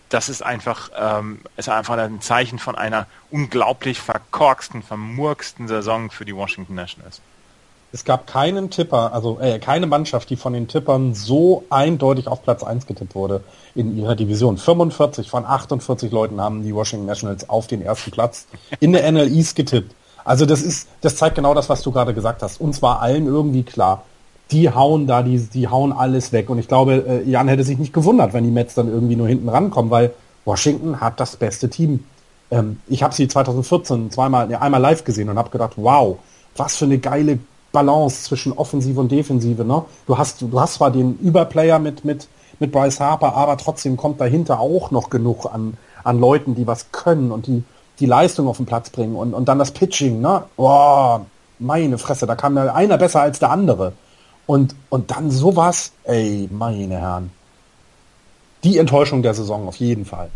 das 0.10 0.30
ist 0.30 0.44
einfach, 0.44 0.90
ähm, 0.98 1.40
ist 1.58 1.70
einfach 1.70 1.98
ein 1.98 2.22
Zeichen 2.22 2.60
von 2.60 2.76
einer 2.76 3.08
unglaublich 3.32 4.00
verkorksten, 4.00 4.84
vermurksten 4.84 5.68
Saison 5.68 6.12
für 6.12 6.26
die 6.26 6.36
Washington 6.36 6.76
Nationals. 6.76 7.22
Es 7.92 8.04
gab 8.04 8.28
keinen 8.28 8.70
Tipper, 8.70 9.14
also 9.14 9.40
äh, 9.40 9.58
keine 9.58 9.88
Mannschaft, 9.88 10.30
die 10.30 10.36
von 10.36 10.52
den 10.52 10.68
Tippern 10.68 11.14
so 11.14 11.64
eindeutig 11.70 12.28
auf 12.28 12.44
Platz 12.44 12.62
1 12.62 12.88
getippt 12.88 13.16
wurde 13.16 13.42
in 13.74 13.98
ihrer 13.98 14.16
Division. 14.16 14.58
45 14.58 15.30
von 15.30 15.46
48 15.46 16.12
Leuten 16.12 16.42
haben 16.42 16.64
die 16.64 16.76
Washington 16.76 17.06
Nationals 17.06 17.48
auf 17.48 17.68
den 17.68 17.82
ersten 17.82 18.12
Platz 18.12 18.48
in 18.82 18.92
der 18.92 19.10
NL 19.10 19.34
East 19.34 19.56
getippt. 19.56 19.96
Also 20.26 20.46
das 20.46 20.62
ist, 20.62 20.90
das 21.02 21.16
zeigt 21.16 21.36
genau 21.36 21.54
das, 21.54 21.70
was 21.70 21.84
du 21.84 21.92
gerade 21.92 22.14
gesagt 22.14 22.42
hast. 22.42 22.60
Uns 22.60 22.82
war 22.82 23.02
allen 23.02 23.28
irgendwie 23.28 23.64
klar, 23.64 24.04
die 24.52 24.70
hauen 24.70 25.08
da, 25.08 25.24
die, 25.24 25.38
die 25.38 25.68
hauen 25.68 25.92
alles 25.92 26.32
weg. 26.32 26.50
Und 26.50 26.60
ich 26.60 26.68
glaube, 26.68 27.04
äh, 27.08 27.30
Jan 27.30 27.48
hätte 27.48 27.64
sich 27.64 27.78
nicht 27.78 27.94
gewundert, 27.94 28.34
wenn 28.34 28.44
die 28.44 28.52
Mets 28.52 28.76
dann 28.76 28.88
irgendwie 28.88 29.16
nur 29.16 29.28
hinten 29.28 29.50
rankommen, 29.50 29.92
weil 29.92 30.14
Washington 30.46 31.02
hat 31.02 31.20
das 31.20 31.36
beste 31.36 31.70
Team. 31.70 32.04
Ähm, 32.52 32.80
ich 32.88 33.04
habe 33.04 33.14
sie 33.14 33.28
2014 33.28 34.12
zweimal, 34.12 34.50
ja, 34.52 34.62
einmal 34.62 34.82
live 34.82 35.04
gesehen 35.04 35.30
und 35.30 35.38
habe 35.38 35.50
gedacht, 35.50 35.74
wow, 35.78 36.18
was 36.56 36.78
für 36.78 36.86
eine 36.86 37.00
geile 37.00 37.40
Balance 37.72 38.24
zwischen 38.24 38.54
Offensive 38.54 39.00
und 39.00 39.12
Defensive. 39.12 39.66
Ne? 39.66 39.84
Du 40.08 40.18
hast, 40.18 40.42
du 40.42 40.60
hast 40.60 40.76
zwar 40.76 40.92
den 40.92 41.18
Überplayer 41.20 41.80
mit, 41.80 42.06
mit, 42.06 42.28
mit 42.60 42.72
Bryce 42.72 43.00
Harper, 43.00 43.36
aber 43.36 43.58
trotzdem 43.58 43.98
kommt 43.98 44.22
dahinter 44.22 44.60
auch 44.60 44.92
noch 44.92 45.10
genug 45.10 45.46
an, 45.46 45.76
an 46.04 46.20
Leuten, 46.20 46.56
die 46.56 46.68
was 46.68 46.92
können 46.92 47.32
und 47.32 47.48
die 47.48 47.64
die 48.00 48.06
Leistung 48.06 48.48
auf 48.48 48.58
den 48.58 48.66
Platz 48.66 48.90
bringen 48.90 49.16
und, 49.16 49.34
und 49.34 49.48
dann 49.48 49.60
das 49.60 49.72
Pitching, 49.72 50.20
ne? 50.22 50.44
Boah, 50.56 51.26
meine 51.60 51.98
Fresse, 51.98 52.26
da 52.26 52.36
kam 52.36 52.58
ja 52.58 52.74
einer 52.74 52.98
besser 52.98 53.22
als 53.22 53.40
der 53.40 53.52
andere. 53.52 53.94
Und, 54.48 54.76
und 54.90 55.12
dann 55.12 55.32
sowas, 55.32 55.92
ey, 56.04 56.48
meine 56.52 57.00
Herren. 57.00 57.32
Die 58.64 58.78
Enttäuschung 58.78 59.24
der 59.24 59.34
Saison 59.34 59.68
auf 59.68 59.76
jeden 59.78 60.06
Fall. 60.06 60.30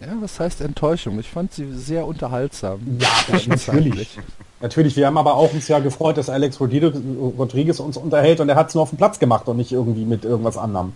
Ja, 0.00 0.08
was 0.20 0.40
heißt 0.40 0.60
Enttäuschung? 0.62 1.20
Ich 1.20 1.28
fand 1.28 1.52
sie 1.52 1.72
sehr 1.72 2.06
unterhaltsam. 2.06 2.80
Ja, 2.98 3.08
natürlich. 3.46 4.18
natürlich, 4.60 4.96
wir 4.96 5.06
haben 5.06 5.16
aber 5.16 5.34
auch 5.34 5.52
uns 5.52 5.68
ja 5.68 5.78
gefreut, 5.78 6.16
dass 6.16 6.28
Alex 6.28 6.60
Rodriguez 6.60 7.78
uns 7.78 7.96
unterhält 7.96 8.40
und 8.40 8.48
er 8.48 8.56
hat 8.56 8.68
es 8.68 8.74
nur 8.74 8.82
auf 8.82 8.90
dem 8.90 8.98
Platz 8.98 9.18
gemacht 9.18 9.46
und 9.46 9.58
nicht 9.58 9.70
irgendwie 9.70 10.04
mit 10.04 10.24
irgendwas 10.24 10.56
anderem. 10.56 10.94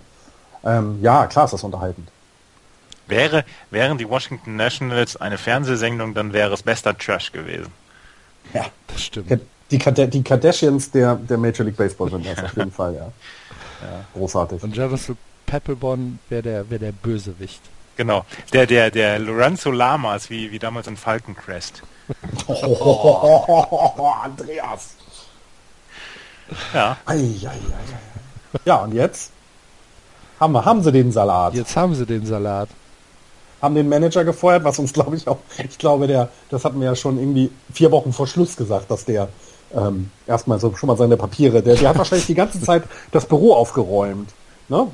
Ähm, 0.64 0.98
ja, 1.02 1.26
klar 1.26 1.44
ist 1.44 1.52
das 1.52 1.62
unterhaltend. 1.62 2.08
Wäre, 3.06 3.44
wären 3.70 3.98
die 3.98 4.08
Washington 4.08 4.56
Nationals 4.56 5.16
eine 5.16 5.38
Fernsehsendung, 5.38 6.12
dann 6.14 6.32
wäre 6.32 6.52
es 6.52 6.64
bester 6.64 6.96
Trash 6.98 7.30
gewesen. 7.30 7.72
Ja, 8.52 8.66
das 8.88 9.02
stimmt. 9.04 9.40
Die, 9.70 9.78
die 9.78 10.22
Kardashians 10.22 10.90
der, 10.90 11.16
der 11.16 11.38
Major 11.38 11.64
League 11.64 11.76
Baseball 11.76 12.10
sind 12.10 12.26
das 12.26 12.38
auf 12.44 12.56
jeden 12.56 12.70
Fall, 12.72 12.94
ja. 12.94 13.00
ja. 13.00 14.04
Großartig. 14.14 14.62
Und 14.62 14.76
Jefferson 14.76 15.16
Peppelborn 15.46 16.18
wäre 16.28 16.42
der, 16.42 16.70
wär 16.70 16.78
der 16.78 16.92
Bösewicht. 16.92 17.60
Genau. 17.96 18.24
Der, 18.52 18.66
der, 18.66 18.90
der 18.90 19.18
Lorenzo 19.18 19.70
Lamas, 19.70 20.28
wie, 20.28 20.50
wie 20.50 20.58
damals 20.58 20.86
in 20.86 20.96
Falcon 20.96 21.34
Crest. 21.34 21.82
Oh, 22.46 24.12
Andreas. 24.22 24.94
Ja. 26.74 26.96
Ei, 27.06 27.14
ei, 27.14 27.48
ei, 27.48 28.60
ja, 28.64 28.76
und 28.76 28.92
jetzt? 28.92 29.32
Haben, 30.38 30.52
wir, 30.52 30.64
haben 30.64 30.82
sie 30.82 30.92
den 30.92 31.10
Salat. 31.10 31.54
Jetzt 31.54 31.74
haben 31.74 31.94
sie 31.94 32.06
den 32.06 32.26
Salat 32.26 32.68
haben 33.60 33.74
den 33.74 33.88
Manager 33.88 34.24
gefeuert, 34.24 34.64
was 34.64 34.78
uns 34.78 34.92
glaube 34.92 35.16
ich 35.16 35.26
auch, 35.28 35.38
ich 35.58 35.78
glaube, 35.78 36.06
der, 36.06 36.28
das 36.50 36.64
hatten 36.64 36.80
wir 36.80 36.88
ja 36.88 36.96
schon 36.96 37.18
irgendwie 37.18 37.50
vier 37.72 37.90
Wochen 37.90 38.12
vor 38.12 38.26
Schluss 38.26 38.56
gesagt, 38.56 38.90
dass 38.90 39.04
der 39.04 39.28
ähm, 39.74 40.10
erstmal 40.26 40.60
so 40.60 40.74
schon 40.74 40.86
mal 40.88 40.96
seine 40.96 41.16
Papiere, 41.16 41.62
der, 41.62 41.76
der 41.76 41.88
hat 41.90 41.98
wahrscheinlich 41.98 42.26
die 42.26 42.34
ganze 42.34 42.60
Zeit 42.60 42.84
das 43.12 43.26
Büro 43.26 43.54
aufgeräumt. 43.54 44.30
Ne? 44.68 44.86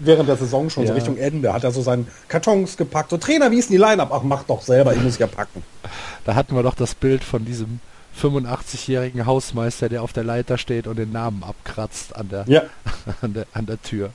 Während 0.00 0.28
der 0.28 0.36
Saison 0.36 0.70
schon 0.70 0.84
ja. 0.84 0.88
so 0.88 0.94
Richtung 0.94 1.16
Ende 1.16 1.52
hat 1.52 1.64
er 1.64 1.70
so 1.70 1.82
seinen 1.82 2.08
Kartons 2.28 2.76
gepackt. 2.76 3.10
So 3.10 3.16
Trainer, 3.16 3.50
wie 3.50 3.58
ist 3.58 3.70
denn 3.70 3.76
die 3.76 3.82
Line-Up? 3.82 4.10
Ach, 4.12 4.22
mach 4.22 4.42
doch 4.44 4.60
selber, 4.62 4.92
ich 4.94 5.02
muss 5.02 5.18
ja 5.18 5.26
packen. 5.26 5.62
Da 6.24 6.34
hatten 6.34 6.56
wir 6.56 6.62
doch 6.62 6.74
das 6.74 6.94
Bild 6.94 7.22
von 7.22 7.44
diesem 7.44 7.80
85-jährigen 8.20 9.26
Hausmeister, 9.26 9.88
der 9.88 10.02
auf 10.02 10.12
der 10.12 10.24
Leiter 10.24 10.58
steht 10.58 10.86
und 10.86 10.96
den 10.96 11.12
Namen 11.12 11.44
abkratzt 11.44 12.16
an 12.16 12.28
der, 12.28 12.44
ja. 12.48 12.62
an 13.22 13.34
der, 13.34 13.46
an 13.52 13.66
der 13.66 13.80
Tür. 13.82 14.10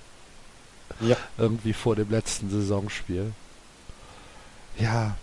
Ja. 1.00 1.16
Irgendwie 1.38 1.74
vor 1.74 1.96
dem 1.96 2.10
letzten 2.10 2.50
Saisonspiel 2.50 3.32
ja, 4.80 5.16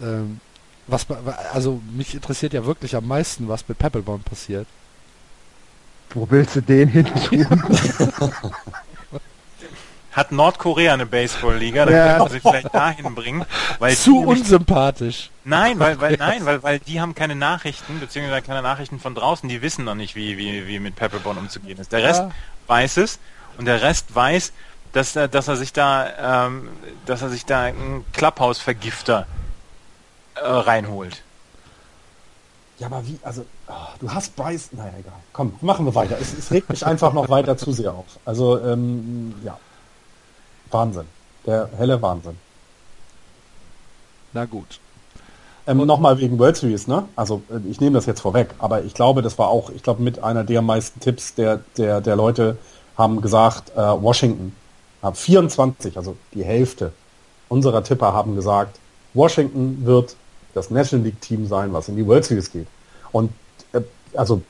ähm, 0.00 0.40
was, 0.86 1.06
also 1.52 1.80
mich 1.92 2.14
interessiert 2.14 2.52
ja 2.52 2.64
wirklich 2.64 2.96
am 2.96 3.06
meisten, 3.06 3.48
was 3.48 3.68
mit 3.68 3.78
Peppelbaum 3.78 4.22
passiert. 4.22 4.66
Wo 6.10 6.26
willst 6.30 6.56
du 6.56 6.60
den 6.60 6.88
hin 6.88 7.06
tun? 7.06 7.62
Hat 10.12 10.30
Nordkorea 10.30 10.92
eine 10.92 11.06
Baseballliga? 11.06 11.86
Dann 11.86 11.94
ja. 11.94 12.16
könnten 12.18 12.32
sie 12.32 12.40
vielleicht 12.40 12.74
dahin 12.74 13.14
bringen. 13.14 13.46
Weil 13.78 13.96
Zu 13.96 14.18
unsympathisch. 14.18 15.30
Nein, 15.44 15.78
weil, 15.78 15.98
weil, 16.02 16.16
nein, 16.18 16.44
weil, 16.44 16.62
weil 16.62 16.78
die 16.80 17.00
haben 17.00 17.14
keine 17.14 17.34
Nachrichten, 17.34 17.98
beziehungsweise 17.98 18.42
keine 18.42 18.60
Nachrichten 18.60 19.00
von 19.00 19.14
draußen, 19.14 19.48
die 19.48 19.62
wissen 19.62 19.86
noch 19.86 19.94
nicht, 19.94 20.14
wie, 20.14 20.36
wie, 20.36 20.66
wie 20.66 20.80
mit 20.80 20.96
Pepperbone 20.96 21.40
umzugehen 21.40 21.78
ist. 21.78 21.92
Der 21.92 22.02
Rest 22.02 22.20
ja. 22.20 22.30
weiß 22.66 22.98
es 22.98 23.20
und 23.56 23.64
der 23.64 23.80
Rest 23.80 24.14
weiß, 24.14 24.52
dass, 24.92 25.14
dass 25.14 25.48
er 25.48 25.56
sich 25.56 25.72
da, 25.72 26.44
ähm, 26.46 26.68
dass 27.06 27.22
er 27.22 27.30
sich 27.30 27.46
da 27.46 27.62
einen 27.62 28.04
Clubhouse-Vergifter 28.12 29.26
äh, 30.34 30.46
reinholt. 30.46 31.22
Ja, 32.78 32.86
aber 32.86 33.06
wie, 33.06 33.18
also, 33.22 33.44
oh, 33.68 33.72
du 34.00 34.10
hast 34.10 34.34
Bryce, 34.34 34.70
naja, 34.72 34.92
egal. 34.98 35.12
Komm, 35.32 35.54
machen 35.60 35.86
wir 35.86 35.94
weiter. 35.94 36.16
Es, 36.20 36.32
es 36.36 36.50
regt 36.50 36.68
mich 36.68 36.84
einfach 36.84 37.12
noch 37.12 37.28
weiter 37.28 37.56
zu 37.56 37.72
sehr 37.72 37.92
auf. 37.92 38.18
Also, 38.24 38.58
ähm, 38.60 39.34
ja. 39.44 39.58
Wahnsinn. 40.70 41.06
Der 41.46 41.68
helle 41.76 42.00
Wahnsinn. 42.00 42.38
Na 44.32 44.46
gut. 44.46 44.80
Ähm, 45.66 45.78
Nochmal 45.86 46.18
wegen 46.18 46.38
World 46.38 46.56
Series, 46.56 46.88
ne? 46.88 47.04
Also 47.14 47.42
äh, 47.50 47.68
ich 47.70 47.80
nehme 47.80 47.94
das 47.94 48.06
jetzt 48.06 48.20
vorweg, 48.20 48.48
aber 48.58 48.82
ich 48.82 48.94
glaube, 48.94 49.22
das 49.22 49.38
war 49.38 49.48
auch, 49.48 49.70
ich 49.70 49.82
glaube, 49.82 50.02
mit 50.02 50.22
einer 50.22 50.42
der 50.42 50.62
meisten 50.62 50.98
Tipps 50.98 51.34
der, 51.34 51.60
der, 51.76 52.00
der 52.00 52.16
Leute 52.16 52.56
haben 52.96 53.20
gesagt, 53.20 53.70
äh, 53.70 53.76
Washington 53.76 54.56
24, 55.12 55.96
also 55.96 56.16
die 56.32 56.44
Hälfte 56.44 56.92
unserer 57.48 57.82
Tipper 57.82 58.12
haben 58.12 58.36
gesagt, 58.36 58.78
Washington 59.14 59.84
wird 59.84 60.16
das 60.54 60.70
National 60.70 61.06
League 61.06 61.20
Team 61.20 61.46
sein, 61.46 61.72
was 61.72 61.88
in 61.88 61.96
die 61.96 62.06
World 62.06 62.24
Series 62.24 62.50
geht. 62.50 62.66
Und 63.12 63.32
äh, 63.72 63.80
also 64.14 64.42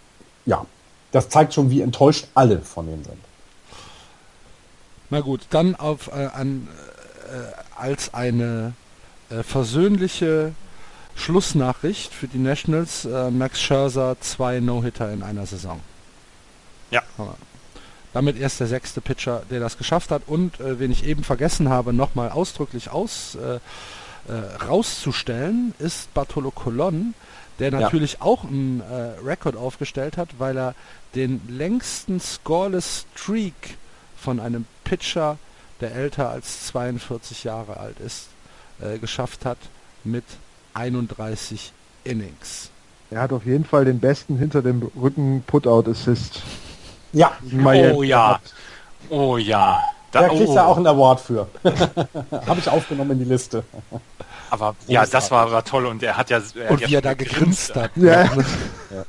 ja, 0.47 0.67
das 1.13 1.29
zeigt 1.29 1.55
schon, 1.55 1.71
wie 1.71 1.81
enttäuscht 1.83 2.27
alle 2.35 2.61
von 2.61 2.87
denen 2.87 3.05
sind. 3.05 3.19
Na 5.11 5.21
gut, 5.21 5.43
dann 5.51 5.75
auf 5.75 6.09
äh, 6.09 6.27
an, 6.27 6.69
äh, 7.29 7.81
als 7.81 8.15
eine 8.15 8.73
äh, 9.31 9.43
versöhnliche 9.43 10.53
Schlussnachricht 11.15 12.13
für 12.13 12.29
die 12.29 12.39
Nationals 12.39 13.05
äh, 13.05 13.31
Max 13.31 13.61
Scherzer 13.61 14.17
zwei 14.21 14.61
No-Hitter 14.61 15.13
in 15.13 15.23
einer 15.23 15.47
Saison. 15.47 15.81
Ja. 16.91 17.03
Damit 18.13 18.39
erst 18.39 18.61
der 18.61 18.67
sechste 18.67 19.01
Pitcher, 19.01 19.43
der 19.51 19.61
das 19.61 19.79
geschafft 19.79 20.11
hat. 20.11 20.23
Und 20.27 20.61
äh, 20.61 20.79
wen 20.79 20.91
ich 20.91 21.05
eben 21.05 21.25
vergessen 21.25 21.69
habe, 21.69 21.93
nochmal 21.93 22.31
ausdrücklich 22.31 22.91
aus, 22.91 23.35
äh, 23.37 23.61
äh, 24.29 24.65
rauszustellen, 24.65 25.75
ist 25.79 26.13
Bartolo 26.15 26.51
Colon, 26.51 27.15
der 27.59 27.71
natürlich 27.71 28.15
ja. 28.15 28.23
auch 28.23 28.45
einen 28.45 28.81
äh, 28.81 29.25
Rekord 29.25 29.57
aufgestellt 29.57 30.17
hat, 30.17 30.29
weil 30.39 30.57
er 30.57 30.75
den 31.15 31.41
längsten 31.49 32.21
Scoreless 32.21 33.07
Streak 33.15 33.77
von 34.17 34.41
einem 34.41 34.67
Pitcher, 34.85 35.39
der 35.81 35.95
älter 35.95 36.31
als 36.31 36.67
42 36.69 37.45
Jahre 37.45 37.77
alt 37.79 37.99
ist, 38.01 38.29
äh, 38.81 38.99
geschafft 38.99 39.45
hat 39.45 39.59
mit 40.05 40.25
31 40.75 41.73
Innings. 42.05 42.71
Er 43.11 43.21
hat 43.21 43.33
auf 43.33 43.45
jeden 43.45 43.65
Fall 43.65 43.85
den 43.85 44.01
besten 44.01 44.39
hinter 44.39 44.63
dem 44.63 44.91
Rücken 44.97 45.45
Putout 45.47 45.91
Assist 45.91 46.43
ja. 47.13 47.33
Oh 47.95 48.03
ja. 48.03 48.41
Oh 49.11 49.37
ja. 49.37 49.79
Da, 50.13 50.29
kriegt 50.29 50.49
oh. 50.49 50.55
er 50.55 50.67
auch 50.67 50.77
einen 50.77 50.87
Award 50.87 51.21
für. 51.21 51.49
Habe 52.47 52.61
ich 52.61 52.69
aufgenommen 52.69 53.13
in 53.13 53.19
die 53.21 53.25
Liste. 53.25 53.65
Aber 54.51 54.77
ja, 54.87 55.07
das 55.07 55.31
war, 55.31 55.51
war 55.51 55.65
toll 55.65 55.87
und 55.87 56.03
er 56.03 56.19
hat 56.19 56.29
ja. 56.29 56.39
Er 56.55 56.71
und 56.71 56.83
hat 56.83 56.91
wie 56.91 56.95
er 56.95 57.01
da 57.01 57.15
gegrinst 57.15 57.75
hat. 57.75 57.91
Ja. 57.97 58.25
ja. 58.91 59.05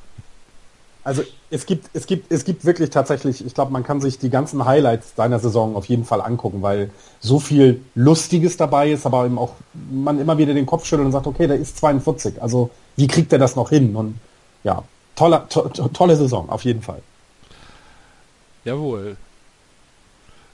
Also 1.03 1.23
es 1.49 1.65
gibt, 1.65 1.89
es 1.93 2.07
gibt, 2.07 2.31
es 2.31 2.45
gibt 2.45 2.63
wirklich 2.63 2.89
tatsächlich, 2.89 3.45
ich 3.45 3.53
glaube, 3.53 3.73
man 3.73 3.83
kann 3.83 3.99
sich 3.99 4.19
die 4.19 4.29
ganzen 4.29 4.63
Highlights 4.63 5.15
seiner 5.17 5.39
Saison 5.39 5.75
auf 5.75 5.85
jeden 5.85 6.05
Fall 6.05 6.21
angucken, 6.21 6.61
weil 6.61 6.91
so 7.19 7.39
viel 7.39 7.81
Lustiges 7.93 8.55
dabei 8.55 8.91
ist, 8.91 9.05
aber 9.05 9.25
eben 9.25 9.37
auch 9.37 9.51
man 9.91 10.17
immer 10.19 10.37
wieder 10.37 10.53
den 10.53 10.65
Kopf 10.65 10.85
schüttelt 10.85 11.05
und 11.05 11.11
sagt, 11.11 11.27
okay, 11.27 11.47
der 11.47 11.57
ist 11.57 11.77
42. 11.77 12.41
Also 12.41 12.69
wie 12.95 13.07
kriegt 13.07 13.33
er 13.33 13.39
das 13.39 13.57
noch 13.57 13.69
hin? 13.69 13.97
Und 13.97 14.17
ja, 14.63 14.83
tolle, 15.17 15.45
to, 15.49 15.67
tolle 15.67 16.15
Saison, 16.15 16.49
auf 16.49 16.63
jeden 16.63 16.81
Fall. 16.81 17.01
Jawohl. 18.63 19.17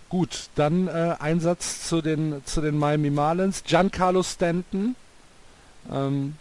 Gut, 0.09 0.49
dann 0.55 0.87
äh, 0.87 1.15
Einsatz 1.19 1.87
zu 1.87 2.01
den, 2.01 2.41
zu 2.45 2.61
den 2.61 2.77
Miami 2.77 3.11
Marlins. 3.11 3.63
Giancarlo 3.63 4.23
Stanton. 4.23 4.95
Ähm, 5.91 6.35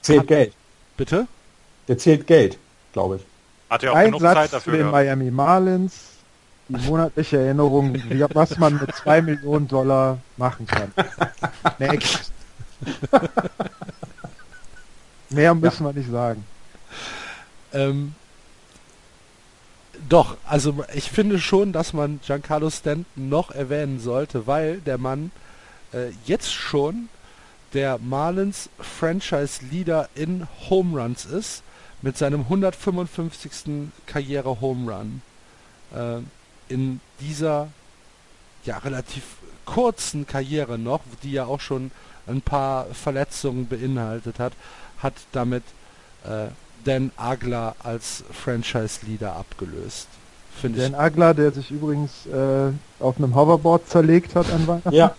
zählt 0.00 0.20
hat, 0.20 0.26
Geld. 0.28 0.54
Bitte? 0.96 1.26
Der 1.88 1.98
zählt 1.98 2.26
Geld, 2.28 2.56
glaube 2.92 3.16
ich. 3.16 3.22
Hat 3.68 3.82
ja 3.82 3.90
auch 3.90 3.96
Einsatz 3.96 4.20
genug 4.20 4.34
Zeit 4.34 4.52
dafür. 4.52 4.72
Zu 4.72 4.78
den 4.78 4.86
ja. 4.86 4.92
Miami 4.92 5.30
Marlins. 5.30 5.94
Die 6.68 6.86
monatliche 6.86 7.38
Erinnerung, 7.38 8.00
was 8.32 8.56
man 8.58 8.78
mit 8.78 8.94
zwei 8.94 9.20
Millionen 9.20 9.66
Dollar 9.66 10.18
machen 10.36 10.68
kann. 10.68 10.92
Next. 11.80 12.30
Mehr 15.30 15.54
müssen 15.54 15.84
ja. 15.84 15.90
wir 15.90 15.98
nicht 15.98 16.10
sagen. 16.10 16.44
Ähm, 17.72 18.14
doch, 20.08 20.36
also 20.44 20.84
ich 20.94 21.10
finde 21.10 21.38
schon, 21.38 21.72
dass 21.72 21.92
man 21.92 22.20
Giancarlo 22.24 22.70
Stanton 22.70 23.28
noch 23.28 23.50
erwähnen 23.50 24.00
sollte, 24.00 24.46
weil 24.46 24.80
der 24.80 24.98
Mann 24.98 25.30
äh, 25.92 26.10
jetzt 26.24 26.52
schon 26.52 27.08
der 27.72 27.98
Marlins 27.98 28.68
Franchise 28.78 29.64
Leader 29.70 30.08
in 30.14 30.46
Home 30.68 31.00
Runs 31.00 31.24
ist 31.24 31.62
mit 32.02 32.16
seinem 32.16 32.40
155. 32.42 33.90
Karriere 34.06 34.60
Home 34.60 34.92
Run 34.92 35.22
äh, 35.94 36.72
in 36.72 37.00
dieser 37.20 37.68
ja 38.64 38.78
relativ 38.78 39.22
kurzen 39.64 40.26
Karriere 40.26 40.78
noch, 40.78 41.00
die 41.22 41.32
ja 41.32 41.44
auch 41.44 41.60
schon 41.60 41.90
ein 42.26 42.42
paar 42.42 42.86
Verletzungen 42.86 43.68
beinhaltet 43.68 44.38
hat, 44.38 44.52
hat 44.98 45.14
damit 45.32 45.62
äh, 46.24 46.48
Dan 46.84 47.12
Agler 47.16 47.74
als 47.82 48.24
Franchise-Leader 48.32 49.34
abgelöst. 49.36 50.08
Dan 50.62 50.94
Agler, 50.94 51.34
der 51.34 51.52
sich 51.52 51.70
übrigens 51.70 52.26
äh, 52.26 52.72
auf 52.98 53.16
einem 53.16 53.34
Hoverboard 53.34 53.88
zerlegt 53.88 54.34
hat 54.34 54.50
an 54.52 54.66
Weihnachten. 54.66 54.92
Ja, 54.92 55.14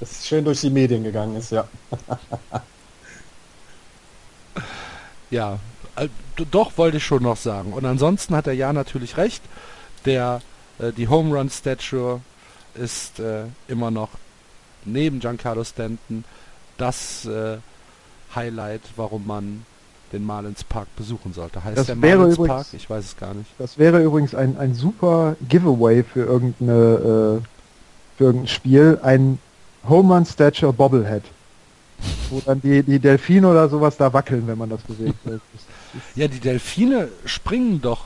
das 0.00 0.26
schön 0.26 0.44
durch 0.44 0.60
die 0.60 0.70
Medien 0.70 1.04
gegangen 1.04 1.36
ist, 1.36 1.52
ja. 1.52 1.68
ja, 5.30 5.58
äh, 5.96 6.08
doch 6.50 6.78
wollte 6.78 6.96
ich 6.96 7.04
schon 7.04 7.22
noch 7.22 7.36
sagen. 7.36 7.72
Und 7.72 7.84
ansonsten 7.84 8.34
hat 8.34 8.46
er 8.46 8.54
ja 8.54 8.72
natürlich 8.72 9.16
recht. 9.16 9.42
Der, 10.04 10.40
äh, 10.78 10.92
die 10.92 11.08
Home 11.08 11.36
Run 11.36 11.50
Statue 11.50 12.20
ist 12.74 13.20
äh, 13.20 13.44
immer 13.68 13.90
noch 13.90 14.10
neben 14.84 15.20
Giancarlo 15.20 15.64
Stanton 15.64 16.24
das 16.78 17.26
äh, 17.26 17.58
Highlight, 18.34 18.82
warum 18.96 19.26
man 19.26 19.66
den 20.12 20.24
Marlins 20.24 20.64
Park 20.64 20.88
besuchen 20.96 21.32
sollte. 21.32 21.64
Heißt 21.64 21.78
das 21.78 21.86
der 21.86 21.96
Marlins 21.96 22.34
übrigens, 22.34 22.48
Park? 22.48 22.66
Ich 22.72 22.88
weiß 22.88 23.04
es 23.04 23.16
gar 23.16 23.34
nicht. 23.34 23.50
Das 23.58 23.78
wäre 23.78 24.02
übrigens 24.02 24.34
ein, 24.34 24.56
ein 24.58 24.74
super 24.74 25.36
Giveaway 25.48 26.02
für 26.02 26.24
irgendeine 26.24 27.40
äh, 27.42 27.46
für 28.16 28.24
irgendein 28.24 28.48
Spiel. 28.48 29.00
Ein 29.02 29.38
Home 29.88 30.14
Run 30.14 30.24
Stature 30.24 30.72
Bobblehead. 30.72 31.24
wo 32.30 32.40
dann 32.40 32.60
die, 32.60 32.82
die 32.82 32.98
Delfine 32.98 33.48
oder 33.48 33.68
sowas 33.68 33.96
da 33.96 34.12
wackeln, 34.12 34.46
wenn 34.46 34.58
man 34.58 34.70
das 34.70 34.82
bewegt. 34.82 35.18
ja, 36.14 36.28
die 36.28 36.40
Delfine 36.40 37.08
springen 37.24 37.80
doch, 37.80 38.04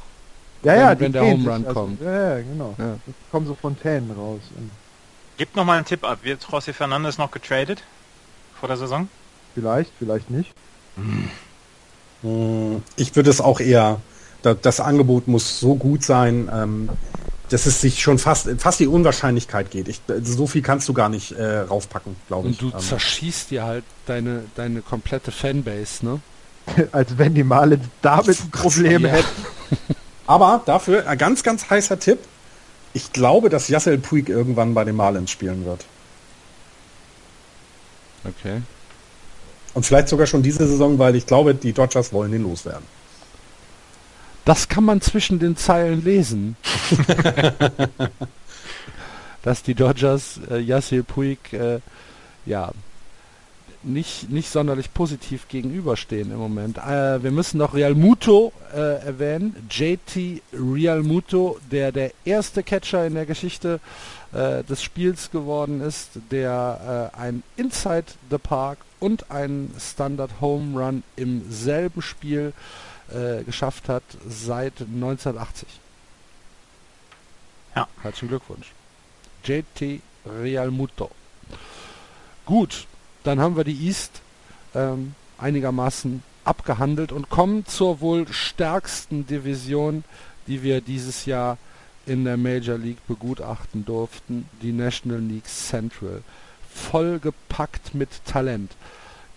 ja, 0.63 0.73
wenn, 0.73 0.81
ja, 0.81 1.01
wenn 1.01 1.13
der 1.13 1.23
Home 1.23 1.51
Run 1.51 1.67
also, 1.67 1.81
kommt. 1.81 2.03
Ja, 2.03 2.37
ja, 2.37 2.43
genau. 2.43 2.75
Ja. 2.79 2.85
Da 2.85 3.13
kommen 3.31 3.47
so 3.47 3.55
Fontänen 3.55 4.11
raus. 4.11 4.41
Gib 5.37 5.55
noch 5.55 5.65
mal 5.65 5.77
einen 5.77 5.87
Tipp 5.87 6.05
ab. 6.05 6.21
Wird 6.23 6.45
José 6.45 6.73
Fernandes 6.73 7.19
noch 7.19 7.31
getradet 7.31 7.83
vor 8.59 8.69
der 8.69 8.77
Saison? 8.77 9.09
Vielleicht, 9.55 9.93
vielleicht 9.99 10.31
nicht. 10.31 10.53
Hm. 10.97 11.31
Ich 12.97 13.17
würde 13.17 13.31
es 13.31 13.41
auch 13.41 13.61
eher, 13.61 14.01
das 14.43 14.81
Angebot 14.81 15.29
muss 15.29 15.61
so 15.61 15.75
gut 15.75 16.05
sein, 16.05 16.51
ähm, 16.53 16.89
dass 17.49 17.67
es 17.67 17.81
sich 17.81 18.03
schon 18.03 18.19
fast, 18.19 18.49
fast 18.59 18.81
die 18.81 18.87
Unwahrscheinlichkeit 18.87 19.71
geht. 19.71 19.89
Ich, 19.89 20.01
so 20.23 20.47
viel 20.47 20.63
kannst 20.63 20.89
du 20.89 20.93
gar 20.93 21.09
nicht 21.09 21.33
äh, 21.33 21.59
raufpacken, 21.61 22.17
glaube 22.27 22.49
ich. 22.49 22.61
Und 22.61 22.73
du 22.73 22.77
ähm. 22.77 22.83
zerschießt 22.83 23.51
dir 23.51 23.65
halt 23.65 23.85
deine, 24.07 24.45
deine 24.57 24.83
komplette 24.83 25.31
Fanbase, 25.31 26.05
ne? 26.05 26.21
Als 26.93 27.17
wenn 27.19 27.35
die 27.35 27.45
Male 27.45 27.79
damit 28.03 28.41
ein 28.41 28.51
Problem 28.51 29.03
ja. 29.03 29.13
hätten. 29.13 29.47
Aber 30.27 30.63
dafür 30.67 31.07
ein 31.07 31.19
ganz, 31.19 31.45
ganz 31.45 31.71
heißer 31.71 32.01
Tipp. 32.01 32.19
Ich 32.93 33.13
glaube, 33.13 33.51
dass 33.51 33.69
Yassel 33.69 33.99
Puig 33.99 34.29
irgendwann 34.29 34.75
bei 34.75 34.85
den 34.85 34.97
Marlins 34.97 35.31
spielen 35.31 35.65
wird. 35.65 35.85
Okay. 38.25 38.63
Und 39.77 39.85
vielleicht 39.85 40.09
sogar 40.09 40.27
schon 40.27 40.43
diese 40.43 40.67
Saison, 40.67 40.99
weil 40.99 41.17
ich 41.17 41.27
glaube, 41.27 41.55
die 41.55 41.75
Dodgers 41.75 42.11
wollen 42.11 42.33
ihn 42.33 42.45
loswerden. 42.45 42.83
Das 44.47 44.69
kann 44.69 44.85
man 44.85 45.03
zwischen 45.03 45.39
den 45.39 45.55
Zeilen 45.55 46.03
lesen. 46.03 46.57
Dass 49.43 49.63
die 49.63 49.75
Dodgers 49.75 50.41
äh, 50.51 50.61
Yasiel 50.61 51.03
Puig 51.03 51.53
äh, 51.53 51.81
ja 52.47 52.73
nicht, 53.83 54.31
nicht 54.31 54.49
sonderlich 54.49 54.95
positiv 54.95 55.47
gegenüberstehen 55.49 56.31
im 56.31 56.39
Moment. 56.39 56.79
Äh, 56.79 57.23
wir 57.23 57.31
müssen 57.31 57.59
noch 57.59 57.75
Real 57.75 57.95
Muto 57.95 58.55
äh, 58.75 59.05
erwähnen. 59.05 59.69
JT 59.71 60.41
Real 60.55 61.03
Muto, 61.03 61.59
der 61.71 61.93
der 61.93 62.13
erste 62.25 62.63
Catcher 62.63 63.07
in 63.07 63.13
der 63.13 63.27
Geschichte 63.27 63.79
äh, 64.37 64.65
des 64.65 64.83
Spiels 64.83 65.31
geworden 65.31 65.81
ist, 65.81 66.11
der 66.31 67.11
äh, 67.17 67.19
ein 67.19 67.43
Inside 67.57 68.05
the 68.29 68.37
Park 68.37 68.79
und 69.01 69.31
einen 69.31 69.75
Standard 69.81 70.43
Home 70.43 70.79
Run 70.79 71.03
im 71.17 71.51
selben 71.51 72.03
Spiel 72.03 72.53
äh, 73.11 73.45
geschafft 73.45 73.89
hat 73.89 74.03
seit 74.29 74.75
1980. 74.81 75.69
Ja. 77.75 77.89
Herzlichen 78.03 78.29
Glückwunsch. 78.29 78.73
JT 79.43 80.03
Real 80.27 80.71
Muto. 80.71 81.11
Gut, 82.45 82.87
dann 83.25 83.41
haben 83.41 83.57
wir 83.57 83.65
die 83.65 83.87
East 83.87 84.21
ähm, 84.75 85.15
einigermaßen 85.39 86.23
abgehandelt 86.45 87.11
und 87.11 87.31
kommen 87.31 87.65
zur 87.65 88.01
wohl 88.01 88.29
stärksten 88.29 89.27
Division, 89.27 90.05
die 90.47 90.63
wir 90.63 90.83
dieses 90.83 91.25
Jahr 91.25 91.57
in 92.07 92.25
der 92.25 92.37
Major 92.37 92.79
League 92.79 93.05
begutachten 93.07 93.85
durften, 93.85 94.49
die 94.63 94.73
National 94.73 95.21
League 95.21 95.47
Central. 95.47 96.23
Vollgepackt 96.73 97.95
mit 97.95 98.25
Talent. 98.25 98.73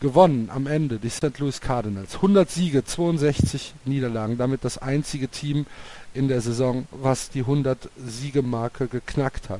Gewonnen 0.01 0.49
am 0.49 0.65
Ende 0.65 0.97
die 0.97 1.09
St. 1.09 1.37
Louis 1.39 1.59
Cardinals. 1.59 2.15
100 2.15 2.49
Siege, 2.49 2.85
62 2.85 3.73
Niederlagen. 3.83 4.37
Damit 4.37 4.63
das 4.63 4.77
einzige 4.77 5.27
Team 5.27 5.65
in 6.13 6.29
der 6.29 6.39
Saison, 6.39 6.87
was 6.91 7.29
die 7.29 7.43
100-Siege-Marke 7.43 8.87
geknackt 8.87 9.49
hat. 9.49 9.59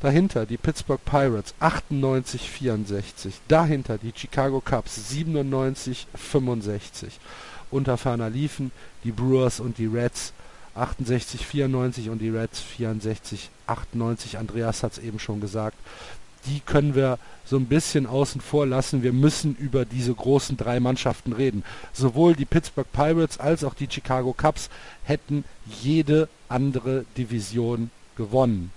Dahinter 0.00 0.44
die 0.44 0.58
Pittsburgh 0.58 1.02
Pirates 1.04 1.54
98-64. 1.60 3.32
Dahinter 3.48 3.96
die 3.96 4.12
Chicago 4.14 4.60
Cubs 4.60 5.10
97-65. 5.10 7.06
Unter 7.70 7.96
ferner 7.96 8.28
liefen 8.28 8.72
die 9.04 9.12
Brewers 9.12 9.58
und 9.58 9.78
die 9.78 9.86
Reds 9.86 10.34
68-94 10.78 12.10
und 12.10 12.18
die 12.20 12.30
Reds 12.30 12.62
64-98. 12.78 14.36
Andreas 14.36 14.82
hat 14.82 14.92
es 14.92 14.98
eben 14.98 15.18
schon 15.18 15.40
gesagt 15.40 15.76
die 16.46 16.60
können 16.60 16.94
wir 16.94 17.18
so 17.44 17.56
ein 17.56 17.66
bisschen 17.66 18.06
außen 18.06 18.40
vor 18.40 18.66
lassen. 18.66 19.02
Wir 19.02 19.12
müssen 19.12 19.56
über 19.56 19.84
diese 19.84 20.14
großen 20.14 20.56
drei 20.56 20.80
Mannschaften 20.80 21.32
reden. 21.32 21.64
Sowohl 21.92 22.34
die 22.34 22.44
Pittsburgh 22.44 22.90
Pirates 22.92 23.38
als 23.38 23.64
auch 23.64 23.74
die 23.74 23.88
Chicago 23.90 24.32
Cubs 24.32 24.68
hätten 25.04 25.44
jede 25.82 26.28
andere 26.48 27.04
Division 27.16 27.90
gewonnen, 28.16 28.72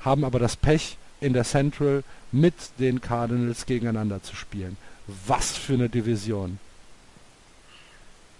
haben 0.00 0.24
aber 0.24 0.38
das 0.38 0.56
Pech 0.56 0.96
in 1.20 1.32
der 1.32 1.44
Central 1.44 2.02
mit 2.32 2.54
den 2.78 3.00
Cardinals 3.00 3.66
gegeneinander 3.66 4.22
zu 4.22 4.34
spielen. 4.34 4.76
Was 5.26 5.56
für 5.56 5.74
eine 5.74 5.88
Division. 5.88 6.58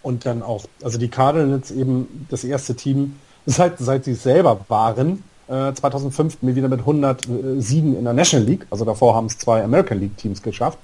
Und 0.03 0.25
dann 0.27 0.43
auch, 0.43 0.65
also 0.83 0.99
die 0.99 1.09
Cardinals 1.09 1.71
eben 1.71 2.27
das 2.31 2.45
erste 2.45 2.75
Team, 2.75 3.17
seit, 3.47 3.79
seit 3.79 4.05
sie 4.05 4.15
selber 4.15 4.61
waren, 4.69 5.23
2005 5.51 6.43
äh, 6.43 6.55
wieder 6.55 6.69
mit 6.69 6.81
100 6.81 7.27
äh, 7.29 7.79
in 7.79 8.05
der 8.05 8.13
National 8.13 8.47
League. 8.47 8.67
Also 8.71 8.85
davor 8.85 9.17
haben 9.17 9.27
es 9.27 9.37
zwei 9.37 9.65
American 9.65 9.99
League 9.99 10.17
Teams 10.17 10.43
geschafft. 10.43 10.79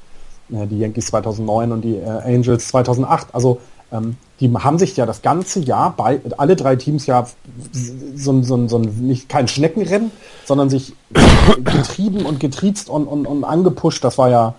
Äh, 0.50 0.66
die 0.66 0.78
Yankees 0.78 1.06
2009 1.06 1.72
und 1.72 1.82
die 1.82 2.02
Angels 2.02 2.68
2008. 2.68 3.28
Also 3.32 3.60
ähm, 3.92 4.16
die 4.40 4.52
haben 4.52 4.78
sich 4.78 4.96
ja 4.96 5.06
das 5.06 5.22
ganze 5.22 5.60
Jahr 5.60 5.94
bei 5.96 6.20
alle 6.36 6.56
drei 6.56 6.74
Teams 6.74 7.06
ja 7.06 7.26
so, 8.16 8.42
so, 8.42 8.66
so 8.66 8.78
nicht 8.78 9.28
kein 9.28 9.46
Schneckenrennen, 9.46 10.10
sondern 10.44 10.68
sich 10.68 10.94
getrieben 11.64 12.26
und 12.26 12.40
getriezt 12.40 12.90
und, 12.90 13.06
und, 13.06 13.26
und 13.26 13.44
angepusht. 13.44 14.02
Das 14.02 14.18
war 14.18 14.28
ja, 14.28 14.54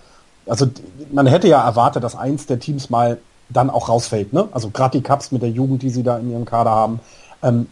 also 0.46 0.68
man 1.12 1.28
hätte 1.28 1.50
ja 1.50 1.64
erwartet, 1.66 2.04
dass 2.04 2.16
eins 2.16 2.46
der 2.46 2.60
Teams 2.60 2.90
mal 2.90 3.20
dann 3.50 3.70
auch 3.70 3.90
rausfällt. 3.90 4.34
Ne? 4.34 4.48
Also 4.52 4.70
gerade 4.70 4.98
die 4.98 5.04
Cups 5.04 5.32
mit 5.32 5.42
der 5.42 5.50
Jugend, 5.50 5.82
die 5.82 5.90
sie 5.90 6.04
da 6.04 6.18
in 6.18 6.32
ihrem 6.32 6.46
Kader 6.46 6.72
haben. 6.72 7.00
Ähm, 7.44 7.68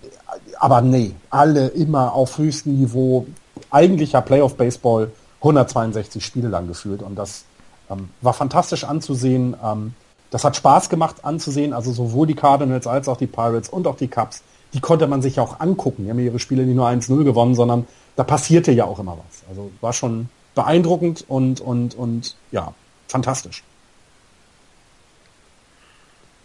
aber 0.60 0.82
nee, 0.82 1.14
alle 1.30 1.68
immer 1.68 2.14
auf 2.14 2.38
höchstem 2.38 2.78
Niveau. 2.78 3.26
Eigentlicher 3.72 4.22
Playoff-Baseball, 4.22 5.12
162 5.40 6.26
Spiele 6.26 6.50
lang 6.50 6.68
geführt 6.68 7.02
und 7.02 7.16
das 7.16 7.46
ähm, 7.90 8.10
war 8.22 8.34
fantastisch 8.34 8.84
anzusehen. 8.84 9.56
Ähm, 9.64 9.94
das 10.32 10.44
hat 10.44 10.56
Spaß 10.56 10.90
gemacht 10.90 11.24
anzusehen, 11.24 11.74
also 11.74 11.92
sowohl 11.92 12.28
die 12.28 12.36
Cardinals 12.36 12.88
als 12.88 13.08
auch 13.08 13.18
die 13.18 13.28
Pirates 13.28 13.70
und 13.70 13.88
auch 13.88 13.96
die 13.96 14.08
Cubs, 14.08 14.44
die 14.74 14.82
konnte 14.82 15.08
man 15.08 15.22
sich 15.22 15.40
auch 15.40 15.60
angucken. 15.60 16.04
Die 16.04 16.10
haben 16.10 16.20
ihre 16.20 16.40
Spiele 16.40 16.66
nicht 16.66 16.76
nur 16.76 16.88
1-0 16.88 17.24
gewonnen, 17.24 17.56
sondern 17.56 17.88
da 18.16 18.24
passierte 18.24 18.72
ja 18.72 18.86
auch 18.86 19.00
immer 19.00 19.18
was. 19.18 19.48
Also 19.50 19.72
war 19.82 19.94
schon 19.94 20.30
beeindruckend 20.56 21.26
und, 21.28 21.62
und, 21.62 21.96
und 21.96 22.36
ja, 22.52 22.74
fantastisch. 23.08 23.64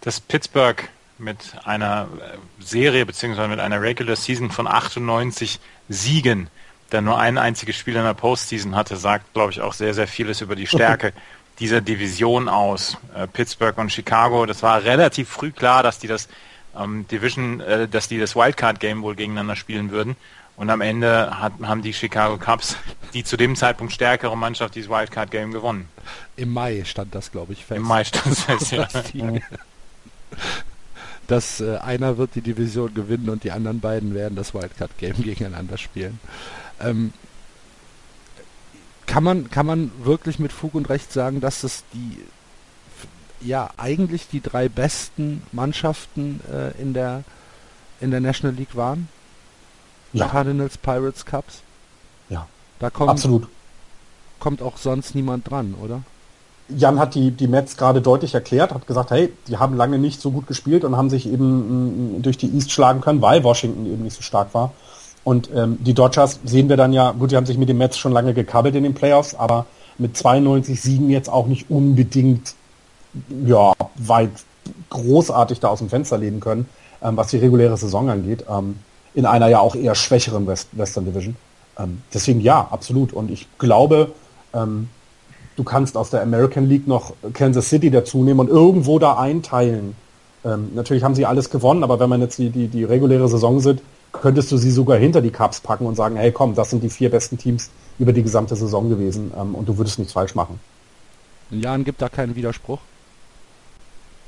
Das 0.01 0.21
Pittsburgh 0.21 0.89
mit 1.19 1.39
einer 1.65 2.09
äh, 2.19 2.63
Serie 2.65 3.05
beziehungsweise 3.07 3.49
mit 3.49 3.61
einer 3.61 3.81
Regular 3.81 4.17
Season 4.17 4.51
von 4.51 4.67
98 4.67 5.61
Siegen, 5.89 6.49
der 6.93 7.03
nur 7.03 7.19
ein 7.19 7.39
einziges 7.39 7.77
Spiel 7.77 7.97
in 7.97 8.05
der 8.05 8.15
Postseason 8.15 8.75
hatte, 8.75 8.97
sagt, 8.97 9.33
glaube 9.35 9.53
ich, 9.53 9.61
auch 9.61 9.75
sehr, 9.75 9.95
sehr 9.95 10.09
vieles 10.09 10.41
über 10.41 10.57
die 10.57 10.67
Stärke 10.67 11.13
dieser 11.61 11.81
Division 11.81 12.49
aus. 12.49 12.97
Äh, 13.15 13.27
Pittsburgh 13.27 13.77
und 13.79 13.93
Chicago, 13.93 14.47
das 14.47 14.63
war 14.63 14.83
relativ 14.83 15.29
früh 15.29 15.53
klar, 15.53 15.83
dass 15.83 15.99
die 15.99 16.09
das 16.09 16.29
ähm, 16.77 17.07
Division, 17.09 17.61
äh, 17.61 17.87
dass 17.87 18.09
die 18.09 18.19
das 18.19 18.35
Wildcard-Game 18.35 19.03
wohl 19.03 19.15
gegeneinander 19.15 19.57
spielen 19.57 19.91
würden. 19.91 20.17
Und 20.57 20.69
am 20.69 20.83
Ende 20.83 21.41
hat, 21.41 21.53
haben 21.63 21.81
die 21.83 21.95
Chicago 21.95 22.37
Cubs, 22.37 22.77
die 23.15 23.25
zu 23.25 23.37
dem 23.37 23.57
Zeitpunkt 23.57 23.93
stärkere 23.93 24.37
Mannschaft, 24.37 24.75
dieses 24.75 24.91
Wildcard-Game 24.91 25.53
gewonnen. 25.53 25.89
Im 26.37 26.53
Mai 26.53 26.85
stand 26.85 27.15
das, 27.15 27.31
glaube 27.31 27.53
ich, 27.53 27.65
fest. 27.65 27.79
Im 27.79 27.87
Mai 27.87 28.05
stand 28.05 28.27
es 28.27 28.45
fest, 28.69 29.15
ja. 29.15 29.35
Dass 31.27 31.61
äh, 31.61 31.77
einer 31.79 32.19
wird 32.19 32.35
die 32.35 32.41
Division 32.41 32.93
gewinnen 32.93 33.29
und 33.29 33.45
die 33.45 33.53
anderen 33.53 33.81
beiden 33.81 34.15
werden 34.15 34.35
das 34.35 34.55
Wildcard-Game 34.55 35.23
gegeneinander 35.23 35.79
spielen. 35.79 36.19
Ähm, 36.81 37.13
kann 39.07 39.25
man, 39.25 39.51
kann 39.51 39.67
man 39.67 39.91
wirklich 40.05 40.39
mit 40.39 40.53
Fug 40.53 40.75
und 40.75 40.89
Recht 40.89 41.13
sagen, 41.13 41.41
dass 41.41 41.65
es 41.65 41.85
die 41.93 42.19
ja 43.41 43.71
eigentlich 43.77 44.29
die 44.29 44.41
drei 44.41 44.69
besten 44.69 45.43
Mannschaften 45.53 46.41
äh, 46.53 46.81
in 46.81 46.95
der 46.95 47.25
in 48.01 48.11
der 48.11 48.21
National 48.21 48.57
League 48.57 48.77
waren? 48.77 49.09
Ja. 50.13 50.29
Cardinals, 50.29 50.79
Pirates, 50.79 51.25
Cubs? 51.25 51.63
Ja. 52.29 52.49
Da 52.79 52.91
kommt, 52.91 53.11
Absolut. 53.11 53.49
kommt 54.39 54.63
auch 54.63 54.77
sonst 54.77 55.15
niemand 55.15 55.49
dran, 55.49 55.75
oder? 55.75 56.03
Jan 56.77 56.99
hat 56.99 57.15
die, 57.15 57.31
die 57.31 57.49
Mets 57.49 57.77
gerade 57.77 58.01
deutlich 58.01 58.35
erklärt, 58.35 58.73
hat 58.73 58.87
gesagt, 58.87 59.11
hey, 59.11 59.33
die 59.49 59.59
haben 59.59 59.77
lange 59.77 59.99
nicht 59.99 60.21
so 60.21 60.31
gut 60.31 60.47
gespielt 60.47 60.85
und 60.85 60.97
haben 60.97 61.11
sich 61.11 61.27
eben 61.27 62.17
mm, 62.17 62.23
durch 62.23 62.39
die 62.39 62.55
East 62.55 62.71
schlagen 62.73 63.01
können, 63.01 63.23
weil 63.23 63.45
Washington 63.45 63.87
eben 63.87 64.03
nicht 64.03 64.17
so 64.17 64.23
stark 64.23 64.55
war. 64.55 64.73
Und 65.25 65.51
ähm, 65.55 65.79
die 65.81 65.95
Dodgers 65.95 66.41
sehen 66.45 66.69
wir 66.69 66.77
dann 66.77 66.93
ja, 66.93 67.13
gut, 67.13 67.31
die 67.31 67.37
haben 67.37 67.47
sich 67.47 67.59
mit 67.59 67.69
den 67.69 67.79
Mets 67.79 67.99
schon 67.99 68.13
lange 68.13 68.35
gekabbelt 68.35 68.75
in 68.75 68.85
den 68.85 68.95
Playoffs, 68.95 69.35
aber 69.35 69.67
mit 69.99 70.17
92 70.17 70.81
Siegen 70.81 71.11
jetzt 71.11 71.29
auch 71.29 71.47
nicht 71.47 71.71
unbedingt 71.71 72.55
ja, 73.45 73.73
weit 73.97 74.31
großartig 74.89 75.61
da 75.61 75.69
aus 75.69 75.81
dem 75.81 75.89
Fenster 75.89 76.19
leben 76.19 76.41
können, 76.41 76.69
ähm, 77.03 77.17
was 77.17 77.29
die 77.29 77.39
reguläre 77.39 77.77
Saison 77.77 78.09
angeht, 78.09 78.45
ähm, 78.49 78.79
in 79.15 79.27
einer 79.27 79.49
ja 79.49 79.61
auch 79.61 79.75
eher 79.75 79.95
schwächeren 79.95 80.47
West 80.47 80.69
Western 80.73 81.05
Division. 81.05 81.37
Ähm, 81.79 82.03
deswegen 82.15 82.41
ja, 82.41 82.69
absolut. 82.71 83.13
Und 83.13 83.31
ich 83.31 83.47
glaube, 83.59 84.13
ähm, 84.55 84.89
du 85.57 85.65
kannst 85.65 85.97
aus 85.97 86.11
der 86.11 86.23
American 86.23 86.69
League 86.69 86.87
noch 86.87 87.15
Kansas 87.33 87.69
City 87.69 87.91
dazu 87.91 88.23
nehmen 88.23 88.41
und 88.41 88.49
irgendwo 88.49 88.99
da 88.99 89.19
einteilen. 89.19 89.95
Ähm, 90.45 90.71
natürlich 90.75 91.03
haben 91.03 91.15
sie 91.15 91.27
alles 91.27 91.51
gewonnen, 91.51 91.85
aber 91.85 92.01
wenn 92.01 92.09
man 92.09 92.21
jetzt 92.21 92.39
die, 92.39 92.51
die, 92.51 92.69
die 92.69 92.85
reguläre 92.85 93.29
Saison 93.29 93.61
sieht, 93.61 93.83
könntest 94.13 94.51
du 94.51 94.57
sie 94.57 94.71
sogar 94.71 94.99
hinter 94.99 95.21
die 95.21 95.31
Cups 95.31 95.61
packen 95.61 95.87
und 95.87 95.95
sagen, 95.95 96.17
hey 96.17 96.33
komm, 96.33 96.55
das 96.55 96.71
sind 96.71 96.83
die 96.83 96.91
vier 96.91 97.11
besten 97.11 97.39
Teams 97.39 97.71
über 97.99 98.13
die 98.13 98.23
gesamte 98.23 98.57
Saison 98.57 98.89
gewesen 98.89 99.33
ähm, 99.39 99.55
und 99.55 99.69
du 99.69 99.77
würdest 99.79 99.99
nichts 99.99 100.15
falsch 100.15 100.35
machen. 100.35 100.59
In 101.51 101.61
Jahren 101.61 101.85
gibt 101.85 102.01
da 102.01 102.09
keinen 102.09 102.37
Widerspruch? 102.37 102.79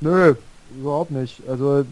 Nö, 0.01 0.35
überhaupt 0.77 1.11
nicht. 1.11 1.41
Also 1.47 1.79
äh, 1.79 1.83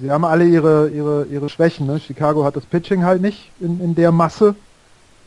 sie 0.00 0.10
haben 0.10 0.24
alle 0.24 0.44
ihre, 0.44 0.88
ihre, 0.90 1.24
ihre 1.24 1.48
Schwächen. 1.48 1.86
Ne? 1.86 1.98
Chicago 2.00 2.44
hat 2.44 2.56
das 2.56 2.66
Pitching 2.66 3.04
halt 3.04 3.22
nicht 3.22 3.50
in, 3.60 3.80
in 3.80 3.94
der 3.94 4.12
Masse. 4.12 4.54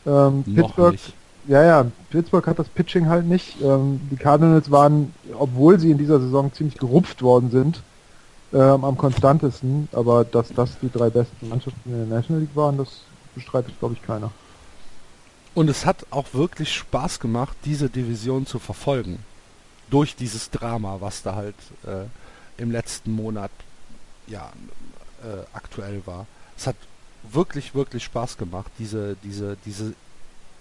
Ähm, 0.06 0.44
Pittsburgh, 0.44 0.92
nicht. 0.92 1.12
Ja, 1.48 1.64
ja, 1.64 1.86
Pittsburgh 2.10 2.46
hat 2.46 2.58
das 2.58 2.68
Pitching 2.68 3.08
halt 3.08 3.26
nicht. 3.26 3.60
Ähm, 3.62 4.00
die 4.10 4.16
Cardinals 4.16 4.70
waren, 4.70 5.14
obwohl 5.38 5.78
sie 5.78 5.90
in 5.90 5.98
dieser 5.98 6.20
Saison 6.20 6.52
ziemlich 6.52 6.76
gerupft 6.78 7.22
worden 7.22 7.50
sind, 7.50 7.82
ähm, 8.52 8.84
am 8.84 8.96
konstantesten. 8.96 9.88
Aber 9.92 10.24
dass 10.24 10.52
das 10.52 10.78
die 10.80 10.90
drei 10.90 11.10
besten 11.10 11.48
Mannschaften 11.48 11.92
in 11.92 12.08
der 12.08 12.18
National 12.18 12.42
League 12.42 12.56
waren, 12.56 12.78
das 12.78 13.02
bestreitet, 13.34 13.78
glaube 13.78 13.94
ich, 13.94 14.02
keiner. 14.02 14.30
Und 15.54 15.70
es 15.70 15.86
hat 15.86 16.06
auch 16.10 16.34
wirklich 16.34 16.74
Spaß 16.74 17.20
gemacht, 17.20 17.56
diese 17.64 17.88
Division 17.88 18.46
zu 18.46 18.58
verfolgen. 18.58 19.18
Durch 19.88 20.16
dieses 20.16 20.50
Drama, 20.50 20.96
was 21.00 21.22
da 21.22 21.34
halt 21.34 21.54
äh, 21.86 22.04
im 22.60 22.70
letzten 22.70 23.12
Monat 23.12 23.50
ja 24.26 24.50
äh, 25.22 25.44
aktuell 25.52 26.02
war. 26.04 26.26
Es 26.56 26.66
hat 26.66 26.76
wirklich, 27.30 27.74
wirklich 27.74 28.04
Spaß 28.04 28.36
gemacht, 28.36 28.70
diese, 28.78 29.16
diese, 29.22 29.56
diese 29.64 29.94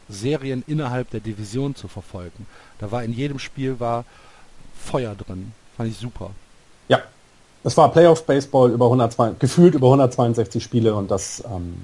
Serien 0.09 0.63
innerhalb 0.67 1.09
der 1.11 1.19
Division 1.19 1.75
zu 1.75 1.87
verfolgen. 1.87 2.47
Da 2.79 2.91
war 2.91 3.03
in 3.03 3.13
jedem 3.13 3.39
Spiel 3.39 3.79
war 3.79 4.05
Feuer 4.79 5.15
drin. 5.15 5.53
Fand 5.77 5.89
ich 5.89 5.97
super. 5.97 6.31
Ja, 6.87 7.01
es 7.63 7.75
war 7.77 7.91
Playoff 7.91 8.25
Baseball 8.25 8.71
über 8.71 8.85
102, 8.85 9.35
gefühlt 9.39 9.75
über 9.75 9.87
162 9.87 10.63
Spiele 10.63 10.93
und 10.95 11.09
das 11.09 11.43
ähm, 11.51 11.75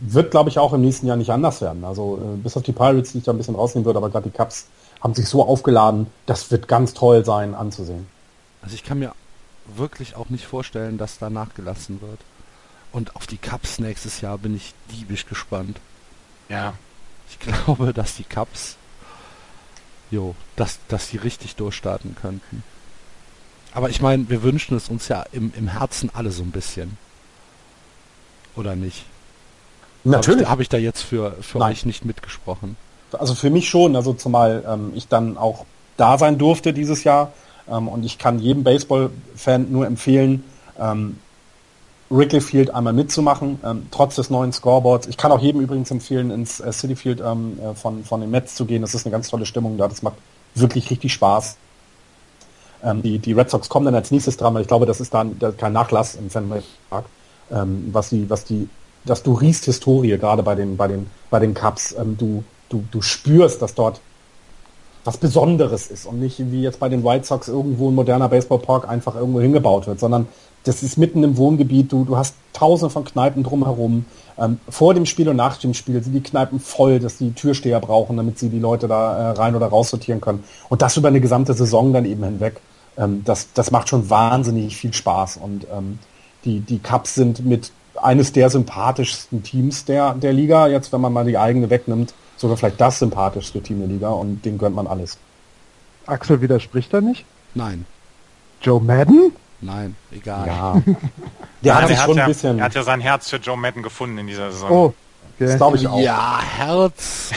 wird, 0.00 0.30
glaube 0.30 0.48
ich, 0.48 0.58
auch 0.58 0.72
im 0.72 0.80
nächsten 0.80 1.06
Jahr 1.06 1.16
nicht 1.16 1.30
anders 1.30 1.60
werden. 1.60 1.84
Also 1.84 2.18
äh, 2.18 2.36
bis 2.38 2.56
auf 2.56 2.62
die 2.62 2.72
Pirates, 2.72 3.12
die 3.12 3.18
ich 3.18 3.24
da 3.24 3.32
ein 3.32 3.38
bisschen 3.38 3.54
rausnehmen 3.54 3.84
würde, 3.84 3.98
aber 3.98 4.10
gerade 4.10 4.30
die 4.30 4.36
Cups 4.36 4.66
haben 5.00 5.14
sich 5.14 5.28
so 5.28 5.44
aufgeladen, 5.44 6.06
das 6.26 6.50
wird 6.50 6.68
ganz 6.68 6.94
toll 6.94 7.24
sein 7.24 7.54
anzusehen. 7.54 8.06
Also 8.62 8.74
ich 8.74 8.84
kann 8.84 8.98
mir 8.98 9.12
wirklich 9.76 10.16
auch 10.16 10.28
nicht 10.28 10.46
vorstellen, 10.46 10.98
dass 10.98 11.18
da 11.18 11.30
nachgelassen 11.30 12.00
wird. 12.00 12.20
Und 12.92 13.14
auf 13.16 13.26
die 13.26 13.36
Cups 13.36 13.78
nächstes 13.78 14.20
Jahr 14.20 14.38
bin 14.38 14.56
ich 14.56 14.74
diebisch 14.90 15.26
gespannt. 15.26 15.78
Ja. 16.48 16.74
Ich 17.30 17.38
glaube, 17.38 17.92
dass 17.92 18.16
die 18.16 18.24
Cups, 18.24 18.76
jo, 20.10 20.34
dass, 20.56 20.78
dass 20.88 21.08
die 21.08 21.16
richtig 21.16 21.56
durchstarten 21.56 22.16
könnten. 22.20 22.62
Aber 23.72 23.88
ich 23.88 24.00
meine, 24.00 24.28
wir 24.28 24.42
wünschen 24.42 24.76
es 24.76 24.88
uns 24.88 25.08
ja 25.08 25.24
im, 25.32 25.52
im 25.56 25.68
Herzen 25.68 26.10
alle 26.12 26.32
so 26.32 26.42
ein 26.42 26.50
bisschen. 26.50 26.98
Oder 28.56 28.74
nicht? 28.74 29.04
Natürlich. 30.02 30.40
Habe 30.40 30.42
ich, 30.42 30.50
hab 30.50 30.60
ich, 30.60 30.68
da 30.68 30.76
jetzt 30.78 31.02
für, 31.02 31.36
für 31.40 31.60
euch 31.60 31.86
nicht 31.86 32.04
mitgesprochen? 32.04 32.76
Also 33.12 33.34
für 33.34 33.50
mich 33.50 33.68
schon, 33.68 33.96
also 33.96 34.12
zumal 34.12 34.64
ähm, 34.66 34.92
ich 34.94 35.08
dann 35.08 35.36
auch 35.36 35.66
da 35.96 36.18
sein 36.18 36.38
durfte 36.38 36.72
dieses 36.72 37.04
Jahr. 37.04 37.32
Ähm, 37.68 37.88
und 37.88 38.04
ich 38.04 38.18
kann 38.18 38.38
jedem 38.38 38.64
Baseball-Fan 38.64 39.70
nur 39.70 39.86
empfehlen, 39.86 40.44
ähm, 40.78 41.18
Wrigley 42.10 42.40
Field 42.40 42.74
einmal 42.74 42.92
mitzumachen, 42.92 43.60
ähm, 43.64 43.86
trotz 43.92 44.16
des 44.16 44.30
neuen 44.30 44.52
Scoreboards. 44.52 45.06
Ich 45.06 45.16
kann 45.16 45.30
auch 45.30 45.38
jedem 45.38 45.60
übrigens 45.60 45.90
empfehlen, 45.92 46.30
ins 46.30 46.58
äh, 46.58 46.72
City 46.72 46.96
Field 46.96 47.22
ähm, 47.24 47.58
äh, 47.60 47.74
von, 47.74 48.04
von 48.04 48.20
den 48.20 48.30
Mets 48.30 48.56
zu 48.56 48.64
gehen. 48.66 48.82
Das 48.82 48.94
ist 48.94 49.06
eine 49.06 49.12
ganz 49.12 49.28
tolle 49.28 49.46
Stimmung 49.46 49.78
da. 49.78 49.86
Das 49.86 50.02
macht 50.02 50.16
wirklich 50.56 50.90
richtig 50.90 51.12
Spaß. 51.12 51.56
Ähm, 52.82 53.02
die, 53.02 53.20
die 53.20 53.32
Red 53.32 53.48
Sox 53.48 53.68
kommen 53.68 53.86
dann 53.86 53.94
als 53.94 54.10
nächstes 54.10 54.36
dran, 54.36 54.54
weil 54.54 54.62
ich 54.62 54.68
glaube, 54.68 54.86
das 54.86 55.00
ist 55.00 55.14
dann 55.14 55.36
kein 55.56 55.72
Nachlass 55.72 56.16
im 56.16 56.30
Fenway 56.30 56.62
Park, 56.88 57.04
ähm, 57.52 57.90
was 57.92 58.10
die, 58.10 58.28
was 58.28 58.44
die, 58.44 58.68
dass 59.04 59.22
du 59.22 59.34
riechst 59.34 59.66
Historie 59.66 60.18
gerade 60.18 60.42
bei 60.42 60.56
den, 60.56 60.76
bei 60.76 60.88
den, 60.88 61.08
bei 61.30 61.38
den 61.38 61.54
Cups. 61.54 61.94
Ähm, 61.96 62.16
du, 62.18 62.42
du, 62.70 62.84
du 62.90 63.02
spürst, 63.02 63.62
dass 63.62 63.74
dort 63.74 64.00
was 65.04 65.16
Besonderes 65.16 65.86
ist 65.86 66.06
und 66.06 66.20
nicht 66.20 66.38
wie 66.50 66.62
jetzt 66.62 66.80
bei 66.80 66.88
den 66.88 67.04
White 67.04 67.24
Sox 67.24 67.48
irgendwo 67.48 67.88
ein 67.88 67.94
moderner 67.94 68.28
Baseballpark 68.28 68.88
einfach 68.88 69.14
irgendwo 69.14 69.40
hingebaut 69.40 69.86
wird, 69.86 69.98
sondern 69.98 70.28
das 70.64 70.82
ist 70.82 70.98
mitten 70.98 71.22
im 71.24 71.36
Wohngebiet, 71.36 71.90
du, 71.92 72.04
du 72.04 72.16
hast 72.16 72.34
tausende 72.52 72.90
von 72.90 73.04
Kneipen 73.04 73.42
drumherum. 73.42 74.04
Ähm, 74.38 74.60
vor 74.68 74.94
dem 74.94 75.06
Spiel 75.06 75.28
und 75.28 75.36
nach 75.36 75.56
dem 75.56 75.74
Spiel 75.74 76.02
sind 76.02 76.12
die 76.12 76.22
Kneipen 76.22 76.60
voll, 76.60 76.98
dass 76.98 77.18
die 77.18 77.32
Türsteher 77.32 77.80
brauchen, 77.80 78.16
damit 78.16 78.38
sie 78.38 78.48
die 78.48 78.58
Leute 78.58 78.88
da 78.88 79.16
äh, 79.16 79.30
rein 79.32 79.54
oder 79.54 79.66
raus 79.66 79.90
sortieren 79.90 80.20
können. 80.20 80.44
Und 80.68 80.82
das 80.82 80.96
über 80.96 81.08
eine 81.08 81.20
gesamte 81.20 81.54
Saison 81.54 81.92
dann 81.92 82.04
eben 82.04 82.24
hinweg. 82.24 82.60
Ähm, 82.96 83.22
das, 83.24 83.52
das 83.54 83.70
macht 83.70 83.88
schon 83.88 84.10
wahnsinnig 84.10 84.76
viel 84.76 84.92
Spaß. 84.92 85.38
Und 85.38 85.66
ähm, 85.72 85.98
die, 86.44 86.60
die 86.60 86.78
Cups 86.78 87.14
sind 87.14 87.44
mit 87.44 87.72
eines 88.00 88.32
der 88.32 88.50
sympathischsten 88.50 89.42
Teams 89.42 89.84
der, 89.84 90.14
der 90.14 90.32
Liga, 90.32 90.68
jetzt 90.68 90.92
wenn 90.92 91.00
man 91.00 91.12
mal 91.12 91.24
die 91.24 91.38
eigene 91.38 91.70
wegnimmt 91.70 92.14
sogar 92.40 92.56
vielleicht 92.56 92.80
das 92.80 92.98
sympathischste 92.98 93.60
Team 93.60 93.80
der 93.80 93.88
Liga 93.88 94.08
und 94.10 94.44
dem 94.44 94.56
gönnt 94.56 94.74
man 94.74 94.86
alles. 94.86 95.18
Axel 96.06 96.40
widerspricht 96.40 96.92
da 96.92 97.00
nicht? 97.00 97.24
Nein. 97.54 97.84
Joe 98.62 98.80
Madden? 98.80 99.32
Nein, 99.60 99.96
egal. 100.10 100.46
Ja. 100.46 100.82
Der 101.62 101.74
hat, 101.74 101.90
hat 101.90 101.98
schon 102.06 102.16
ja, 102.16 102.24
ein 102.24 102.28
bisschen. 102.28 102.58
Er 102.58 102.64
hat 102.64 102.74
ja 102.74 102.82
sein 102.82 103.00
Herz 103.00 103.28
für 103.28 103.36
Joe 103.36 103.56
Madden 103.56 103.82
gefunden 103.82 104.18
in 104.18 104.26
dieser 104.26 104.50
Saison. 104.50 104.70
Oh. 104.70 104.94
Okay. 105.40 105.48
Das 105.48 105.56
glaube 105.56 105.78
ich 105.78 105.88
auch. 105.88 105.98
Ja, 105.98 106.38
Herz. 106.42 107.30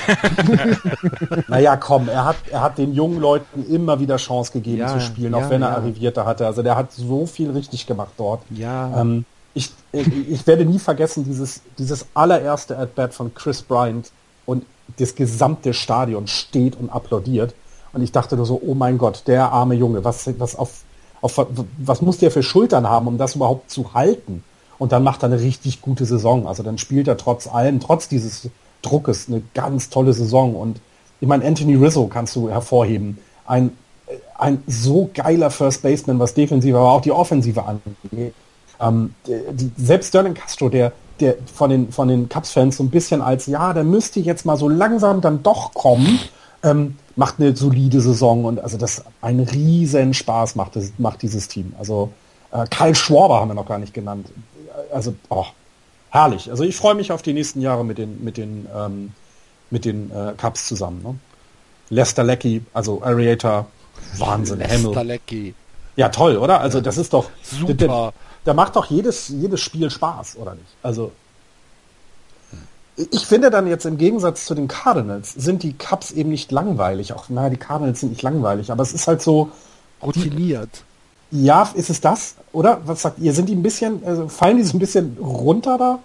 naja, 1.48 1.78
komm, 1.78 2.10
er 2.10 2.26
hat, 2.26 2.36
er 2.52 2.62
hat 2.62 2.78
den 2.78 2.94
jungen 2.94 3.20
Leuten 3.22 3.66
immer 3.74 3.98
wieder 3.98 4.18
Chance 4.18 4.52
gegeben 4.52 4.80
ja, 4.80 4.88
zu 4.90 5.00
spielen, 5.00 5.32
ja, 5.32 5.38
auch 5.38 5.50
wenn 5.50 5.62
er 5.62 5.70
ja. 5.70 5.76
Arrivierte 5.78 6.26
hatte. 6.26 6.46
Also 6.46 6.64
der 6.64 6.76
hat 6.76 6.92
so 6.92 7.26
viel 7.26 7.52
richtig 7.52 7.88
gemacht 7.88 8.12
dort. 8.18 8.42
Ja. 8.50 9.00
Ähm, 9.00 9.24
ich, 9.54 9.72
ich, 9.94 10.30
ich, 10.30 10.48
werde 10.48 10.66
nie 10.66 10.80
vergessen, 10.80 11.24
dieses, 11.24 11.62
dieses 11.78 12.08
allererste 12.14 12.78
At-Bat 12.78 13.14
von 13.14 13.34
Chris 13.34 13.62
Bryant 13.62 14.12
und 14.46 14.66
das 14.98 15.16
gesamte 15.16 15.74
Stadion 15.74 16.28
steht 16.28 16.76
und 16.76 16.90
applaudiert. 16.90 17.56
Und 17.94 18.02
ich 18.02 18.12
dachte 18.12 18.36
nur 18.36 18.46
so, 18.46 18.60
oh 18.66 18.74
mein 18.74 18.98
Gott, 18.98 19.24
der 19.28 19.52
arme 19.52 19.76
Junge, 19.76 20.04
was, 20.04 20.28
was, 20.40 20.56
auf, 20.56 20.82
auf, 21.24 21.48
was 21.78 22.02
muss 22.02 22.18
der 22.18 22.32
für 22.32 22.44
Schultern 22.44 22.88
haben, 22.88 23.08
um 23.08 23.18
das 23.18 23.36
überhaupt 23.36 23.72
zu 23.72 23.94
halten? 23.94 24.44
Und 24.78 24.92
dann 24.92 25.04
macht 25.04 25.24
er 25.24 25.28
eine 25.28 25.40
richtig 25.40 25.82
gute 25.82 26.06
Saison. 26.06 26.48
Also 26.48 26.64
dann 26.64 26.78
spielt 26.78 27.08
er 27.08 27.16
trotz 27.16 27.48
allem, 27.48 27.80
trotz 27.80 28.10
dieses 28.10 28.50
Druckes, 28.82 29.30
eine 29.30 29.42
ganz 29.54 29.90
tolle 29.90 30.12
Saison. 30.12 30.56
Und 30.56 30.82
ich 31.22 31.28
meine, 31.28 31.46
Anthony 31.46 31.76
Rizzo 31.76 32.08
kannst 32.08 32.36
du 32.36 32.50
hervorheben. 32.50 33.18
Ein, 33.46 33.72
ein 34.38 34.62
so 34.68 35.10
geiler 35.14 35.50
First 35.50 35.82
Baseman, 35.82 36.20
was 36.20 36.34
Defensive, 36.34 36.78
aber 36.78 36.92
auch 36.92 37.02
die 37.02 37.14
Offensive 37.14 37.64
angeht. 37.64 38.34
Ähm, 38.82 39.14
die, 39.26 39.72
selbst 39.78 40.10
Sterling 40.10 40.34
Castro, 40.34 40.68
der, 40.68 40.92
der 41.22 41.36
von 41.54 41.70
den, 41.70 41.92
von 41.94 42.10
den 42.10 42.28
Cubs-Fans 42.28 42.76
so 42.76 42.84
ein 42.84 42.90
bisschen 42.90 43.22
als, 43.22 43.46
ja, 43.46 43.72
der 43.72 43.86
müsste 43.86 44.20
jetzt 44.20 44.46
mal 44.46 44.58
so 44.58 44.68
langsam 44.68 45.22
dann 45.22 45.42
doch 45.44 45.74
kommen, 45.74 46.20
ähm, 46.64 46.98
macht 47.16 47.40
eine 47.40 47.56
solide 47.56 48.02
Saison 48.02 48.46
und 48.46 48.60
also 48.60 48.78
das 48.78 49.04
ein 49.22 49.40
riesen 49.40 50.14
Spaß 50.14 50.56
macht, 50.56 50.76
das, 50.76 50.94
macht 50.98 51.22
dieses 51.22 51.48
Team. 51.48 51.74
Also 51.78 52.12
äh, 52.52 52.66
Kyle 52.68 52.96
Schwarber 52.96 53.40
haben 53.40 53.50
wir 53.50 53.56
noch 53.56 53.68
gar 53.68 53.80
nicht 53.80 53.94
genannt. 53.94 54.28
Also, 54.92 55.14
oh, 55.30 55.46
herrlich. 56.10 56.50
Also 56.50 56.64
ich 56.64 56.76
freue 56.76 56.96
mich 56.96 57.12
auf 57.12 57.22
die 57.22 57.34
nächsten 57.34 57.62
Jahre 57.62 57.84
mit 57.84 57.98
den, 57.98 58.24
mit 58.24 58.38
den, 58.38 58.68
ähm, 58.76 59.12
mit 59.70 59.86
den 59.86 60.12
äh, 60.12 60.34
Cubs 60.38 60.68
zusammen. 60.68 61.02
Ne? 61.04 61.16
Lester 61.90 62.24
Lecky, 62.24 62.64
also 62.74 63.04
Ariator, 63.04 63.68
Wahnsinn. 64.18 64.60
Lester 64.60 65.04
Lecky. 65.04 65.54
Ja, 65.96 66.10
toll, 66.10 66.38
oder? 66.38 66.60
Also 66.62 66.82
das 66.82 66.98
ist 66.98 67.14
doch 67.14 67.30
super. 67.42 68.14
da 68.46 68.54
macht 68.54 68.76
doch 68.76 68.86
jedes, 68.86 69.28
jedes 69.28 69.62
Spiel 69.62 69.92
Spaß, 69.92 70.38
oder 70.38 70.56
nicht? 70.56 70.76
Also, 70.82 71.12
ich 72.96 73.26
finde 73.26 73.50
dann 73.50 73.68
jetzt 73.68 73.86
im 73.86 73.98
Gegensatz 73.98 74.46
zu 74.46 74.54
den 74.56 74.68
Cardinals 74.68 75.34
sind 75.34 75.64
die 75.64 75.74
Cups 75.74 76.12
eben 76.12 76.30
nicht 76.30 76.52
langweilig. 76.52 77.14
Auch, 77.14 77.30
naja, 77.30 77.50
die 77.50 77.58
Cardinals 77.58 78.00
sind 78.02 78.10
nicht 78.10 78.22
langweilig, 78.22 78.72
aber 78.72 78.84
es 78.84 78.94
ist 78.94 79.08
halt 79.08 79.22
so. 79.22 79.50
Routiniert. 80.02 80.84
Die, 81.32 81.46
ja, 81.46 81.70
ist 81.74 81.90
es 81.90 82.02
das? 82.02 82.36
Oder? 82.52 82.82
Was 82.86 83.02
sagt 83.02 83.20
ihr? 83.20 83.34
Sind 83.34 83.50
die 83.50 83.56
ein 83.56 83.64
bisschen, 83.64 84.06
also 84.06 84.28
fallen 84.28 84.58
die 84.58 84.64
so 84.64 84.78
ein 84.78 84.80
bisschen 84.80 85.18
runter 85.20 85.78
da? 85.78 86.00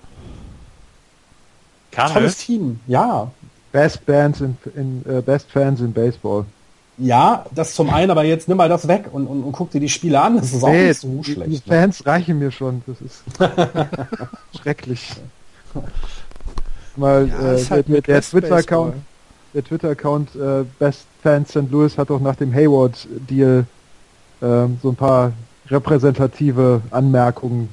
Cardinals? 1.90 2.14
Tolles 2.14 2.36
Team, 2.38 2.80
ja. 2.86 3.30
Best 3.72 4.06
Bands 4.06 4.40
in, 4.40 4.56
in 4.74 5.04
uh, 5.06 5.20
Best 5.20 5.50
Fans 5.50 5.80
in 5.80 5.92
Baseball. 5.92 6.46
Ja, 6.96 7.44
das 7.54 7.74
zum 7.74 7.90
einen, 7.90 8.10
aber 8.10 8.24
jetzt 8.24 8.48
nimm 8.48 8.56
mal 8.56 8.68
das 8.68 8.88
weg 8.88 9.10
und, 9.12 9.26
und, 9.26 9.44
und 9.44 9.52
guck 9.52 9.70
dir 9.70 9.80
die 9.80 9.88
Spiele 9.88 10.20
an. 10.20 10.36
Das 10.36 10.52
ist 10.52 10.64
auch 10.64 10.68
Nee, 10.68 10.88
nicht 10.88 11.00
so 11.00 11.08
die, 11.08 11.32
schlecht. 11.32 11.50
die 11.50 11.70
ne? 11.70 11.76
Fans 11.76 12.06
reichen 12.06 12.38
mir 12.38 12.50
schon. 12.50 12.82
Das 12.86 13.00
ist 13.00 13.22
schrecklich. 14.62 15.12
Mal 16.98 17.28
Ja, 17.28 17.54
äh, 17.54 17.64
halt 17.64 17.88
der, 17.88 18.00
der 18.02 18.22
Twitter-Account, 18.22 18.94
der 19.54 19.64
Twitter-Account 19.64 20.34
äh, 20.36 20.64
Best 20.78 21.06
Fans 21.22 21.50
St. 21.50 21.70
Louis 21.70 21.96
hat 21.96 22.10
auch 22.10 22.20
nach 22.20 22.36
dem 22.36 22.52
Hayward-Deal 22.52 23.66
ähm, 24.42 24.78
so 24.82 24.90
ein 24.90 24.96
paar 24.96 25.32
repräsentative 25.68 26.82
Anmerkungen 26.90 27.68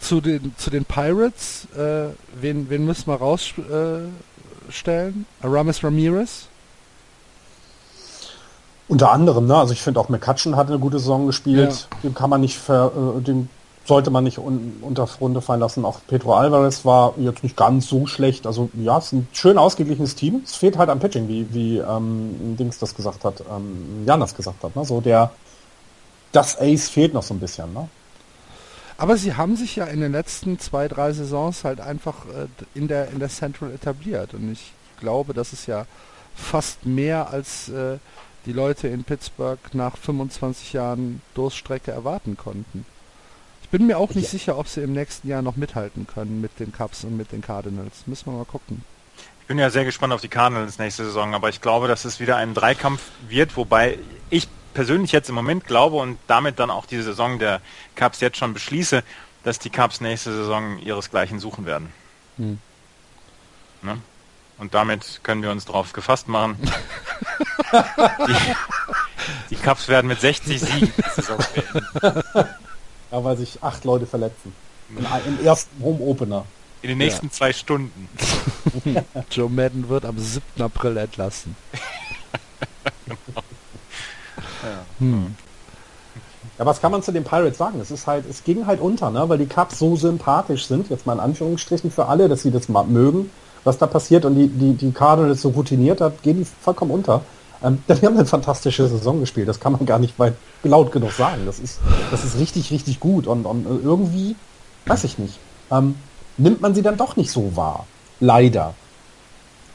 zu 0.00 0.20
den 0.20 0.54
zu 0.56 0.70
den 0.70 0.84
Pirates, 0.84 1.66
äh, 1.76 2.10
wen, 2.40 2.70
wen 2.70 2.84
müssen 2.86 3.06
wir 3.08 3.16
rausstellen? 3.16 4.14
Äh? 5.40 5.46
Aramis 5.46 5.82
Ramirez? 5.82 6.46
Unter 8.86 9.10
anderem, 9.10 9.46
ne? 9.46 9.56
Also 9.56 9.74
ich 9.74 9.82
finde 9.82 10.00
auch 10.00 10.08
McCutcheon 10.08 10.56
hat 10.56 10.68
eine 10.68 10.78
gute 10.78 10.98
Saison 10.98 11.26
gespielt. 11.26 11.88
Dem 12.02 12.14
kann 12.14 12.30
man 12.30 12.40
nicht 12.40 12.56
ver, 12.58 12.90
äh, 13.18 13.20
dem 13.20 13.50
sollte 13.88 14.10
man 14.10 14.22
nicht 14.22 14.38
un, 14.38 14.76
unter 14.82 15.08
Runde 15.20 15.40
fallen 15.40 15.60
lassen. 15.60 15.84
Auch 15.84 16.00
Pedro 16.06 16.34
Alvarez 16.34 16.84
war 16.84 17.14
jetzt 17.16 17.42
nicht 17.42 17.56
ganz 17.56 17.88
so 17.88 18.06
schlecht. 18.06 18.46
Also 18.46 18.68
ja, 18.74 18.98
es 18.98 19.06
ist 19.06 19.12
ein 19.14 19.28
schön 19.32 19.58
ausgeglichenes 19.58 20.14
Team. 20.14 20.42
Es 20.44 20.56
fehlt 20.56 20.76
halt 20.76 20.90
am 20.90 21.00
Pitching, 21.00 21.26
wie, 21.26 21.52
wie 21.52 21.78
ähm, 21.78 22.56
Dings 22.58 22.78
das 22.78 22.94
gesagt 22.94 23.24
hat, 23.24 23.42
ähm, 23.50 24.04
Jan 24.06 24.20
das 24.20 24.36
gesagt 24.36 24.62
hat. 24.62 24.76
Ne? 24.76 24.84
So 24.84 25.00
der 25.00 25.32
das 26.32 26.60
Ace 26.60 26.90
fehlt 26.90 27.14
noch 27.14 27.22
so 27.22 27.32
ein 27.32 27.40
bisschen, 27.40 27.72
ne? 27.72 27.88
Aber 28.98 29.16
sie 29.16 29.34
haben 29.34 29.56
sich 29.56 29.76
ja 29.76 29.84
in 29.86 30.00
den 30.00 30.12
letzten 30.12 30.58
zwei, 30.58 30.88
drei 30.88 31.12
Saisons 31.12 31.64
halt 31.64 31.80
einfach 31.80 32.26
äh, 32.26 32.46
in 32.74 32.88
der 32.88 33.10
in 33.10 33.20
der 33.20 33.30
Central 33.30 33.72
etabliert. 33.72 34.34
Und 34.34 34.52
ich 34.52 34.72
glaube, 35.00 35.32
das 35.32 35.54
ist 35.54 35.66
ja 35.66 35.86
fast 36.34 36.84
mehr 36.84 37.30
als 37.30 37.70
äh, 37.70 37.96
die 38.44 38.52
Leute 38.52 38.88
in 38.88 39.04
Pittsburgh 39.04 39.58
nach 39.72 39.96
25 39.96 40.74
Jahren 40.74 41.22
Durststrecke 41.34 41.90
erwarten 41.90 42.36
konnten. 42.36 42.84
Ich 43.68 43.72
bin 43.78 43.86
mir 43.86 43.98
auch 43.98 44.14
nicht 44.14 44.24
Ja. 44.24 44.30
sicher, 44.30 44.56
ob 44.56 44.66
sie 44.66 44.80
im 44.80 44.94
nächsten 44.94 45.28
Jahr 45.28 45.42
noch 45.42 45.56
mithalten 45.56 46.06
können 46.06 46.40
mit 46.40 46.58
den 46.58 46.72
Cubs 46.72 47.04
und 47.04 47.18
mit 47.18 47.32
den 47.32 47.42
Cardinals. 47.42 48.06
Müssen 48.06 48.32
wir 48.32 48.38
mal 48.38 48.46
gucken. 48.46 48.82
Ich 49.42 49.46
bin 49.46 49.58
ja 49.58 49.68
sehr 49.68 49.84
gespannt 49.84 50.14
auf 50.14 50.22
die 50.22 50.28
Cardinals 50.28 50.78
nächste 50.78 51.04
Saison, 51.04 51.34
aber 51.34 51.50
ich 51.50 51.60
glaube, 51.60 51.86
dass 51.86 52.06
es 52.06 52.18
wieder 52.18 52.36
ein 52.36 52.54
Dreikampf 52.54 53.02
wird, 53.28 53.58
wobei 53.58 53.98
ich 54.30 54.48
persönlich 54.72 55.12
jetzt 55.12 55.28
im 55.28 55.34
Moment 55.34 55.66
glaube 55.66 55.96
und 55.96 56.18
damit 56.28 56.58
dann 56.58 56.70
auch 56.70 56.86
die 56.86 57.02
Saison 57.02 57.38
der 57.38 57.60
Cubs 57.94 58.20
jetzt 58.20 58.38
schon 58.38 58.54
beschließe, 58.54 59.02
dass 59.44 59.58
die 59.58 59.68
Cubs 59.68 60.00
nächste 60.00 60.32
Saison 60.32 60.78
ihresgleichen 60.78 61.38
suchen 61.38 61.66
werden. 61.66 61.92
Hm. 62.38 62.58
Ne? 63.82 63.98
Und 64.56 64.72
damit 64.72 65.20
können 65.24 65.42
wir 65.42 65.50
uns 65.50 65.66
darauf 65.66 65.92
gefasst 65.92 66.26
machen. 66.26 66.56
die, 68.26 68.36
die 69.50 69.56
Cubs 69.56 69.88
werden 69.88 70.06
mit 70.08 70.22
60 70.22 70.58
Siegen 70.58 70.92
die 70.96 71.20
Saison 71.20 71.38
beenden. 71.54 72.48
Ja, 73.10 73.24
weil 73.24 73.36
sich 73.36 73.62
acht 73.62 73.84
Leute 73.84 74.06
verletzen. 74.06 74.52
In, 74.96 75.04
ein- 75.06 75.22
Im 75.26 75.44
ersten 75.44 75.82
Home 75.82 76.00
Opener. 76.00 76.44
In 76.82 76.90
den 76.90 76.98
nächsten 76.98 77.30
zwei 77.30 77.52
Stunden. 77.52 78.08
Joe 79.30 79.48
Madden 79.50 79.88
wird 79.88 80.04
am 80.04 80.18
7. 80.18 80.42
April 80.60 80.96
entlassen. 80.96 81.56
Hm. 84.98 85.34
Ja, 86.58 86.66
was 86.66 86.80
kann 86.80 86.90
man 86.90 87.02
zu 87.02 87.12
den 87.12 87.22
Pirates 87.24 87.58
sagen? 87.58 87.80
Es 87.80 87.90
ist 87.90 88.06
halt, 88.06 88.24
es 88.28 88.42
ging 88.42 88.66
halt 88.66 88.80
unter, 88.80 89.10
ne? 89.10 89.28
weil 89.28 89.38
die 89.38 89.46
Cubs 89.46 89.78
so 89.78 89.94
sympathisch 89.96 90.66
sind, 90.66 90.90
jetzt 90.90 91.06
mal 91.06 91.12
in 91.14 91.20
Anführungsstrichen 91.20 91.90
für 91.90 92.06
alle, 92.06 92.28
dass 92.28 92.42
sie 92.42 92.50
das 92.50 92.68
mal 92.68 92.84
mögen, 92.84 93.30
was 93.64 93.78
da 93.78 93.86
passiert 93.86 94.24
und 94.24 94.34
die, 94.34 94.48
die, 94.48 94.72
die 94.74 94.90
Cardinals 94.92 95.42
so 95.42 95.50
routiniert 95.50 96.00
hat, 96.00 96.22
gehen 96.22 96.38
die 96.38 96.44
vollkommen 96.44 96.90
unter. 96.90 97.22
Ähm, 97.62 97.82
denn 97.88 98.00
wir 98.02 98.08
haben 98.08 98.16
eine 98.16 98.26
fantastische 98.26 98.88
Saison 98.88 99.20
gespielt, 99.20 99.48
das 99.48 99.60
kann 99.60 99.72
man 99.72 99.86
gar 99.86 99.98
nicht 99.98 100.18
weit 100.18 100.34
laut 100.62 100.92
genug 100.92 101.12
sagen. 101.12 101.42
Das 101.46 101.58
ist, 101.58 101.78
das 102.10 102.24
ist 102.24 102.38
richtig, 102.38 102.70
richtig 102.70 103.00
gut 103.00 103.26
und, 103.26 103.44
und 103.44 103.66
äh, 103.66 103.84
irgendwie, 103.84 104.36
weiß 104.86 105.04
ich 105.04 105.18
nicht, 105.18 105.38
ähm, 105.70 105.96
nimmt 106.36 106.60
man 106.60 106.74
sie 106.74 106.82
dann 106.82 106.96
doch 106.96 107.16
nicht 107.16 107.30
so 107.30 107.56
wahr. 107.56 107.86
Leider. 108.20 108.74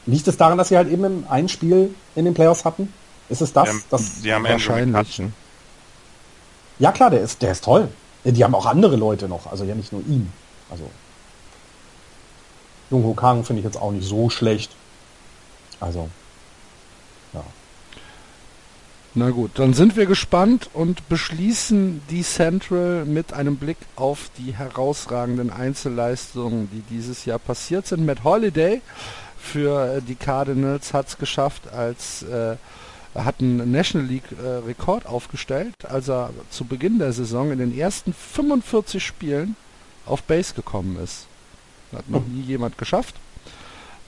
Liegt 0.06 0.28
es 0.28 0.36
daran, 0.36 0.58
dass 0.58 0.68
sie 0.68 0.76
halt 0.76 0.90
eben 0.90 1.04
im 1.04 1.26
ein 1.28 1.48
Spiel 1.48 1.94
in 2.14 2.26
den 2.26 2.34
Playoffs 2.34 2.64
hatten? 2.64 2.92
Ist 3.30 3.40
es 3.40 3.52
das? 3.52 3.68
Haben, 3.68 3.82
das 3.90 4.20
sie 4.20 4.34
haben 4.34 4.44
Wahrscheinlich. 4.44 5.22
Ja 6.78 6.92
klar, 6.92 7.10
der 7.10 7.20
ist, 7.20 7.40
der 7.40 7.52
ist 7.52 7.64
toll. 7.64 7.88
Die 8.24 8.42
haben 8.42 8.54
auch 8.54 8.66
andere 8.66 8.96
Leute 8.96 9.28
noch, 9.28 9.50
also 9.50 9.64
ja 9.64 9.74
nicht 9.74 9.92
nur 9.92 10.02
ihn. 10.02 10.30
Also 10.70 10.84
Jung 12.90 13.04
Ho 13.04 13.14
Kang 13.14 13.44
finde 13.44 13.60
ich 13.60 13.64
jetzt 13.64 13.80
auch 13.80 13.92
nicht 13.92 14.06
so 14.06 14.30
schlecht. 14.30 14.70
Also. 15.80 16.08
Na 19.16 19.30
gut, 19.30 19.52
dann 19.54 19.74
sind 19.74 19.96
wir 19.96 20.06
gespannt 20.06 20.70
und 20.72 21.08
beschließen 21.08 22.02
die 22.10 22.22
Central 22.22 23.04
mit 23.04 23.32
einem 23.32 23.56
Blick 23.56 23.76
auf 23.94 24.28
die 24.38 24.52
herausragenden 24.52 25.50
Einzelleistungen, 25.50 26.68
die 26.72 26.82
dieses 26.92 27.24
Jahr 27.24 27.38
passiert 27.38 27.86
sind. 27.86 28.04
Matt 28.04 28.24
Holiday 28.24 28.80
für 29.38 29.98
äh, 29.98 30.02
die 30.02 30.16
Cardinals 30.16 30.92
hat 30.92 31.06
es 31.06 31.18
geschafft, 31.18 31.72
als 31.72 32.24
äh, 32.24 32.56
hat 33.14 33.40
einen 33.40 33.70
National 33.70 34.08
League 34.08 34.32
äh, 34.32 34.66
Rekord 34.66 35.06
aufgestellt, 35.06 35.74
als 35.84 36.08
er 36.08 36.30
zu 36.50 36.64
Beginn 36.64 36.98
der 36.98 37.12
Saison 37.12 37.52
in 37.52 37.58
den 37.60 37.78
ersten 37.78 38.12
45 38.12 39.04
Spielen 39.04 39.54
auf 40.06 40.24
Base 40.24 40.54
gekommen 40.54 40.98
ist. 41.00 41.26
Hat 41.94 42.10
noch 42.10 42.26
nie 42.26 42.42
jemand 42.42 42.78
geschafft. 42.78 43.14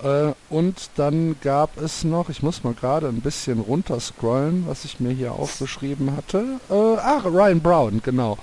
Äh, 0.02 0.32
und 0.50 0.90
dann 0.96 1.36
gab 1.40 1.80
es 1.80 2.04
noch, 2.04 2.28
ich 2.28 2.42
muss 2.42 2.64
mal 2.64 2.74
gerade 2.74 3.08
ein 3.08 3.20
bisschen 3.20 3.60
runterscrollen, 3.60 4.66
was 4.66 4.84
ich 4.84 5.00
mir 5.00 5.12
hier 5.12 5.32
aufgeschrieben 5.32 6.16
hatte. 6.16 6.60
Äh, 6.70 6.96
ach, 7.00 7.24
Ryan 7.24 7.60
Brown, 7.60 8.02
genau. 8.04 8.38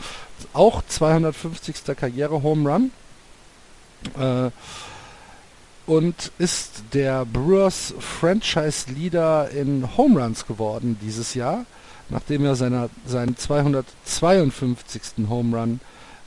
Auch 0.54 0.82
250. 0.88 1.96
Karriere 1.96 2.42
Home 2.44 2.70
Run. 2.70 2.92
Äh, 4.18 4.52
und 5.86 6.32
ist 6.38 6.84
der 6.94 7.26
Brewers 7.26 7.94
Franchise 8.00 8.90
Leader 8.90 9.50
in 9.50 9.98
Home 9.98 10.22
Runs 10.22 10.48
geworden 10.48 10.98
dieses 11.02 11.34
Jahr, 11.34 11.66
nachdem 12.10 12.46
er 12.46 12.56
seiner, 12.56 12.90
seinen 13.06 13.36
252. 13.36 15.28
Home 15.30 15.58
Run 15.58 15.80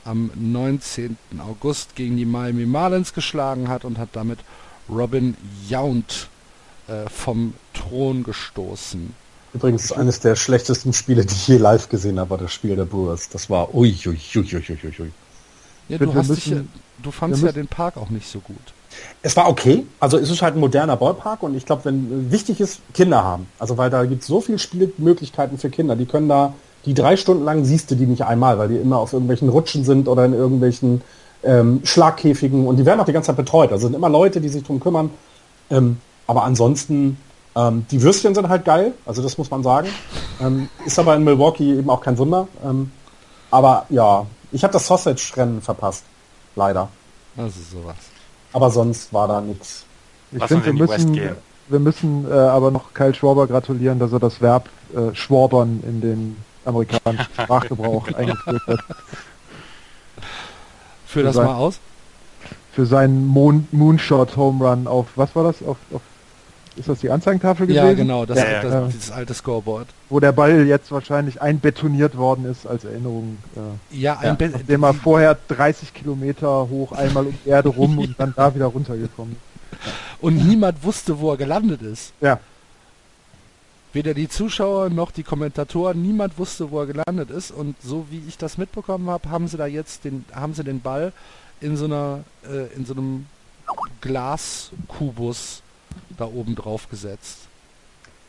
am 0.05 0.31
19. 0.35 1.17
August 1.39 1.95
gegen 1.95 2.17
die 2.17 2.25
Miami 2.25 2.65
Marlins 2.65 3.13
geschlagen 3.13 3.67
hat 3.67 3.83
und 3.83 3.97
hat 3.97 4.09
damit 4.13 4.39
Robin 4.89 5.35
Yount 5.67 6.27
äh, 6.87 7.09
vom 7.09 7.53
Thron 7.73 8.23
gestoßen. 8.23 9.13
Übrigens 9.53 9.85
ist 9.85 9.93
eines 9.93 10.19
der 10.19 10.35
schlechtesten 10.35 10.93
Spiele, 10.93 11.25
die 11.25 11.33
ich 11.33 11.47
je 11.47 11.57
live 11.57 11.89
gesehen 11.89 12.19
habe, 12.19 12.31
war 12.31 12.37
das 12.37 12.53
Spiel 12.53 12.75
der 12.75 12.85
Brewers. 12.85 13.29
Das 13.29 13.49
war 13.49 13.73
ui, 13.73 13.95
ui, 14.05 14.19
ui, 14.35 14.41
ui, 14.41 14.77
ui, 14.83 14.93
ui. 14.99 15.11
Ja, 15.89 15.97
du, 15.97 16.13
hast 16.13 16.27
müssen, 16.27 16.69
dich, 16.73 17.03
du 17.03 17.11
fandst 17.11 17.43
ja 17.43 17.51
den 17.51 17.67
Park 17.67 17.97
auch 17.97 18.09
nicht 18.09 18.27
so 18.27 18.39
gut. 18.39 18.57
Es 19.21 19.35
war 19.35 19.47
okay. 19.47 19.85
Also 19.99 20.17
es 20.17 20.29
ist 20.29 20.41
halt 20.41 20.55
ein 20.55 20.59
moderner 20.59 20.97
Ballpark 20.97 21.43
und 21.43 21.55
ich 21.55 21.65
glaube, 21.65 21.85
wenn 21.85 22.31
wichtig 22.31 22.59
ist, 22.59 22.81
Kinder 22.93 23.23
haben. 23.23 23.47
Also 23.57 23.77
weil 23.77 23.89
da 23.89 24.05
gibt 24.05 24.21
es 24.21 24.27
so 24.27 24.41
viele 24.41 24.59
Spielmöglichkeiten 24.59 25.57
für 25.57 25.69
Kinder. 25.69 25.95
Die 25.95 26.05
können 26.05 26.27
da, 26.27 26.53
die 26.85 26.93
drei 26.93 27.15
Stunden 27.15 27.45
lang 27.45 27.63
siehst 27.63 27.89
du 27.91 27.95
die 27.95 28.05
nicht 28.05 28.23
einmal, 28.23 28.57
weil 28.57 28.69
die 28.69 28.77
immer 28.77 28.97
auf 28.97 29.13
irgendwelchen 29.13 29.49
Rutschen 29.49 29.83
sind 29.83 30.07
oder 30.07 30.25
in 30.25 30.33
irgendwelchen 30.33 31.01
ähm, 31.47 31.81
Schlagkäfigen 31.83 32.67
und 32.67 32.77
die 32.77 32.85
werden 32.85 32.99
auch 32.99 33.05
die 33.05 33.13
ganze 33.13 33.27
Zeit 33.27 33.37
betreut. 33.37 33.71
Also 33.71 33.87
sind 33.87 33.95
immer 33.95 34.09
Leute, 34.09 34.41
die 34.41 34.49
sich 34.49 34.63
drum 34.63 34.79
kümmern. 34.79 35.09
Ähm, 35.69 35.97
aber 36.27 36.43
ansonsten, 36.43 37.17
ähm, 37.55 37.85
die 37.89 38.01
Würstchen 38.01 38.35
sind 38.35 38.49
halt 38.49 38.65
geil, 38.65 38.93
also 39.05 39.23
das 39.23 39.37
muss 39.37 39.49
man 39.49 39.63
sagen. 39.63 39.87
Ähm, 40.41 40.69
ist 40.85 40.99
aber 40.99 41.15
in 41.15 41.23
Milwaukee 41.23 41.79
eben 41.79 41.89
auch 41.89 42.01
kein 42.01 42.17
Wunder. 42.17 42.47
Ähm, 42.63 42.91
aber 43.49 43.85
ja, 43.89 44.25
ich 44.51 44.63
habe 44.63 44.73
das 44.73 44.87
Sausage-Rennen 44.87 45.61
verpasst. 45.61 46.03
Leider. 46.55 46.89
Das 47.35 47.55
ist 47.55 47.71
sowas. 47.71 47.95
Aber 48.51 48.69
sonst 48.69 49.13
war 49.13 49.27
da 49.27 49.39
nichts. 49.39 49.85
Ich 50.31 50.43
finde, 50.43 50.65
wir 50.65 50.73
müssen, 50.73 51.19
wir 51.69 51.79
müssen 51.79 52.29
äh, 52.29 52.33
aber 52.33 52.71
noch 52.71 52.93
Kyle 52.93 53.13
Schwaber 53.13 53.47
gratulieren, 53.47 53.99
dass 53.99 54.11
er 54.11 54.19
das 54.19 54.41
Verb 54.41 54.67
äh, 54.93 55.15
Schwabern 55.15 55.81
in 55.87 56.01
den 56.01 56.37
amerikanischen 56.65 57.31
Sprachgebrauch 57.33 58.07
eingeführt 58.13 58.61
hat. 58.67 58.79
Führ 61.07 61.23
das 61.23 61.35
sein, 61.35 61.45
mal 61.45 61.55
aus. 61.55 61.79
Für 62.73 62.85
seinen 62.85 63.25
Moon, 63.25 63.67
Moonshot 63.71 64.37
Home 64.37 64.63
Run 64.63 64.87
auf, 64.87 65.07
was 65.15 65.35
war 65.35 65.43
das? 65.43 65.63
Auf, 65.63 65.77
auf 65.91 66.01
ist 66.77 66.89
das 66.89 66.99
die 66.99 67.09
Anzeigentafel 67.09 67.65
gewesen? 67.65 67.85
Ja, 67.87 67.93
genau, 67.93 68.25
das, 68.25 68.37
ja, 68.37 68.61
das, 68.61 68.71
das, 68.71 68.93
dieses 68.93 69.11
alte 69.11 69.33
Scoreboard. 69.33 69.87
Wo 70.09 70.19
der 70.19 70.31
Ball 70.31 70.67
jetzt 70.67 70.91
wahrscheinlich 70.91 71.41
einbetoniert 71.41 72.15
worden 72.17 72.45
ist 72.45 72.67
als 72.67 72.85
Erinnerung. 72.85 73.39
Äh, 73.55 73.97
ja, 73.97 74.19
ein 74.19 74.37
ja, 74.39 74.47
dem 74.49 74.83
er 74.83 74.93
vorher 74.93 75.37
30 75.47 75.93
Kilometer 75.93 76.69
hoch 76.69 76.91
einmal 76.91 77.25
um 77.25 77.33
die 77.43 77.49
Erde 77.49 77.69
rum 77.69 77.97
und 77.97 78.15
dann 78.19 78.33
da 78.35 78.53
wieder 78.53 78.67
runtergekommen. 78.67 79.37
Und 80.21 80.47
niemand 80.47 80.83
wusste, 80.83 81.19
wo 81.19 81.31
er 81.31 81.37
gelandet 81.37 81.81
ist. 81.81 82.13
Ja. 82.21 82.39
Weder 83.97 84.13
die 84.13 84.29
Zuschauer 84.29 84.91
noch 84.91 85.09
die 85.09 85.23
Kommentatoren, 85.23 85.99
niemand 85.99 86.37
wusste, 86.37 86.69
wo 86.69 86.81
er 86.81 86.85
gelandet 86.85 87.31
ist. 87.31 87.49
Und 87.49 87.75
so 87.81 88.05
wie 88.11 88.21
ich 88.27 88.37
das 88.37 88.59
mitbekommen 88.59 89.09
habe, 89.09 89.31
haben 89.31 89.47
sie 89.47 89.57
da 89.57 89.65
jetzt 89.65 90.05
den, 90.05 90.23
haben 90.31 90.53
sie 90.53 90.63
den 90.63 90.81
Ball 90.81 91.13
in 91.61 91.75
so 91.77 91.85
einer, 91.85 92.23
äh, 92.47 92.71
in 92.75 92.85
so 92.85 92.93
einem 92.93 93.25
Glaskubus 94.01 95.63
da 96.15 96.25
oben 96.25 96.53
drauf 96.53 96.87
gesetzt. 96.89 97.47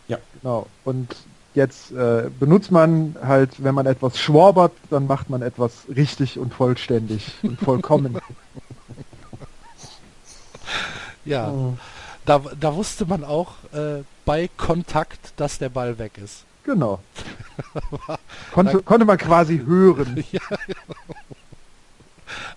Ja, 0.08 0.16
genau. 0.40 0.68
Und 0.86 1.14
jetzt 1.54 1.92
äh, 1.92 2.30
benutzt 2.40 2.70
man 2.70 3.16
halt, 3.22 3.62
wenn 3.62 3.74
man 3.74 3.84
etwas 3.84 4.18
schwabert, 4.18 4.72
dann 4.88 5.06
macht 5.06 5.28
man 5.28 5.42
etwas 5.42 5.84
richtig 5.94 6.38
und 6.38 6.54
vollständig 6.54 7.34
und 7.42 7.60
vollkommen. 7.60 8.18
ja. 11.26 11.50
Oh. 11.50 11.74
Da, 12.28 12.42
da 12.60 12.74
wusste 12.74 13.06
man 13.06 13.24
auch 13.24 13.54
äh, 13.72 14.02
bei 14.26 14.50
Kontakt, 14.54 15.32
dass 15.38 15.56
der 15.56 15.70
Ball 15.70 15.98
weg 15.98 16.18
ist. 16.22 16.44
Genau. 16.62 17.00
konnte, 18.52 18.82
konnte 18.82 19.06
man 19.06 19.16
quasi 19.16 19.58
hören. 19.64 20.22
ja, 20.32 20.42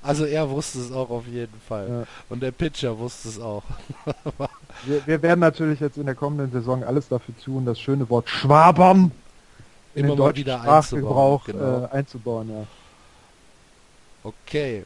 Also 0.02 0.26
er 0.26 0.50
wusste 0.50 0.80
es 0.80 0.92
auch 0.92 1.10
auf 1.10 1.26
jeden 1.26 1.58
Fall. 1.70 1.88
Ja. 1.90 2.04
Und 2.28 2.44
der 2.44 2.52
Pitcher 2.52 3.00
wusste 3.00 3.30
es 3.30 3.40
auch. 3.40 3.64
wir, 4.84 5.08
wir, 5.08 5.22
werden 5.22 5.40
natürlich 5.40 5.80
jetzt 5.80 5.98
in 5.98 6.06
der 6.06 6.16
kommenden 6.16 6.52
Saison 6.52 6.84
alles 6.84 7.08
dafür 7.08 7.34
tun, 7.42 7.66
das 7.66 7.80
schöne 7.80 8.10
Wort 8.10 8.28
Schwabern 8.30 9.14
in 9.96 10.04
immer 10.04 10.18
mal 10.18 10.36
wieder 10.36 10.62
einzubauen. 10.64 11.40
Genau. 11.46 11.84
Äh, 11.86 11.88
einzubauen 11.92 12.50
ja. 12.50 12.68
Okay. 14.24 14.84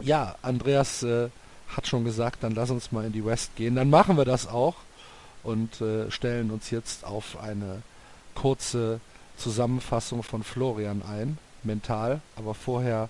Ja, 0.00 0.36
Andreas 0.42 1.02
äh, 1.02 1.28
hat 1.76 1.86
schon 1.86 2.04
gesagt, 2.04 2.42
dann 2.42 2.54
lass 2.54 2.70
uns 2.70 2.92
mal 2.92 3.04
in 3.04 3.12
die 3.12 3.24
West 3.24 3.56
gehen. 3.56 3.74
Dann 3.74 3.90
machen 3.90 4.16
wir 4.16 4.24
das 4.24 4.46
auch 4.46 4.76
und 5.42 5.80
äh, 5.80 6.10
stellen 6.10 6.50
uns 6.50 6.70
jetzt 6.70 7.04
auf 7.04 7.38
eine 7.40 7.82
kurze 8.34 9.00
Zusammenfassung 9.36 10.22
von 10.22 10.42
Florian 10.42 11.02
ein, 11.02 11.38
mental, 11.62 12.20
aber 12.36 12.54
vorher 12.54 13.08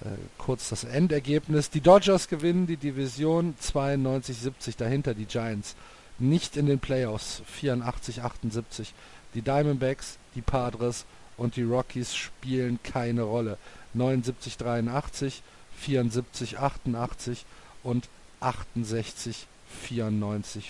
äh, 0.00 0.08
kurz 0.38 0.68
das 0.68 0.84
Endergebnis. 0.84 1.70
Die 1.70 1.80
Dodgers 1.80 2.28
gewinnen 2.28 2.66
die 2.66 2.76
Division 2.76 3.54
92-70, 3.62 4.76
dahinter 4.76 5.14
die 5.14 5.26
Giants. 5.26 5.76
Nicht 6.18 6.56
in 6.56 6.66
den 6.66 6.78
Playoffs 6.78 7.42
84-78. 7.60 8.88
Die 9.34 9.42
Diamondbacks, 9.42 10.18
die 10.34 10.42
Padres 10.42 11.06
und 11.36 11.56
die 11.56 11.62
Rockies 11.62 12.14
spielen 12.14 12.78
keine 12.82 13.22
Rolle. 13.22 13.58
79-83, 13.96 15.40
74-88 15.84 17.38
und 17.84 18.08
68-94 18.40 19.44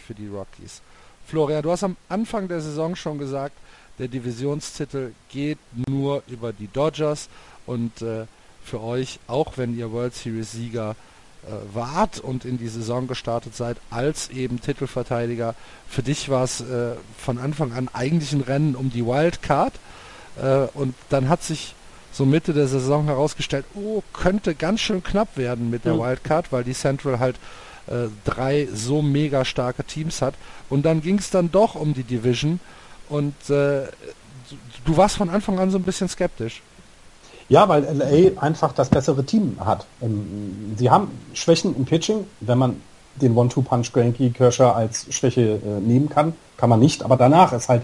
für 0.06 0.14
die 0.14 0.28
Rockies. 0.28 0.82
Florian, 1.26 1.62
du 1.62 1.70
hast 1.70 1.84
am 1.84 1.96
Anfang 2.08 2.48
der 2.48 2.60
Saison 2.60 2.94
schon 2.96 3.18
gesagt, 3.18 3.56
der 3.98 4.08
Divisionstitel 4.08 5.12
geht 5.30 5.58
nur 5.88 6.22
über 6.26 6.52
die 6.52 6.68
Dodgers 6.68 7.28
und 7.64 8.02
äh, 8.02 8.26
für 8.62 8.82
euch, 8.82 9.20
auch 9.26 9.56
wenn 9.56 9.76
ihr 9.76 9.92
World 9.92 10.14
Series 10.14 10.52
Sieger 10.52 10.96
äh, 11.44 11.74
wart 11.74 12.20
und 12.20 12.44
in 12.44 12.58
die 12.58 12.68
Saison 12.68 13.06
gestartet 13.06 13.54
seid, 13.54 13.76
als 13.90 14.30
eben 14.30 14.60
Titelverteidiger. 14.60 15.54
Für 15.88 16.02
dich 16.02 16.28
war 16.28 16.44
es 16.44 16.60
äh, 16.60 16.94
von 17.18 17.38
Anfang 17.38 17.72
an 17.72 17.88
eigentlich 17.92 18.32
ein 18.32 18.40
Rennen 18.40 18.74
um 18.74 18.90
die 18.90 19.06
Wildcard 19.06 19.74
äh, 20.42 20.66
und 20.74 20.94
dann 21.10 21.28
hat 21.28 21.42
sich 21.42 21.74
so 22.14 22.24
Mitte 22.24 22.52
der 22.52 22.68
Saison 22.68 23.06
herausgestellt, 23.06 23.64
oh, 23.74 24.02
könnte 24.12 24.54
ganz 24.54 24.80
schön 24.80 25.02
knapp 25.02 25.36
werden 25.36 25.68
mit 25.68 25.84
der. 25.84 25.98
Wildcard, 25.98 26.52
weil 26.52 26.64
die 26.64 26.72
Central 26.72 27.18
halt 27.18 27.36
äh, 27.88 28.08
drei 28.24 28.68
so 28.72 29.02
mega 29.02 29.44
starke 29.44 29.84
Teams 29.84 30.22
hat. 30.22 30.34
Und 30.70 30.86
dann 30.86 31.02
ging 31.02 31.18
es 31.18 31.30
dann 31.30 31.50
doch 31.50 31.74
um 31.74 31.92
die 31.92 32.04
Division 32.04 32.60
und 33.08 33.34
äh, 33.50 33.82
du 34.84 34.96
warst 34.96 35.16
von 35.16 35.28
Anfang 35.28 35.58
an 35.58 35.70
so 35.70 35.78
ein 35.78 35.82
bisschen 35.82 36.08
skeptisch. 36.08 36.62
Ja, 37.48 37.68
weil 37.68 37.84
LA 37.84 38.40
einfach 38.40 38.72
das 38.72 38.88
bessere 38.88 39.24
Team 39.24 39.58
hat. 39.60 39.86
Ähm, 40.00 40.74
sie 40.78 40.90
haben 40.90 41.10
Schwächen 41.34 41.76
im 41.76 41.84
Pitching, 41.84 42.26
wenn 42.40 42.58
man 42.58 42.80
den 43.16 43.36
One-Two-Punch 43.36 43.92
Granky 43.92 44.30
Kirscher 44.30 44.74
als 44.74 45.06
Schwäche 45.10 45.60
äh, 45.64 45.80
nehmen 45.80 46.08
kann, 46.08 46.34
kann 46.56 46.70
man 46.70 46.80
nicht, 46.80 47.02
aber 47.02 47.16
danach 47.16 47.52
ist 47.52 47.68
halt 47.68 47.82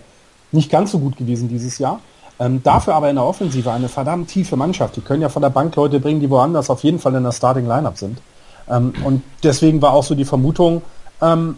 nicht 0.53 0.71
ganz 0.71 0.93
so 0.93 0.99
gut 0.99 1.17
gewesen 1.17 1.49
dieses 1.49 1.79
Jahr. 1.79 2.01
Ähm, 2.41 2.63
dafür 2.63 2.95
aber 2.95 3.11
in 3.11 3.17
der 3.17 3.25
Offensive 3.25 3.71
eine 3.71 3.89
verdammt 3.89 4.29
tiefe 4.29 4.57
Mannschaft. 4.57 4.97
Die 4.97 5.03
können 5.03 5.21
ja 5.21 5.29
von 5.29 5.43
der 5.43 5.51
Bank 5.51 5.77
Leute 5.77 6.01
bringen, 6.01 6.21
die 6.21 6.31
woanders 6.31 6.71
auf 6.71 6.83
jeden 6.83 6.99
Fall 6.99 7.15
in 7.15 7.23
der 7.23 7.33
Starting 7.33 7.69
Lineup 7.69 7.99
sind. 7.99 8.19
Ähm, 8.69 8.95
und 9.05 9.23
deswegen 9.43 9.83
war 9.83 9.93
auch 9.93 10.05
so 10.05 10.15
die 10.15 10.25
Vermutung, 10.25 10.81
ähm, 11.21 11.57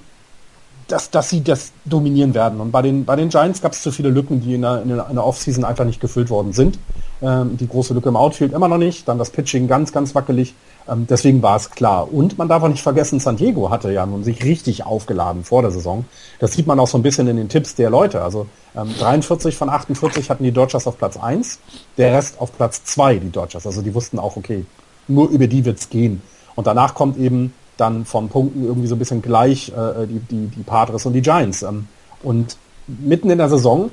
dass, 0.88 1.10
dass 1.10 1.30
sie 1.30 1.42
das 1.44 1.72
dominieren 1.84 2.34
werden. 2.34 2.60
Und 2.60 2.72
bei 2.72 2.82
den, 2.82 3.04
bei 3.04 3.14
den 3.14 3.28
Giants 3.28 3.62
gab 3.62 3.72
es 3.72 3.82
zu 3.82 3.92
viele 3.92 4.10
Lücken, 4.10 4.40
die 4.40 4.54
in 4.54 4.62
der, 4.62 4.82
in 4.82 4.88
der 4.88 5.24
Offseason 5.24 5.64
einfach 5.64 5.84
nicht 5.84 6.00
gefüllt 6.00 6.30
worden 6.30 6.52
sind. 6.52 6.80
Ähm, 7.22 7.56
die 7.56 7.68
große 7.68 7.94
Lücke 7.94 8.08
im 8.08 8.16
Outfield 8.16 8.52
immer 8.52 8.66
noch 8.66 8.78
nicht. 8.78 9.06
Dann 9.06 9.18
das 9.18 9.30
Pitching 9.30 9.68
ganz, 9.68 9.92
ganz 9.92 10.16
wackelig. 10.16 10.54
Ähm, 10.88 11.06
deswegen 11.08 11.42
war 11.42 11.56
es 11.56 11.70
klar. 11.70 12.12
Und 12.12 12.38
man 12.38 12.48
darf 12.48 12.62
auch 12.62 12.68
nicht 12.68 12.82
vergessen, 12.82 13.20
San 13.20 13.36
Diego 13.36 13.70
hatte 13.70 13.92
ja 13.92 14.04
nun 14.06 14.24
sich 14.24 14.44
richtig 14.44 14.84
aufgeladen 14.84 15.44
vor 15.44 15.62
der 15.62 15.70
Saison. 15.70 16.04
Das 16.40 16.52
sieht 16.52 16.66
man 16.66 16.80
auch 16.80 16.88
so 16.88 16.98
ein 16.98 17.02
bisschen 17.02 17.28
in 17.28 17.36
den 17.36 17.48
Tipps 17.48 17.74
der 17.74 17.90
Leute. 17.90 18.22
Also 18.22 18.46
ähm, 18.74 18.90
43 18.98 19.56
von 19.56 19.68
48 19.68 20.30
hatten 20.30 20.44
die 20.44 20.52
Dodgers 20.52 20.86
auf 20.86 20.98
Platz 20.98 21.16
1, 21.16 21.60
der 21.96 22.12
Rest 22.14 22.40
auf 22.40 22.56
Platz 22.56 22.84
2, 22.84 23.16
die 23.16 23.30
Dodgers. 23.30 23.66
Also 23.66 23.82
die 23.82 23.94
wussten 23.94 24.18
auch, 24.18 24.36
okay, 24.36 24.64
nur 25.08 25.28
über 25.28 25.46
die 25.46 25.64
wird's 25.64 25.88
gehen. 25.88 26.22
Und 26.54 26.66
danach 26.66 26.94
kommt 26.94 27.16
eben 27.16 27.54
dann 27.76 28.04
von 28.04 28.28
Punkten 28.28 28.64
irgendwie 28.64 28.88
so 28.88 28.94
ein 28.94 28.98
bisschen 28.98 29.22
gleich 29.22 29.70
äh, 29.70 30.06
die, 30.06 30.20
die, 30.20 30.46
die 30.48 30.62
Padres 30.62 31.06
und 31.06 31.12
die 31.12 31.22
Giants. 31.22 31.62
Ähm, 31.62 31.88
und 32.22 32.56
mitten 32.86 33.30
in 33.30 33.38
der 33.38 33.48
Saison 33.48 33.90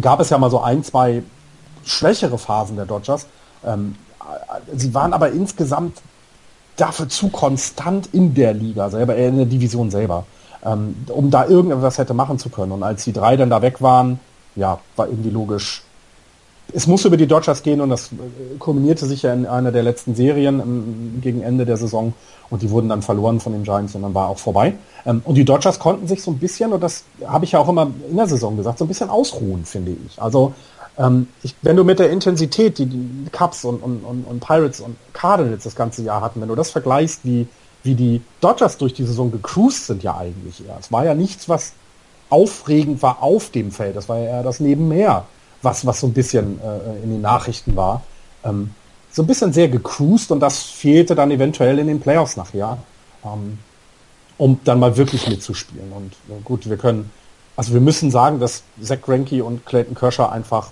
gab 0.00 0.20
es 0.20 0.30
ja 0.30 0.38
mal 0.38 0.50
so 0.50 0.60
ein, 0.60 0.82
zwei 0.84 1.22
schwächere 1.84 2.38
Phasen 2.38 2.76
der 2.76 2.86
Dodgers. 2.86 3.26
Ähm, 3.64 3.96
sie 4.74 4.94
waren 4.94 5.12
aber 5.12 5.30
insgesamt 5.30 5.98
dafür 6.76 7.08
zu 7.08 7.28
konstant 7.28 8.08
in 8.12 8.34
der 8.34 8.54
Liga 8.54 8.90
selber, 8.90 9.16
äh, 9.16 9.28
in 9.28 9.36
der 9.36 9.46
Division 9.46 9.90
selber, 9.90 10.24
ähm, 10.64 10.96
um 11.08 11.30
da 11.30 11.46
irgendwas 11.46 11.98
hätte 11.98 12.14
machen 12.14 12.38
zu 12.38 12.48
können. 12.48 12.72
Und 12.72 12.82
als 12.82 13.04
die 13.04 13.12
drei 13.12 13.36
dann 13.36 13.50
da 13.50 13.62
weg 13.62 13.82
waren, 13.82 14.20
ja, 14.56 14.80
war 14.96 15.08
irgendwie 15.08 15.30
logisch. 15.30 15.82
Es 16.74 16.86
muss 16.86 17.04
über 17.04 17.18
die 17.18 17.26
Dodgers 17.26 17.62
gehen 17.62 17.80
und 17.80 17.90
das 17.90 18.12
äh, 18.12 18.58
kulminierte 18.58 19.06
sich 19.06 19.22
ja 19.22 19.32
in 19.34 19.46
einer 19.46 19.72
der 19.72 19.82
letzten 19.82 20.14
Serien 20.14 20.60
im, 20.60 21.20
gegen 21.20 21.42
Ende 21.42 21.66
der 21.66 21.76
Saison 21.76 22.14
und 22.48 22.62
die 22.62 22.70
wurden 22.70 22.88
dann 22.88 23.02
verloren 23.02 23.40
von 23.40 23.52
den 23.52 23.64
Giants 23.64 23.94
und 23.94 24.02
dann 24.02 24.14
war 24.14 24.28
auch 24.28 24.38
vorbei. 24.38 24.74
Ähm, 25.04 25.20
und 25.24 25.34
die 25.34 25.44
Dodgers 25.44 25.78
konnten 25.78 26.06
sich 26.06 26.22
so 26.22 26.30
ein 26.30 26.38
bisschen, 26.38 26.72
und 26.72 26.82
das 26.82 27.04
habe 27.26 27.44
ich 27.44 27.52
ja 27.52 27.58
auch 27.58 27.68
immer 27.68 27.90
in 28.10 28.16
der 28.16 28.26
Saison 28.26 28.56
gesagt, 28.56 28.78
so 28.78 28.84
ein 28.84 28.88
bisschen 28.88 29.10
ausruhen, 29.10 29.64
finde 29.66 29.96
ich. 30.06 30.20
Also 30.20 30.54
ähm, 30.98 31.28
ich, 31.42 31.54
wenn 31.62 31.76
du 31.76 31.84
mit 31.84 31.98
der 31.98 32.10
Intensität, 32.10 32.78
die 32.78 32.86
die 32.86 33.30
Cubs 33.30 33.64
und, 33.64 33.82
und, 33.82 34.04
und, 34.04 34.40
Pirates 34.40 34.80
und 34.80 34.96
Cardinals 35.12 35.64
das 35.64 35.74
ganze 35.74 36.02
Jahr 36.02 36.20
hatten, 36.20 36.40
wenn 36.40 36.48
du 36.48 36.54
das 36.54 36.70
vergleichst, 36.70 37.20
wie, 37.24 37.48
wie 37.82 37.94
die 37.94 38.20
Dodgers 38.40 38.76
durch 38.76 38.92
die 38.92 39.04
Saison 39.04 39.30
gecruised 39.30 39.86
sind 39.86 40.02
ja 40.02 40.16
eigentlich 40.16 40.66
eher. 40.66 40.76
Es 40.78 40.92
war 40.92 41.04
ja 41.04 41.14
nichts, 41.14 41.48
was 41.48 41.72
aufregend 42.28 43.02
war 43.02 43.22
auf 43.22 43.50
dem 43.50 43.70
Feld. 43.72 43.96
Das 43.96 44.08
war 44.08 44.18
ja 44.18 44.24
eher 44.24 44.42
das 44.42 44.60
Nebenher, 44.60 45.24
was, 45.62 45.86
was 45.86 46.00
so 46.00 46.06
ein 46.06 46.12
bisschen 46.12 46.60
äh, 46.60 47.02
in 47.02 47.10
den 47.10 47.20
Nachrichten 47.20 47.74
war. 47.74 48.02
Ähm, 48.44 48.70
so 49.10 49.22
ein 49.22 49.26
bisschen 49.26 49.52
sehr 49.52 49.68
gecruised 49.68 50.30
und 50.30 50.40
das 50.40 50.62
fehlte 50.62 51.14
dann 51.14 51.30
eventuell 51.30 51.78
in 51.78 51.86
den 51.86 52.00
Playoffs 52.00 52.36
nachher, 52.36 52.78
ähm, 53.24 53.58
um 54.38 54.60
dann 54.64 54.78
mal 54.78 54.96
wirklich 54.96 55.28
mitzuspielen. 55.28 55.92
Und 55.92 56.12
äh, 56.28 56.40
gut, 56.42 56.68
wir 56.68 56.78
können, 56.78 57.10
also 57.56 57.74
wir 57.74 57.80
müssen 57.80 58.10
sagen, 58.10 58.40
dass 58.40 58.62
Zach 58.80 59.02
Greinke 59.02 59.44
und 59.44 59.66
Clayton 59.66 59.94
Kershaw 59.94 60.30
einfach 60.30 60.70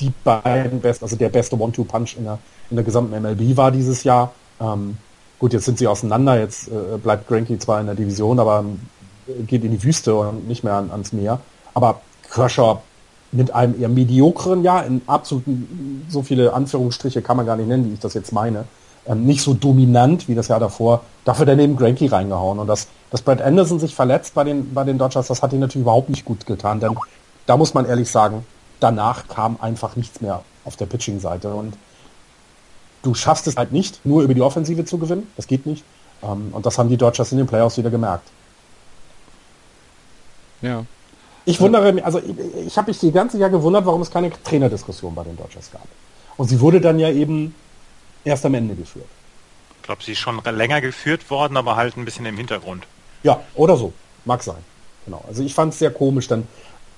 die 0.00 0.12
beiden 0.24 0.80
besten, 0.80 1.04
also 1.04 1.16
der 1.16 1.28
beste 1.28 1.58
One-Two-Punch 1.58 2.16
in 2.18 2.24
der, 2.24 2.38
in 2.70 2.76
der 2.76 2.84
gesamten 2.84 3.20
MLB 3.20 3.56
war 3.56 3.70
dieses 3.70 4.04
Jahr. 4.04 4.32
Ähm, 4.60 4.96
gut, 5.38 5.52
jetzt 5.52 5.64
sind 5.64 5.78
sie 5.78 5.86
auseinander, 5.86 6.38
jetzt 6.38 6.68
äh, 6.68 6.98
bleibt 7.02 7.28
Granky 7.28 7.58
zwar 7.58 7.80
in 7.80 7.86
der 7.86 7.94
Division, 7.94 8.38
aber 8.38 8.64
äh, 9.26 9.42
geht 9.42 9.64
in 9.64 9.72
die 9.72 9.82
Wüste 9.82 10.14
und 10.14 10.48
nicht 10.48 10.64
mehr 10.64 10.74
an, 10.74 10.90
ans 10.90 11.12
Meer. 11.12 11.40
Aber 11.74 12.00
Kershaw 12.30 12.80
mit 13.30 13.54
einem 13.54 13.80
eher 13.80 13.88
mediokren 13.88 14.62
Jahr, 14.62 14.86
in 14.86 15.02
absoluten, 15.06 16.06
so 16.08 16.22
viele 16.22 16.54
Anführungsstriche 16.54 17.22
kann 17.22 17.36
man 17.36 17.46
gar 17.46 17.56
nicht 17.56 17.68
nennen, 17.68 17.86
wie 17.88 17.94
ich 17.94 18.00
das 18.00 18.14
jetzt 18.14 18.32
meine, 18.32 18.64
ähm, 19.06 19.24
nicht 19.24 19.42
so 19.42 19.54
dominant 19.54 20.28
wie 20.28 20.34
das 20.34 20.48
Jahr 20.48 20.60
davor, 20.60 21.02
dafür 21.24 21.46
daneben 21.46 21.76
Granky 21.76 22.06
reingehauen. 22.06 22.58
Und 22.58 22.66
dass, 22.66 22.88
dass 23.10 23.22
Brad 23.22 23.42
Anderson 23.42 23.78
sich 23.78 23.94
verletzt 23.94 24.34
bei 24.34 24.44
den, 24.44 24.72
bei 24.72 24.84
den 24.84 24.98
Dodgers, 24.98 25.26
das 25.26 25.42
hat 25.42 25.52
ihn 25.52 25.60
natürlich 25.60 25.84
überhaupt 25.84 26.08
nicht 26.08 26.24
gut 26.24 26.46
getan, 26.46 26.80
denn 26.80 26.96
da 27.46 27.56
muss 27.56 27.74
man 27.74 27.86
ehrlich 27.86 28.10
sagen, 28.10 28.44
danach 28.80 29.28
kam 29.28 29.58
einfach 29.60 29.96
nichts 29.96 30.20
mehr 30.20 30.42
auf 30.64 30.76
der 30.76 30.86
Pitching-Seite. 30.86 31.52
Und 31.52 31.76
du 33.02 33.14
schaffst 33.14 33.46
es 33.46 33.56
halt 33.56 33.72
nicht, 33.72 34.04
nur 34.04 34.22
über 34.22 34.34
die 34.34 34.42
Offensive 34.42 34.84
zu 34.84 34.98
gewinnen. 34.98 35.30
Das 35.36 35.46
geht 35.46 35.66
nicht. 35.66 35.84
Ähm, 36.22 36.48
und 36.52 36.66
das 36.66 36.78
haben 36.78 36.88
die 36.88 36.96
Dodgers 36.96 37.32
in 37.32 37.38
den 37.38 37.46
Playoffs 37.46 37.78
wieder 37.78 37.90
gemerkt. 37.90 38.28
Ja. 40.60 40.84
Ich 41.44 41.60
wundere 41.60 41.92
mich, 41.92 42.04
also 42.04 42.18
ich, 42.18 42.66
ich 42.66 42.76
habe 42.76 42.90
mich 42.90 42.98
die 42.98 43.12
ganze 43.12 43.38
Jahr 43.38 43.50
gewundert, 43.50 43.86
warum 43.86 44.02
es 44.02 44.10
keine 44.10 44.30
Trainerdiskussion 44.30 45.14
bei 45.14 45.24
den 45.24 45.36
Dodgers 45.36 45.70
gab. 45.70 45.86
Und 46.36 46.48
sie 46.48 46.60
wurde 46.60 46.80
dann 46.80 46.98
ja 46.98 47.10
eben 47.10 47.54
erst 48.24 48.44
am 48.44 48.54
Ende 48.54 48.74
geführt. 48.74 49.06
Ich 49.76 49.82
glaube, 49.84 50.02
sie 50.02 50.12
ist 50.12 50.18
schon 50.18 50.42
länger 50.44 50.80
geführt 50.80 51.30
worden, 51.30 51.56
aber 51.56 51.76
halt 51.76 51.96
ein 51.96 52.04
bisschen 52.04 52.26
im 52.26 52.36
Hintergrund. 52.36 52.86
Ja, 53.22 53.40
oder 53.54 53.76
so. 53.76 53.92
Mag 54.24 54.42
sein. 54.42 54.62
Genau. 55.06 55.24
Also 55.26 55.42
ich 55.42 55.54
fand 55.54 55.72
es 55.72 55.78
sehr 55.78 55.90
komisch, 55.90 56.28
denn 56.28 56.46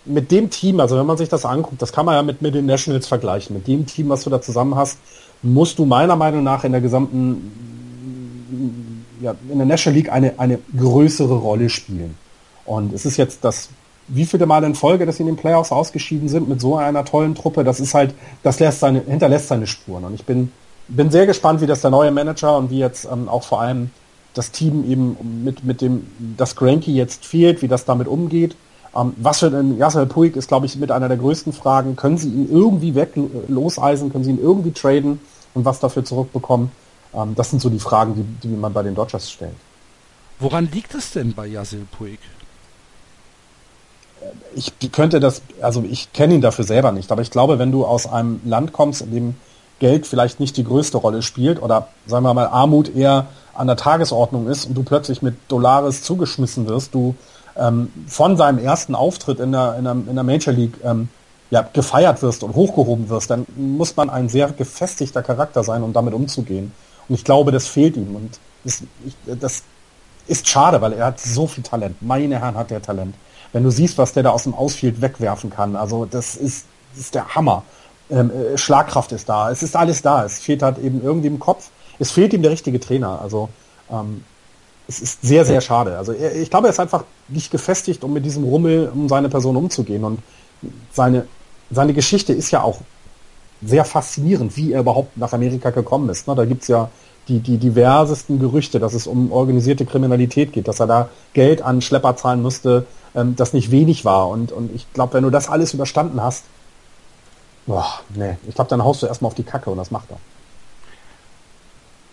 mit 0.05 0.31
dem 0.31 0.51
Team, 0.51 0.81
also 0.81 0.99
wenn 0.99 1.07
man 1.07 1.17
sich 1.17 1.29
das 1.29 1.45
anguckt, 1.45 1.81
das 1.83 1.93
kann 1.93 2.07
man 2.07 2.15
ja 2.15 2.23
mit, 2.23 2.43
mit 2.43 2.55
den 2.55 2.67
Nationals 2.67 3.07
vergleichen, 3.07 3.55
mit 3.55 3.67
dem 3.67 3.87
Team, 3.87 4.09
was 4.09 4.25
du 4.25 4.31
da 4.31 4.41
zusammen 4.41 4.75
hast, 4.75 4.99
musst 5.43 5.79
du 5.79 5.85
meiner 5.85 6.17
Meinung 6.17 6.43
nach 6.43 6.65
in 6.65 6.73
der 6.73 6.81
gesamten, 6.81 9.05
ja, 9.21 9.35
in 9.51 9.59
der 9.59 9.67
National 9.67 9.97
League 9.97 10.13
eine, 10.13 10.39
eine 10.39 10.59
größere 10.77 11.35
Rolle 11.35 11.69
spielen. 11.69 12.17
Und 12.65 12.93
es 12.93 13.05
ist 13.05 13.17
jetzt 13.17 13.45
das 13.45 13.71
wie 14.13 14.27
viele 14.27 14.47
Mal 14.47 14.65
in 14.65 14.75
Folge, 14.75 15.07
dass 15.07 15.17
sie 15.17 15.23
in 15.23 15.29
den 15.29 15.37
Playoffs 15.37 15.73
ausgeschieden 15.73 16.29
sind 16.29 16.49
mit 16.49 16.61
so 16.61 16.77
einer 16.77 17.05
tollen 17.05 17.35
Truppe, 17.35 17.65
das 17.65 17.81
ist 17.81 17.95
halt, 17.95 18.15
das 18.43 18.59
seine, 18.59 19.03
hinterlässt 19.03 19.49
seine 19.49 19.67
Spuren. 19.67 20.05
Und 20.05 20.15
ich 20.15 20.25
bin, 20.25 20.53
bin 20.89 21.11
sehr 21.11 21.27
gespannt, 21.27 21.61
wie 21.61 21.67
das 21.67 21.81
der 21.81 21.91
neue 21.91 22.11
Manager 22.11 22.59
und 22.59 22.71
wie 22.71 22.79
jetzt 22.79 23.07
ähm, 23.11 23.29
auch 23.29 23.45
vor 23.45 23.61
allem 23.61 23.91
das 24.35 24.51
Team 24.51 24.85
eben 24.89 25.45
mit, 25.45 25.65
mit 25.65 25.81
dem, 25.81 26.07
das 26.37 26.57
Granky 26.57 26.93
jetzt 26.93 27.25
fehlt, 27.25 27.63
wie 27.63 27.69
das 27.69 27.85
damit 27.85 28.09
umgeht. 28.09 28.57
Ähm, 28.95 29.15
was 29.17 29.41
für 29.41 29.47
ein 29.47 29.79
Yasser 29.79 30.07
Puig 30.07 30.37
ist, 30.37 30.49
glaube 30.49 30.67
ich, 30.67 30.77
mit 30.77 30.91
einer 30.91 31.09
der 31.09 31.17
größten 31.17 31.53
Fragen. 31.53 31.97
Können 31.97 32.19
sie 32.19 32.29
ihn 32.29 32.49
irgendwie 32.51 32.95
weg 32.95 33.13
loseisen? 33.49 34.11
Können 34.11 34.25
sie 34.25 34.31
ihn 34.31 34.41
irgendwie 34.41 34.73
traden 34.73 35.21
und 35.55 35.65
was 35.65 35.81
dafür 35.81 36.05
zurückbekommen? 36.05 36.73
Ähm, 37.15 37.35
das 37.35 37.51
sind 37.51 37.63
so 37.63 37.71
die 37.71 37.79
Fragen, 37.79 38.15
die, 38.15 38.49
die 38.49 38.55
man 38.55 38.73
bei 38.73 38.83
den 38.83 38.95
Dodgers 38.95 39.31
stellt. 39.31 39.55
Woran 40.39 40.71
liegt 40.73 40.95
es 40.95 41.13
denn 41.13 41.35
bei 41.35 41.47
Yasil 41.47 41.87
Puig? 41.91 42.19
Ich 44.55 44.73
könnte 44.93 45.21
das, 45.21 45.43
also 45.63 45.83
ich 45.89 46.13
kenne 46.13 46.35
ihn 46.35 46.41
dafür 46.41 46.65
selber 46.65 46.93
nicht, 46.93 47.11
aber 47.13 47.23
ich 47.23 47.31
glaube, 47.31 47.59
wenn 47.59 47.73
du 47.73 47.87
aus 47.87 48.07
einem 48.07 48.41
Land 48.45 48.73
kommst, 48.73 49.03
in 49.03 49.15
dem 49.15 49.35
Geld 49.79 50.07
vielleicht 50.07 50.41
nicht 50.41 50.57
die 50.57 50.65
größte 50.65 50.99
Rolle 50.99 51.23
spielt 51.23 51.63
oder 51.63 51.89
sagen 52.07 52.25
wir 52.25 52.35
mal 52.35 52.47
Armut 52.47 52.95
eher 52.95 53.29
an 53.55 53.67
der 53.67 53.77
Tagesordnung 53.77 54.47
ist 54.47 54.67
und 54.67 54.75
du 54.75 54.83
plötzlich 54.83 55.23
mit 55.23 55.37
Dollares 55.49 56.03
zugeschmissen 56.03 56.69
wirst, 56.69 56.95
du 56.95 57.15
ähm, 57.57 57.93
von 58.07 58.37
seinem 58.37 58.59
ersten 58.59 58.95
Auftritt 58.95 59.41
in 59.41 59.53
der, 59.53 59.77
in 59.77 59.85
der, 59.85 59.93
in 59.93 60.15
der 60.15 60.25
Major 60.25 60.53
League 60.53 60.75
ähm, 60.85 61.09
ja, 61.51 61.63
gefeiert 61.63 62.23
wirst 62.23 62.43
und 62.43 62.55
hochgehoben 62.55 63.09
wirst, 63.09 63.31
dann 63.31 63.45
muss 63.57 63.97
man 63.97 64.09
ein 64.09 64.29
sehr 64.29 64.51
gefestigter 64.53 65.23
Charakter 65.23 65.65
sein, 65.65 65.83
um 65.83 65.93
damit 65.93 66.15
umzugehen. 66.15 66.73
Und 67.09 67.15
ich 67.15 67.25
glaube, 67.25 67.51
das 67.51 67.67
fehlt 67.67 67.97
ihm. 67.97 68.15
Und 68.15 68.39
das, 68.65 68.83
ich, 69.05 69.15
das 69.41 69.63
ist 70.27 70.49
schade, 70.49 70.81
weil 70.81 70.93
er 70.93 71.07
hat 71.07 71.21
so 71.21 71.49
viel 71.49 71.65
Talent. 71.65 72.01
Meine 72.01 72.39
Herren 72.39 72.55
hat 72.55 72.71
der 72.71 72.81
Talent. 72.81 73.15
Wenn 73.53 73.65
du 73.65 73.71
siehst, 73.71 73.99
was 73.99 74.13
der 74.13 74.23
da 74.23 74.31
aus 74.31 74.45
dem 74.45 74.55
Ausfield 74.55 75.01
wegwerfen 75.01 75.51
kann, 75.51 75.75
also 75.75 76.05
das 76.05 76.37
ist, 76.37 76.67
das 76.93 77.01
ist 77.01 77.15
der 77.17 77.35
Hammer. 77.35 77.65
Ähm, 78.11 78.31
äh, 78.31 78.57
Schlagkraft 78.57 79.11
ist 79.11 79.29
da, 79.29 79.51
es 79.51 79.65
ist 79.65 79.75
alles 79.75 80.03
da. 80.03 80.25
Es 80.25 80.39
fehlt 80.39 80.63
halt 80.63 80.79
eben 80.79 81.03
irgendwie 81.03 81.29
im 81.29 81.41
Kopf. 81.41 81.71
Es 81.99 82.13
fehlt 82.13 82.33
ihm 82.33 82.43
der 82.43 82.53
richtige 82.53 82.79
Trainer. 82.79 83.21
Also 83.21 83.49
ähm, 83.91 84.25
es 84.91 85.01
ist 85.01 85.23
sehr, 85.23 85.45
sehr 85.45 85.61
schade. 85.61 85.97
Also 85.97 86.13
er, 86.13 86.35
ich 86.35 86.51
glaube, 86.51 86.67
er 86.67 86.73
ist 86.73 86.81
einfach 86.81 87.05
nicht 87.29 87.53
gefestigt, 87.53 88.03
um 88.03 88.13
mit 88.13 88.25
diesem 88.25 88.43
Rummel 88.43 88.91
um 88.93 89.09
seine 89.09 89.29
Person 89.29 89.57
umzugehen. 89.57 90.03
Und 90.03 90.19
seine, 90.93 91.27
seine 91.71 91.95
Geschichte 91.95 92.33
ist 92.33 92.51
ja 92.51 92.63
auch 92.63 92.81
sehr 93.63 93.85
faszinierend, 93.85 94.57
wie 94.57 94.73
er 94.73 94.81
überhaupt 94.81 95.17
nach 95.17 95.33
Amerika 95.33 95.71
gekommen 95.71 96.09
ist. 96.09 96.27
Ne? 96.27 96.35
Da 96.35 96.45
gibt's 96.45 96.67
ja 96.67 96.91
die, 97.29 97.39
die 97.39 97.59
diversesten 97.59 98.41
Gerüchte, 98.41 98.81
dass 98.81 98.95
es 98.95 99.07
um 99.07 99.31
organisierte 99.31 99.87
Kriminalität 99.87 100.53
geht, 100.53 100.67
dass 100.67 100.81
er 100.81 100.89
da 100.89 101.09
Geld 101.35 101.63
an 101.63 101.83
Schlepper 101.83 102.17
zahlen 102.17 102.43
musste, 102.43 102.87
ähm, 103.15 103.37
das 103.37 103.53
nicht 103.53 103.71
wenig 103.71 104.05
war. 104.05 104.29
Und, 104.29 104.51
und 104.51 104.75
ich 104.75 104.93
glaube, 104.93 105.15
wenn 105.15 105.23
du 105.23 105.31
das 105.31 105.49
alles 105.49 105.73
überstanden 105.73 106.21
hast, 106.21 106.45
boah, 107.67 108.01
nee, 108.13 108.39
ich 108.49 108.57
glaube, 108.57 108.71
dann 108.71 108.83
haust 108.83 109.03
du 109.03 109.07
erstmal 109.07 109.29
auf 109.29 109.37
die 109.37 109.45
Kacke 109.45 109.71
und 109.71 109.77
das 109.77 109.93
macht 109.93 110.11
er. 110.11 110.19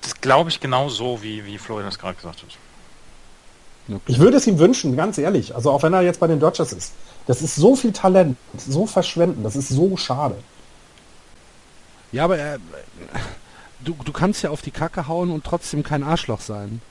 Das 0.02 0.22
glaube 0.22 0.52
ich 0.52 0.60
genau 0.60 0.90
so, 0.90 1.24
wie, 1.24 1.44
wie 1.44 1.58
Florian 1.58 1.88
das 1.88 1.98
gerade 1.98 2.14
gesagt 2.14 2.44
hat. 2.44 2.67
Ich 4.08 4.20
würde 4.20 4.38
es 4.38 4.48
ihm 4.48 4.60
wünschen, 4.60 4.96
ganz 4.98 5.18
ehrlich. 5.18 5.56
Also 5.56 5.72
auch 5.72 5.84
wenn 5.84 5.94
er 5.94 6.02
jetzt 6.02 6.20
bei 6.20 6.28
den 6.28 6.40
Dodgers 6.40 6.74
ist. 6.74 6.94
Das 7.26 7.42
ist 7.42 7.56
so 7.56 7.76
viel 7.76 7.92
Talent, 7.92 8.38
so 8.58 8.86
verschwenden, 8.86 9.44
das 9.44 9.56
ist 9.56 9.70
so 9.70 9.98
schade. 9.98 10.36
Ja, 12.12 12.24
aber 12.24 12.38
äh, 12.38 12.60
du, 13.84 13.96
du 14.04 14.12
kannst 14.12 14.42
ja 14.44 14.50
auf 14.50 14.62
die 14.62 14.72
Kacke 14.72 15.08
hauen 15.08 15.32
und 15.32 15.44
trotzdem 15.44 15.84
kein 15.84 16.04
Arschloch 16.04 16.42
sein. 16.42 16.82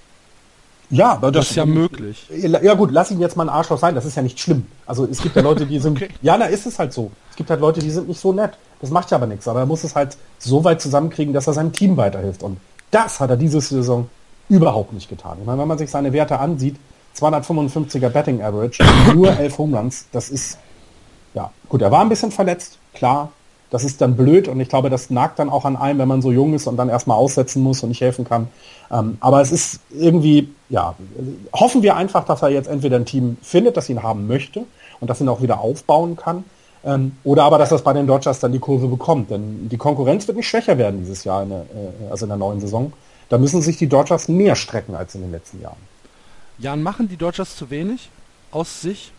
Ja, 0.88 1.12
aber 1.12 1.32
das, 1.32 1.46
das 1.46 1.50
ist 1.50 1.56
ja 1.56 1.66
möglich. 1.66 2.28
Ja 2.30 2.74
gut, 2.74 2.92
lass 2.92 3.10
ihn 3.10 3.20
jetzt 3.20 3.36
mal 3.36 3.44
ein 3.44 3.48
Arschloch 3.48 3.78
sein, 3.78 3.94
das 3.94 4.04
ist 4.04 4.16
ja 4.16 4.22
nicht 4.22 4.38
schlimm. 4.38 4.66
Also 4.86 5.04
es 5.04 5.20
gibt 5.20 5.34
ja 5.34 5.42
Leute, 5.42 5.66
die 5.66 5.80
sind. 5.80 5.96
okay. 6.02 6.10
Ja, 6.22 6.38
na 6.38 6.46
ist 6.46 6.66
es 6.66 6.78
halt 6.78 6.92
so. 6.92 7.10
Es 7.30 7.36
gibt 7.36 7.50
halt 7.50 7.60
Leute, 7.60 7.80
die 7.80 7.90
sind 7.90 8.08
nicht 8.08 8.20
so 8.20 8.32
nett. 8.32 8.52
Das 8.80 8.90
macht 8.90 9.10
ja 9.10 9.16
aber 9.16 9.26
nichts. 9.26 9.48
Aber 9.48 9.60
er 9.60 9.66
muss 9.66 9.82
es 9.84 9.96
halt 9.96 10.16
so 10.38 10.62
weit 10.64 10.80
zusammenkriegen, 10.80 11.34
dass 11.34 11.46
er 11.46 11.54
seinem 11.54 11.72
Team 11.72 11.96
weiterhilft. 11.96 12.42
Und 12.42 12.58
das 12.90 13.18
hat 13.18 13.30
er 13.30 13.36
diese 13.36 13.60
Saison 13.60 14.08
überhaupt 14.48 14.92
nicht 14.92 15.08
getan. 15.08 15.38
Ich 15.40 15.46
meine, 15.46 15.60
wenn 15.60 15.68
man 15.68 15.78
sich 15.78 15.90
seine 15.90 16.12
Werte 16.12 16.38
ansieht, 16.38 16.76
255er 17.18 18.10
Betting 18.10 18.42
Average, 18.42 18.84
nur 19.14 19.36
11 19.38 19.58
Home 19.58 19.90
das 20.12 20.28
ist, 20.28 20.58
ja, 21.34 21.50
gut, 21.68 21.82
er 21.82 21.90
war 21.90 22.00
ein 22.00 22.08
bisschen 22.08 22.30
verletzt, 22.30 22.78
klar, 22.94 23.30
das 23.70 23.84
ist 23.84 24.00
dann 24.00 24.16
blöd 24.16 24.48
und 24.48 24.60
ich 24.60 24.68
glaube, 24.68 24.90
das 24.90 25.10
nagt 25.10 25.38
dann 25.38 25.50
auch 25.50 25.64
an 25.64 25.76
einem, 25.76 25.98
wenn 25.98 26.08
man 26.08 26.22
so 26.22 26.30
jung 26.30 26.54
ist 26.54 26.66
und 26.66 26.76
dann 26.76 26.88
erstmal 26.88 27.16
aussetzen 27.16 27.62
muss 27.62 27.82
und 27.82 27.88
nicht 27.88 28.00
helfen 28.00 28.24
kann. 28.24 28.48
Ähm, 28.92 29.16
aber 29.20 29.40
es 29.40 29.50
ist 29.50 29.80
irgendwie, 29.90 30.50
ja, 30.68 30.94
hoffen 31.52 31.82
wir 31.82 31.96
einfach, 31.96 32.24
dass 32.24 32.42
er 32.42 32.50
jetzt 32.50 32.68
entweder 32.68 32.96
ein 32.96 33.06
Team 33.06 33.38
findet, 33.42 33.76
das 33.76 33.88
ihn 33.88 34.02
haben 34.02 34.28
möchte 34.28 34.64
und 35.00 35.10
das 35.10 35.20
ihn 35.20 35.28
auch 35.28 35.42
wieder 35.42 35.60
aufbauen 35.60 36.16
kann. 36.16 36.44
Ähm, 36.84 37.16
oder 37.24 37.42
aber, 37.42 37.58
dass 37.58 37.70
das 37.70 37.82
bei 37.82 37.92
den 37.92 38.06
Dodgers 38.06 38.38
dann 38.38 38.52
die 38.52 38.60
Kurve 38.60 38.86
bekommt. 38.86 39.30
Denn 39.30 39.68
die 39.68 39.76
Konkurrenz 39.76 40.28
wird 40.28 40.36
nicht 40.36 40.48
schwächer 40.48 40.78
werden 40.78 41.00
dieses 41.00 41.24
Jahr, 41.24 41.42
in 41.42 41.48
der, 41.48 41.60
äh, 41.62 42.10
also 42.10 42.26
in 42.26 42.28
der 42.28 42.38
neuen 42.38 42.60
Saison. 42.60 42.92
Da 43.28 43.38
müssen 43.38 43.62
sich 43.62 43.76
die 43.76 43.88
Dodgers 43.88 44.28
mehr 44.28 44.54
strecken 44.54 44.94
als 44.94 45.14
in 45.14 45.22
den 45.22 45.32
letzten 45.32 45.60
Jahren. 45.60 45.76
Jan, 46.58 46.82
machen 46.82 47.08
die 47.08 47.16
Dodgers 47.16 47.56
zu 47.56 47.70
wenig 47.70 48.10
aus 48.50 48.80
sich? 48.80 49.12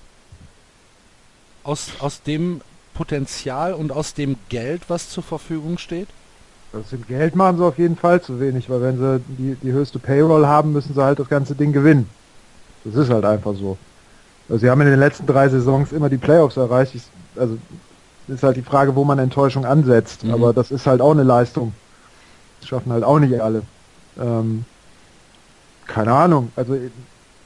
Aus, 1.64 1.90
aus 2.00 2.24
dem 2.24 2.62
Potenzial 2.94 3.74
und 3.74 3.92
aus 3.92 4.14
dem 4.14 4.38
Geld, 4.50 4.84
was 4.88 5.10
zur 5.10 5.24
Verfügung 5.24 5.78
steht? 5.78 6.08
Das 6.72 6.92
im 6.94 7.06
Geld 7.06 7.36
machen 7.36 7.58
sie 7.58 7.66
auf 7.66 7.78
jeden 7.78 7.96
Fall 7.96 8.22
zu 8.22 8.40
wenig, 8.40 8.70
weil 8.70 8.82
wenn 8.82 8.98
sie 8.98 9.22
die, 9.28 9.56
die 9.62 9.72
höchste 9.72 10.00
Payroll 10.00 10.46
haben, 10.46 10.74
müssen 10.74 10.94
sie 10.94 11.04
halt 11.04 11.20
das 11.20 11.30
ganze 11.30 11.56
Ding 11.56 11.74
gewinnen. 11.74 12.10
Das 12.84 12.96
ist 12.96 13.10
halt 13.10 13.26
einfach 13.26 13.54
so. 13.56 13.78
Also 14.50 14.62
sie 14.62 14.70
haben 14.70 14.82
in 14.82 14.88
den 14.88 15.00
letzten 15.00 15.26
drei 15.26 15.50
Saisons 15.50 15.92
immer 15.92 16.10
die 16.10 16.18
Playoffs 16.18 16.58
erreicht. 16.58 16.96
Ich, 16.96 17.04
also 17.36 17.58
ist 18.28 18.44
halt 18.44 18.58
die 18.58 18.62
Frage, 18.62 18.96
wo 18.96 19.04
man 19.04 19.20
Enttäuschung 19.20 19.66
ansetzt. 19.66 20.24
Mhm. 20.24 20.34
Aber 20.34 20.54
das 20.54 20.72
ist 20.72 20.88
halt 20.88 21.02
auch 21.02 21.12
eine 21.12 21.24
Leistung. 21.24 21.74
Das 22.60 22.70
schaffen 22.70 22.92
halt 22.92 23.04
auch 23.04 23.20
nicht 23.20 23.40
alle. 23.40 23.64
Ähm, 24.20 24.66
keine 25.86 26.14
Ahnung. 26.14 26.52
Also 26.56 26.78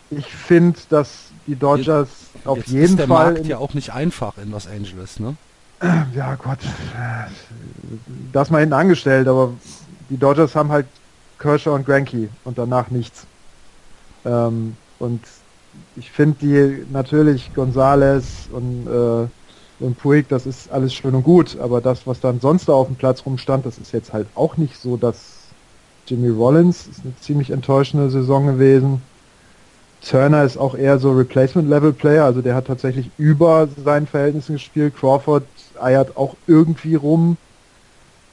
ich 0.10 0.26
finde, 0.26 0.80
dass 0.90 1.26
die 1.48 1.56
Dodgers 1.56 2.10
jetzt, 2.34 2.48
auf 2.48 2.58
jetzt 2.58 2.70
jeden 2.70 2.86
ist 2.86 3.00
der 3.00 3.08
Fall. 3.08 3.34
Markt 3.34 3.48
ja 3.48 3.58
auch 3.58 3.74
nicht 3.74 3.94
einfach 3.94 4.38
in 4.38 4.52
Los 4.52 4.68
Angeles, 4.68 5.20
ne? 5.20 5.36
Ja 6.16 6.36
Gott, 6.36 6.60
das 8.32 8.50
mal 8.52 8.60
hinten 8.60 8.74
angestellt, 8.74 9.28
aber 9.28 9.54
die 10.10 10.18
Dodgers 10.18 10.56
haben 10.56 10.70
halt 10.72 10.86
Kershaw 11.40 11.74
und 11.74 11.86
Granky 11.86 12.30
und 12.44 12.58
danach 12.58 12.92
nichts. 12.92 13.26
Ähm, 14.26 14.76
und 15.00 15.22
ich 15.96 16.12
finde 16.12 16.38
die 16.42 16.86
natürlich 16.92 17.52
Gonzales 17.56 18.48
und 18.52 18.88
äh, 18.88 19.28
und 19.82 19.98
Puig, 19.98 20.28
das 20.30 20.46
ist 20.46 20.72
alles 20.72 20.94
schön 20.94 21.16
und 21.16 21.24
gut, 21.24 21.58
aber 21.60 21.82
das, 21.82 22.06
was 22.06 22.20
dann 22.20 22.40
sonst 22.40 22.70
da 22.70 22.74
auf 22.74 22.88
dem 22.88 22.96
Platz 22.96 23.26
rumstand, 23.26 23.66
das 23.66 23.80
ist 23.80 23.92
jetzt 23.94 24.14
halt 24.14 24.28
auch 24.36 24.58
nicht 24.58 24.78
so, 24.80 24.96
dass 24.96 25.31
Jimmy 26.12 26.28
Rollins 26.28 26.88
ist 26.88 27.06
eine 27.06 27.16
ziemlich 27.22 27.52
enttäuschende 27.52 28.10
Saison 28.10 28.46
gewesen. 28.46 29.02
Turner 30.06 30.44
ist 30.44 30.58
auch 30.58 30.76
eher 30.76 31.00
so 31.00 31.14
Replacement-Level-Player, 31.14 32.26
also 32.26 32.42
der 32.42 32.54
hat 32.54 32.68
tatsächlich 32.68 33.10
über 33.18 33.70
seinen 33.82 34.08
Verhältnissen 34.08 34.54
gespielt. 34.54 34.94
Crawford 35.00 35.46
eiert 35.80 36.18
auch 36.18 36.36
irgendwie 36.48 36.96
rum. 36.96 37.38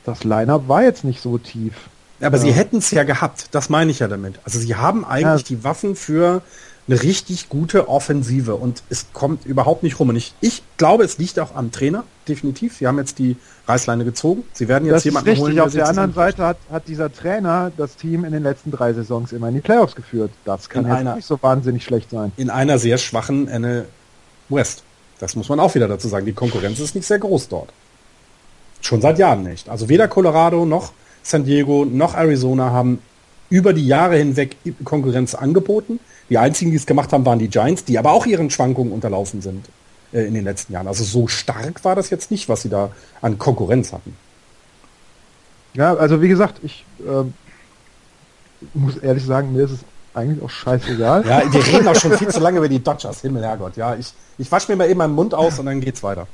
Das 0.04 0.24
Line-Up 0.24 0.66
war 0.66 0.82
jetzt 0.82 1.04
nicht 1.04 1.20
so 1.20 1.38
tief. 1.38 1.74
Aber 2.20 2.36
ja. 2.38 2.42
sie 2.42 2.50
hätten 2.50 2.78
es 2.78 2.90
ja 2.90 3.04
gehabt, 3.04 3.46
das 3.52 3.68
meine 3.68 3.92
ich 3.92 4.00
ja 4.00 4.08
damit. 4.08 4.40
Also 4.42 4.58
sie 4.58 4.74
haben 4.74 5.04
eigentlich 5.04 5.48
ja. 5.48 5.56
die 5.56 5.62
Waffen 5.62 5.94
für 5.94 6.42
eine 6.88 7.02
richtig 7.02 7.48
gute 7.48 7.88
Offensive 7.88 8.54
und 8.54 8.82
es 8.88 9.06
kommt 9.12 9.44
überhaupt 9.44 9.82
nicht 9.82 10.00
rum. 10.00 10.08
Und 10.08 10.16
ich, 10.16 10.34
ich 10.40 10.62
glaube, 10.78 11.04
es 11.04 11.18
liegt 11.18 11.38
auch 11.38 11.54
am 11.54 11.70
Trainer, 11.70 12.04
definitiv. 12.26 12.76
Sie 12.76 12.86
haben 12.86 12.98
jetzt 12.98 13.18
die 13.18 13.36
Reißleine 13.66 14.04
gezogen. 14.04 14.44
Sie 14.54 14.68
werden 14.68 14.86
jetzt 14.86 14.96
das 14.96 15.04
jemanden 15.04 15.28
richtig. 15.28 15.44
holen. 15.44 15.60
Auf 15.60 15.72
der 15.72 15.86
anderen 15.86 16.14
Seite 16.14 16.44
hat, 16.44 16.56
hat 16.70 16.88
dieser 16.88 17.12
Trainer 17.12 17.70
das 17.76 17.96
Team 17.96 18.24
in 18.24 18.32
den 18.32 18.42
letzten 18.42 18.70
drei 18.70 18.94
Saisons 18.94 19.32
immer 19.32 19.48
in 19.48 19.54
die 19.54 19.60
Playoffs 19.60 19.94
geführt. 19.94 20.30
Das 20.46 20.70
kann 20.70 20.84
in 20.84 20.90
jetzt 20.90 21.00
einer, 21.00 21.16
nicht 21.16 21.26
so 21.26 21.38
wahnsinnig 21.42 21.84
schlecht 21.84 22.10
sein. 22.10 22.32
In 22.36 22.48
einer 22.48 22.78
sehr 22.78 22.96
schwachen 22.96 23.46
NL 23.46 23.86
West. 24.48 24.82
Das 25.18 25.36
muss 25.36 25.48
man 25.48 25.60
auch 25.60 25.74
wieder 25.74 25.88
dazu 25.88 26.08
sagen. 26.08 26.24
Die 26.24 26.32
Konkurrenz 26.32 26.80
ist 26.80 26.94
nicht 26.94 27.06
sehr 27.06 27.18
groß 27.18 27.48
dort. 27.48 27.70
Schon 28.80 29.02
seit 29.02 29.18
Jahren 29.18 29.42
nicht. 29.42 29.68
Also 29.68 29.88
weder 29.88 30.08
Colorado 30.08 30.64
noch 30.64 30.92
San 31.22 31.44
Diego 31.44 31.84
noch 31.84 32.14
Arizona 32.14 32.70
haben 32.70 33.00
über 33.50 33.72
die 33.72 33.86
Jahre 33.86 34.16
hinweg 34.16 34.56
Konkurrenz 34.84 35.34
angeboten. 35.34 36.00
Die 36.30 36.38
einzigen, 36.38 36.70
die 36.70 36.76
es 36.76 36.86
gemacht 36.86 37.12
haben, 37.12 37.24
waren 37.24 37.38
die 37.38 37.48
Giants, 37.48 37.84
die 37.84 37.98
aber 37.98 38.12
auch 38.12 38.26
ihren 38.26 38.50
Schwankungen 38.50 38.92
unterlaufen 38.92 39.40
sind 39.40 39.66
äh, 40.12 40.26
in 40.26 40.34
den 40.34 40.44
letzten 40.44 40.72
Jahren. 40.72 40.86
Also 40.86 41.04
so 41.04 41.26
stark 41.28 41.84
war 41.84 41.96
das 41.96 42.10
jetzt 42.10 42.30
nicht, 42.30 42.48
was 42.48 42.62
sie 42.62 42.68
da 42.68 42.90
an 43.20 43.38
Konkurrenz 43.38 43.92
hatten. 43.92 44.16
Ja, 45.74 45.94
also 45.94 46.20
wie 46.22 46.28
gesagt, 46.28 46.60
ich 46.62 46.84
äh, 47.00 47.24
muss 48.74 48.96
ehrlich 48.96 49.24
sagen, 49.24 49.52
mir 49.52 49.64
ist 49.64 49.72
es 49.72 49.80
eigentlich 50.14 50.42
auch 50.42 50.50
scheißegal. 50.50 51.26
Ja, 51.26 51.52
wir 51.52 51.66
reden 51.66 51.88
auch 51.88 51.94
schon 51.94 52.16
viel 52.16 52.28
zu 52.28 52.40
lange 52.40 52.58
über 52.58 52.68
die 52.68 52.82
Dodgers, 52.82 53.20
Himmel, 53.20 53.44
Herrgott. 53.44 53.76
Ja, 53.76 53.94
ich, 53.94 54.12
ich 54.38 54.50
wasche 54.50 54.70
mir 54.72 54.76
mal 54.76 54.88
eben 54.90 54.98
meinen 54.98 55.14
Mund 55.14 55.34
aus 55.34 55.58
und 55.58 55.66
dann 55.66 55.80
geht's 55.80 56.02
weiter. 56.02 56.26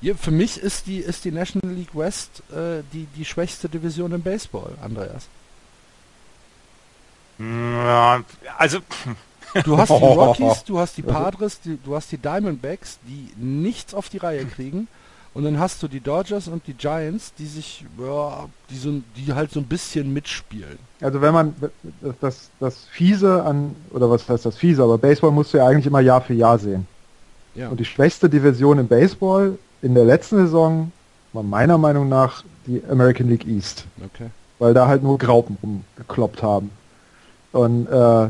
Ja, 0.00 0.14
für 0.14 0.30
mich 0.30 0.60
ist 0.60 0.86
die, 0.86 0.98
ist 0.98 1.24
die 1.24 1.32
National 1.32 1.74
League 1.74 1.94
West 1.94 2.42
äh, 2.52 2.82
die, 2.92 3.06
die 3.16 3.24
schwächste 3.24 3.68
Division 3.68 4.12
im 4.12 4.22
Baseball, 4.22 4.72
Andreas. 4.80 5.28
Also. 7.38 8.78
Du 9.64 9.78
hast 9.78 9.90
die 9.90 9.94
Rockies, 10.04 10.64
du 10.64 10.78
hast 10.78 10.96
die 10.96 11.02
Padres, 11.02 11.60
die, 11.60 11.78
du 11.82 11.96
hast 11.96 12.12
die 12.12 12.18
Diamondbacks, 12.18 12.98
die 13.06 13.30
nichts 13.36 13.94
auf 13.94 14.08
die 14.08 14.18
Reihe 14.18 14.44
kriegen. 14.44 14.88
Und 15.34 15.44
dann 15.44 15.58
hast 15.58 15.82
du 15.82 15.88
die 15.88 16.00
Dodgers 16.00 16.48
und 16.48 16.66
die 16.66 16.74
Giants, 16.74 17.32
die 17.38 17.46
sich, 17.46 17.84
ja, 17.98 18.48
die, 18.70 18.76
so, 18.76 19.00
die 19.16 19.32
halt 19.32 19.52
so 19.52 19.60
ein 19.60 19.66
bisschen 19.66 20.12
mitspielen. 20.12 20.78
Also 21.00 21.20
wenn 21.20 21.32
man 21.32 21.54
das, 22.20 22.50
das 22.58 22.84
Fiese 22.90 23.44
an, 23.44 23.76
oder 23.90 24.10
was 24.10 24.28
heißt 24.28 24.46
das 24.46 24.56
Fiese, 24.56 24.82
aber 24.82 24.98
Baseball 24.98 25.30
musst 25.30 25.54
du 25.54 25.58
ja 25.58 25.66
eigentlich 25.66 25.86
immer 25.86 26.00
Jahr 26.00 26.22
für 26.22 26.34
Jahr 26.34 26.58
sehen. 26.58 26.86
Ja. 27.54 27.68
Und 27.68 27.78
die 27.78 27.84
schwächste 27.84 28.28
Division 28.28 28.78
im 28.78 28.88
Baseball 28.88 29.58
in 29.82 29.94
der 29.94 30.04
letzten 30.04 30.38
Saison 30.38 30.92
war 31.32 31.42
meiner 31.42 31.78
Meinung 31.78 32.08
nach 32.08 32.42
die 32.66 32.82
American 32.90 33.28
League 33.28 33.46
East. 33.46 33.84
Okay. 34.04 34.30
Weil 34.58 34.74
da 34.74 34.88
halt 34.88 35.02
nur 35.02 35.18
Graupen 35.18 35.56
rumgekloppt 35.62 36.42
haben. 36.42 36.70
Und 37.52 37.86
äh, 37.86 38.28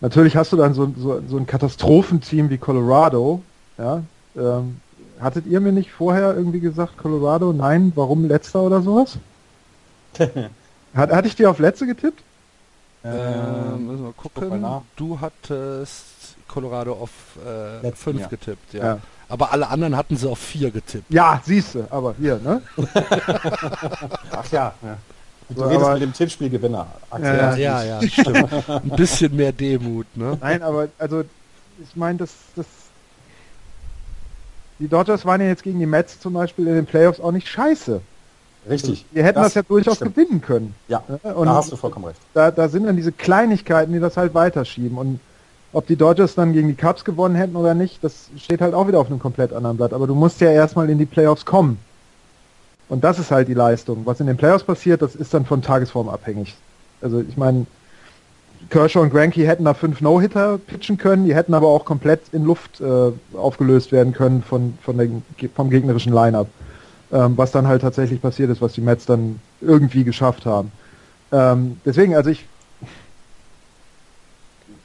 natürlich 0.00 0.36
hast 0.36 0.52
du 0.52 0.56
dann 0.56 0.74
so, 0.74 0.92
so, 0.96 1.22
so 1.26 1.36
ein 1.36 1.46
Katastrophenteam 1.46 2.50
wie 2.50 2.58
Colorado. 2.58 3.42
Ja, 3.78 4.02
ähm, 4.36 4.80
hattet 5.20 5.46
ihr 5.46 5.60
mir 5.60 5.72
nicht 5.72 5.90
vorher 5.90 6.34
irgendwie 6.36 6.60
gesagt, 6.60 6.98
Colorado, 6.98 7.52
nein, 7.52 7.92
warum 7.94 8.26
letzter 8.26 8.62
oder 8.62 8.82
sowas? 8.82 9.18
Hat, 10.94 11.10
hatte 11.10 11.26
ich 11.26 11.36
dir 11.36 11.48
auf 11.48 11.58
letzte 11.58 11.86
getippt? 11.86 12.22
Ähm, 13.02 13.86
müssen 13.86 14.04
wir 14.04 14.12
gucken. 14.12 14.64
Du 14.94 15.18
hattest 15.18 16.36
Colorado 16.46 16.92
auf 16.92 17.10
5 17.42 18.06
äh, 18.06 18.20
ja. 18.20 18.26
getippt, 18.28 18.74
ja. 18.74 18.84
ja. 18.84 18.98
Aber 19.28 19.52
alle 19.52 19.68
anderen 19.68 19.96
hatten 19.96 20.18
sie 20.18 20.28
auf 20.28 20.38
4 20.38 20.70
getippt. 20.70 21.10
Ja, 21.10 21.40
siehst 21.42 21.74
du, 21.74 21.86
aber 21.88 22.14
hier, 22.18 22.38
ne? 22.44 22.60
Ach 24.30 24.52
ja. 24.52 24.74
ja. 24.82 24.98
Du 25.48 25.62
redest 25.62 25.92
mit 25.92 26.02
dem 26.02 26.12
Tippspielgewinner. 26.12 26.86
Ja, 27.20 27.56
ja, 27.56 27.84
ja, 27.84 28.02
stimmt. 28.08 28.52
Ein 28.68 28.90
bisschen 28.96 29.36
mehr 29.36 29.52
Demut, 29.52 30.06
ne? 30.16 30.38
Nein, 30.40 30.62
aber 30.62 30.88
also 30.98 31.22
ich 31.82 31.96
meine, 31.96 32.18
das, 32.18 32.30
das 32.56 32.66
die 34.78 34.88
Dodgers 34.88 35.24
waren 35.24 35.40
ja 35.40 35.46
jetzt 35.46 35.62
gegen 35.62 35.78
die 35.78 35.86
Mets 35.86 36.18
zum 36.18 36.32
Beispiel 36.32 36.66
in 36.66 36.74
den 36.74 36.86
Playoffs 36.86 37.20
auch 37.20 37.32
nicht 37.32 37.48
scheiße. 37.48 38.00
Richtig. 38.68 38.90
Also, 38.90 39.04
wir 39.12 39.24
hätten 39.24 39.38
das, 39.38 39.46
das 39.48 39.54
ja 39.54 39.62
durchaus 39.62 39.96
stimmt. 39.96 40.14
gewinnen 40.14 40.40
können. 40.40 40.74
Ja, 40.88 41.02
und 41.22 41.46
da 41.46 41.54
hast 41.54 41.72
du 41.72 41.76
vollkommen 41.76 42.06
recht. 42.06 42.20
Da, 42.34 42.50
da 42.50 42.68
sind 42.68 42.86
dann 42.86 42.96
diese 42.96 43.12
Kleinigkeiten, 43.12 43.92
die 43.92 44.00
das 44.00 44.16
halt 44.16 44.34
weiterschieben. 44.34 44.98
Und 44.98 45.20
ob 45.72 45.86
die 45.86 45.96
Dodgers 45.96 46.34
dann 46.34 46.52
gegen 46.52 46.68
die 46.68 46.74
Cubs 46.74 47.04
gewonnen 47.04 47.34
hätten 47.34 47.56
oder 47.56 47.74
nicht, 47.74 48.02
das 48.04 48.28
steht 48.36 48.60
halt 48.60 48.74
auch 48.74 48.86
wieder 48.88 49.00
auf 49.00 49.08
einem 49.08 49.18
komplett 49.18 49.52
anderen 49.52 49.76
Blatt. 49.76 49.92
Aber 49.92 50.06
du 50.06 50.14
musst 50.14 50.40
ja 50.40 50.50
erstmal 50.50 50.90
in 50.90 50.98
die 50.98 51.06
Playoffs 51.06 51.44
kommen. 51.44 51.78
Und 52.92 53.02
das 53.04 53.18
ist 53.18 53.30
halt 53.30 53.48
die 53.48 53.54
Leistung. 53.54 54.02
Was 54.04 54.20
in 54.20 54.26
den 54.26 54.36
Playoffs 54.36 54.64
passiert, 54.64 55.00
das 55.00 55.14
ist 55.14 55.32
dann 55.32 55.46
von 55.46 55.62
Tagesform 55.62 56.10
abhängig. 56.10 56.54
Also 57.00 57.24
ich 57.26 57.38
meine, 57.38 57.64
Kershaw 58.68 59.00
und 59.00 59.08
Granky 59.08 59.46
hätten 59.46 59.64
da 59.64 59.72
fünf 59.72 60.02
No-Hitter 60.02 60.58
pitchen 60.58 60.98
können, 60.98 61.24
die 61.24 61.34
hätten 61.34 61.54
aber 61.54 61.68
auch 61.68 61.86
komplett 61.86 62.20
in 62.32 62.44
Luft 62.44 62.82
äh, 62.82 63.12
aufgelöst 63.34 63.92
werden 63.92 64.12
können 64.12 64.42
von, 64.42 64.76
von 64.82 64.98
der, 64.98 65.08
vom 65.54 65.70
gegnerischen 65.70 66.12
Line-Up. 66.12 66.48
Ähm, 67.10 67.32
was 67.38 67.50
dann 67.50 67.66
halt 67.66 67.80
tatsächlich 67.80 68.20
passiert 68.20 68.50
ist, 68.50 68.60
was 68.60 68.74
die 68.74 68.82
Mets 68.82 69.06
dann 69.06 69.40
irgendwie 69.62 70.04
geschafft 70.04 70.44
haben. 70.44 70.70
Ähm, 71.32 71.80
deswegen, 71.86 72.14
also 72.14 72.28
ich 72.28 72.44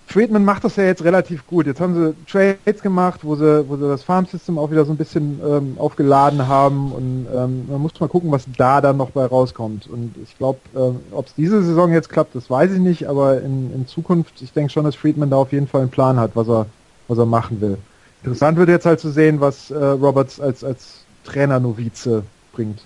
Friedman 0.10 0.46
macht 0.46 0.64
das 0.64 0.78
ja 0.78 0.86
jetzt 0.86 1.04
relativ 1.04 1.46
gut. 1.48 1.68
Jetzt 1.68 1.82
haben 1.82 1.94
sie 1.94 2.16
Trades 2.32 2.82
gemacht, 2.82 3.20
wo 3.24 3.36
sie, 3.36 3.68
wo 3.68 3.76
sie 3.76 3.90
das 3.90 4.04
Farm 4.04 4.26
System 4.26 4.58
auch 4.58 4.72
wieder 4.72 4.86
so 4.86 4.94
ein 4.94 4.98
bisschen 4.98 5.42
ähm, 5.46 5.76
aufgeladen 5.78 6.48
haben 6.48 6.94
und 6.94 7.28
ähm, 7.36 7.66
man 7.70 7.82
muss 7.82 8.00
mal 8.00 8.08
gucken, 8.08 8.32
was 8.32 8.46
da 8.58 8.80
dann 8.80 8.96
noch 8.96 9.10
bei 9.10 9.26
rauskommt. 9.26 9.86
Und 9.86 10.16
ich 10.24 10.38
glaube, 10.38 10.60
ähm, 10.78 11.02
ob 11.12 11.28
es 11.28 11.36
diese 11.36 11.62
Saison 11.62 11.92
jetzt 11.92 12.08
klappt, 12.08 12.36
das 12.36 12.50
weiß 12.50 12.72
ich 12.72 12.80
nicht, 12.80 13.10
aber 13.10 13.42
in, 13.42 13.74
in 13.74 13.86
Zukunft, 13.86 14.42
ich 14.42 14.54
denke 14.54 14.72
schon, 14.72 14.86
dass 14.86 14.96
Friedman 14.96 15.30
da 15.30 15.36
auf 15.36 15.52
jeden 15.52 15.68
Fall 15.68 15.82
einen 15.82 15.90
Plan 15.90 16.18
hat, 16.18 16.32
was 16.36 16.48
er, 16.48 16.68
was 17.10 17.18
er 17.18 17.26
machen 17.26 17.60
will. 17.60 17.78
Interessant 18.24 18.58
wird 18.58 18.70
jetzt 18.70 18.86
halt 18.86 19.02
zu 19.02 19.10
sehen, 19.10 19.42
was 19.42 19.72
äh, 19.72 19.76
Roberts 19.76 20.40
als, 20.40 20.64
als 20.64 21.02
Trainer-Novize 21.26 22.24
bringt. 22.54 22.80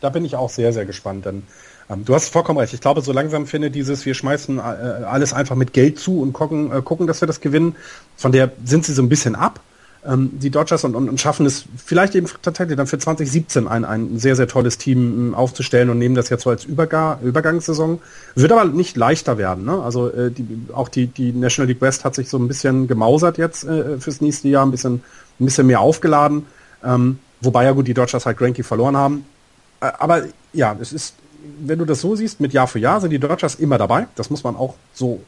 Da 0.00 0.08
bin 0.08 0.24
ich 0.24 0.36
auch 0.36 0.48
sehr, 0.48 0.72
sehr 0.72 0.86
gespannt, 0.86 1.26
denn 1.26 1.42
du 1.96 2.14
hast 2.14 2.28
vollkommen 2.28 2.58
recht. 2.58 2.72
Ich 2.74 2.80
glaube, 2.80 3.00
so 3.02 3.12
langsam 3.12 3.46
findet 3.46 3.74
dieses, 3.74 4.04
wir 4.06 4.14
schmeißen 4.14 4.58
äh, 4.58 4.60
alles 4.60 5.32
einfach 5.32 5.56
mit 5.56 5.72
Geld 5.72 5.98
zu 5.98 6.20
und 6.20 6.32
gucken, 6.32 6.72
äh, 6.72 6.82
gucken, 6.82 7.06
dass 7.06 7.20
wir 7.20 7.26
das 7.26 7.40
gewinnen. 7.40 7.76
Von 8.16 8.32
der 8.32 8.52
sind 8.64 8.84
sie 8.84 8.92
so 8.92 9.02
ein 9.02 9.08
bisschen 9.08 9.34
ab, 9.34 9.60
ähm, 10.04 10.30
die 10.32 10.50
Dodgers, 10.50 10.84
und, 10.84 10.94
und, 10.94 11.20
schaffen 11.20 11.46
es 11.46 11.64
vielleicht 11.76 12.14
eben 12.14 12.26
tatsächlich 12.42 12.76
dann 12.76 12.86
für 12.86 12.98
2017 12.98 13.68
ein, 13.68 13.84
ein 13.84 14.18
sehr, 14.18 14.34
sehr 14.36 14.48
tolles 14.48 14.78
Team 14.78 15.28
ähm, 15.28 15.34
aufzustellen 15.34 15.90
und 15.90 15.98
nehmen 15.98 16.14
das 16.14 16.28
jetzt 16.28 16.42
so 16.42 16.50
als 16.50 16.64
Überga 16.64 17.20
Übergangssaison. 17.22 18.00
Wird 18.34 18.52
aber 18.52 18.64
nicht 18.64 18.96
leichter 18.96 19.38
werden. 19.38 19.64
Ne? 19.64 19.80
Also 19.82 20.08
äh, 20.08 20.30
die, 20.30 20.46
auch 20.72 20.88
die, 20.88 21.06
die 21.06 21.32
National 21.32 21.68
League 21.68 21.80
West 21.80 22.04
hat 22.04 22.14
sich 22.14 22.28
so 22.28 22.38
ein 22.38 22.48
bisschen 22.48 22.88
gemausert 22.88 23.38
jetzt 23.38 23.64
fürs 23.98 24.20
nächste 24.20 24.48
Jahr, 24.48 24.66
ein 24.66 24.70
bisschen, 24.70 25.02
ein 25.40 25.44
bisschen 25.44 25.66
mehr 25.66 25.80
aufgeladen. 25.80 26.46
Ähm, 26.84 27.18
wobei 27.40 27.64
ja 27.64 27.72
gut, 27.72 27.86
die 27.86 27.94
Dodgers 27.94 28.26
halt 28.26 28.38
Granky 28.38 28.62
verloren 28.62 28.96
haben. 28.96 29.24
Aber 29.80 30.22
ja, 30.52 30.76
es 30.80 30.92
ist 30.92 31.14
wenn 31.60 31.78
du 31.78 31.84
das 31.84 32.00
so 32.00 32.16
siehst, 32.16 32.40
mit 32.40 32.52
Jahr 32.52 32.66
für 32.66 32.78
Jahr 32.78 33.00
sind 33.00 33.10
die 33.10 33.18
Dodgers 33.18 33.54
immer 33.56 33.78
dabei. 33.78 34.06
Das 34.14 34.30
muss 34.30 34.44
man 34.44 34.56
auch 34.56 34.74
so 34.92 35.22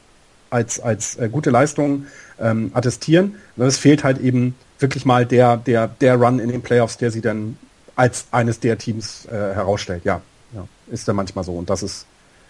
als, 0.49 0.79
als 0.79 1.15
äh, 1.17 1.29
gute 1.29 1.49
Leistung 1.49 2.05
ähm, 2.39 2.71
attestieren. 2.73 3.35
Und 3.55 3.65
es 3.65 3.77
fehlt 3.77 4.03
halt 4.03 4.19
eben 4.19 4.55
wirklich 4.79 5.05
mal 5.05 5.25
der, 5.25 5.57
der, 5.57 5.87
der 5.87 6.15
Run 6.15 6.39
in 6.39 6.49
den 6.49 6.61
Playoffs, 6.61 6.97
der 6.97 7.11
sie 7.11 7.21
dann 7.21 7.57
als 7.95 8.27
eines 8.31 8.59
der 8.59 8.77
Teams 8.77 9.25
äh, 9.25 9.31
herausstellt. 9.31 10.03
Ja. 10.05 10.21
ja. 10.53 10.67
ist 10.87 11.07
er 11.07 11.13
manchmal 11.13 11.43
so. 11.43 11.53
Und 11.53 11.69
das 11.69 11.83
ist, 11.83 12.05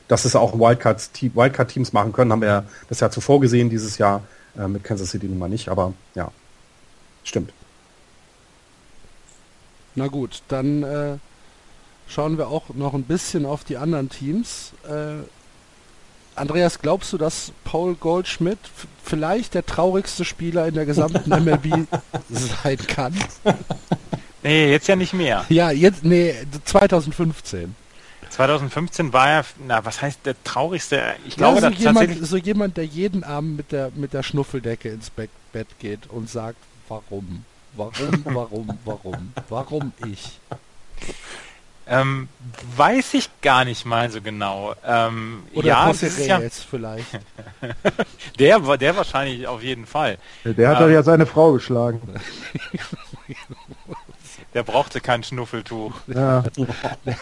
dass 0.07 0.25
es 0.25 0.35
auch 0.35 0.57
Wildcard-Teams 0.59 1.35
Wildcard 1.35 1.93
machen 1.93 2.13
können, 2.13 2.31
haben 2.31 2.41
wir 2.41 2.65
das 2.89 2.99
Jahr 2.99 3.11
zuvor 3.11 3.39
gesehen, 3.39 3.69
dieses 3.69 3.97
Jahr 3.97 4.23
äh, 4.57 4.67
mit 4.67 4.83
Kansas 4.83 5.09
City 5.09 5.27
nun 5.27 5.39
mal 5.39 5.49
nicht, 5.49 5.69
aber 5.69 5.93
ja, 6.13 6.31
stimmt. 7.23 7.51
Na 9.95 10.07
gut, 10.07 10.41
dann 10.47 10.83
äh, 10.83 11.17
schauen 12.07 12.37
wir 12.37 12.47
auch 12.47 12.69
noch 12.73 12.93
ein 12.93 13.03
bisschen 13.03 13.45
auf 13.45 13.63
die 13.63 13.77
anderen 13.77 14.09
Teams. 14.09 14.73
Äh, 14.87 15.23
Andreas, 16.35 16.79
glaubst 16.79 17.13
du, 17.13 17.17
dass 17.17 17.51
Paul 17.63 17.95
Goldschmidt 17.95 18.59
vielleicht 19.03 19.53
der 19.53 19.65
traurigste 19.65 20.25
Spieler 20.25 20.67
in 20.67 20.73
der 20.75 20.85
gesamten 20.85 21.29
MLB 21.43 21.87
sein 22.29 22.77
kann? 22.87 23.15
Nee, 24.43 24.69
jetzt 24.71 24.87
ja 24.87 24.95
nicht 24.95 25.13
mehr. 25.13 25.45
Ja, 25.49 25.71
jetzt, 25.71 26.03
nee, 26.03 26.35
2015. 26.65 27.75
2015 28.29 29.13
war 29.13 29.29
er, 29.29 29.45
na, 29.65 29.85
was 29.85 30.01
heißt 30.01 30.25
der 30.25 30.35
traurigste? 30.43 31.01
Ich 31.25 31.37
glaube, 31.37 31.61
ja, 31.61 31.71
so, 31.71 31.77
jemand, 31.77 32.27
so 32.27 32.37
jemand, 32.37 32.77
der 32.77 32.85
jeden 32.85 33.23
Abend 33.23 33.57
mit 33.57 33.71
der, 33.71 33.91
mit 33.95 34.13
der 34.13 34.23
Schnuffeldecke 34.23 34.89
ins 34.89 35.09
Bett, 35.09 35.29
Bett 35.53 35.67
geht 35.79 36.07
und 36.09 36.29
sagt, 36.29 36.57
warum? 36.89 37.45
Warum, 37.75 38.25
warum, 38.25 38.79
warum? 38.83 39.33
Warum 39.49 39.93
ich? 40.05 40.39
Ähm, 41.87 42.29
weiß 42.75 43.13
ich 43.13 43.29
gar 43.41 43.63
nicht 43.63 43.85
mal 43.85 44.09
so 44.09 44.21
genau. 44.21 44.73
Ähm, 44.85 45.43
Oder 45.53 45.67
ja, 45.67 45.89
ist 45.91 46.25
ja 46.25 46.39
jetzt 46.39 46.63
vielleicht. 46.63 47.05
der, 48.39 48.59
der 48.77 48.97
wahrscheinlich 48.97 49.47
auf 49.47 49.61
jeden 49.61 49.85
Fall. 49.85 50.17
Der 50.43 50.69
hat 50.69 50.81
ähm, 50.81 50.93
ja 50.93 51.03
seine 51.03 51.27
Frau 51.27 51.53
geschlagen. 51.53 52.01
der 54.55 54.63
brauchte 54.63 54.99
kein 54.99 55.21
Schnuffeltuch. 55.21 55.93
Ja. 56.07 56.43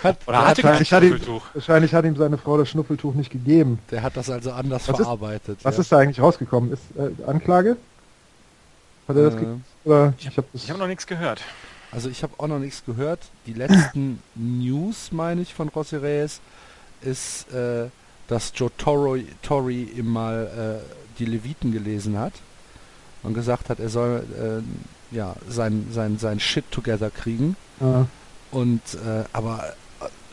Hat, 0.04 0.18
Oder 0.28 0.48
hatte 0.48 0.62
kein 0.62 0.86
Schnuffeltuch. 0.86 1.44
Hat 1.44 1.50
ihm, 1.50 1.56
wahrscheinlich 1.56 1.94
hat 1.94 2.06
ihm 2.06 2.16
seine 2.16 2.38
Frau 2.38 2.58
das 2.58 2.70
Schnuffeltuch 2.70 3.16
nicht 3.16 3.32
gegeben. 3.32 3.80
Der 3.92 4.02
hat 4.02 4.16
das 4.16 4.30
also 4.30 4.54
anders 4.54 4.88
was 4.88 4.96
verarbeitet. 4.96 5.58
Ist, 5.58 5.66
was 5.66 5.78
ist 5.78 5.92
da 5.92 5.98
eigentlich 5.98 6.22
rausgekommen? 6.22 6.72
Ist 6.72 6.84
äh, 6.96 7.12
Anklage? 7.28 7.76
Hat 9.10 9.18
er 9.18 9.30
das 9.30 9.42
äh, 9.42 9.46
oder 9.84 10.14
ich 10.18 10.38
habe 10.38 10.48
hab 10.56 10.78
noch 10.78 10.88
nichts 10.88 11.06
gehört. 11.06 11.42
Also 11.94 12.10
ich 12.10 12.24
habe 12.24 12.34
auch 12.38 12.48
noch 12.48 12.60
nichts 12.60 12.84
gehört. 12.86 13.20
Die 13.46 13.54
letzten 13.54 14.20
News, 14.36 15.12
meine 15.12 15.42
ich, 15.42 15.54
von 15.54 15.70
José 15.70 16.02
Reyes 16.02 16.42
ist, 17.02 17.52
äh, 17.54 17.90
dass 18.28 18.52
Joe 18.56 18.72
Toro, 18.78 19.18
Torrey 19.42 19.84
ihm 19.84 20.08
mal 20.12 20.82
äh, 20.82 21.20
die 21.20 21.26
Leviten 21.26 21.72
gelesen 21.72 22.18
hat 22.18 22.34
und 23.22 23.34
gesagt 23.34 23.70
hat, 23.70 23.80
er 23.80 23.90
soll 23.90 24.24
äh, 25.12 25.16
ja 25.16 25.36
sein, 25.48 25.88
sein, 25.92 26.18
sein 26.18 26.40
Shit 26.40 26.70
together 26.72 27.12
kriegen. 27.12 27.56
Ja. 27.80 28.08
Und 28.52 28.82
äh, 28.96 29.26
aber 29.34 29.74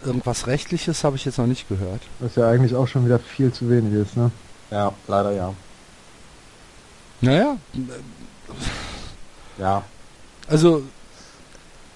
irgendwas 0.05 0.47
Rechtliches 0.47 1.05
habe 1.05 1.17
ich 1.17 1.25
jetzt 1.25 1.39
noch 1.39 1.47
nicht 1.47 1.69
gehört. 1.69 2.01
Was 2.21 2.37
ja 2.37 2.49
eigentlich 2.49 2.75
auch 2.75 2.89
schon 2.89 3.05
wieder 3.05 3.19
viel 3.19 3.53
zu 3.53 3.69
wenig 3.69 3.93
ist, 3.95 4.17
ne? 4.17 4.31
Ja, 4.71 4.93
leider 5.09 5.33
ja. 5.33 5.53
Naja, 7.21 7.57
ja. 9.59 9.85
Also. 10.49 10.83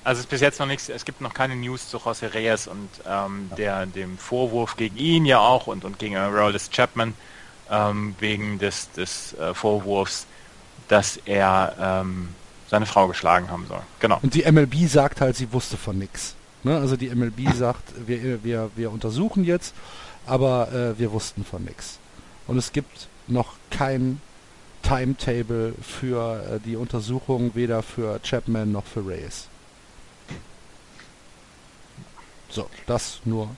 Also 0.05 0.19
es 0.19 0.27
ist 0.27 0.31
bis 0.31 0.41
jetzt 0.43 0.61
noch 0.61 0.67
nichts, 0.67 0.91
es 0.91 1.07
gibt 1.07 1.23
noch 1.23 1.33
keine 1.33 1.57
News 1.57 1.89
zu 1.89 1.97
José 1.97 2.33
Reyes 2.35 2.67
und 2.67 2.89
ähm, 3.09 3.51
der, 3.57 3.87
dem 3.87 4.19
Vorwurf 4.19 4.77
gegen 4.77 4.99
ihn 4.99 5.25
ja 5.25 5.39
auch 5.39 5.67
und, 5.67 5.85
und 5.85 5.99
gegen 5.99 6.17
Rollis 6.17 6.69
Chapman 6.71 7.15
ähm, 7.71 8.15
wegen 8.21 8.59
des, 8.59 8.91
des 8.93 9.33
äh, 9.35 9.55
Vorwurfs, 9.55 10.27
dass 10.89 11.17
er 11.25 11.75
ähm, 11.81 12.29
seine 12.69 12.85
Frau 12.85 13.09
geschlagen 13.09 13.51
haben 13.51 13.67
soll. 13.67 13.81
Genau. 14.01 14.19
Und 14.23 14.35
die 14.35 14.51
MLB 14.51 14.89
sagt 14.89 15.23
halt, 15.23 15.37
sie 15.37 15.53
wusste 15.53 15.79
von 15.79 15.99
nichts. 15.99 16.35
Ne? 16.65 16.77
Also 16.77 16.97
die 16.97 17.09
MLB 17.09 17.55
sagt, 17.55 17.95
wir, 18.07 18.45
wir, 18.45 18.71
wir 18.77 18.93
untersuchen 18.93 19.45
jetzt, 19.45 19.75
aber 20.27 20.71
äh, 20.73 20.99
wir 20.99 21.13
wussten 21.13 21.45
von 21.45 21.65
nichts. 21.65 21.99
Und 22.47 22.59
es 22.59 22.73
gibt 22.73 23.09
noch 23.27 23.55
kein 23.71 24.21
Timetable 24.83 25.75
für 25.81 26.57
äh, 26.57 26.61
die 26.61 26.77
Untersuchung, 26.77 27.53
weder 27.55 27.83
für 27.83 28.21
Chapman 28.23 28.71
noch 28.71 28.85
für 28.85 29.07
Reyes. 29.07 29.49
So, 32.55 32.71
das 32.87 33.21
nur 33.25 33.49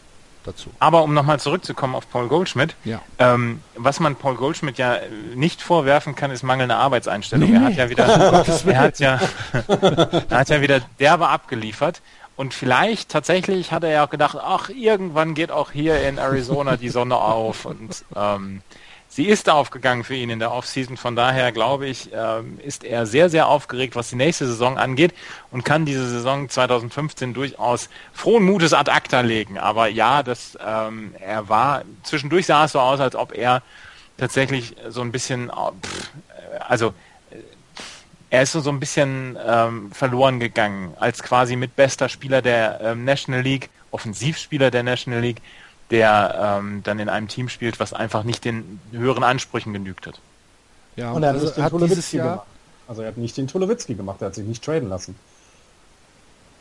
dazu. 0.44 0.70
Aber 0.78 1.02
um 1.02 1.12
nochmal 1.12 1.38
zurückzukommen 1.38 1.94
auf 1.94 2.08
Paul 2.10 2.28
Goldschmidt, 2.28 2.74
ja. 2.84 3.02
ähm, 3.18 3.60
was 3.74 4.00
man 4.00 4.16
Paul 4.16 4.36
Goldschmidt 4.36 4.78
ja 4.78 4.98
nicht 5.34 5.60
vorwerfen 5.60 6.14
kann, 6.14 6.30
ist 6.30 6.42
mangelnde 6.42 6.76
Arbeitseinstellung. 6.76 7.50
Nee, 7.50 7.56
er 7.56 7.64
hat 7.64 7.74
ja 7.74 7.90
wieder, 7.90 8.06
er 8.66 8.78
hat 8.78 8.98
ja, 8.98 9.20
er 10.30 10.38
hat 10.38 10.48
ja 10.48 10.60
wieder 10.62 10.80
derbe 10.98 11.28
abgeliefert. 11.28 12.00
Und 12.36 12.54
vielleicht 12.54 13.10
tatsächlich 13.10 13.72
hat 13.72 13.82
er 13.84 13.90
ja 13.90 14.04
auch 14.06 14.10
gedacht, 14.10 14.38
ach, 14.40 14.68
irgendwann 14.68 15.34
geht 15.34 15.50
auch 15.50 15.72
hier 15.72 16.06
in 16.06 16.18
Arizona 16.18 16.76
die 16.76 16.90
Sonne 16.90 17.16
auf 17.16 17.64
und 17.64 18.04
ähm, 18.14 18.62
sie 19.16 19.24
ist 19.24 19.48
aufgegangen 19.48 20.04
für 20.04 20.14
ihn 20.14 20.28
in 20.28 20.38
der 20.38 20.52
Offseason. 20.52 20.98
Von 20.98 21.16
daher 21.16 21.50
glaube 21.50 21.86
ich, 21.86 22.10
ähm, 22.12 22.60
ist 22.62 22.84
er 22.84 23.06
sehr, 23.06 23.30
sehr 23.30 23.48
aufgeregt, 23.48 23.96
was 23.96 24.10
die 24.10 24.16
nächste 24.16 24.46
Saison 24.46 24.76
angeht 24.76 25.14
und 25.50 25.64
kann 25.64 25.86
diese 25.86 26.06
Saison 26.06 26.50
2015 26.50 27.32
durchaus 27.32 27.88
frohen 28.12 28.44
Mutes 28.44 28.74
ad 28.74 28.90
acta 28.90 29.22
legen. 29.22 29.56
Aber 29.56 29.88
ja, 29.88 30.22
das, 30.22 30.58
ähm, 30.64 31.14
er 31.18 31.48
war, 31.48 31.82
zwischendurch 32.02 32.44
sah 32.44 32.66
es 32.66 32.72
so 32.72 32.78
aus, 32.78 33.00
als 33.00 33.16
ob 33.16 33.34
er 33.34 33.62
tatsächlich 34.18 34.76
so 34.90 35.00
ein 35.00 35.12
bisschen, 35.12 35.50
pff, 35.50 36.10
also 36.68 36.92
er 38.28 38.42
ist 38.42 38.52
so, 38.52 38.60
so 38.60 38.68
ein 38.68 38.80
bisschen 38.80 39.38
ähm, 39.46 39.92
verloren 39.92 40.40
gegangen 40.40 40.92
als 41.00 41.22
quasi 41.22 41.56
mit 41.56 41.74
bester 41.74 42.10
Spieler 42.10 42.42
der 42.42 42.80
ähm, 42.82 43.04
National 43.06 43.40
League, 43.40 43.70
Offensivspieler 43.92 44.70
der 44.70 44.82
National 44.82 45.22
League 45.22 45.40
der 45.90 46.58
ähm, 46.58 46.82
dann 46.82 46.98
in 46.98 47.08
einem 47.08 47.28
Team 47.28 47.48
spielt, 47.48 47.78
was 47.78 47.92
einfach 47.92 48.24
nicht 48.24 48.44
den 48.44 48.80
höheren 48.90 49.22
Ansprüchen 49.22 49.72
genügt 49.72 50.06
hat. 50.06 50.20
Ja, 50.96 51.12
und 51.12 51.22
er 51.22 51.34
hat 51.34 51.36
also 51.36 51.46
nicht 51.46 51.56
den 51.56 51.68
Tulowitzki 51.68 52.16
gemacht. 52.18 52.46
Also 52.88 53.02
er 53.02 53.08
hat 53.08 53.16
nicht 53.16 53.36
den 53.36 53.48
Tulowitzki 53.48 53.94
gemacht, 53.94 54.22
er 54.22 54.26
hat 54.28 54.34
sich 54.34 54.46
nicht 54.46 54.64
traden 54.64 54.88
lassen. 54.88 55.16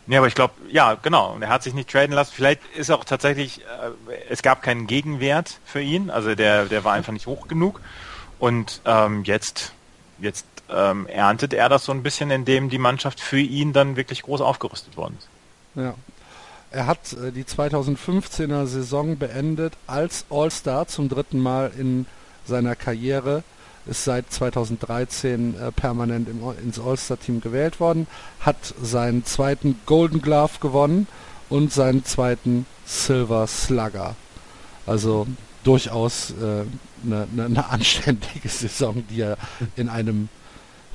Ja, 0.07 0.19
aber 0.19 0.27
ich 0.27 0.35
glaube, 0.35 0.53
ja, 0.69 0.95
genau. 0.95 1.33
Und 1.33 1.41
er 1.41 1.49
hat 1.49 1.63
sich 1.63 1.73
nicht 1.73 1.89
traden 1.89 2.13
lassen. 2.13 2.31
Vielleicht 2.35 2.61
ist 2.75 2.91
auch 2.91 3.05
tatsächlich, 3.05 3.61
äh, 3.61 3.91
es 4.29 4.43
gab 4.43 4.61
keinen 4.61 4.85
Gegenwert 4.85 5.59
für 5.65 5.81
ihn. 5.81 6.11
Also 6.11 6.35
der, 6.35 6.65
der 6.65 6.83
war 6.83 6.93
einfach 6.93 7.13
nicht 7.13 7.25
hoch 7.25 7.47
genug. 7.47 7.81
Und 8.37 8.81
ähm, 8.85 9.23
jetzt, 9.23 9.71
jetzt 10.19 10.45
ähm, 10.69 11.07
erntet 11.07 11.53
er 11.53 11.69
das 11.69 11.85
so 11.85 11.91
ein 11.91 12.03
bisschen, 12.03 12.29
indem 12.29 12.69
die 12.69 12.77
Mannschaft 12.77 13.19
für 13.19 13.39
ihn 13.39 13.73
dann 13.73 13.95
wirklich 13.95 14.21
groß 14.21 14.41
aufgerüstet 14.41 14.95
worden 14.95 15.17
ist. 15.17 15.27
Ja, 15.75 15.95
er 16.75 16.87
hat 16.87 17.13
äh, 17.13 17.31
die 17.31 17.45
2015er 17.45 18.67
Saison 18.67 19.17
beendet 19.17 19.73
als 19.87 20.25
All-Star 20.29 20.87
zum 20.87 21.07
dritten 21.07 21.39
Mal 21.39 21.71
in 21.77 22.05
seiner 22.45 22.75
Karriere. 22.75 23.43
Ist 23.85 24.03
seit 24.03 24.31
2013 24.31 25.55
äh, 25.57 25.71
permanent 25.71 26.27
im, 26.27 26.41
ins 26.61 26.79
All-Star-Team 26.79 27.39
gewählt 27.39 27.79
worden, 27.79 28.07
hat 28.39 28.57
seinen 28.81 29.23
zweiten 29.25 29.79
Golden 29.85 30.21
Glove 30.21 30.59
gewonnen 30.59 31.07
und 31.49 31.71
seinen 31.71 32.03
zweiten 32.03 32.65
Silver 32.85 33.47
Slugger. 33.47 34.15
Also 34.85 35.27
durchaus 35.63 36.33
eine 36.39 36.65
äh, 37.23 37.27
ne, 37.35 37.49
ne 37.49 37.69
anständige 37.69 38.49
Saison, 38.49 39.03
die 39.09 39.21
er 39.21 39.37
in 39.77 39.87
einem 39.87 40.27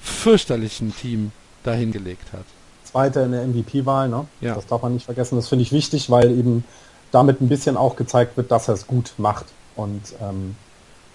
fürchterlichen 0.02 0.94
Team 0.94 1.32
dahingelegt 1.62 2.32
hat. 2.32 2.44
Zweiter 2.90 3.24
in 3.24 3.32
der 3.32 3.46
MVP-Wahl, 3.46 4.08
ne? 4.08 4.26
Ja. 4.40 4.54
Das 4.54 4.66
darf 4.66 4.82
man 4.82 4.94
nicht 4.94 5.04
vergessen. 5.04 5.36
Das 5.36 5.48
finde 5.48 5.62
ich 5.62 5.72
wichtig, 5.72 6.10
weil 6.10 6.30
eben 6.30 6.64
damit 7.12 7.40
ein 7.40 7.48
bisschen 7.48 7.76
auch 7.76 7.96
gezeigt 7.96 8.36
wird, 8.36 8.50
dass 8.50 8.68
er 8.68 8.74
es 8.74 8.86
gut 8.86 9.14
macht. 9.16 9.46
Und 9.76 10.02
ähm, 10.20 10.56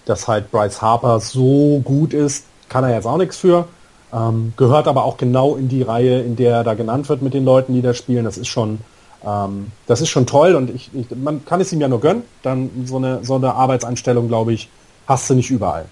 dass 0.04 0.28
halt 0.28 0.50
Bryce 0.50 0.80
Harper 0.80 1.20
so 1.20 1.80
gut 1.84 2.14
ist, 2.14 2.44
kann 2.68 2.84
er 2.84 2.94
jetzt 2.94 3.06
auch 3.06 3.18
nichts 3.18 3.36
für. 3.36 3.68
Ähm, 4.12 4.52
gehört 4.56 4.88
aber 4.88 5.04
auch 5.04 5.16
genau 5.16 5.56
in 5.56 5.68
die 5.68 5.82
Reihe, 5.82 6.20
in 6.22 6.36
der 6.36 6.56
er 6.56 6.64
da 6.64 6.74
genannt 6.74 7.08
wird 7.08 7.22
mit 7.22 7.34
den 7.34 7.44
Leuten, 7.44 7.74
die 7.74 7.82
da 7.82 7.92
spielen. 7.92 8.24
Das 8.24 8.38
ist 8.38 8.48
schon, 8.48 8.78
ähm, 9.24 9.72
das 9.86 10.00
ist 10.00 10.08
schon 10.08 10.26
toll 10.26 10.54
und 10.54 10.70
ich, 10.70 10.90
ich, 10.94 11.10
man 11.10 11.44
kann 11.44 11.60
es 11.60 11.72
ihm 11.72 11.80
ja 11.80 11.88
nur 11.88 12.00
gönnen. 12.00 12.22
Dann 12.42 12.70
so 12.86 12.96
eine, 12.96 13.24
so 13.24 13.34
eine 13.34 13.54
Arbeitseinstellung, 13.54 14.28
glaube 14.28 14.52
ich, 14.52 14.68
hast 15.06 15.28
du 15.28 15.34
nicht 15.34 15.50
überall. 15.50 15.86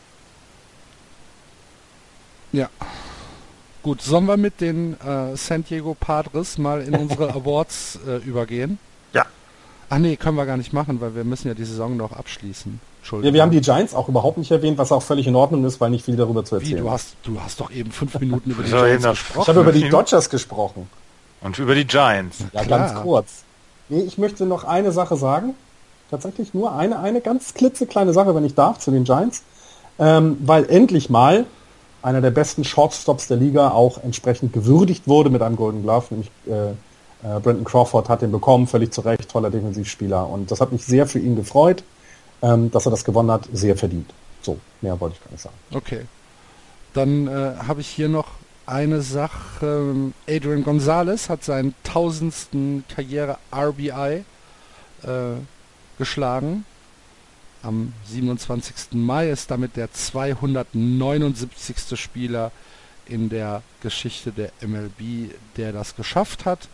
Ja. 2.52 2.68
Gut, 3.84 4.00
sollen 4.00 4.24
wir 4.24 4.38
mit 4.38 4.62
den 4.62 4.98
äh, 5.00 5.36
San 5.36 5.62
Diego 5.62 5.94
Padres 5.94 6.56
mal 6.56 6.80
in 6.80 6.94
unsere 6.96 7.28
Awards 7.34 7.98
äh, 8.08 8.16
übergehen? 8.26 8.78
Ja. 9.12 9.26
Ach 9.90 9.98
nee, 9.98 10.16
können 10.16 10.38
wir 10.38 10.46
gar 10.46 10.56
nicht 10.56 10.72
machen, 10.72 11.02
weil 11.02 11.14
wir 11.14 11.22
müssen 11.24 11.48
ja 11.48 11.54
die 11.54 11.66
Saison 11.66 11.94
noch 11.94 12.12
abschließen. 12.12 12.80
Entschuldigung. 13.00 13.28
Ja, 13.28 13.34
wir 13.34 13.42
haben 13.42 13.50
die 13.50 13.60
Giants 13.60 13.94
auch 13.94 14.08
überhaupt 14.08 14.38
nicht 14.38 14.50
erwähnt, 14.50 14.78
was 14.78 14.90
auch 14.90 15.02
völlig 15.02 15.26
in 15.26 15.36
Ordnung 15.36 15.66
ist, 15.66 15.82
weil 15.82 15.90
nicht 15.90 16.06
viel 16.06 16.16
darüber 16.16 16.46
zu 16.46 16.54
erzählen. 16.54 16.78
Wie, 16.78 16.80
du 16.80 16.90
hast, 16.90 17.14
du 17.24 17.38
hast 17.38 17.60
doch 17.60 17.70
eben 17.70 17.92
fünf 17.92 18.18
Minuten 18.20 18.52
über 18.52 18.62
die 18.62 18.70
Giants 18.70 19.04
gesprochen. 19.04 19.42
Ich 19.42 19.48
habe 19.48 19.60
über 19.60 19.72
die 19.72 19.88
Dodgers 19.90 20.30
gesprochen. 20.30 20.88
Und 21.42 21.58
über 21.58 21.74
die 21.74 21.86
Giants. 21.86 22.38
Ja, 22.54 22.64
Klar. 22.64 22.78
ganz 22.78 23.02
kurz. 23.02 23.42
Nee, 23.90 24.00
ich 24.00 24.16
möchte 24.16 24.46
noch 24.46 24.64
eine 24.64 24.92
Sache 24.92 25.16
sagen. 25.16 25.54
Tatsächlich 26.10 26.54
nur 26.54 26.74
eine, 26.74 27.00
eine 27.00 27.20
ganz 27.20 27.52
klitzekleine 27.52 28.14
Sache, 28.14 28.34
wenn 28.34 28.46
ich 28.46 28.54
darf, 28.54 28.78
zu 28.78 28.90
den 28.90 29.04
Giants. 29.04 29.42
Ähm, 29.98 30.38
weil 30.40 30.70
endlich 30.70 31.10
mal 31.10 31.44
einer 32.04 32.20
der 32.20 32.30
besten 32.30 32.64
Shortstops 32.64 33.26
der 33.26 33.36
Liga 33.38 33.70
auch 33.70 33.98
entsprechend 34.02 34.52
gewürdigt 34.52 35.08
wurde 35.08 35.30
mit 35.30 35.42
einem 35.42 35.56
Golden 35.56 35.82
Glove, 35.82 36.06
nämlich 36.10 36.30
äh, 36.46 36.74
Äh, 37.24 37.40
Brandon 37.40 37.64
Crawford 37.64 38.08
hat 38.08 38.22
den 38.22 38.30
bekommen, 38.30 38.66
völlig 38.66 38.92
zu 38.92 39.00
Recht, 39.00 39.30
toller 39.30 39.50
Defensivspieler. 39.50 40.28
Und 40.28 40.50
das 40.50 40.60
hat 40.60 40.72
mich 40.72 40.84
sehr 40.84 41.06
für 41.06 41.18
ihn 41.18 41.36
gefreut, 41.36 41.82
ähm, 42.42 42.70
dass 42.70 42.86
er 42.86 42.90
das 42.90 43.04
gewonnen 43.04 43.30
hat, 43.30 43.48
sehr 43.52 43.76
verdient. 43.76 44.12
So, 44.42 44.58
mehr 44.82 45.00
wollte 45.00 45.16
ich 45.16 45.24
gar 45.24 45.32
nicht 45.32 45.42
sagen. 45.42 45.56
Okay. 45.72 46.00
Dann 46.92 47.26
äh, 47.26 47.54
habe 47.66 47.80
ich 47.80 47.88
hier 47.88 48.08
noch 48.08 48.26
eine 48.66 49.00
Sache. 49.00 50.12
Adrian 50.28 50.64
Gonzalez 50.64 51.28
hat 51.28 51.42
seinen 51.44 51.74
tausendsten 51.82 52.84
Karriere 52.94 53.38
RBI 53.52 54.24
äh, 55.02 55.36
geschlagen. 55.98 56.66
Am 57.64 57.92
27. 58.10 58.92
Mai 58.92 59.30
ist 59.30 59.50
damit 59.50 59.76
der 59.76 59.90
279. 59.90 61.98
Spieler 61.98 62.52
in 63.06 63.30
der 63.30 63.62
Geschichte 63.80 64.32
der 64.32 64.52
MLB, 64.60 65.30
der 65.56 65.72
das 65.72 65.96
geschafft 65.96 66.44
hat. 66.44 66.68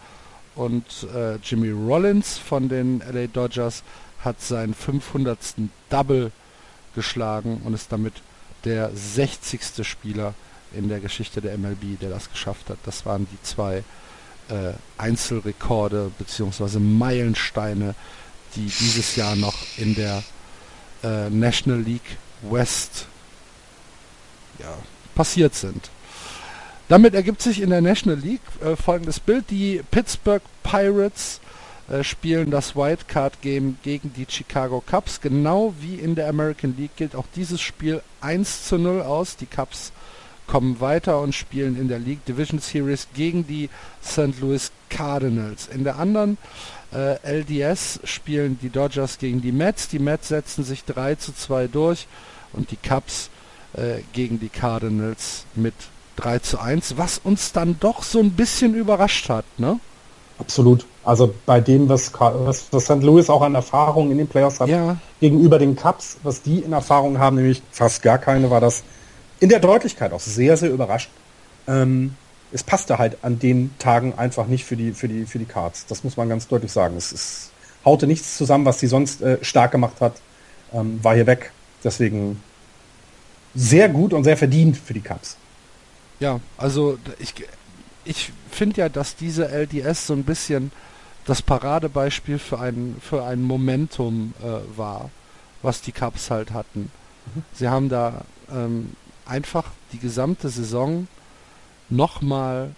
Und 0.57 1.07
äh, 1.15 1.37
Jimmy 1.37 1.71
Rollins 1.71 2.39
von 2.39 2.69
den 2.69 3.05
LA 3.09 3.29
Dodgers 3.29 3.85
hat 4.25 4.41
seinen 4.41 4.75
500. 4.75 5.39
Double 5.91 6.33
geschlagen 6.97 7.63
und 7.65 7.75
ist 7.75 7.93
damit 7.93 8.15
der 8.65 8.91
60. 8.93 9.87
Spieler 9.87 10.35
in 10.73 10.89
der 10.89 10.99
Geschichte 10.99 11.41
der 11.41 11.57
MLB, 11.57 12.01
der 12.01 12.11
das 12.11 12.29
geschafft 12.31 12.69
hat. 12.69 12.79
Das 12.85 13.07
waren 13.07 13.29
die 13.31 13.41
zwei 13.45 13.85
äh, 14.49 14.73
Einzelrekorde 14.99 16.11
bzw. 16.19 16.81
Meilensteine, 16.81 17.95
die 18.57 18.67
dieses 18.67 19.15
Jahr 19.15 19.37
noch 19.37 19.55
in 19.77 19.95
der 19.95 20.25
äh, 21.03 21.31
National 21.31 21.81
League 21.81 22.17
West 22.43 23.07
ja, 24.59 24.73
passiert 25.15 25.55
sind. 25.55 25.91
Damit 26.89 27.15
ergibt 27.15 27.41
sich 27.41 27.61
in 27.61 27.71
der 27.71 27.81
National 27.81 28.19
League 28.19 28.41
äh, 28.63 28.75
folgendes 28.75 29.21
Bild. 29.21 29.45
Die 29.51 29.81
Pittsburgh 29.91 30.43
Pirates 30.63 31.41
äh, 31.89 32.03
spielen 32.03 32.51
das 32.51 32.75
Wildcard 32.75 33.41
Game 33.43 33.79
gegen 33.83 34.13
die 34.13 34.27
Chicago 34.29 34.83
Cubs. 34.85 35.21
Genau 35.21 35.75
wie 35.81 35.95
in 35.95 36.15
der 36.15 36.29
American 36.29 36.75
League 36.77 36.97
gilt 36.97 37.15
auch 37.15 37.27
dieses 37.37 37.61
Spiel 37.61 38.03
1 38.21 38.67
zu 38.67 38.79
0 38.79 39.03
aus. 39.03 39.37
Die 39.37 39.47
Cubs 39.47 39.93
kommen 40.47 40.81
weiter 40.81 41.21
und 41.21 41.33
spielen 41.33 41.81
in 41.81 41.87
der 41.87 42.01
League 42.01 42.25
Division 42.25 42.59
Series 42.59 43.07
gegen 43.15 43.47
die 43.47 43.71
St. 44.05 44.41
Louis 44.41 44.73
Cardinals. 44.89 45.69
In 45.69 45.85
der 45.85 45.97
anderen 45.97 46.33
äh, 46.35 46.80
LDS 46.93 48.01
spielen 48.05 48.59
die 48.61 48.71
Dodgers 48.71 49.19
gegen 49.19 49.41
die 49.41 49.53
Mets. 49.53 49.89
Die 49.89 49.99
Mets 49.99 50.29
setzen 50.29 50.65
sich 50.65 50.85
3 50.85 51.15
zu 51.17 51.33
2 51.33 51.69
durch 51.69 52.07
und 52.53 52.71
die 52.71 52.77
Cubs 52.77 53.31
äh, 53.75 54.01
gegen 54.13 54.41
die 54.41 54.49
Cardinals 54.49 55.45
mit 55.55 55.75
3 56.17 56.41
zu 56.41 56.59
1, 56.59 56.97
was 56.97 57.19
uns 57.23 57.53
dann 57.53 57.77
doch 57.81 58.03
so 58.03 58.19
ein 58.19 58.33
bisschen 58.33 58.75
überrascht 58.75 59.29
hat, 59.29 59.45
ne? 59.59 59.79
Absolut. 60.39 60.87
Also 61.05 61.35
bei 61.47 61.61
dem, 61.61 61.89
was, 61.89 62.13
was, 62.19 62.67
was 62.71 62.85
St. 62.85 63.03
Louis 63.03 63.29
auch 63.31 63.43
an 63.43 63.55
Erfahrung 63.55 64.11
in 64.11 64.19
den 64.19 64.27
Playoffs 64.27 64.59
hat, 64.61 64.69
ja. 64.69 64.97
gegenüber 65.21 65.59
den 65.59 65.77
Cups, 65.77 66.17
was 66.23 66.43
die 66.43 66.61
in 66.61 66.73
Erfahrung 66.73 67.19
haben, 67.19 67.37
nämlich 67.37 67.63
fast 67.71 68.03
gar 68.03 68.19
keine, 68.19 68.51
war 68.51 68.61
das 68.61 68.83
in 69.39 69.49
der 69.49 69.61
Deutlichkeit 69.61 70.13
auch 70.13 70.21
sehr, 70.21 70.57
sehr 70.57 70.71
überrascht. 70.71 71.11
Ähm, 71.69 72.15
es 72.53 72.63
passte 72.63 72.99
halt 72.99 73.19
an 73.23 73.39
den 73.39 73.77
Tagen 73.79 74.15
einfach 74.17 74.47
nicht 74.47 74.65
für 74.65 74.77
die, 74.77 74.93
für 74.93 75.09
die, 75.09 75.27
für 75.27 75.39
die 75.39 75.45
Cards. 75.45 75.87
Das 75.87 76.05
muss 76.05 76.17
man 76.17 76.29
ganz 76.29 76.49
deutlich 76.49 76.73
sagen. 76.73 76.97
Es, 76.97 77.13
es 77.13 77.51
haute 77.85 78.07
nichts 78.07 78.37
zusammen, 78.37 78.65
was 78.65 78.81
sie 78.81 78.87
sonst 78.87 79.23
äh, 79.23 79.39
stark 79.43 79.73
gemacht 79.73 80.01
hat, 80.01 80.21
ähm, 80.73 81.03
war 81.03 81.15
hier 81.15 81.27
weg. 81.27 81.53
Deswegen 81.85 82.43
sehr 83.55 83.89
gut 83.89 84.13
und 84.13 84.25
sehr 84.25 84.37
verdient 84.37 84.77
für 84.77 84.95
die 84.95 85.01
Cups. 85.01 85.37
Ja, 86.19 86.41
also 86.59 86.99
ich, 87.19 87.35
ich 88.05 88.33
finde 88.51 88.83
ja, 88.83 88.89
dass 88.89 89.17
diese 89.17 89.49
LDS 89.49 90.07
so 90.07 90.15
ein 90.15 90.25
bisschen 90.25 90.71
das 91.25 91.43
Paradebeispiel 91.43 92.39
für 92.39 92.61
ein, 92.61 92.97
für 93.01 93.25
ein 93.25 93.43
Momentum 93.43 94.35
äh, 94.43 94.77
war, 94.77 95.11
was 95.63 95.81
die 95.81 95.93
Cups 95.93 96.31
halt 96.31 96.53
hatten. 96.53 96.91
Mhm. 97.35 97.43
Sie 97.55 97.69
haben 97.69 97.89
da 97.89 98.25
ähm, 98.53 98.93
einfach 99.27 99.65
die 99.93 99.99
gesamte 99.99 100.49
Saison 100.49 101.07
nochmal 101.91 102.75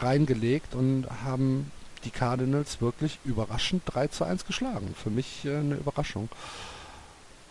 reingelegt 0.00 0.74
und 0.74 1.06
haben 1.24 1.70
die 2.04 2.10
Cardinals 2.10 2.80
wirklich 2.80 3.18
überraschend 3.24 3.82
3 3.86 4.08
zu 4.08 4.24
1 4.24 4.46
geschlagen. 4.46 4.94
Für 5.00 5.10
mich 5.10 5.44
äh, 5.44 5.56
eine 5.56 5.74
Überraschung. 5.74 6.28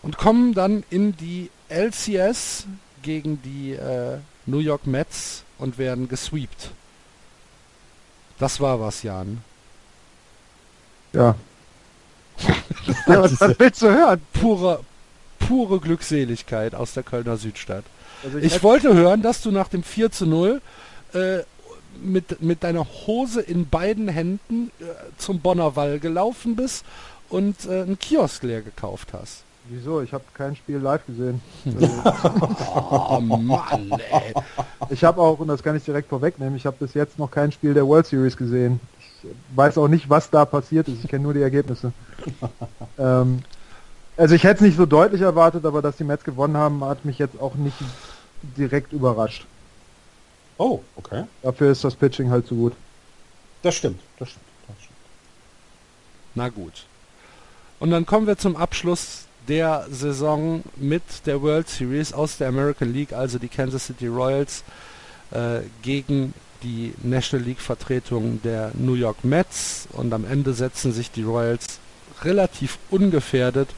Und 0.01 0.17
kommen 0.17 0.53
dann 0.53 0.83
in 0.89 1.15
die 1.15 1.51
LCS 1.69 2.65
gegen 3.03 3.41
die 3.43 3.73
äh, 3.73 4.17
New 4.45 4.59
York 4.59 4.87
Mets 4.87 5.43
und 5.57 5.77
werden 5.77 6.09
gesweept. 6.09 6.71
Das 8.39 8.59
war 8.59 8.79
was, 8.79 9.03
Jan. 9.03 9.43
Ja. 11.13 11.35
ja 13.07 13.21
was, 13.21 13.39
was, 13.39 13.59
willst 13.59 13.81
du 13.83 13.89
hören? 13.89 14.21
Pure, 14.33 14.83
pure 15.39 15.79
Glückseligkeit 15.79 16.73
aus 16.73 16.93
der 16.93 17.03
Kölner 17.03 17.37
Südstadt. 17.37 17.83
Also 18.23 18.39
ich, 18.39 18.55
ich 18.55 18.63
wollte 18.63 18.93
hören, 18.93 19.21
dass 19.21 19.41
du 19.41 19.51
nach 19.51 19.67
dem 19.67 19.83
4 19.83 20.11
zu 20.11 20.25
0 20.25 20.61
äh, 21.13 21.43
mit, 22.01 22.41
mit 22.41 22.63
deiner 22.63 22.85
Hose 23.05 23.41
in 23.41 23.67
beiden 23.67 24.07
Händen 24.07 24.71
äh, 24.79 24.83
zum 25.17 25.39
Bonner 25.39 25.75
Wall 25.75 25.99
gelaufen 25.99 26.55
bist 26.55 26.85
und 27.29 27.65
äh, 27.65 27.81
einen 27.81 27.99
Kiosk 27.99 28.43
leer 28.43 28.61
gekauft 28.61 29.09
hast. 29.13 29.43
Wieso? 29.69 30.01
Ich 30.01 30.11
habe 30.11 30.23
kein 30.33 30.55
Spiel 30.55 30.77
live 30.77 31.05
gesehen. 31.05 31.39
oh 32.75 33.19
Mann, 33.21 33.91
ey. 34.11 34.33
Ich 34.89 35.03
habe 35.03 35.21
auch, 35.21 35.39
und 35.39 35.47
das 35.47 35.61
kann 35.61 35.75
ich 35.75 35.85
direkt 35.85 36.09
vorwegnehmen, 36.09 36.55
ich 36.55 36.65
habe 36.65 36.77
bis 36.79 36.93
jetzt 36.93 37.19
noch 37.19 37.29
kein 37.29 37.51
Spiel 37.51 37.73
der 37.73 37.87
World 37.87 38.07
Series 38.07 38.35
gesehen. 38.35 38.79
Ich 38.99 39.29
weiß 39.55 39.77
auch 39.77 39.87
nicht, 39.87 40.09
was 40.09 40.29
da 40.29 40.45
passiert 40.45 40.87
ist. 40.87 41.03
Ich 41.03 41.09
kenne 41.09 41.23
nur 41.23 41.33
die 41.33 41.41
Ergebnisse. 41.41 41.93
ähm, 42.97 43.43
also 44.17 44.35
ich 44.35 44.43
hätte 44.43 44.55
es 44.55 44.61
nicht 44.61 44.77
so 44.77 44.85
deutlich 44.85 45.21
erwartet, 45.21 45.65
aber 45.65 45.81
dass 45.81 45.97
die 45.97 46.03
Mets 46.03 46.23
gewonnen 46.23 46.57
haben, 46.57 46.83
hat 46.83 47.05
mich 47.05 47.19
jetzt 47.19 47.39
auch 47.39 47.55
nicht 47.55 47.77
direkt 48.57 48.93
überrascht. 48.93 49.45
Oh, 50.61 50.79
okay. 50.95 51.23
Dafür 51.41 51.71
ist 51.71 51.83
das 51.83 51.95
Pitching 51.95 52.29
halt 52.29 52.45
zu 52.45 52.55
gut. 52.55 52.73
Das 53.63 53.73
stimmt, 53.73 53.99
das 54.19 54.29
stimmt, 54.29 54.45
das 54.67 54.77
stimmt. 54.77 54.97
Na 56.35 56.49
gut. 56.49 56.85
Und 57.79 57.89
dann 57.89 58.05
kommen 58.05 58.27
wir 58.27 58.37
zum 58.37 58.55
Abschluss 58.55 59.25
der 59.47 59.87
Saison 59.89 60.61
mit 60.75 61.01
der 61.25 61.41
World 61.41 61.67
Series 61.67 62.13
aus 62.13 62.37
der 62.37 62.49
American 62.49 62.93
League, 62.93 63.11
also 63.11 63.39
die 63.39 63.47
Kansas 63.47 63.87
City 63.87 64.05
Royals 64.05 64.63
äh, 65.31 65.61
gegen 65.81 66.35
die 66.61 66.93
National 67.01 67.43
League 67.43 67.59
Vertretung 67.59 68.39
der 68.43 68.69
New 68.75 68.93
York 68.93 69.23
Mets 69.23 69.87
und 69.93 70.13
am 70.13 70.25
Ende 70.25 70.53
setzen 70.53 70.91
sich 70.93 71.09
die 71.09 71.23
Royals 71.23 71.79
relativ 72.21 72.77
ungefährdet 72.91 73.69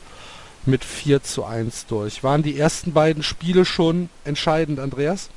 mit 0.65 0.83
4 0.83 1.23
zu 1.23 1.45
1 1.45 1.85
durch. 1.85 2.25
Waren 2.25 2.43
die 2.43 2.59
ersten 2.59 2.91
beiden 2.91 3.23
Spiele 3.23 3.63
schon 3.63 4.09
entscheidend, 4.25 4.81
Andreas? 4.81 5.29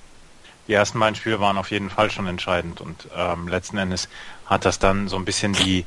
Die 0.68 0.72
ersten 0.72 0.98
beiden 0.98 1.14
Spiele 1.14 1.40
waren 1.40 1.58
auf 1.58 1.70
jeden 1.70 1.90
Fall 1.90 2.10
schon 2.10 2.26
entscheidend 2.26 2.80
und 2.80 3.08
ähm, 3.16 3.48
letzten 3.48 3.78
Endes 3.78 4.08
hat 4.46 4.64
das 4.64 4.78
dann 4.78 5.08
so 5.08 5.16
ein 5.16 5.24
bisschen 5.24 5.52
die, 5.52 5.84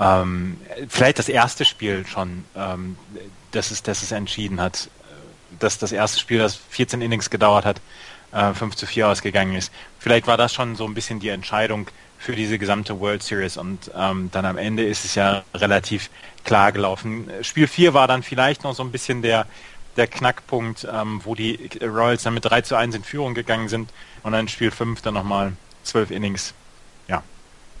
ähm, 0.00 0.58
vielleicht 0.88 1.18
das 1.18 1.28
erste 1.28 1.64
Spiel 1.64 2.06
schon 2.06 2.44
ähm, 2.56 2.96
dass 3.52 3.70
es, 3.70 3.82
dass 3.82 4.02
es 4.02 4.12
entschieden 4.12 4.60
hat. 4.60 4.90
Dass 5.58 5.78
das 5.78 5.92
erste 5.92 6.18
Spiel, 6.18 6.38
das 6.38 6.56
14 6.70 7.00
Innings 7.02 7.30
gedauert 7.30 7.64
hat, 7.64 7.80
äh, 8.32 8.52
5 8.52 8.74
zu 8.74 8.86
4 8.86 9.08
ausgegangen 9.08 9.54
ist. 9.54 9.70
Vielleicht 9.98 10.26
war 10.26 10.36
das 10.36 10.52
schon 10.52 10.74
so 10.74 10.84
ein 10.86 10.94
bisschen 10.94 11.20
die 11.20 11.28
Entscheidung 11.28 11.88
für 12.18 12.34
diese 12.34 12.58
gesamte 12.58 13.00
World 13.00 13.22
Series 13.22 13.56
und 13.56 13.90
ähm, 13.96 14.30
dann 14.32 14.44
am 14.44 14.56
Ende 14.56 14.84
ist 14.84 15.04
es 15.04 15.14
ja 15.14 15.42
relativ 15.54 16.08
klar 16.44 16.72
gelaufen. 16.72 17.28
Spiel 17.42 17.66
4 17.66 17.94
war 17.94 18.08
dann 18.08 18.22
vielleicht 18.22 18.64
noch 18.64 18.74
so 18.74 18.82
ein 18.82 18.92
bisschen 18.92 19.22
der, 19.22 19.46
der 19.96 20.06
Knackpunkt, 20.06 20.86
ähm, 20.90 21.20
wo 21.24 21.34
die 21.34 21.70
Royals 21.82 22.22
dann 22.22 22.34
mit 22.34 22.44
3 22.44 22.62
zu 22.62 22.76
1 22.76 22.94
in 22.94 23.04
Führung 23.04 23.34
gegangen 23.34 23.68
sind 23.68 23.90
und 24.22 24.32
dann 24.32 24.48
Spiel 24.48 24.70
5 24.70 25.02
dann 25.02 25.14
nochmal 25.14 25.52
12 25.84 26.10
Innings. 26.10 26.54
Ja. 27.08 27.22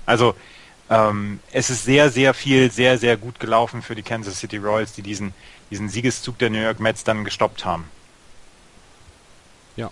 Also 0.04 0.34
ähm, 0.90 1.40
es 1.52 1.70
ist 1.70 1.84
sehr, 1.84 2.10
sehr 2.10 2.34
viel, 2.34 2.70
sehr, 2.70 2.98
sehr 2.98 3.16
gut 3.16 3.40
gelaufen 3.40 3.82
für 3.82 3.94
die 3.94 4.02
Kansas 4.02 4.38
City 4.38 4.58
Royals, 4.58 4.92
die 4.92 5.02
diesen 5.02 5.32
diesen 5.72 5.88
Siegeszug 5.88 6.38
der 6.38 6.50
New 6.50 6.58
York 6.58 6.78
Mets 6.78 7.02
dann 7.02 7.24
gestoppt 7.24 7.64
haben. 7.64 7.86
Ja. 9.74 9.90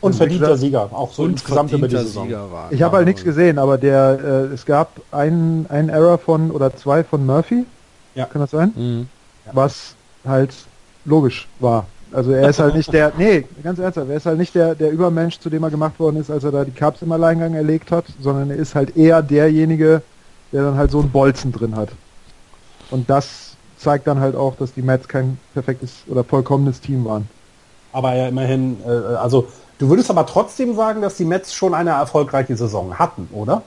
Und 0.00 0.14
verdienter 0.14 0.56
Sieger, 0.56 0.88
auch 0.92 1.12
so 1.12 1.26
insgesamt 1.26 1.72
über 1.72 1.88
die 1.88 1.96
Saison. 1.96 2.30
War, 2.30 2.70
ich 2.70 2.82
habe 2.82 2.98
halt 2.98 3.06
nichts 3.06 3.24
gesehen, 3.24 3.58
aber 3.58 3.78
der 3.78 4.18
äh, 4.50 4.54
es 4.54 4.64
gab 4.64 5.00
einen, 5.10 5.66
einen 5.68 5.88
Error 5.88 6.18
von 6.18 6.52
oder 6.52 6.76
zwei 6.76 7.02
von 7.02 7.26
Murphy. 7.26 7.66
Ja. 8.14 8.26
Kann 8.26 8.40
das 8.40 8.52
sein? 8.52 8.72
Mhm. 8.76 9.08
Was 9.52 9.95
halt 10.28 10.50
logisch 11.04 11.48
war. 11.60 11.86
Also 12.12 12.32
er 12.32 12.48
ist 12.48 12.60
halt 12.60 12.74
nicht 12.74 12.92
der, 12.92 13.12
nee, 13.18 13.44
ganz 13.62 13.78
ernsthaft, 13.78 14.08
er 14.08 14.16
ist 14.16 14.26
halt 14.26 14.38
nicht 14.38 14.54
der, 14.54 14.74
der 14.74 14.90
Übermensch, 14.90 15.38
zu 15.38 15.50
dem 15.50 15.62
er 15.64 15.70
gemacht 15.70 15.98
worden 15.98 16.16
ist, 16.16 16.30
als 16.30 16.44
er 16.44 16.52
da 16.52 16.64
die 16.64 16.70
Cups 16.70 17.02
im 17.02 17.12
Alleingang 17.12 17.54
erlegt 17.54 17.90
hat, 17.90 18.04
sondern 18.20 18.50
er 18.50 18.56
ist 18.56 18.74
halt 18.74 18.96
eher 18.96 19.22
derjenige, 19.22 20.02
der 20.52 20.62
dann 20.62 20.76
halt 20.76 20.90
so 20.90 21.00
einen 21.00 21.10
Bolzen 21.10 21.52
drin 21.52 21.74
hat. 21.74 21.88
Und 22.90 23.10
das 23.10 23.56
zeigt 23.76 24.06
dann 24.06 24.20
halt 24.20 24.36
auch, 24.36 24.56
dass 24.56 24.72
die 24.72 24.82
Mets 24.82 25.08
kein 25.08 25.38
perfektes 25.52 26.04
oder 26.06 26.22
vollkommenes 26.24 26.80
Team 26.80 27.04
waren. 27.04 27.28
Aber 27.92 28.14
ja 28.14 28.28
immerhin, 28.28 28.76
äh, 28.86 28.90
also 29.16 29.48
du 29.78 29.88
würdest 29.88 30.08
aber 30.10 30.26
trotzdem 30.26 30.76
sagen, 30.76 31.02
dass 31.02 31.16
die 31.16 31.24
Mets 31.24 31.54
schon 31.54 31.74
eine 31.74 31.90
erfolgreiche 31.90 32.56
Saison 32.56 32.98
hatten, 32.98 33.28
oder? 33.32 33.62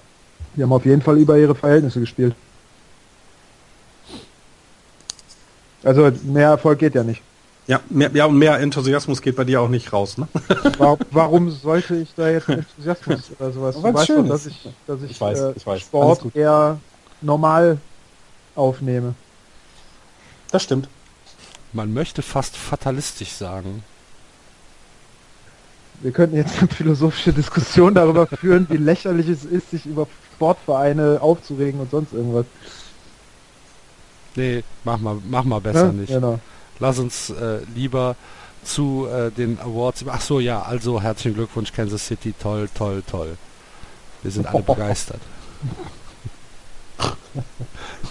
Die 0.56 0.64
haben 0.64 0.74
auf 0.74 0.86
jeden 0.86 1.02
Fall 1.02 1.18
über 1.18 1.38
ihre 1.38 1.56
Verhältnisse 1.56 2.00
gespielt. 2.00 2.36
Also 5.84 6.12
mehr 6.24 6.50
Erfolg 6.50 6.80
geht 6.80 6.96
ja 6.96 7.04
nicht. 7.04 7.22
Ja, 7.68 7.80
mehr, 7.90 8.10
ja, 8.14 8.26
und 8.26 8.38
mehr 8.38 8.60
Enthusiasmus 8.60 9.22
geht 9.22 9.36
bei 9.36 9.44
dir 9.44 9.62
auch 9.62 9.70
nicht 9.70 9.94
raus, 9.94 10.18
ne? 10.18 10.28
Warum, 10.80 10.98
warum 11.12 11.52
sollte 11.52 11.98
ich 11.98 12.10
da 12.16 12.28
jetzt 12.28 12.50
Enthusiasmus 12.50 13.32
oder 13.38 13.52
sowas? 13.52 13.76
Du 13.76 13.84
weißt 13.84 14.10
doch, 14.10 14.28
dass 14.28 14.46
ich, 14.48 14.70
dass 14.88 15.04
ich, 15.04 15.12
ich, 15.12 15.22
weiß, 15.22 15.40
äh, 15.40 15.54
ich 15.56 15.68
weiß. 15.68 15.82
Sport 15.82 16.36
eher 16.36 16.80
normal 17.22 17.78
aufnehme. 18.56 19.14
Das 20.52 20.64
stimmt. 20.64 20.90
Man 21.72 21.94
möchte 21.94 22.24
fast 22.24 22.58
fatalistisch 22.58 23.34
sagen. 23.34 23.84
Wir 26.02 26.12
könnten 26.12 26.38
jetzt 26.38 26.58
eine 26.58 26.70
philosophische 26.70 27.34
Diskussion 27.34 27.94
darüber 27.94 28.26
führen, 28.26 28.66
wie 28.70 28.78
lächerlich 28.78 29.28
es 29.28 29.46
ist, 29.46 29.70
sich 29.70 29.86
über 29.86 30.08
Sportvereine 30.36 31.20
aufzuregen 31.22 31.80
und 31.82 31.92
sonst 31.92 32.14
irgendwas. 32.14 32.46
Nee, 34.36 34.64
mach 34.84 35.00
mal, 35.00 35.18
mach 35.30 35.44
mal 35.44 35.60
besser 35.62 35.88
Ja, 35.88 35.92
nicht. 35.92 36.10
Genau. 36.10 36.40
Lass 36.80 37.00
uns 37.00 37.30
äh, 37.32 37.60
lieber 37.76 38.16
zu 38.64 39.08
äh, 39.12 39.32
den 39.32 39.60
Awards. 39.60 40.04
Ach 40.08 40.22
so, 40.22 40.40
ja, 40.40 40.62
also 40.62 41.02
herzlichen 41.02 41.36
Glückwunsch 41.36 41.74
Kansas 41.74 42.06
City, 42.08 42.34
toll, 42.40 42.70
toll, 42.74 43.04
toll. 43.10 43.38
Wir 44.22 44.32
sind 44.32 44.48
alle 44.48 44.64
begeistert. 44.64 45.22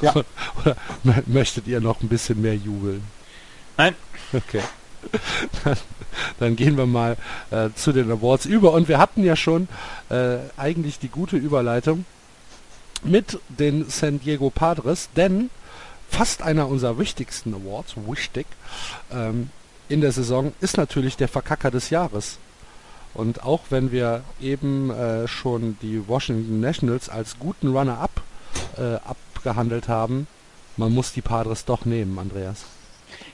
Ja. 0.01 0.13
Oder 0.65 0.77
mö- 1.05 1.23
möchtet 1.27 1.67
ihr 1.67 1.81
noch 1.81 2.01
ein 2.03 2.09
bisschen 2.09 2.41
mehr 2.41 2.55
jubeln? 2.55 3.03
Nein. 3.77 3.95
Okay. 4.33 4.63
Dann, 5.65 5.77
dann 6.39 6.57
gehen 6.57 6.77
wir 6.77 6.87
mal 6.87 7.17
äh, 7.51 7.71
zu 7.75 7.93
den 7.93 8.11
Awards 8.11 8.47
über. 8.47 8.73
Und 8.73 8.89
wir 8.89 8.99
hatten 8.99 9.25
ja 9.25 9.37
schon 9.37 9.69
äh, 10.09 10.37
eigentlich 10.57 10.99
die 10.99 11.09
gute 11.09 11.37
Überleitung 11.37 12.05
mit 13.03 13.39
den 13.49 13.89
San 13.89 14.21
Diego 14.21 14.51
Padres, 14.51 15.09
denn 15.17 15.51
fast 16.11 16.43
einer 16.43 16.69
unserer 16.69 16.99
wichtigsten 16.99 17.55
Awards, 17.55 17.95
wichtig, 17.97 18.47
ähm, 19.13 19.51
in 19.89 20.01
der 20.01 20.13
Saison 20.13 20.53
ist 20.61 20.77
natürlich 20.77 21.17
der 21.17 21.29
Verkacker 21.29 21.71
des 21.71 21.91
Jahres. 21.91 22.39
Und 23.15 23.43
auch 23.43 23.63
wenn 23.71 23.91
wir 23.91 24.23
eben 24.41 24.91
äh, 24.91 25.27
schon 25.27 25.79
die 25.81 26.07
Washington 26.07 26.61
Nationals 26.61 27.09
als 27.09 27.39
guten 27.39 27.75
Runner-up 27.75 28.23
äh, 28.77 28.97
abgehandelt 28.97 29.89
haben, 29.89 30.27
man 30.77 30.93
muss 30.93 31.13
die 31.13 31.23
Padres 31.23 31.65
doch 31.65 31.85
nehmen, 31.85 32.19
Andreas. 32.19 32.65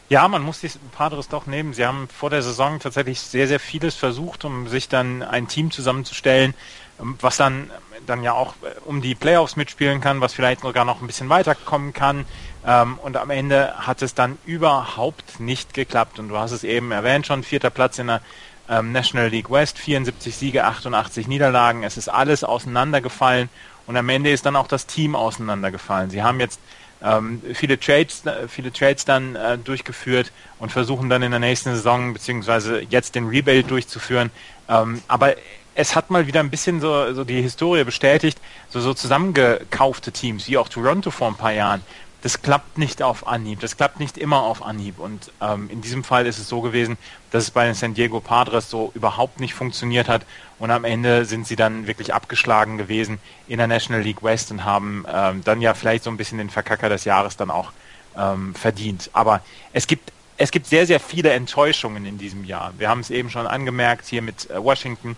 Ja, 0.08 0.28
man 0.28 0.42
muss 0.42 0.60
die 0.60 0.70
Padres 0.92 1.28
doch 1.28 1.46
nehmen. 1.46 1.74
Sie 1.74 1.84
haben 1.84 2.08
vor 2.08 2.30
der 2.30 2.42
Saison 2.42 2.78
tatsächlich 2.78 3.20
sehr, 3.20 3.48
sehr 3.48 3.60
vieles 3.60 3.94
versucht, 3.94 4.44
um 4.44 4.68
sich 4.68 4.88
dann 4.88 5.22
ein 5.22 5.48
Team 5.48 5.70
zusammenzustellen, 5.70 6.54
ähm, 7.00 7.16
was 7.20 7.36
dann, 7.36 7.70
dann 8.06 8.22
ja 8.22 8.32
auch 8.32 8.54
äh, 8.62 8.78
um 8.84 9.02
die 9.02 9.14
Playoffs 9.14 9.56
mitspielen 9.56 10.00
kann, 10.00 10.20
was 10.20 10.34
vielleicht 10.34 10.60
sogar 10.60 10.84
noch 10.84 11.00
ein 11.00 11.06
bisschen 11.06 11.28
weiterkommen 11.28 11.92
kann. 11.92 12.26
Ähm, 12.66 12.98
Und 13.02 13.16
am 13.16 13.30
Ende 13.30 13.74
hat 13.78 14.02
es 14.02 14.14
dann 14.14 14.38
überhaupt 14.46 15.40
nicht 15.40 15.74
geklappt. 15.74 16.18
Und 16.18 16.28
du 16.28 16.38
hast 16.38 16.52
es 16.52 16.64
eben 16.64 16.90
erwähnt 16.92 17.26
schon, 17.26 17.42
vierter 17.42 17.70
Platz 17.70 17.98
in 17.98 18.06
der 18.08 18.20
ähm, 18.68 18.92
National 18.92 19.28
League 19.28 19.50
West, 19.50 19.78
74 19.78 20.34
Siege, 20.34 20.64
88 20.64 21.28
Niederlagen. 21.28 21.82
Es 21.82 21.96
ist 21.96 22.08
alles 22.08 22.44
auseinandergefallen 22.44 23.48
und 23.86 23.96
am 23.96 24.08
Ende 24.08 24.30
ist 24.30 24.46
dann 24.46 24.56
auch 24.56 24.68
das 24.68 24.86
Team 24.86 25.14
auseinandergefallen. 25.14 26.10
Sie 26.10 26.22
haben 26.22 26.40
jetzt 26.40 26.60
ähm, 27.02 27.42
viele 27.52 27.78
Trades, 27.78 28.24
äh, 28.24 28.48
viele 28.48 28.72
Trades 28.72 29.04
dann 29.04 29.36
äh, 29.36 29.58
durchgeführt 29.58 30.32
und 30.58 30.72
versuchen 30.72 31.10
dann 31.10 31.22
in 31.22 31.30
der 31.30 31.40
nächsten 31.40 31.74
Saison 31.74 32.14
beziehungsweise 32.14 32.80
jetzt 32.80 33.14
den 33.14 33.28
Rebuild 33.28 33.70
durchzuführen. 33.70 34.30
Ähm, 34.68 35.02
aber 35.08 35.34
es 35.74 35.96
hat 35.96 36.10
mal 36.10 36.26
wieder 36.26 36.40
ein 36.40 36.50
bisschen 36.50 36.80
so, 36.80 37.12
so 37.12 37.24
die 37.24 37.42
Historie 37.42 37.84
bestätigt, 37.84 38.38
so, 38.70 38.80
so 38.80 38.94
zusammengekaufte 38.94 40.12
Teams, 40.12 40.48
wie 40.48 40.56
auch 40.56 40.68
Toronto 40.68 41.10
vor 41.10 41.28
ein 41.28 41.34
paar 41.34 41.52
Jahren. 41.52 41.82
Das 42.24 42.40
klappt 42.40 42.78
nicht 42.78 43.02
auf 43.02 43.28
Anhieb, 43.28 43.60
das 43.60 43.76
klappt 43.76 44.00
nicht 44.00 44.16
immer 44.16 44.44
auf 44.44 44.62
Anhieb. 44.62 44.98
Und 44.98 45.30
ähm, 45.42 45.68
in 45.68 45.82
diesem 45.82 46.02
Fall 46.02 46.26
ist 46.26 46.38
es 46.38 46.48
so 46.48 46.62
gewesen, 46.62 46.96
dass 47.30 47.42
es 47.42 47.50
bei 47.50 47.66
den 47.66 47.74
San 47.74 47.92
Diego 47.92 48.18
Padres 48.18 48.70
so 48.70 48.90
überhaupt 48.94 49.40
nicht 49.40 49.52
funktioniert 49.52 50.08
hat. 50.08 50.24
Und 50.58 50.70
am 50.70 50.84
Ende 50.84 51.26
sind 51.26 51.46
sie 51.46 51.54
dann 51.54 51.86
wirklich 51.86 52.14
abgeschlagen 52.14 52.78
gewesen 52.78 53.18
in 53.46 53.58
der 53.58 53.66
National 53.66 54.00
League 54.00 54.22
West 54.22 54.50
und 54.50 54.64
haben 54.64 55.04
ähm, 55.06 55.42
dann 55.44 55.60
ja 55.60 55.74
vielleicht 55.74 56.04
so 56.04 56.08
ein 56.08 56.16
bisschen 56.16 56.38
den 56.38 56.48
Verkacker 56.48 56.88
des 56.88 57.04
Jahres 57.04 57.36
dann 57.36 57.50
auch 57.50 57.72
ähm, 58.16 58.54
verdient. 58.54 59.10
Aber 59.12 59.42
es 59.74 59.86
gibt 59.86 60.10
es 60.38 60.50
gibt 60.50 60.66
sehr, 60.66 60.86
sehr 60.86 61.00
viele 61.00 61.30
Enttäuschungen 61.30 62.06
in 62.06 62.16
diesem 62.16 62.44
Jahr. 62.44 62.72
Wir 62.78 62.88
haben 62.88 63.00
es 63.00 63.10
eben 63.10 63.28
schon 63.28 63.46
angemerkt 63.46 64.06
hier 64.06 64.22
mit 64.22 64.48
äh, 64.48 64.64
Washington. 64.64 65.14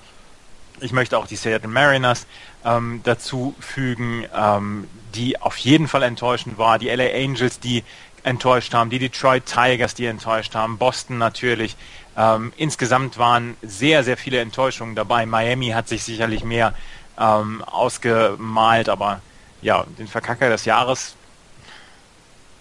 Ich 0.80 0.92
möchte 0.92 1.18
auch 1.18 1.26
die 1.26 1.36
Seattle 1.36 1.68
Mariners 1.68 2.26
ähm, 2.64 3.00
dazu 3.04 3.54
fügen, 3.60 4.26
ähm, 4.34 4.88
die 5.14 5.40
auf 5.40 5.56
jeden 5.56 5.88
Fall 5.88 6.02
enttäuschend 6.02 6.58
war. 6.58 6.78
Die 6.78 6.88
LA 6.88 7.14
Angels, 7.14 7.60
die 7.60 7.84
enttäuscht 8.22 8.74
haben, 8.74 8.90
die 8.90 8.98
Detroit 8.98 9.46
Tigers, 9.46 9.94
die 9.94 10.06
enttäuscht 10.06 10.54
haben, 10.54 10.78
Boston 10.78 11.18
natürlich. 11.18 11.76
Ähm, 12.16 12.52
insgesamt 12.56 13.18
waren 13.18 13.56
sehr, 13.62 14.04
sehr 14.04 14.16
viele 14.16 14.40
Enttäuschungen 14.40 14.94
dabei. 14.94 15.26
Miami 15.26 15.68
hat 15.68 15.88
sich 15.88 16.02
sicherlich 16.02 16.44
mehr 16.44 16.74
ähm, 17.18 17.62
ausgemalt, 17.64 18.88
aber 18.88 19.20
ja, 19.62 19.84
den 19.98 20.08
Verkacker 20.08 20.48
des 20.48 20.64
Jahres 20.64 21.14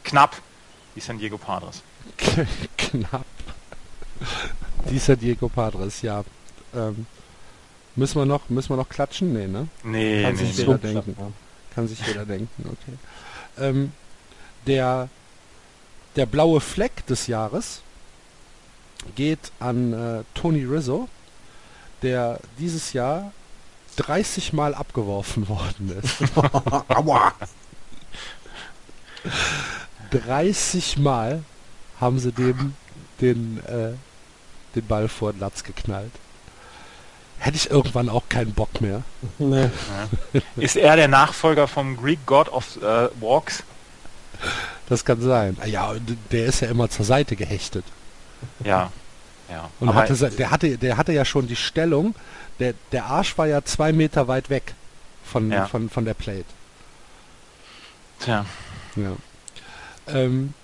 knapp 0.03 0.35
die 0.95 1.01
San 1.01 1.17
Diego 1.17 1.37
Padres. 1.37 1.83
Knapp. 2.77 3.25
Die 4.89 4.99
San 4.99 5.19
Diego 5.19 5.49
Padres, 5.49 6.01
ja. 6.01 6.23
Ähm, 6.73 7.05
müssen 7.95 8.19
wir 8.19 8.25
noch, 8.25 8.49
müssen 8.49 8.69
wir 8.69 8.77
noch 8.77 8.89
klatschen? 8.89 9.33
Nee, 9.33 9.47
ne? 9.47 9.67
Nee, 9.83 10.23
Kann 10.23 10.35
nee, 10.35 10.45
sich 10.45 10.57
nee. 10.57 10.63
jeder 10.63 10.77
denken. 10.77 11.33
Kann 11.73 11.87
sich 11.87 12.05
jeder 12.05 12.25
denken, 12.25 12.63
okay. 12.65 12.97
Ähm, 13.57 13.91
der, 14.65 15.09
der 16.15 16.25
blaue 16.25 16.61
Fleck 16.61 17.05
des 17.07 17.27
Jahres 17.27 17.81
geht 19.15 19.51
an 19.59 19.93
äh, 19.93 20.23
Tony 20.33 20.63
Rizzo, 20.63 21.07
der 22.01 22.39
dieses 22.59 22.93
Jahr 22.93 23.31
30 23.97 24.53
Mal 24.53 24.73
abgeworfen 24.73 25.47
worden 25.49 26.01
ist. 26.01 26.17
Aua! 26.87 27.33
30 30.11 30.97
Mal 30.97 31.43
haben 31.99 32.19
sie 32.19 32.31
dem 32.31 32.75
den, 33.21 33.63
äh, 33.65 33.93
den 34.75 34.85
Ball 34.87 35.07
vor 35.07 35.33
den 35.33 35.39
Latz 35.39 35.63
geknallt. 35.63 36.11
Hätte 37.45 37.57
ich 37.57 37.69
irgendwann 37.69 38.09
auch 38.09 38.23
keinen 38.27 38.53
Bock 38.53 38.81
mehr. 38.81 39.03
Nee. 39.37 39.69
Ist 40.55 40.75
er 40.77 40.95
der 40.95 41.07
Nachfolger 41.07 41.67
vom 41.67 41.95
Greek 41.95 42.25
God 42.25 42.49
of 42.51 42.77
äh, 42.77 43.09
Walks? 43.21 43.61
Das 44.89 45.05
kann 45.05 45.21
sein. 45.21 45.55
Ja, 45.67 45.93
der 46.31 46.45
ist 46.47 46.61
ja 46.61 46.69
immer 46.69 46.89
zur 46.89 47.05
Seite 47.05 47.35
gehechtet. 47.35 47.85
Ja. 48.63 48.91
ja. 49.47 49.69
Und 49.79 49.89
Aber 49.89 49.99
hatte, 50.01 50.15
se- 50.15 50.31
der 50.31 50.49
hatte, 50.49 50.79
der 50.79 50.97
hatte 50.97 51.13
ja 51.13 51.23
schon 51.23 51.45
die 51.45 51.55
Stellung, 51.55 52.15
der, 52.59 52.73
der 52.91 53.05
Arsch 53.05 53.37
war 53.37 53.45
ja 53.45 53.63
zwei 53.63 53.93
Meter 53.93 54.27
weit 54.27 54.49
weg 54.49 54.73
von, 55.23 55.51
Ja. 55.51 55.67
von, 55.67 55.91
von 55.91 56.03
der 56.03 56.15
Plate. 56.15 56.45
Tja, 58.21 58.43
Ja. 58.95 59.11
Ähm, 60.07 60.55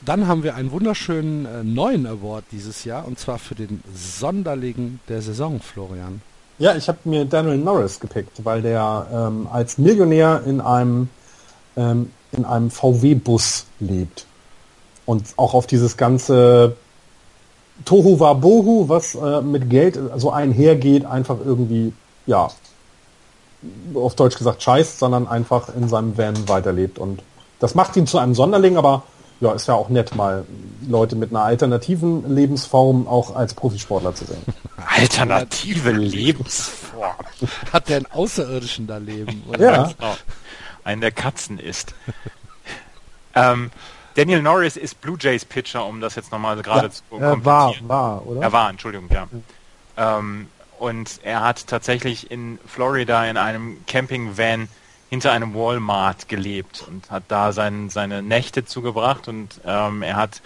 dann 0.00 0.28
haben 0.28 0.42
wir 0.42 0.54
einen 0.54 0.70
wunderschönen 0.70 1.46
äh, 1.46 1.64
neuen 1.64 2.06
Award 2.06 2.44
dieses 2.52 2.84
Jahr 2.84 3.06
und 3.06 3.18
zwar 3.18 3.38
für 3.38 3.54
den 3.54 3.82
Sonderling 3.94 5.00
der 5.08 5.22
Saison, 5.22 5.60
Florian. 5.60 6.22
Ja, 6.58 6.74
ich 6.74 6.88
habe 6.88 6.98
mir 7.04 7.24
Daniel 7.24 7.58
Norris 7.58 8.00
gepickt, 8.00 8.44
weil 8.44 8.62
der 8.62 9.06
ähm, 9.12 9.48
als 9.50 9.78
Millionär 9.78 10.42
in 10.46 10.60
einem 10.60 11.08
ähm, 11.76 12.10
in 12.32 12.44
einem 12.44 12.70
VW-Bus 12.70 13.66
lebt 13.80 14.26
und 15.06 15.24
auch 15.36 15.54
auf 15.54 15.66
dieses 15.66 15.96
ganze 15.96 16.76
Tohu 17.84 18.20
Wabohu, 18.20 18.88
was 18.88 19.14
äh, 19.14 19.40
mit 19.40 19.70
Geld 19.70 19.98
so 20.16 20.30
einhergeht, 20.30 21.04
einfach 21.04 21.36
irgendwie 21.44 21.92
ja 22.26 22.50
auf 23.94 24.14
Deutsch 24.14 24.36
gesagt 24.36 24.62
scheißt, 24.62 24.98
sondern 24.98 25.26
einfach 25.26 25.74
in 25.74 25.88
seinem 25.88 26.16
Van 26.18 26.48
weiterlebt 26.48 26.98
und 26.98 27.22
das 27.60 27.74
macht 27.74 27.96
ihn 27.96 28.06
zu 28.06 28.18
einem 28.18 28.34
Sonderling, 28.34 28.76
aber 28.76 29.02
ja, 29.40 29.52
ist 29.52 29.68
ja 29.68 29.74
auch 29.74 29.88
nett, 29.88 30.14
mal 30.14 30.44
Leute 30.88 31.14
mit 31.16 31.30
einer 31.30 31.42
alternativen 31.44 32.34
Lebensform 32.34 33.06
auch 33.06 33.34
als 33.36 33.54
Profisportler 33.54 34.14
zu 34.14 34.24
sehen. 34.24 34.42
alternative 34.96 35.92
Lebensform. 35.92 37.14
Hat 37.72 37.88
der 37.88 37.98
einen 37.98 38.06
Außerirdischen 38.06 38.86
da 38.86 38.96
leben? 38.98 39.42
Oder? 39.48 39.60
Ja. 39.60 39.92
Genau. 39.98 40.16
Einen 40.84 41.00
der 41.00 41.12
Katzen 41.12 41.58
ist. 41.58 41.94
ähm, 43.34 43.70
Daniel 44.14 44.42
Norris 44.42 44.76
ist 44.76 45.00
Blue 45.00 45.16
Jays 45.20 45.44
Pitcher, 45.44 45.84
um 45.84 46.00
das 46.00 46.14
jetzt 46.16 46.32
nochmal 46.32 46.56
gerade 46.62 46.86
Ja, 46.88 46.90
zu 46.92 47.02
Äh, 47.16 47.20
war, 47.44 47.62
komplizieren. 47.66 47.88
war, 47.88 48.26
oder? 48.26 48.42
Er 48.42 48.52
war, 48.52 48.70
Entschuldigung, 48.70 49.08
ja. 49.12 49.28
Ähm, 49.96 50.48
und 50.78 51.20
er 51.22 51.42
hat 51.42 51.66
tatsächlich 51.66 52.30
in 52.30 52.58
Florida 52.66 53.24
in 53.26 53.36
einem 53.36 53.84
Campingvan 53.86 54.68
hinter 55.10 55.32
einem 55.32 55.54
Walmart 55.54 56.28
gelebt 56.28 56.84
und 56.86 57.10
hat 57.10 57.24
da 57.28 57.52
sein, 57.52 57.88
seine 57.90 58.22
Nächte 58.22 58.64
zugebracht 58.64 59.28
und 59.28 59.60
ähm, 59.64 60.02
er 60.02 60.16
hat 60.16 60.42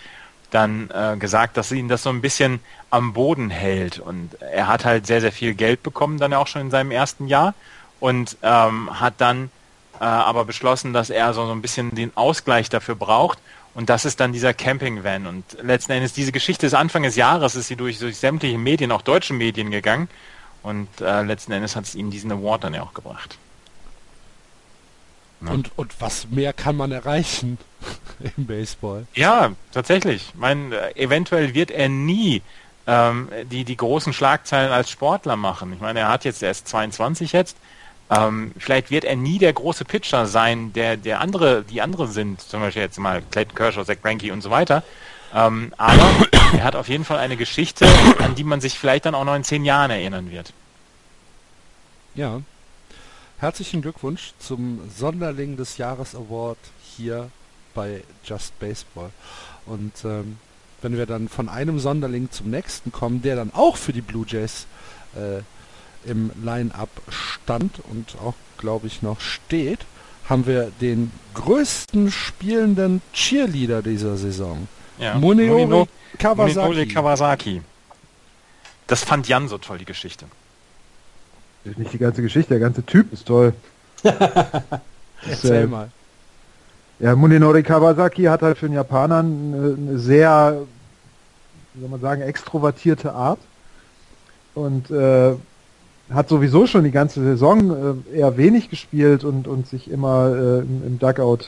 dann 0.50 0.90
äh, 0.90 1.16
gesagt, 1.16 1.56
dass 1.56 1.72
ihn 1.72 1.88
das 1.88 2.02
so 2.02 2.10
ein 2.10 2.20
bisschen 2.20 2.60
am 2.90 3.12
Boden 3.12 3.50
hält 3.50 3.98
und 3.98 4.34
er 4.40 4.68
hat 4.68 4.84
halt 4.84 5.06
sehr, 5.06 5.20
sehr 5.20 5.32
viel 5.32 5.54
Geld 5.54 5.82
bekommen, 5.82 6.18
dann 6.18 6.34
auch 6.34 6.46
schon 6.46 6.62
in 6.62 6.70
seinem 6.70 6.90
ersten 6.90 7.26
Jahr 7.26 7.54
und 8.00 8.36
ähm, 8.42 9.00
hat 9.00 9.14
dann 9.18 9.50
äh, 10.00 10.04
aber 10.04 10.44
beschlossen, 10.44 10.92
dass 10.92 11.10
er 11.10 11.32
so, 11.32 11.46
so 11.46 11.52
ein 11.52 11.62
bisschen 11.62 11.94
den 11.94 12.16
Ausgleich 12.16 12.68
dafür 12.68 12.96
braucht. 12.96 13.38
Und 13.74 13.88
das 13.88 14.04
ist 14.04 14.20
dann 14.20 14.32
dieser 14.32 14.52
Camping-Van. 14.52 15.26
Und 15.26 15.44
letzten 15.62 15.92
Endes 15.92 16.12
diese 16.12 16.32
Geschichte 16.32 16.66
des 16.66 16.74
Anfang 16.74 17.04
des 17.04 17.16
Jahres 17.16 17.54
ist 17.54 17.68
sie 17.68 17.76
durch, 17.76 17.98
durch 18.00 18.18
sämtliche 18.18 18.58
Medien, 18.58 18.92
auch 18.92 19.02
deutsche 19.02 19.32
Medien 19.32 19.70
gegangen. 19.70 20.08
Und 20.62 20.88
äh, 21.00 21.22
letzten 21.22 21.52
Endes 21.52 21.76
hat 21.76 21.84
es 21.84 21.94
ihm 21.94 22.10
diesen 22.10 22.30
Award 22.32 22.64
dann 22.64 22.74
ja 22.74 22.82
auch 22.82 22.92
gebracht. 22.92 23.38
Ja. 25.44 25.52
Und, 25.52 25.70
und 25.76 26.00
was 26.00 26.28
mehr 26.30 26.52
kann 26.52 26.76
man 26.76 26.92
erreichen 26.92 27.58
im 28.36 28.46
Baseball? 28.46 29.06
Ja, 29.14 29.52
tatsächlich. 29.72 30.28
Ich 30.28 30.34
meine, 30.34 30.96
eventuell 30.96 31.54
wird 31.54 31.70
er 31.70 31.88
nie 31.88 32.42
ähm, 32.86 33.28
die, 33.50 33.64
die 33.64 33.76
großen 33.76 34.12
Schlagzeilen 34.12 34.72
als 34.72 34.90
Sportler 34.90 35.36
machen. 35.36 35.72
Ich 35.72 35.80
meine, 35.80 36.00
er 36.00 36.08
hat 36.08 36.24
jetzt 36.24 36.42
erst 36.42 36.68
22 36.68 37.32
jetzt. 37.32 37.56
Ähm, 38.10 38.52
vielleicht 38.58 38.90
wird 38.90 39.04
er 39.04 39.16
nie 39.16 39.38
der 39.38 39.52
große 39.52 39.84
Pitcher 39.84 40.26
sein, 40.26 40.72
der, 40.72 40.96
der 40.96 41.20
andere, 41.20 41.62
die 41.62 41.80
andere 41.80 42.08
sind, 42.08 42.40
zum 42.40 42.60
Beispiel 42.60 42.82
jetzt 42.82 42.98
mal 42.98 43.22
Clayton 43.30 43.54
Kershaw, 43.54 43.84
Zach 43.84 43.96
Greinke 44.02 44.32
und 44.32 44.42
so 44.42 44.50
weiter. 44.50 44.82
Ähm, 45.34 45.72
aber 45.78 46.26
er 46.52 46.64
hat 46.64 46.76
auf 46.76 46.88
jeden 46.88 47.04
Fall 47.04 47.18
eine 47.18 47.36
Geschichte, 47.36 47.86
an 48.18 48.34
die 48.34 48.44
man 48.44 48.60
sich 48.60 48.78
vielleicht 48.78 49.06
dann 49.06 49.14
auch 49.14 49.24
noch 49.24 49.34
in 49.34 49.44
zehn 49.44 49.64
Jahren 49.64 49.90
erinnern 49.90 50.30
wird. 50.30 50.52
Ja. 52.14 52.42
Herzlichen 53.42 53.82
Glückwunsch 53.82 54.34
zum 54.38 54.88
Sonderling 54.96 55.56
des 55.56 55.76
Jahres 55.76 56.14
Award 56.14 56.58
hier 56.96 57.28
bei 57.74 58.04
Just 58.24 58.56
Baseball. 58.60 59.10
Und 59.66 59.92
ähm, 60.04 60.38
wenn 60.80 60.96
wir 60.96 61.06
dann 61.06 61.28
von 61.28 61.48
einem 61.48 61.80
Sonderling 61.80 62.30
zum 62.30 62.50
nächsten 62.50 62.92
kommen, 62.92 63.20
der 63.20 63.34
dann 63.34 63.50
auch 63.52 63.76
für 63.76 63.92
die 63.92 64.00
Blue 64.00 64.24
Jays 64.28 64.68
äh, 65.16 65.42
im 66.08 66.30
Line-up 66.40 66.88
stand 67.08 67.80
und 67.90 68.14
auch, 68.24 68.34
glaube 68.58 68.86
ich, 68.86 69.02
noch 69.02 69.20
steht, 69.20 69.80
haben 70.28 70.46
wir 70.46 70.70
den 70.80 71.10
größten 71.34 72.12
spielenden 72.12 73.02
Cheerleader 73.12 73.82
dieser 73.82 74.18
Saison. 74.18 74.68
Ja. 74.98 75.16
Munenori 75.18 75.66
Munino, 75.66 75.88
Kawasaki. 76.16 76.86
Kawasaki. 76.86 77.62
Das 78.86 79.02
fand 79.02 79.26
Jan 79.26 79.48
so 79.48 79.58
toll, 79.58 79.78
die 79.78 79.84
Geschichte. 79.84 80.26
Nicht 81.64 81.92
die 81.92 81.98
ganze 81.98 82.22
Geschichte, 82.22 82.54
der 82.54 82.60
ganze 82.60 82.84
Typ 82.84 83.12
ist 83.12 83.26
toll. 83.26 83.52
Erzähl 85.28 85.64
äh, 85.64 85.66
mal. 85.66 85.90
Ja, 86.98 87.16
Munenori 87.16 87.62
Kawasaki 87.62 88.24
hat 88.24 88.42
halt 88.42 88.58
für 88.58 88.66
den 88.66 88.74
Japanern 88.74 89.76
eine, 89.76 89.98
sehr, 89.98 90.62
wie 91.74 91.80
soll 91.80 91.90
man 91.90 92.00
sagen, 92.00 92.22
extrovertierte 92.22 93.12
Art. 93.12 93.40
Und 94.54 94.90
äh, 94.90 95.34
hat 96.12 96.28
sowieso 96.28 96.66
schon 96.66 96.84
die 96.84 96.90
ganze 96.90 97.22
Saison 97.22 98.04
äh, 98.12 98.18
eher 98.18 98.36
wenig 98.36 98.70
gespielt 98.70 99.24
und, 99.24 99.48
und 99.48 99.66
sich 99.66 99.90
immer 99.90 100.28
äh, 100.28 100.58
im, 100.60 100.82
im, 100.86 100.98
Dugout 100.98 101.46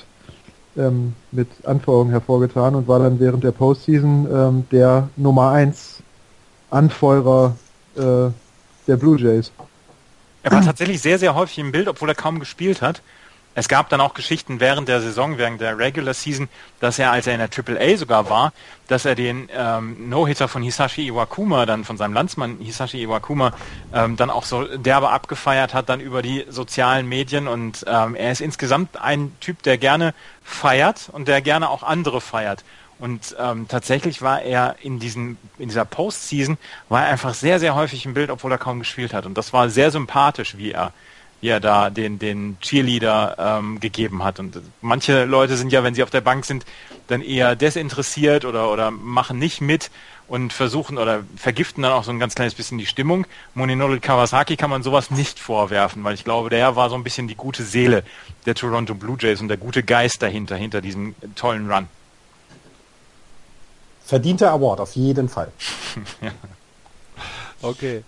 ähm, 0.76 1.14
mit 1.32 1.48
Anforderungen 1.64 2.10
hervorgetan 2.10 2.74
und 2.74 2.88
war 2.88 2.98
dann 2.98 3.20
während 3.20 3.44
der 3.44 3.52
Postseason 3.52 4.26
ähm, 4.32 4.64
der 4.72 5.08
Nummer 5.16 5.50
1 5.50 6.02
Anfeuerer 6.70 7.56
äh, 7.96 8.30
der 8.86 8.96
Blue 8.96 9.18
Jays. 9.20 9.52
Er 10.44 10.52
war 10.52 10.62
tatsächlich 10.62 11.00
sehr, 11.00 11.18
sehr 11.18 11.34
häufig 11.34 11.58
im 11.58 11.72
Bild, 11.72 11.88
obwohl 11.88 12.10
er 12.10 12.14
kaum 12.14 12.38
gespielt 12.38 12.82
hat. 12.82 13.00
Es 13.54 13.66
gab 13.66 13.88
dann 13.88 14.00
auch 14.02 14.12
Geschichten 14.12 14.60
während 14.60 14.88
der 14.88 15.00
Saison, 15.00 15.38
während 15.38 15.60
der 15.60 15.78
Regular 15.78 16.12
Season, 16.12 16.50
dass 16.80 16.98
er, 16.98 17.12
als 17.12 17.26
er 17.26 17.34
in 17.34 17.38
der 17.38 17.48
AAA 17.48 17.96
sogar 17.96 18.28
war, 18.28 18.52
dass 18.86 19.06
er 19.06 19.14
den 19.14 19.48
ähm, 19.56 20.10
No-Hitter 20.10 20.46
von 20.46 20.62
Hisashi 20.62 21.06
Iwakuma, 21.08 21.64
dann 21.64 21.84
von 21.84 21.96
seinem 21.96 22.12
Landsmann 22.12 22.58
Hisashi 22.58 23.02
Iwakuma, 23.02 23.54
ähm, 23.94 24.16
dann 24.16 24.28
auch 24.28 24.44
so 24.44 24.64
derbe 24.76 25.08
abgefeiert 25.08 25.72
hat, 25.72 25.88
dann 25.88 26.00
über 26.00 26.20
die 26.20 26.44
sozialen 26.50 27.08
Medien. 27.08 27.48
Und 27.48 27.86
ähm, 27.88 28.14
er 28.14 28.30
ist 28.30 28.42
insgesamt 28.42 29.00
ein 29.00 29.34
Typ, 29.40 29.62
der 29.62 29.78
gerne 29.78 30.12
feiert 30.42 31.08
und 31.10 31.26
der 31.26 31.40
gerne 31.40 31.70
auch 31.70 31.82
andere 31.82 32.20
feiert. 32.20 32.64
Und 32.98 33.34
ähm, 33.38 33.66
tatsächlich 33.68 34.22
war 34.22 34.42
er 34.42 34.76
in 34.82 34.98
diesen 35.00 35.36
in 35.58 35.68
dieser 35.68 35.84
Postseason 35.84 36.58
war 36.88 37.04
er 37.04 37.10
einfach 37.10 37.34
sehr 37.34 37.58
sehr 37.58 37.74
häufig 37.74 38.06
im 38.06 38.14
Bild, 38.14 38.30
obwohl 38.30 38.52
er 38.52 38.58
kaum 38.58 38.78
gespielt 38.78 39.12
hat. 39.12 39.26
Und 39.26 39.36
das 39.36 39.52
war 39.52 39.68
sehr 39.68 39.90
sympathisch, 39.90 40.56
wie 40.56 40.72
er 40.72 40.92
wie 41.44 41.48
er 41.50 41.60
da 41.60 41.90
den, 41.90 42.18
den 42.18 42.56
Cheerleader 42.62 43.36
ähm, 43.38 43.78
gegeben 43.78 44.24
hat. 44.24 44.40
Und 44.40 44.62
manche 44.80 45.26
Leute 45.26 45.58
sind 45.58 45.72
ja, 45.72 45.84
wenn 45.84 45.94
sie 45.94 46.02
auf 46.02 46.08
der 46.08 46.22
Bank 46.22 46.46
sind, 46.46 46.64
dann 47.08 47.20
eher 47.20 47.54
desinteressiert 47.54 48.46
oder, 48.46 48.70
oder 48.72 48.90
machen 48.90 49.38
nicht 49.38 49.60
mit 49.60 49.90
und 50.26 50.54
versuchen 50.54 50.96
oder 50.96 51.22
vergiften 51.36 51.82
dann 51.82 51.92
auch 51.92 52.04
so 52.04 52.10
ein 52.10 52.18
ganz 52.18 52.34
kleines 52.34 52.54
bisschen 52.54 52.78
die 52.78 52.86
Stimmung. 52.86 53.26
Moninori 53.54 54.00
Kawasaki 54.00 54.56
kann 54.56 54.70
man 54.70 54.82
sowas 54.82 55.10
nicht 55.10 55.38
vorwerfen, 55.38 56.02
weil 56.02 56.14
ich 56.14 56.24
glaube, 56.24 56.48
der 56.48 56.76
war 56.76 56.88
so 56.88 56.94
ein 56.94 57.04
bisschen 57.04 57.28
die 57.28 57.34
gute 57.34 57.62
Seele 57.62 58.04
der 58.46 58.54
Toronto 58.54 58.94
Blue 58.94 59.18
Jays 59.20 59.42
und 59.42 59.48
der 59.48 59.58
gute 59.58 59.82
Geist 59.82 60.22
dahinter, 60.22 60.56
hinter 60.56 60.80
diesem 60.80 61.14
tollen 61.34 61.70
Run. 61.70 61.88
Verdienter 64.04 64.50
Award, 64.50 64.80
auf 64.80 64.96
jeden 64.96 65.28
Fall. 65.28 65.50
ja. 66.20 66.32
Okay. 67.62 68.04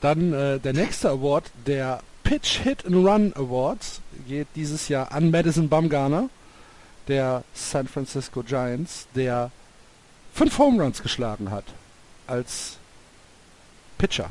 Dann 0.00 0.32
äh, 0.32 0.58
der 0.58 0.72
nächste 0.72 1.10
Award, 1.10 1.50
der 1.66 2.00
Pitch 2.24 2.58
Hit 2.58 2.86
and 2.86 2.94
Run 2.94 3.32
Awards 3.34 4.00
geht 4.26 4.48
dieses 4.54 4.88
Jahr 4.88 5.12
an 5.12 5.30
Madison 5.30 5.68
Bumgarner, 5.68 6.28
der 7.08 7.44
San 7.54 7.88
Francisco 7.88 8.42
Giants, 8.42 9.06
der 9.14 9.50
fünf 10.32 10.58
Home 10.58 10.82
Runs 10.82 11.02
geschlagen 11.02 11.50
hat 11.50 11.64
als 12.26 12.78
Pitcher. 13.98 14.30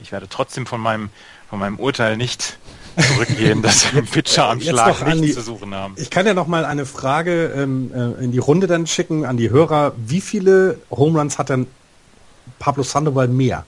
Ich 0.00 0.12
werde 0.12 0.28
trotzdem 0.28 0.66
von 0.66 0.80
meinem 0.80 1.10
von 1.48 1.58
meinem 1.58 1.78
Urteil 1.78 2.16
nicht 2.16 2.58
zurückgehen, 2.96 3.62
dass 3.62 3.92
wir 3.94 4.02
Pitcher 4.02 4.50
am 4.50 4.60
Schlag 4.60 5.06
nichts 5.06 5.20
die, 5.22 5.32
zu 5.32 5.42
suchen 5.42 5.74
haben. 5.74 5.94
Ich 5.96 6.10
kann 6.10 6.26
ja 6.26 6.34
noch 6.34 6.46
mal 6.46 6.64
eine 6.64 6.86
Frage 6.86 7.52
ähm, 7.56 7.90
äh, 7.94 8.24
in 8.24 8.32
die 8.32 8.38
Runde 8.38 8.66
dann 8.66 8.86
schicken 8.86 9.24
an 9.24 9.36
die 9.36 9.50
Hörer. 9.50 9.92
Wie 9.96 10.20
viele 10.20 10.78
Home 10.90 11.18
Runs 11.18 11.38
hat 11.38 11.48
denn 11.48 11.66
Pablo 12.58 12.82
Sandoval 12.82 13.28
mehr? 13.28 13.64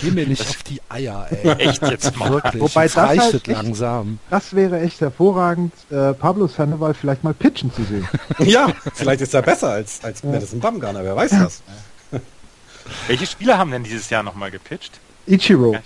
Geh 0.00 0.10
mir 0.10 0.26
nicht 0.26 0.48
auf 0.48 0.62
die 0.62 0.80
Eier, 0.88 1.26
ey. 1.30 1.50
Echt 1.58 1.82
jetzt 1.82 2.16
mal. 2.16 2.30
Wirklich. 2.30 2.62
Wobei 2.62 2.84
das, 2.84 2.96
halt 2.96 3.34
echt, 3.34 3.46
langsam. 3.46 4.18
das 4.30 4.54
wäre 4.54 4.80
echt 4.80 5.00
hervorragend, 5.00 5.72
äh, 5.90 6.14
Pablo 6.14 6.46
Sandoval 6.46 6.94
vielleicht 6.94 7.22
mal 7.22 7.34
pitchen 7.34 7.72
zu 7.72 7.84
sehen. 7.84 8.08
ja, 8.38 8.72
vielleicht 8.94 9.20
ist 9.20 9.34
er 9.34 9.42
besser 9.42 9.70
als, 9.70 10.02
als 10.02 10.22
ja. 10.22 10.30
Madison 10.30 10.60
Bumgarner, 10.60 11.04
wer 11.04 11.16
weiß 11.16 11.30
das. 11.32 11.62
Welche 13.06 13.26
Spieler 13.26 13.58
haben 13.58 13.70
denn 13.70 13.84
dieses 13.84 14.08
Jahr 14.10 14.22
nochmal 14.22 14.50
gepitcht? 14.50 14.98
Ichiro. 15.26 15.76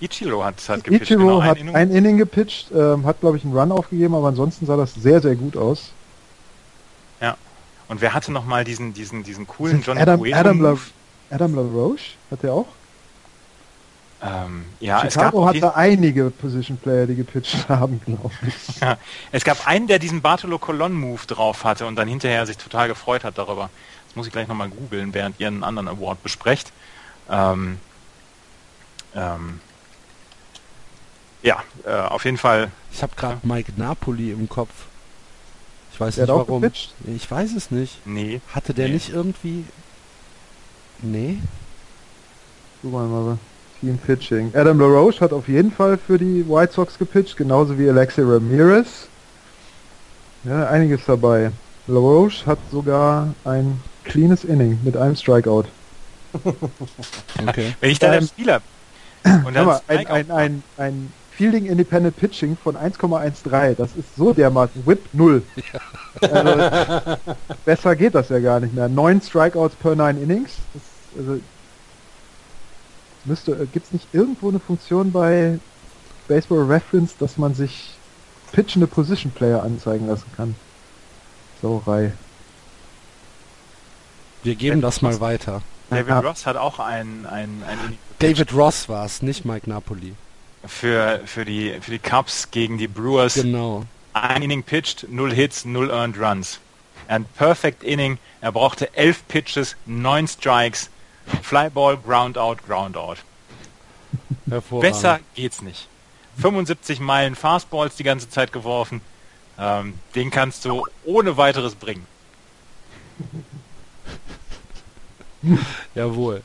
Ichiro 0.00 0.44
hat, 0.44 0.56
hat 0.68 0.84
gepitcht. 0.84 1.10
Ichiro 1.10 1.20
genau, 1.20 1.42
hat 1.42 1.58
ein 1.58 1.68
Inning, 1.68 1.76
ein 1.76 1.90
Inning 1.90 2.18
gepitcht, 2.18 2.70
ähm, 2.74 3.04
hat 3.06 3.20
glaube 3.20 3.36
ich 3.36 3.44
einen 3.44 3.56
Run 3.56 3.72
aufgegeben, 3.72 4.14
aber 4.14 4.28
ansonsten 4.28 4.66
sah 4.66 4.76
das 4.76 4.94
sehr, 4.94 5.20
sehr 5.20 5.36
gut 5.36 5.56
aus. 5.56 5.92
Ja. 7.20 7.36
Und 7.88 8.00
wer 8.00 8.14
hatte 8.14 8.32
nochmal 8.32 8.64
diesen, 8.64 8.94
diesen, 8.94 9.22
diesen 9.24 9.46
coolen 9.46 9.82
John 9.82 9.98
Adam, 9.98 10.22
Adam, 10.32 10.60
La, 10.62 10.76
Adam 11.30 11.54
LaRoche? 11.54 12.14
Hat 12.30 12.42
der 12.42 12.52
auch? 12.52 12.66
Ähm, 14.22 14.66
ja, 14.80 15.00
Chicago 15.00 15.48
es 15.48 15.54
gab 15.54 15.64
hatte 15.64 15.76
einige 15.76 16.30
Position 16.30 16.76
Player, 16.76 17.06
die 17.06 17.14
gepitcht 17.14 17.68
haben, 17.68 18.00
glaube 18.04 18.30
ich. 18.46 18.80
ja, 18.80 18.98
es 19.32 19.44
gab 19.44 19.66
einen, 19.66 19.86
der 19.86 19.98
diesen 19.98 20.20
Bartolo 20.20 20.58
Colon 20.58 20.92
Move 20.92 21.26
drauf 21.26 21.64
hatte 21.64 21.86
und 21.86 21.96
dann 21.96 22.06
hinterher 22.06 22.46
sich 22.46 22.58
total 22.58 22.88
gefreut 22.88 23.24
hat 23.24 23.38
darüber. 23.38 23.70
Das 24.06 24.16
muss 24.16 24.26
ich 24.26 24.32
gleich 24.32 24.48
nochmal 24.48 24.68
googeln, 24.68 25.14
während 25.14 25.40
ihr 25.40 25.46
einen 25.46 25.64
anderen 25.64 25.88
Award 25.88 26.22
besprecht. 26.22 26.72
Ähm, 27.30 27.78
ähm, 29.14 29.60
ja, 31.42 31.62
äh, 31.86 31.92
auf 31.92 32.24
jeden 32.24 32.36
Fall. 32.36 32.70
Ich 32.92 33.02
habe 33.02 33.14
gerade 33.16 33.38
Mike 33.42 33.72
Napoli 33.76 34.32
im 34.32 34.48
Kopf. 34.48 34.70
Ich 35.92 36.00
weiß 36.00 36.16
der 36.16 36.26
nicht 36.26 36.34
warum. 36.34 36.62
Gepitcht? 36.62 36.94
Ich 37.06 37.30
weiß 37.30 37.54
es 37.56 37.70
nicht. 37.70 38.06
Nee. 38.06 38.40
Hatte 38.52 38.74
der 38.74 38.88
nee. 38.88 38.94
nicht 38.94 39.10
irgendwie. 39.10 39.64
Nee. 41.02 41.38
Guck 42.82 42.92
mal, 42.92 43.06
mal. 43.06 43.38
Team 43.80 43.98
Pitching. 43.98 44.52
Adam 44.54 44.78
LaRoche 44.78 45.20
hat 45.20 45.32
auf 45.32 45.48
jeden 45.48 45.72
Fall 45.72 45.96
für 45.96 46.18
die 46.18 46.46
White 46.46 46.72
Sox 46.74 46.98
gepitcht, 46.98 47.36
genauso 47.36 47.78
wie 47.78 47.88
Alexi 47.88 48.20
Ramirez. 48.20 49.08
Ja, 50.44 50.68
einiges 50.68 51.04
dabei. 51.06 51.50
LaRoche 51.86 52.46
hat 52.46 52.58
sogar 52.70 53.34
ein 53.44 53.80
cleanes 54.04 54.44
Inning 54.44 54.78
mit 54.84 54.96
einem 54.96 55.16
Strikeout. 55.16 55.64
okay. 57.46 57.74
Wenn 57.80 57.90
ich 57.90 57.98
da 57.98 58.14
ähm, 58.14 58.26
Spieler 58.26 58.60
und 59.44 59.54
dann 59.54 59.66
mal, 59.66 59.80
ein, 59.88 60.06
ein, 60.06 60.30
ein, 60.30 60.62
ein 60.76 61.12
Fielding 61.40 61.64
Independent 61.64 62.14
Pitching 62.18 62.54
von 62.54 62.76
1,13, 62.76 63.74
das 63.74 63.96
ist 63.96 64.14
so 64.14 64.34
dermaßen 64.34 64.84
Whip 64.84 65.08
0. 65.14 65.42
Ja. 65.72 66.28
Also, 66.28 67.16
besser 67.64 67.96
geht 67.96 68.14
das 68.14 68.28
ja 68.28 68.40
gar 68.40 68.60
nicht 68.60 68.74
mehr. 68.74 68.90
Neun 68.90 69.22
Strikeouts 69.22 69.74
per 69.76 69.96
9 69.96 70.22
Innings. 70.22 70.56
Das, 70.74 70.82
also, 71.16 71.40
müsste, 73.24 73.52
äh, 73.52 73.64
gibt 73.64 73.86
es 73.86 73.92
nicht 73.92 74.06
irgendwo 74.12 74.50
eine 74.50 74.60
Funktion 74.60 75.12
bei 75.12 75.58
Baseball 76.28 76.64
Reference, 76.64 77.16
dass 77.16 77.38
man 77.38 77.54
sich 77.54 77.94
pitchende 78.52 78.86
Position 78.86 79.32
Player 79.32 79.62
anzeigen 79.62 80.08
lassen 80.08 80.30
kann? 80.36 80.54
Sauerei. 81.62 82.12
Wir 84.42 84.56
geben 84.56 84.82
das 84.82 85.00
mal 85.00 85.18
weiter. 85.20 85.62
David 85.88 86.08
ja. 86.08 86.20
Ross 86.20 86.44
hat 86.44 86.58
auch 86.58 86.80
ein, 86.80 87.24
ein, 87.24 87.62
ein 87.66 87.96
David 88.18 88.52
Ross 88.52 88.90
war 88.90 89.06
es, 89.06 89.22
nicht 89.22 89.46
Mike 89.46 89.70
Napoli. 89.70 90.14
Für, 90.66 91.20
für, 91.24 91.44
die, 91.44 91.78
für 91.80 91.90
die 91.90 91.98
Cubs 91.98 92.50
gegen 92.50 92.76
die 92.76 92.88
Brewers. 92.88 93.34
Genau. 93.34 93.84
Ein 94.12 94.42
Inning 94.42 94.62
pitched, 94.62 95.06
null 95.08 95.32
Hits, 95.32 95.64
null 95.64 95.90
Earned 95.90 96.18
Runs. 96.18 96.60
Ein 97.08 97.24
Perfect 97.24 97.82
Inning. 97.82 98.18
Er 98.40 98.52
brauchte 98.52 98.94
elf 98.94 99.26
Pitches, 99.28 99.76
neun 99.86 100.28
Strikes, 100.28 100.90
Flyball, 101.42 101.96
Ground 101.96 102.36
Out, 102.36 102.66
Ground 102.66 102.96
Out. 102.96 103.18
Besser 104.80 105.20
geht's 105.34 105.62
nicht. 105.62 105.88
75 106.38 107.00
Meilen 107.00 107.34
Fastballs 107.34 107.96
die 107.96 108.04
ganze 108.04 108.28
Zeit 108.28 108.52
geworfen. 108.52 109.00
Ähm, 109.58 109.98
den 110.14 110.30
kannst 110.30 110.64
du 110.64 110.86
ohne 111.04 111.36
weiteres 111.36 111.74
bringen. 111.74 112.06
Jawohl. 115.94 116.42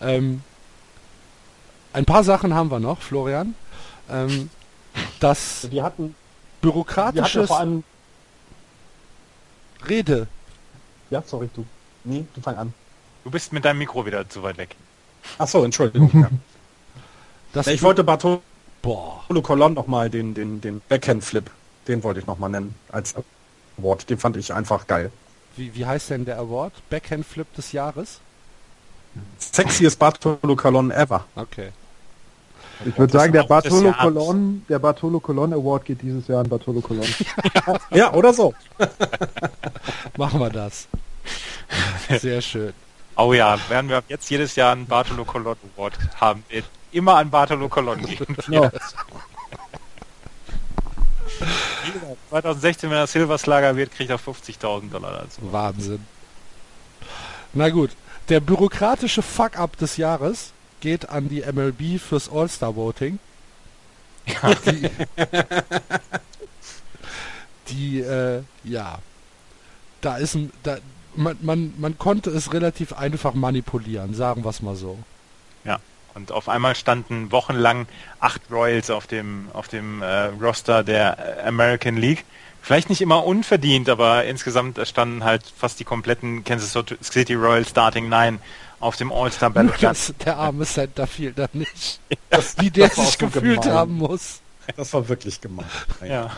Ähm, 0.00 0.42
ein 1.94 2.04
paar 2.04 2.24
Sachen 2.24 2.54
haben 2.54 2.70
wir 2.70 2.80
noch, 2.80 3.00
Florian. 3.00 3.54
Ähm, 4.10 4.50
das 5.20 5.70
wir 5.70 5.82
hatten 5.82 6.14
bürokratisches 6.60 7.48
wir 7.48 7.58
hatten 7.58 7.84
Rede. 9.88 10.26
Ja, 11.10 11.22
sorry, 11.24 11.48
du. 11.54 11.64
Nee, 12.04 12.26
du 12.34 12.40
fang 12.40 12.56
an. 12.56 12.74
Du 13.22 13.30
bist 13.30 13.52
mit 13.52 13.64
deinem 13.64 13.78
Mikro 13.78 14.04
wieder 14.04 14.28
zu 14.28 14.42
weit 14.42 14.58
weg. 14.58 14.76
Ach 15.38 15.48
so, 15.48 15.64
Entschuldigung. 15.64 16.10
ja. 16.12 16.28
Das 17.52 17.66
ich 17.68 17.82
wollte 17.82 18.02
Bartolo 18.02 18.42
Colon 19.42 19.74
noch 19.74 19.86
mal 19.86 20.10
den 20.10 20.34
den 20.34 20.60
den 20.60 20.80
Backhand 20.88 21.24
Flip, 21.24 21.48
den 21.86 22.02
wollte 22.02 22.20
ich 22.20 22.26
noch 22.26 22.38
mal 22.38 22.48
nennen 22.48 22.74
als 22.90 23.14
Award. 23.78 24.10
Den 24.10 24.18
fand 24.18 24.36
ich 24.36 24.52
einfach 24.52 24.86
geil. 24.86 25.10
Wie, 25.56 25.74
wie 25.74 25.86
heißt 25.86 26.10
denn 26.10 26.24
der 26.24 26.38
Award? 26.38 26.72
Backhand 26.90 27.24
Flip 27.24 27.52
des 27.54 27.72
Jahres? 27.72 28.20
Sexiest 29.38 29.98
Bartolo 29.98 30.56
Colon 30.56 30.90
ever. 30.90 31.24
Okay. 31.36 31.70
Ich 32.84 32.98
würde 32.98 33.12
sagen, 33.12 33.32
der 33.32 33.44
Bartolo 33.44 33.92
Colon, 33.92 34.64
der 34.68 34.78
Bartolo 34.78 35.20
Colon 35.20 35.52
Award 35.52 35.84
geht 35.84 36.02
dieses 36.02 36.26
Jahr 36.28 36.40
an 36.40 36.48
Bartolo 36.48 36.80
Colon. 36.80 37.06
ja, 37.90 38.12
oder 38.12 38.32
so. 38.32 38.54
Machen 40.16 40.40
wir 40.40 40.50
das. 40.50 40.88
Sehr 42.20 42.40
schön. 42.40 42.72
Oh 43.16 43.32
ja, 43.32 43.58
werden 43.68 43.88
wir 43.88 44.02
jetzt 44.08 44.28
jedes 44.30 44.56
Jahr 44.56 44.72
einen 44.72 44.86
Bartolo 44.86 45.24
Colon 45.24 45.56
Award 45.76 45.98
haben. 46.20 46.44
Immer 46.92 47.16
an 47.16 47.30
Bartolo 47.30 47.68
Colon 47.68 48.02
gehen. 48.04 48.36
Ja. 48.48 48.70
2016, 52.30 52.90
wenn 52.90 52.98
er 52.98 53.06
Silver 53.06 53.38
Slugger 53.38 53.76
wird, 53.76 53.92
kriegt 53.92 54.10
er 54.10 54.18
50.000 54.18 54.90
Dollar 54.90 55.22
dazu. 55.22 55.40
Wahnsinn. 55.52 56.04
Na 57.52 57.68
gut, 57.70 57.90
der 58.28 58.40
bürokratische 58.40 59.22
Fuck-up 59.22 59.76
des 59.76 59.96
Jahres 59.96 60.53
geht 60.84 61.08
an 61.08 61.30
die 61.30 61.40
MLB 61.40 61.98
fürs 61.98 62.30
All-Star-Voting. 62.30 63.18
Ja. 64.26 64.54
Die, 64.54 64.90
die 67.68 68.00
äh, 68.00 68.42
ja, 68.64 68.98
da 70.02 70.18
ist 70.18 70.34
ein, 70.34 70.52
da, 70.62 70.76
man, 71.14 71.38
man, 71.40 71.72
man 71.78 71.96
konnte 71.96 72.28
es 72.30 72.52
relativ 72.52 72.92
einfach 72.92 73.32
manipulieren, 73.32 74.14
sagen 74.14 74.44
wir 74.44 74.50
es 74.50 74.60
mal 74.60 74.76
so. 74.76 74.98
Ja, 75.64 75.80
und 76.14 76.30
auf 76.30 76.50
einmal 76.50 76.74
standen 76.74 77.32
wochenlang 77.32 77.86
acht 78.20 78.42
Royals 78.50 78.90
auf 78.90 79.06
dem, 79.06 79.48
auf 79.54 79.68
dem 79.68 80.02
äh, 80.02 80.26
Roster 80.26 80.84
der 80.84 81.46
American 81.46 81.96
League. 81.96 82.26
Vielleicht 82.60 82.90
nicht 82.90 83.00
immer 83.00 83.24
unverdient, 83.24 83.88
aber 83.88 84.24
insgesamt 84.24 84.78
standen 84.86 85.24
halt 85.24 85.42
fast 85.56 85.80
die 85.80 85.84
kompletten 85.84 86.44
Kansas 86.44 86.78
City 87.02 87.34
Royals 87.34 87.70
Starting 87.70 88.10
Nine 88.10 88.38
auf 88.84 88.96
dem 88.96 89.10
All-Star 89.10 89.50
Battlefield. 89.50 90.26
Der 90.26 90.36
arme 90.36 90.66
Center 90.66 91.06
fiel 91.06 91.32
da 91.32 91.48
nicht. 91.52 92.00
Das, 92.28 92.58
wie 92.58 92.70
der 92.70 92.90
sich 92.90 93.16
gefühlt 93.16 93.62
gemein. 93.62 93.76
haben 93.76 93.94
muss. 93.94 94.40
Das 94.76 94.92
war 94.92 95.08
wirklich 95.08 95.40
gemein. 95.40 95.66
Ja. 96.06 96.30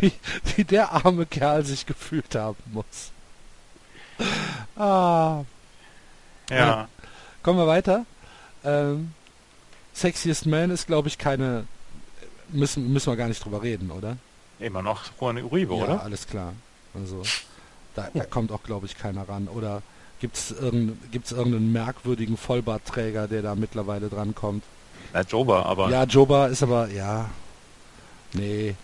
Wie, 0.00 0.12
wie, 0.56 0.64
der 0.64 0.92
arme 0.92 1.26
Kerl 1.26 1.64
sich 1.64 1.84
gefühlt 1.84 2.34
haben 2.34 2.56
muss. 2.66 3.10
Ah. 4.76 5.42
Ja. 6.50 6.56
ja. 6.56 6.88
Kommen 7.42 7.58
wir 7.58 7.66
weiter. 7.66 8.06
Ähm, 8.64 9.12
Sexiest 9.92 10.46
Man 10.46 10.70
ist, 10.70 10.86
glaube 10.86 11.08
ich, 11.08 11.18
keine. 11.18 11.66
Müssen, 12.48 12.92
müssen 12.92 13.10
wir 13.10 13.16
gar 13.16 13.28
nicht 13.28 13.44
drüber 13.44 13.62
reden, 13.62 13.90
oder? 13.90 14.16
Immer 14.60 14.82
noch 14.82 15.04
Juan 15.20 15.38
Uribe, 15.42 15.74
ja, 15.74 15.84
oder? 15.84 16.02
alles 16.02 16.26
klar. 16.26 16.52
Also, 16.94 17.22
da, 17.94 18.08
da 18.12 18.24
kommt 18.24 18.52
auch, 18.52 18.62
glaube 18.62 18.86
ich, 18.86 18.96
keiner 18.96 19.28
ran. 19.28 19.48
Oder 19.48 19.82
gibt 20.22 20.36
es 20.36 20.52
irgendeinen, 20.52 20.98
irgendeinen 21.12 21.72
merkwürdigen 21.72 22.36
Vollbartträger, 22.36 23.26
der 23.26 23.42
da 23.42 23.56
mittlerweile 23.56 24.08
dran 24.08 24.34
kommt? 24.34 24.62
Ja, 25.12 25.22
Joba, 25.22 25.62
aber. 25.62 25.90
Ja, 25.90 26.04
Joba 26.04 26.46
ist 26.46 26.62
aber, 26.62 26.88
ja. 26.88 27.28
Nee. 28.32 28.76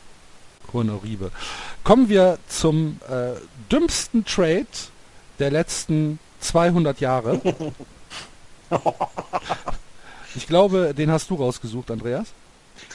Juan 0.70 0.90
Uribe. 0.90 1.31
Kommen 1.85 2.09
wir 2.10 2.39
zum 2.48 3.01
äh, 3.09 3.40
dümmsten 3.73 4.24
Trade 4.24 4.66
der 5.39 5.51
letzten 5.51 6.19
200 6.40 7.01
Jahre. 7.01 7.40
Ich 10.35 10.47
glaube, 10.47 10.94
den 10.94 11.10
hast 11.10 11.31
du 11.31 11.35
rausgesucht, 11.35 11.90
Andreas. 11.90 12.28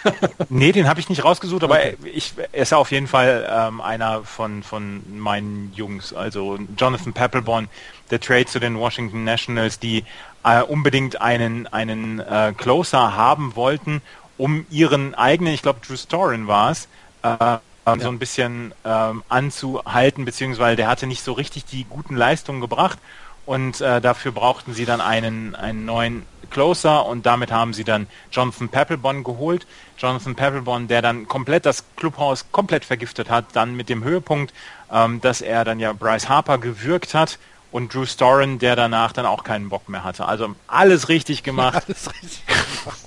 nee, 0.50 0.72
den 0.72 0.88
habe 0.88 1.00
ich 1.00 1.10
nicht 1.10 1.24
rausgesucht, 1.24 1.64
aber 1.64 1.76
okay. 1.76 1.98
ich, 2.04 2.34
er 2.52 2.62
ist 2.62 2.74
auf 2.74 2.92
jeden 2.92 3.08
Fall 3.08 3.48
ähm, 3.50 3.82
einer 3.82 4.24
von, 4.24 4.64
von 4.64 5.02
meinen 5.18 5.74
Jungs. 5.76 6.14
Also 6.14 6.60
Jonathan 6.78 7.12
Papelbon, 7.12 7.68
der 8.12 8.20
Trade 8.20 8.46
zu 8.46 8.60
den 8.60 8.78
Washington 8.78 9.24
Nationals, 9.24 9.80
die 9.80 10.04
äh, 10.44 10.62
unbedingt 10.62 11.22
einen, 11.22 11.68
einen 11.68 12.20
äh, 12.20 12.54
Closer 12.58 13.16
haben 13.16 13.56
wollten, 13.56 14.02
um 14.38 14.66
ihren 14.70 15.16
eigenen, 15.16 15.54
ich 15.54 15.62
glaube 15.62 15.80
Drew 15.86 15.96
Storin 15.96 16.48
war 16.48 16.72
es, 16.72 16.88
äh, 17.24 17.28
ja. 17.40 17.62
so 17.86 18.10
ein 18.10 18.20
bisschen 18.20 18.74
ähm, 18.86 19.24
anzuhalten, 19.30 20.26
beziehungsweise 20.26 20.76
der 20.76 20.88
hatte 20.88 21.08
nicht 21.08 21.24
so 21.24 21.34
richtig 21.34 21.66
die 21.66 21.86
guten 21.86 22.16
Leistungen 22.16 22.62
gebracht 22.62 23.00
und 23.46 23.82
äh, 23.82 24.00
dafür 24.02 24.32
brauchten 24.32 24.74
sie 24.74 24.86
dann 24.86 25.02
einen, 25.02 25.56
einen 25.56 25.86
neuen 25.86 26.26
Closer 26.50 27.06
und 27.06 27.26
damit 27.26 27.52
haben 27.52 27.74
sie 27.74 27.84
dann 27.84 28.08
Jonathan 28.32 28.70
Papelbon 28.70 29.24
geholt. 29.24 29.66
Jonathan 29.98 30.36
Papelbon, 30.36 30.88
der 30.88 31.02
dann 31.02 31.28
komplett 31.28 31.66
das 31.66 31.84
Clubhaus 31.96 32.46
komplett 32.52 32.86
vergiftet 32.86 33.30
hat, 33.30 33.46
dann 33.54 33.76
mit 33.76 33.90
dem 33.90 34.04
Höhepunkt, 34.04 34.54
ähm, 34.92 35.20
dass 35.20 35.42
er 35.42 35.66
dann 35.66 35.80
ja 35.80 35.94
Bryce 35.94 36.30
Harper 36.30 36.60
gewürgt 36.60 37.14
hat 37.14 37.40
und 37.74 37.94
Drew 37.94 38.06
Storen, 38.06 38.60
der 38.60 38.76
danach 38.76 39.12
dann 39.12 39.26
auch 39.26 39.44
keinen 39.44 39.70
Bock 39.70 39.90
mehr 39.90 40.04
hatte. 40.04 40.26
Also 40.26 40.56
alles 40.68 41.10
richtig 41.10 41.44
gemacht. 41.44 41.84
alles 41.88 42.10
richtig 42.10 42.44
gemacht. 42.46 43.00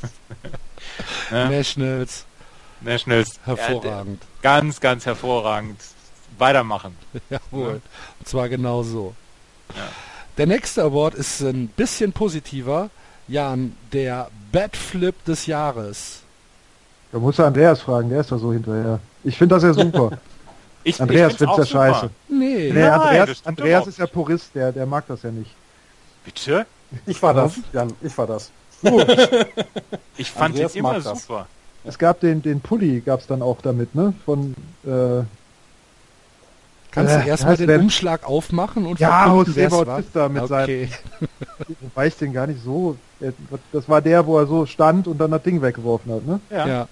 Nationals. 1.51 2.27
Nationals. 2.81 3.39
Hervorragend. 3.45 4.23
Ja, 4.23 4.29
ganz, 4.43 4.81
ganz 4.81 5.07
hervorragend. 5.07 5.81
Weitermachen. 6.39 6.97
Jawohl. 7.31 7.75
Ja. 7.75 7.91
Und 8.19 8.29
zwar 8.29 8.49
genau 8.49 8.83
so. 8.83 9.15
Ja. 9.75 9.83
Der 10.37 10.47
nächste 10.47 10.83
Award 10.83 11.15
ist 11.15 11.41
ein 11.41 11.69
bisschen 11.69 12.13
positiver. 12.13 12.91
Jan, 13.29 13.75
der 13.93 14.31
Batflip 14.53 15.25
des 15.25 15.47
Jahres. 15.47 16.23
Da 17.13 17.19
muss 17.19 17.39
er 17.39 17.47
Andreas 17.47 17.81
fragen, 17.81 18.11
der 18.11 18.21
ist 18.21 18.33
da 18.33 18.39
so 18.39 18.53
hinterher. 18.53 18.99
Ich 19.23 19.39
finde 19.39 19.55
das 19.55 19.63
ja 19.63 19.73
super. 19.73 20.19
Ich, 20.87 21.01
Andreas 21.01 21.35
findet 21.35 21.59
ja 21.59 21.67
scheiße. 21.67 22.11
Nee, 22.29 22.71
nee 22.73 22.73
Nein, 22.73 22.91
Andreas, 22.93 23.43
Andreas 23.45 23.87
ist 23.89 23.99
ja 23.99 24.07
Purist, 24.07 24.55
der, 24.55 24.71
der 24.71 24.87
mag 24.87 25.05
das 25.09 25.23
ja 25.23 25.31
nicht. 25.31 25.51
Bitte? 26.25 26.65
Ich 27.07 27.21
war 27.21 27.35
das, 27.35 27.55
Jan, 27.73 27.93
ich 28.01 28.17
war 28.17 28.27
das. 28.29 28.53
ich 30.17 30.31
fand 30.31 30.57
es 30.59 30.77
immer 30.77 31.01
super. 31.01 31.49
Es 31.85 31.99
gab 31.99 32.21
den, 32.21 32.41
den 32.41 32.61
Pulli, 32.61 33.01
gab 33.01 33.21
es 33.21 33.27
dann 33.27 33.43
auch 33.43 33.61
damit, 33.63 33.95
ne? 33.95 34.15
Von 34.25 34.55
äh, 34.85 35.25
Kannst 36.93 37.15
äh, 37.15 37.23
du 37.23 37.29
erstmal 37.29 37.57
den 37.57 37.81
Umschlag 37.81 38.25
aufmachen 38.25 38.87
und 38.87 39.01
ja, 39.01 39.27
Jose 39.27 39.69
Bautista 39.69 40.29
mit 40.29 40.43
okay. 40.45 40.89
seinem. 40.89 41.29
Wobei 41.81 42.07
ich 42.07 42.17
den 42.17 42.33
gar 42.33 42.47
nicht 42.47 42.63
so. 42.63 42.97
Das 43.73 43.89
war 43.89 44.01
der, 44.01 44.25
wo 44.27 44.39
er 44.39 44.47
so 44.47 44.67
stand 44.67 45.09
und 45.09 45.19
dann 45.19 45.33
das 45.33 45.43
Ding 45.43 45.61
weggeworfen 45.63 46.13
hat, 46.13 46.27
ne? 46.27 46.41
Ja. 46.51 46.67
ja. 46.67 46.89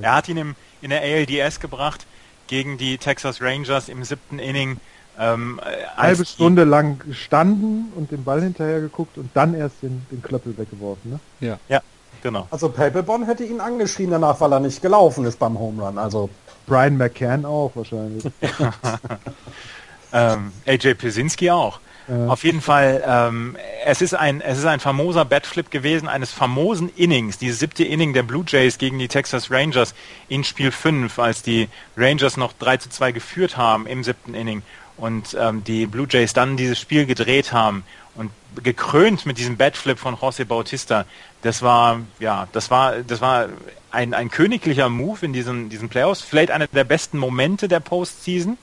Er 0.00 0.14
hat 0.14 0.28
ihn 0.28 0.38
im, 0.38 0.54
in 0.80 0.90
der 0.90 1.02
ALDS 1.02 1.60
gebracht 1.60 2.06
gegen 2.46 2.78
die 2.78 2.98
Texas 2.98 3.40
Rangers 3.40 3.88
im 3.88 4.04
siebten 4.04 4.38
Inning. 4.38 4.78
Ähm, 5.18 5.60
halbe 5.96 6.26
Stunde 6.26 6.64
lang 6.64 6.98
gestanden 6.98 7.90
und 7.96 8.10
den 8.10 8.22
Ball 8.22 8.42
hinterher 8.42 8.80
geguckt 8.80 9.16
und 9.16 9.30
dann 9.32 9.54
erst 9.54 9.82
den, 9.82 10.04
den 10.10 10.22
Klöppel 10.22 10.56
weggeworfen, 10.58 11.12
ne? 11.12 11.20
Ja. 11.40 11.58
Ja, 11.70 11.80
genau. 12.22 12.46
Also 12.50 12.68
Paperbon 12.68 13.24
hätte 13.24 13.44
ihn 13.44 13.60
angeschrien 13.60 14.10
danach, 14.10 14.38
weil 14.40 14.52
er 14.52 14.60
nicht 14.60 14.82
gelaufen 14.82 15.24
ist 15.24 15.38
beim 15.38 15.58
Home 15.58 15.82
Run. 15.82 15.96
Also 15.96 16.28
Brian 16.66 16.98
McCann 16.98 17.46
auch 17.46 17.72
wahrscheinlich. 17.74 18.24
ähm, 20.12 20.52
AJ 20.66 20.94
Pisinski 20.94 21.50
auch. 21.50 21.80
Auf 22.08 22.44
jeden 22.44 22.60
Fall, 22.60 23.02
ähm, 23.04 23.56
es 23.84 24.00
ist 24.00 24.14
ein 24.14 24.40
es 24.40 24.58
ist 24.58 24.64
ein 24.64 24.78
famoser 24.78 25.24
Batflip 25.24 25.72
gewesen, 25.72 26.06
eines 26.06 26.30
famosen 26.30 26.88
Innings, 26.94 27.36
dieses 27.36 27.58
siebte 27.58 27.82
Inning 27.82 28.12
der 28.12 28.22
Blue 28.22 28.44
Jays 28.46 28.78
gegen 28.78 28.98
die 29.00 29.08
Texas 29.08 29.50
Rangers 29.50 29.92
in 30.28 30.44
Spiel 30.44 30.70
5, 30.70 31.18
als 31.18 31.42
die 31.42 31.68
Rangers 31.96 32.36
noch 32.36 32.52
3 32.52 32.76
zu 32.76 32.90
2 32.90 33.10
geführt 33.10 33.56
haben 33.56 33.88
im 33.88 34.04
siebten 34.04 34.34
Inning. 34.34 34.62
und 34.96 35.36
ähm, 35.38 35.64
die 35.64 35.86
Blue 35.86 36.06
Jays 36.08 36.32
dann 36.32 36.56
dieses 36.56 36.78
Spiel 36.78 37.06
gedreht 37.06 37.52
haben 37.52 37.82
und 38.14 38.30
gekrönt 38.62 39.26
mit 39.26 39.38
diesem 39.38 39.56
Batflip 39.56 39.98
von 39.98 40.14
José 40.14 40.44
Bautista, 40.44 41.06
das 41.42 41.62
war 41.62 42.00
ja, 42.20 42.46
das 42.52 42.70
war 42.70 43.02
das 43.02 43.20
war 43.20 43.48
ein, 43.90 44.14
ein 44.14 44.30
königlicher 44.30 44.88
Move 44.88 45.26
in 45.26 45.32
diesen 45.32 45.70
diesen 45.70 45.88
Playoffs, 45.88 46.22
vielleicht 46.22 46.52
einer 46.52 46.68
der 46.68 46.84
besten 46.84 47.18
Momente 47.18 47.66
der 47.66 47.80
Postseason. 47.80 48.58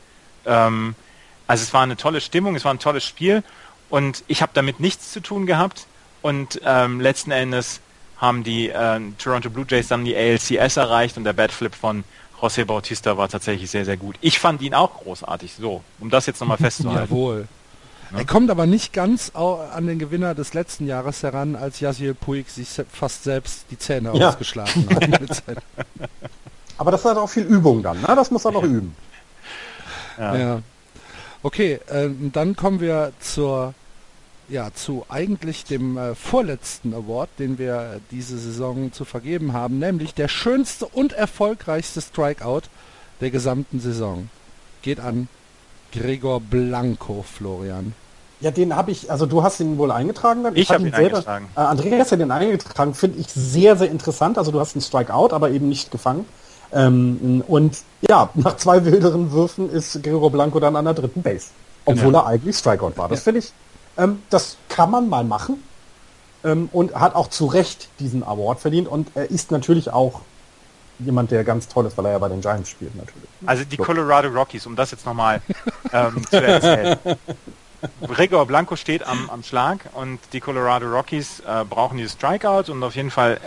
Ähm, 0.46 0.96
also 1.48 1.64
es 1.64 1.74
war 1.74 1.84
eine 1.84 1.98
tolle 1.98 2.22
Stimmung, 2.22 2.56
es 2.56 2.66
war 2.66 2.74
ein 2.74 2.80
tolles 2.80 3.06
Spiel 3.06 3.44
und 3.90 4.24
ich 4.28 4.42
habe 4.42 4.52
damit 4.54 4.80
nichts 4.80 5.12
zu 5.12 5.20
tun 5.20 5.46
gehabt 5.46 5.88
und 6.22 6.62
ähm, 6.66 7.02
letzten 7.02 7.32
Endes 7.32 7.82
haben 8.18 8.44
die 8.44 8.70
äh, 8.70 9.00
Toronto 9.18 9.50
Blue 9.50 9.66
Jays 9.68 9.90
dann 9.90 10.06
die 10.06 10.16
ALCS 10.16 10.78
erreicht 10.78 11.18
und 11.18 11.26
der 11.26 11.34
Batflip 11.34 11.76
von 11.76 12.04
José 12.44 12.66
Bautista 12.66 13.18
war 13.18 13.30
tatsächlich 13.30 13.70
sehr, 13.72 13.86
sehr 13.86 13.98
gut. 13.98 14.18
Ich 14.20 14.40
fand 14.40 14.62
ihn 14.62 14.74
auch 14.74 15.02
großartig. 15.02 15.54
So, 15.60 15.82
um 16.00 16.10
das 16.10 16.26
jetzt 16.26 16.42
nochmal 16.42 16.58
festzuhalten. 16.58 17.04
Jawohl. 17.10 17.48
Ja. 18.12 18.20
Er 18.20 18.26
kommt 18.26 18.52
aber 18.52 18.66
nicht 18.66 18.94
ganz 18.94 19.32
an 19.34 19.88
den 19.88 19.98
Gewinner 19.98 20.36
des 20.36 20.54
letzten 20.54 20.86
Jahres 20.86 21.24
heran, 21.24 21.56
als 21.56 21.80
Yasiel 21.80 22.14
Puig 22.14 22.50
sich 22.50 22.68
fast 22.92 23.24
selbst 23.24 23.66
die 23.72 23.78
Zähne 23.78 24.12
ja. 24.14 24.30
ausgeschlagen 24.30 24.88
hat. 24.94 25.44
aber 26.78 26.92
das 26.92 27.06
hat 27.06 27.18
auch 27.18 27.30
viel 27.30 27.44
Übung 27.44 27.82
dann, 27.82 28.02
ne? 28.02 28.08
Das 28.08 28.30
muss 28.30 28.46
er 28.46 28.52
noch 28.52 28.64
üben. 28.64 28.96
Ja. 30.18 30.36
ja. 30.36 30.62
Okay, 31.44 31.80
äh, 31.90 32.10
dann 32.32 32.56
kommen 32.56 32.80
wir 32.80 33.12
zur 33.20 33.74
ja, 34.50 34.74
zu 34.74 35.06
eigentlich 35.10 35.64
dem 35.64 35.98
äh, 35.98 36.16
vorletzten 36.16 36.94
Award, 36.94 37.30
den 37.40 37.58
wir 37.58 38.02
diese 38.12 38.38
Saison 38.38 38.92
zu 38.92 39.06
vergeben 39.06 39.54
haben, 39.54 39.80
nämlich 39.80 40.14
der 40.14 40.28
schönste 40.28 40.86
und 40.86 41.14
erfolgreichste 41.14 42.02
Strikeout 42.02 42.64
der 43.22 43.32
gesamten 43.32 43.80
Saison. 43.80 44.30
Geht 44.82 45.00
an 45.00 45.28
Gregor 45.92 46.42
Blanco, 46.42 47.24
Florian. 47.24 47.94
Ja, 48.42 48.52
den 48.52 48.76
habe 48.76 48.92
ich, 48.92 49.10
also 49.10 49.26
du 49.26 49.44
hast 49.44 49.62
ihn 49.62 49.78
wohl 49.78 49.92
eingetragen. 49.92 50.44
Dann. 50.44 50.56
Ich, 50.56 50.64
ich 50.64 50.70
habe 50.72 50.82
ihn, 50.82 50.88
ihn 50.88 50.94
selber, 50.94 51.18
eingetragen. 51.18 51.50
Äh, 51.56 51.60
Andreas 51.60 52.12
hat 52.12 52.20
ihn 52.20 52.32
eingetragen, 52.32 52.94
finde 52.94 53.20
ich 53.20 53.28
sehr, 53.28 53.78
sehr 53.78 53.90
interessant. 53.90 54.38
Also 54.38 54.52
du 54.52 54.60
hast 54.60 54.76
einen 54.76 54.82
Strikeout, 54.82 55.30
aber 55.32 55.52
eben 55.52 55.70
nicht 55.70 55.92
gefangen. 55.92 56.26
Ähm, 56.74 57.44
und 57.48 57.78
ja, 58.10 58.30
nach 58.34 58.58
zwei 58.58 58.86
wilderen 58.86 59.32
Würfen 59.32 59.70
ist 59.70 60.02
Gregor 60.04 60.32
Blanco 60.32 60.60
dann 60.60 60.76
an 60.76 60.86
der 60.86 60.94
dritten 60.94 61.22
Base. 61.22 61.48
Obwohl 61.86 62.08
genau. 62.08 62.20
er 62.20 62.28
eigentlich 62.28 62.58
Strikeout 62.58 62.94
war. 62.96 63.10
Das 63.10 63.20
ja. 63.20 63.24
finde 63.24 63.40
ich 63.40 63.54
ähm, 63.98 64.22
das 64.30 64.58
kann 64.70 64.92
man 64.92 65.10
mal 65.10 65.24
machen 65.24 65.64
ähm, 66.44 66.70
und 66.72 66.96
hat 66.96 67.16
auch 67.16 67.28
zu 67.28 67.46
Recht 67.46 67.90
diesen 68.00 68.24
Award 68.24 68.60
verdient 68.60 68.88
und 68.88 69.10
er 69.16 69.30
ist 69.30 69.52
natürlich 69.52 69.92
auch 69.92 70.22
jemand, 71.00 71.32
der 71.32 71.44
ganz 71.44 71.68
toll 71.68 71.86
ist, 71.86 71.98
weil 71.98 72.06
er 72.06 72.12
ja 72.14 72.18
bei 72.20 72.30
den 72.30 72.42
Giants 72.42 72.70
spielt 72.70 72.96
natürlich. 72.96 73.30
Also 73.46 73.64
die 73.64 73.76
so. 73.76 73.84
Colorado 73.84 74.30
Rockies, 74.30 74.66
um 74.66 74.76
das 74.76 74.92
jetzt 74.92 75.06
nochmal 75.06 75.42
ähm, 75.92 76.26
zu 76.28 76.42
erzählen. 76.42 76.98
Gregor 78.08 78.46
Blanco 78.46 78.78
steht 78.78 79.06
am, 79.06 79.30
am 79.30 79.44
Schlag 79.44 79.90
und 79.94 80.20
die 80.32 80.40
Colorado 80.40 80.88
Rockies 80.88 81.42
äh, 81.42 81.66
brauchen 81.70 81.98
dieses 81.98 82.14
Strikeout 82.14 82.72
und 82.72 82.82
auf 82.82 82.96
jeden 82.96 83.12
Fall, 83.12 83.42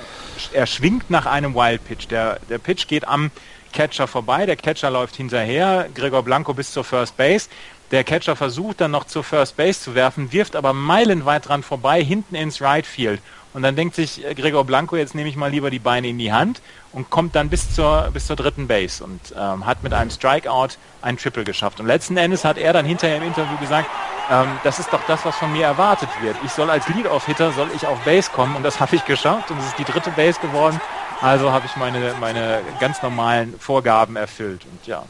er 0.53 0.66
schwingt 0.66 1.09
nach 1.09 1.24
einem 1.24 1.55
Wild 1.55 1.83
Pitch. 1.85 2.09
Der, 2.11 2.39
der 2.51 2.59
Pitch 2.59 2.87
geht 2.87 3.09
am 3.09 3.31
Catcher 3.77 4.07
vorbei, 4.07 4.47
der 4.47 4.57
Catcher 4.57 4.90
läuft 4.90 5.16
hinterher, 5.16 5.90
Gregor 5.94 6.23
Blanco 6.23 6.55
bis 6.55 6.73
zur 6.73 6.82
First 6.82 7.15
Base. 7.19 7.51
Der 7.90 8.05
Catcher 8.05 8.35
versucht 8.35 8.81
dann 8.81 8.90
noch 8.90 9.05
zur 9.05 9.23
First 9.23 9.59
Base 9.59 9.82
zu 9.82 9.94
werfen, 9.94 10.32
wirft 10.32 10.57
aber 10.57 10.73
meilenweit 10.73 11.47
dran 11.47 11.62
vorbei, 11.62 12.03
hinten 12.03 12.36
ins 12.36 12.62
Right 12.62 12.86
Field. 12.86 13.20
Und 13.53 13.62
dann 13.62 13.77
denkt 13.77 13.94
sich 13.94 14.24
äh, 14.24 14.35
Gregor 14.35 14.65
Blanco, 14.65 14.97
jetzt 14.97 15.15
nehme 15.15 15.28
ich 15.28 15.36
mal 15.36 15.51
lieber 15.51 15.69
die 15.69 15.78
Beine 15.78 16.09
in 16.09 16.16
die 16.16 16.32
Hand 16.32 16.62
und 16.93 17.11
kommt 17.11 17.35
dann 17.35 17.51
bis 17.51 17.74
zur, 17.74 18.09
bis 18.15 18.27
zur 18.27 18.36
dritten 18.36 18.66
Base 18.66 19.05
und 19.05 19.20
ähm, 19.39 19.66
hat 19.66 19.82
mit 19.82 19.93
einem 19.93 20.11
Strikeout 20.11 20.78
ein 21.03 21.19
Triple 21.19 21.44
geschafft. 21.44 21.78
Und 21.78 21.86
letzten 21.86 22.16
Endes 22.16 22.47
hat 22.47 22.57
er 22.57 22.73
dann 22.73 22.86
hinterher 22.86 23.19
im 23.19 23.24
Interview 23.24 23.59
gesagt, 23.59 23.90
ähm, 24.31 24.59
das 24.65 24.78
ist 24.78 24.90
doch 24.90 25.03
das, 25.07 25.23
was 25.27 25.36
von 25.36 25.53
mir 25.53 25.66
erwartet 25.66 26.09
wird. 26.23 26.36
Ich 26.47 26.51
soll 26.53 26.70
als 26.70 26.89
Lead-Off-Hitter, 26.89 27.53
soll 27.53 27.69
ich 27.77 27.86
auf 27.86 27.98
Base 28.01 28.31
kommen 28.31 28.57
und 28.57 28.62
das 28.62 28.81
habe 28.81 28.97
ich 28.97 29.05
geschafft 29.05 29.51
und 29.51 29.59
es 29.59 29.66
ist 29.66 29.78
die 29.78 29.85
dritte 29.85 30.12
Base 30.12 30.40
geworden. 30.40 30.81
Also 31.20 31.51
habe 31.51 31.66
ich 31.66 31.76
meine, 31.76 32.14
meine 32.20 32.60
ganz 32.80 33.02
normalen 33.02 33.59
Vorgaben 33.59 34.16
erfüllt 34.16 34.64
und 34.64 34.86
ja. 34.86 35.05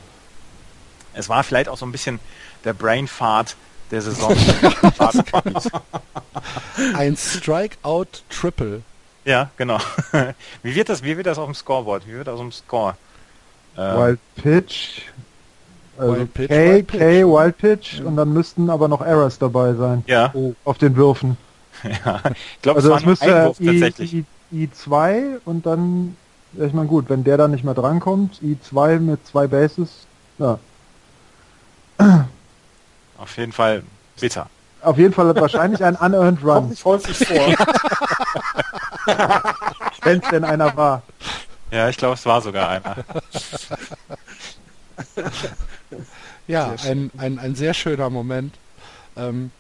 Es 1.15 1.29
war 1.29 1.43
vielleicht 1.43 1.69
auch 1.69 1.79
so 1.79 1.87
ein 1.87 1.93
bisschen 1.93 2.21
der 2.65 2.75
Brainfart 2.75 3.57
der 3.91 4.03
Saison. 4.03 4.37
Ein 6.95 7.17
Strikeout-Triple. 7.17 8.83
Ja, 9.25 9.51
genau. 9.57 9.79
Wie 10.63 10.75
wird 10.75 10.89
das, 10.89 11.03
wie 11.03 11.17
wird 11.17 11.27
das 11.27 11.39
auf 11.39 11.47
dem 11.47 11.55
Scoreboard? 11.55 12.07
Wie 12.07 12.13
wird 12.13 12.29
das 12.29 12.35
auf 12.35 12.41
dem 12.41 12.53
Score? 12.53 12.97
Äh, 13.77 13.81
Wild 13.81 14.21
Pitch. 14.37 15.01
Also 15.99 16.17
Wild 16.17 16.35
Pitch, 16.35 16.49
K, 16.49 16.55
Wild 16.55 16.87
Pitch. 16.87 17.01
K, 17.01 17.25
Wild 17.25 17.59
Pitch 17.59 18.01
und 18.01 18.17
dann 18.17 18.33
müssten 18.33 18.71
aber 18.71 18.87
noch 18.89 19.01
Errors 19.01 19.39
dabei 19.39 19.75
sein. 19.75 20.05
Ja. 20.07 20.33
Auf 20.65 20.79
den 20.79 20.95
Würfen. 20.95 21.37
ja. 21.83 22.21
Ich 22.55 22.63
glaube, 22.63 22.79
also 22.79 22.95
es 22.95 23.03
war 23.03 23.09
müsste 23.09 23.35
Einwurf 23.35 23.61
I, 23.61 23.67
tatsächlich. 23.67 24.15
I, 24.15 24.25
I2 24.53 25.41
und 25.45 25.67
dann, 25.67 26.17
ich 26.53 26.73
meine 26.73 26.89
gut, 26.89 27.09
wenn 27.09 27.25
der 27.25 27.37
dann 27.37 27.51
nicht 27.51 27.65
mehr 27.65 27.75
drankommt, 27.75 28.41
I2 28.43 29.01
mit 29.01 29.27
zwei 29.27 29.47
Bases, 29.47 30.07
ja. 30.39 30.59
Auf 33.19 33.37
jeden 33.37 33.53
Fall 33.53 33.83
bitter. 34.21 34.49
Auf 34.83 34.99
jeden 34.99 35.13
Fall 35.13 35.35
wahrscheinlich 35.35 35.83
ein 35.83 35.97
unearned 35.97 36.43
Run. 36.43 36.55
Kommt 36.55 36.71
nicht 36.71 36.85
häufig 36.85 37.27
vor. 37.27 37.37
Wenn 40.03 40.21
es 40.21 40.29
denn 40.29 40.45
einer 40.45 40.77
war. 40.77 41.03
Ja, 41.71 41.89
ich 41.89 41.97
glaube, 41.97 42.15
es 42.15 42.25
war 42.25 42.41
sogar 42.41 42.69
einer. 42.69 42.97
ja, 46.47 46.75
ein, 46.85 47.11
ein, 47.19 47.41
ein 47.41 47.57
sehr 47.57 47.75
schöner 47.75 48.11
Moment. 48.11 48.55
Ähm, 49.17 49.51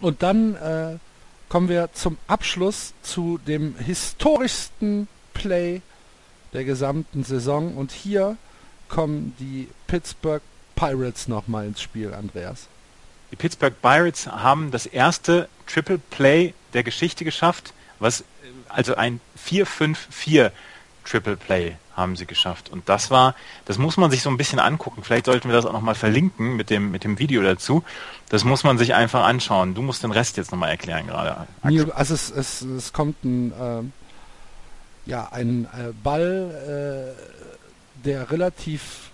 und 0.00 0.22
dann 0.22 0.54
äh, 0.54 0.98
kommen 1.48 1.68
wir 1.68 1.90
zum 1.92 2.18
Abschluss 2.26 2.92
zu 3.02 3.38
dem 3.46 3.76
historischsten 3.78 5.08
Play 5.34 5.82
der 6.52 6.64
gesamten 6.64 7.24
Saison. 7.24 7.76
Und 7.76 7.92
hier 7.92 8.36
kommen 8.88 9.34
die 9.38 9.68
Pittsburgh 9.86 10.42
Pirates 10.76 11.28
nochmal 11.28 11.66
ins 11.66 11.82
Spiel, 11.82 12.14
Andreas. 12.14 12.68
Die 13.30 13.36
Pittsburgh 13.36 13.74
Pirates 13.82 14.26
haben 14.26 14.70
das 14.70 14.86
erste 14.86 15.48
Triple 15.66 15.98
Play 15.98 16.54
der 16.72 16.82
Geschichte 16.82 17.24
geschafft, 17.24 17.74
was 17.98 18.24
also 18.68 18.94
ein 18.94 19.20
4-5-4 19.46 20.50
Triple 21.08 21.36
Play 21.36 21.76
haben 21.96 22.16
sie 22.16 22.26
geschafft. 22.26 22.70
Und 22.70 22.88
das 22.88 23.10
war, 23.10 23.34
das 23.64 23.78
muss 23.78 23.96
man 23.96 24.10
sich 24.10 24.22
so 24.22 24.30
ein 24.30 24.36
bisschen 24.36 24.60
angucken. 24.60 25.02
Vielleicht 25.02 25.26
sollten 25.26 25.48
wir 25.48 25.56
das 25.56 25.66
auch 25.66 25.72
nochmal 25.72 25.94
verlinken 25.94 26.56
mit 26.56 26.70
dem, 26.70 26.90
mit 26.90 27.04
dem 27.04 27.18
Video 27.18 27.42
dazu. 27.42 27.82
Das 28.28 28.44
muss 28.44 28.62
man 28.62 28.78
sich 28.78 28.94
einfach 28.94 29.24
anschauen. 29.24 29.74
Du 29.74 29.82
musst 29.82 30.02
den 30.02 30.12
Rest 30.12 30.36
jetzt 30.36 30.52
nochmal 30.52 30.70
erklären 30.70 31.06
gerade. 31.06 31.46
Also 31.62 32.14
es, 32.14 32.30
es, 32.30 32.62
es 32.62 32.92
kommt 32.92 33.24
ein, 33.24 33.52
äh, 33.52 35.10
ja, 35.10 35.28
ein 35.32 35.64
äh, 35.64 35.92
Ball, 36.02 37.14
äh, 37.16 38.04
der 38.04 38.30
relativ 38.30 39.10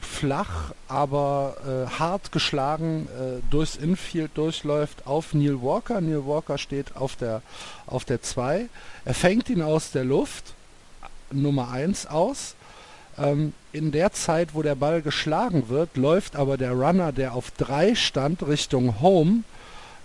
flach, 0.00 0.72
aber 0.88 1.56
äh, 1.66 1.98
hart 1.98 2.32
geschlagen 2.32 3.08
äh, 3.18 3.40
durchs 3.50 3.76
Infield 3.76 4.32
durchläuft 4.34 5.06
auf 5.06 5.32
Neil 5.32 5.62
Walker. 5.62 6.00
Neil 6.00 6.26
Walker 6.26 6.58
steht 6.58 6.96
auf 6.96 7.16
der 7.16 7.40
auf 7.86 8.04
der 8.04 8.20
2. 8.20 8.68
Er 9.04 9.14
fängt 9.14 9.48
ihn 9.48 9.62
aus 9.62 9.92
der 9.92 10.04
Luft, 10.04 10.54
Nummer 11.30 11.70
1 11.70 12.06
aus. 12.06 12.54
Ähm, 13.18 13.52
in 13.72 13.92
der 13.92 14.12
Zeit, 14.12 14.54
wo 14.54 14.62
der 14.62 14.74
Ball 14.74 15.02
geschlagen 15.02 15.68
wird, 15.68 15.96
läuft 15.96 16.36
aber 16.36 16.56
der 16.56 16.72
Runner, 16.72 17.12
der 17.12 17.34
auf 17.34 17.50
3 17.52 17.94
stand, 17.94 18.46
Richtung 18.46 19.00
Home 19.00 19.42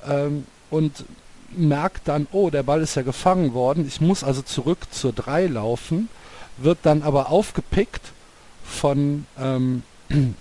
ähm, 0.07 0.45
und 0.69 1.05
merkt 1.49 2.07
dann, 2.07 2.27
oh, 2.31 2.49
der 2.49 2.63
Ball 2.63 2.81
ist 2.81 2.95
ja 2.95 3.01
gefangen 3.01 3.53
worden, 3.53 3.85
ich 3.87 3.99
muss 3.99 4.23
also 4.23 4.41
zurück 4.41 4.79
zur 4.91 5.11
3 5.11 5.47
laufen, 5.47 6.09
wird 6.57 6.79
dann 6.83 7.03
aber 7.03 7.29
aufgepickt 7.29 8.01
von, 8.63 9.25
ähm, 9.39 9.83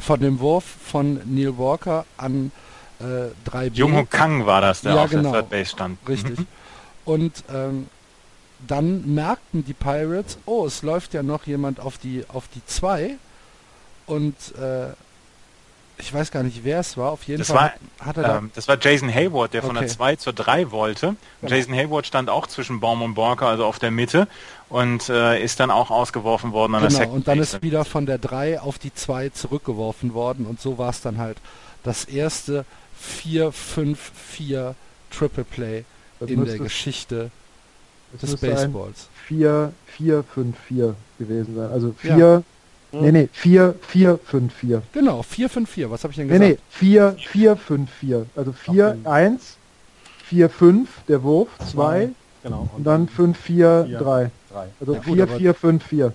von 0.00 0.20
dem 0.20 0.40
Wurf 0.40 0.64
von 0.64 1.20
Neil 1.26 1.58
Walker 1.58 2.06
an 2.16 2.52
äh, 3.00 3.50
3B. 3.50 3.74
Jung 3.74 4.08
Kang 4.08 4.46
war 4.46 4.60
das, 4.60 4.80
der 4.80 4.94
ja, 4.94 5.04
auf 5.04 5.10
genau. 5.10 5.32
der 5.32 5.40
Third 5.40 5.50
Base 5.50 5.70
stand. 5.70 5.98
Richtig. 6.08 6.38
Mhm. 6.38 6.46
Und 7.04 7.44
ähm, 7.52 7.88
dann 8.66 9.14
merkten 9.14 9.64
die 9.64 9.74
Pirates, 9.74 10.38
oh, 10.46 10.66
es 10.66 10.82
läuft 10.82 11.14
ja 11.14 11.22
noch 11.22 11.46
jemand 11.46 11.80
auf 11.80 11.98
die 11.98 12.24
auf 12.28 12.44
die 12.54 12.64
2 12.64 13.16
und 14.06 14.34
äh, 14.56 14.92
ich 15.98 16.12
weiß 16.12 16.30
gar 16.30 16.42
nicht, 16.42 16.62
wer 16.62 16.80
es 16.80 16.96
war. 16.96 17.10
Auf 17.10 17.24
jeden 17.24 17.38
das 17.38 17.48
Fall 17.48 17.72
war, 17.98 18.06
hat 18.06 18.16
er 18.18 18.36
ähm, 18.36 18.50
Das 18.54 18.68
war 18.68 18.76
Jason 18.78 19.12
Hayward, 19.12 19.54
der 19.54 19.62
okay. 19.62 19.68
von 19.68 19.76
der 19.76 19.88
2 19.88 20.16
zur 20.16 20.32
3 20.34 20.70
wollte. 20.70 21.16
Genau. 21.40 21.54
Jason 21.54 21.74
Hayward 21.74 22.06
stand 22.06 22.28
auch 22.28 22.46
zwischen 22.46 22.80
Baum 22.80 23.02
und 23.02 23.14
Borker, 23.14 23.46
also 23.46 23.64
auf 23.64 23.78
der 23.78 23.90
Mitte 23.90 24.28
und 24.68 25.08
äh, 25.08 25.42
ist 25.42 25.60
dann 25.60 25.70
auch 25.70 25.90
ausgeworfen 25.90 26.52
worden 26.52 26.74
an 26.74 26.82
genau, 26.82 26.90
der 26.90 26.98
Second 26.98 27.14
und 27.14 27.28
dann 27.28 27.38
ist 27.38 27.62
wieder 27.62 27.84
von 27.84 28.06
der 28.06 28.18
3 28.18 28.60
auf 28.60 28.78
die 28.78 28.92
2 28.92 29.30
zurückgeworfen 29.30 30.12
worden 30.12 30.46
und 30.46 30.60
so 30.60 30.76
war 30.78 30.90
es 30.90 31.00
dann 31.00 31.18
halt 31.18 31.38
das 31.82 32.04
erste 32.04 32.64
4-5-4 33.22 34.74
Triple 35.10 35.44
Play 35.44 35.84
das 36.18 36.30
in 36.30 36.44
der 36.44 36.58
Geschichte 36.58 37.30
des 38.22 38.36
Baseballs. 38.36 39.08
4-4-5-4 39.28 40.94
gewesen 41.18 41.56
sein. 41.56 41.70
Also 41.70 41.94
4 41.98 42.16
ja? 42.16 42.42
Nee, 42.92 43.12
nee, 43.12 43.28
4, 43.32 43.74
4, 43.80 44.18
5, 44.18 44.54
4. 44.54 44.82
Genau, 44.92 45.22
4, 45.22 45.48
5, 45.48 45.68
4. 45.70 45.90
Was 45.90 46.04
habe 46.04 46.12
ich 46.12 46.16
denn 46.16 46.28
gesagt? 46.28 46.42
Nee, 46.42 46.54
nee, 46.54 46.58
4, 46.70 47.16
4, 47.18 47.56
5, 47.56 47.90
4. 47.90 48.26
Also 48.36 48.52
4, 48.52 48.96
okay. 49.00 49.08
1, 49.08 49.56
4, 50.24 50.48
5, 50.50 50.88
der 51.08 51.22
Wurf, 51.22 51.48
2. 51.70 52.10
Genau. 52.42 52.68
Und, 52.76 52.84
dann 52.84 53.08
5, 53.08 53.38
4, 53.38 53.98
3. 53.98 54.30
Also 54.80 54.94
ja, 54.94 55.02
4, 55.02 55.28
4, 55.28 55.54
5, 55.54 55.84
4. 55.84 56.12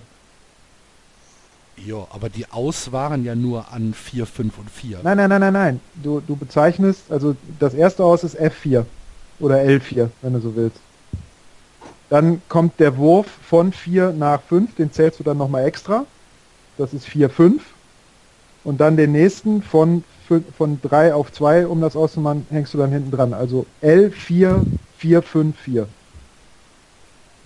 Ja, 1.76 2.06
aber 2.10 2.28
die 2.28 2.46
Aus 2.50 2.92
waren 2.92 3.24
ja 3.24 3.34
nur 3.34 3.72
an 3.72 3.94
4, 3.94 4.26
5 4.26 4.58
und 4.58 4.70
4. 4.70 5.00
Nein, 5.02 5.16
nein, 5.16 5.28
nein, 5.28 5.40
nein, 5.40 5.52
nein. 5.52 5.80
Du, 6.02 6.20
du 6.20 6.36
bezeichnest, 6.36 7.10
also 7.10 7.36
das 7.58 7.74
erste 7.74 8.04
Aus 8.04 8.24
ist 8.24 8.38
F4 8.40 8.84
oder 9.40 9.56
L4, 9.56 10.08
wenn 10.22 10.32
du 10.32 10.40
so 10.40 10.54
willst. 10.54 10.78
Dann 12.12 12.42
kommt 12.50 12.78
der 12.78 12.98
Wurf 12.98 13.26
von 13.26 13.72
4 13.72 14.12
nach 14.12 14.42
5, 14.42 14.74
den 14.74 14.92
zählst 14.92 15.18
du 15.18 15.24
dann 15.24 15.38
nochmal 15.38 15.64
extra. 15.64 16.04
Das 16.76 16.92
ist 16.92 17.06
4, 17.06 17.30
5. 17.30 17.62
Und 18.64 18.82
dann 18.82 18.98
den 18.98 19.12
nächsten 19.12 19.62
von, 19.62 20.04
von 20.58 20.78
3 20.82 21.14
auf 21.14 21.32
2, 21.32 21.66
um 21.66 21.80
das 21.80 21.96
auszumachen, 21.96 22.44
hängst 22.50 22.74
du 22.74 22.76
dann 22.76 22.92
hinten 22.92 23.12
dran. 23.12 23.32
Also 23.32 23.64
L4, 23.80 24.62
4, 24.98 25.22
5, 25.22 25.58
4. 25.58 25.86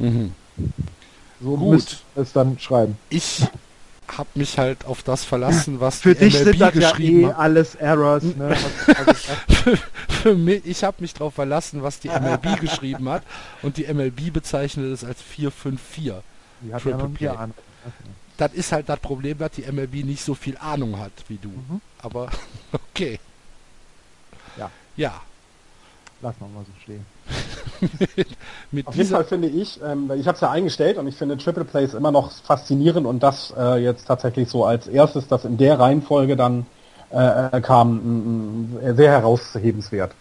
Mhm. 0.00 0.32
So 1.40 1.56
Gut. 1.56 2.04
es 2.16 2.32
dann 2.32 2.58
schreiben. 2.58 2.96
Ich 3.08 3.46
habe 4.08 4.28
mich 4.34 4.58
halt 4.58 4.84
auf 4.84 5.02
das 5.02 5.24
verlassen, 5.24 5.80
was 5.80 6.00
für 6.00 6.14
die 6.14 6.28
dich 6.28 6.34
MLB 6.34 6.44
sind 6.44 6.60
das 6.60 6.72
geschrieben 6.72 7.20
ja 7.22 7.30
eh 7.30 7.32
alles 7.34 7.74
Errors. 7.74 8.22
Ne? 8.22 8.56
für, 9.48 9.78
für, 10.08 10.34
mich, 10.34 10.64
ich 10.64 10.84
habe 10.84 10.96
mich 11.00 11.14
darauf 11.14 11.34
verlassen, 11.34 11.82
was 11.82 12.00
die 12.00 12.08
MLB 12.08 12.60
geschrieben 12.60 13.08
hat 13.08 13.22
und 13.62 13.76
die 13.76 13.92
MLB 13.92 14.32
bezeichnet 14.32 14.92
es 14.92 15.04
als 15.04 15.20
454. 15.22 16.14
Die 16.62 16.74
hat 16.74 16.82
Triple 16.82 17.10
ja 17.18 17.32
noch 17.32 17.40
Ahnung. 17.40 17.54
Das 18.36 18.52
ist 18.52 18.72
halt 18.72 18.88
das 18.88 19.00
Problem, 19.00 19.38
dass 19.38 19.52
die 19.52 19.70
MLB 19.70 20.04
nicht 20.04 20.22
so 20.22 20.34
viel 20.34 20.56
Ahnung 20.58 20.98
hat 20.98 21.12
wie 21.28 21.38
du. 21.38 21.48
Mhm. 21.48 21.80
Aber 21.98 22.30
okay. 22.72 23.18
Ja. 24.56 24.70
Ja. 24.96 25.20
Lass 26.20 26.38
mal 26.40 26.48
so 26.54 26.72
stehen. 26.82 27.04
Mit, 28.16 28.28
mit 28.70 28.86
Auf 28.86 28.94
jeden 28.94 29.10
Fall 29.10 29.24
finde 29.24 29.48
ich, 29.48 29.80
ähm, 29.82 30.10
ich 30.16 30.26
habe 30.26 30.36
es 30.36 30.40
ja 30.40 30.50
eingestellt 30.50 30.98
und 30.98 31.06
ich 31.06 31.16
finde 31.16 31.36
Triple 31.36 31.64
Plays 31.64 31.94
immer 31.94 32.10
noch 32.10 32.30
faszinierend 32.30 33.06
und 33.06 33.22
das 33.22 33.52
äh, 33.56 33.82
jetzt 33.82 34.06
tatsächlich 34.06 34.48
so 34.48 34.64
als 34.64 34.86
erstes, 34.86 35.28
das 35.28 35.44
in 35.44 35.56
der 35.56 35.78
Reihenfolge 35.78 36.36
dann 36.36 36.66
äh, 37.10 37.60
kam, 37.60 38.78
sehr 38.94 39.10
herauszuhebenswert. 39.12 40.12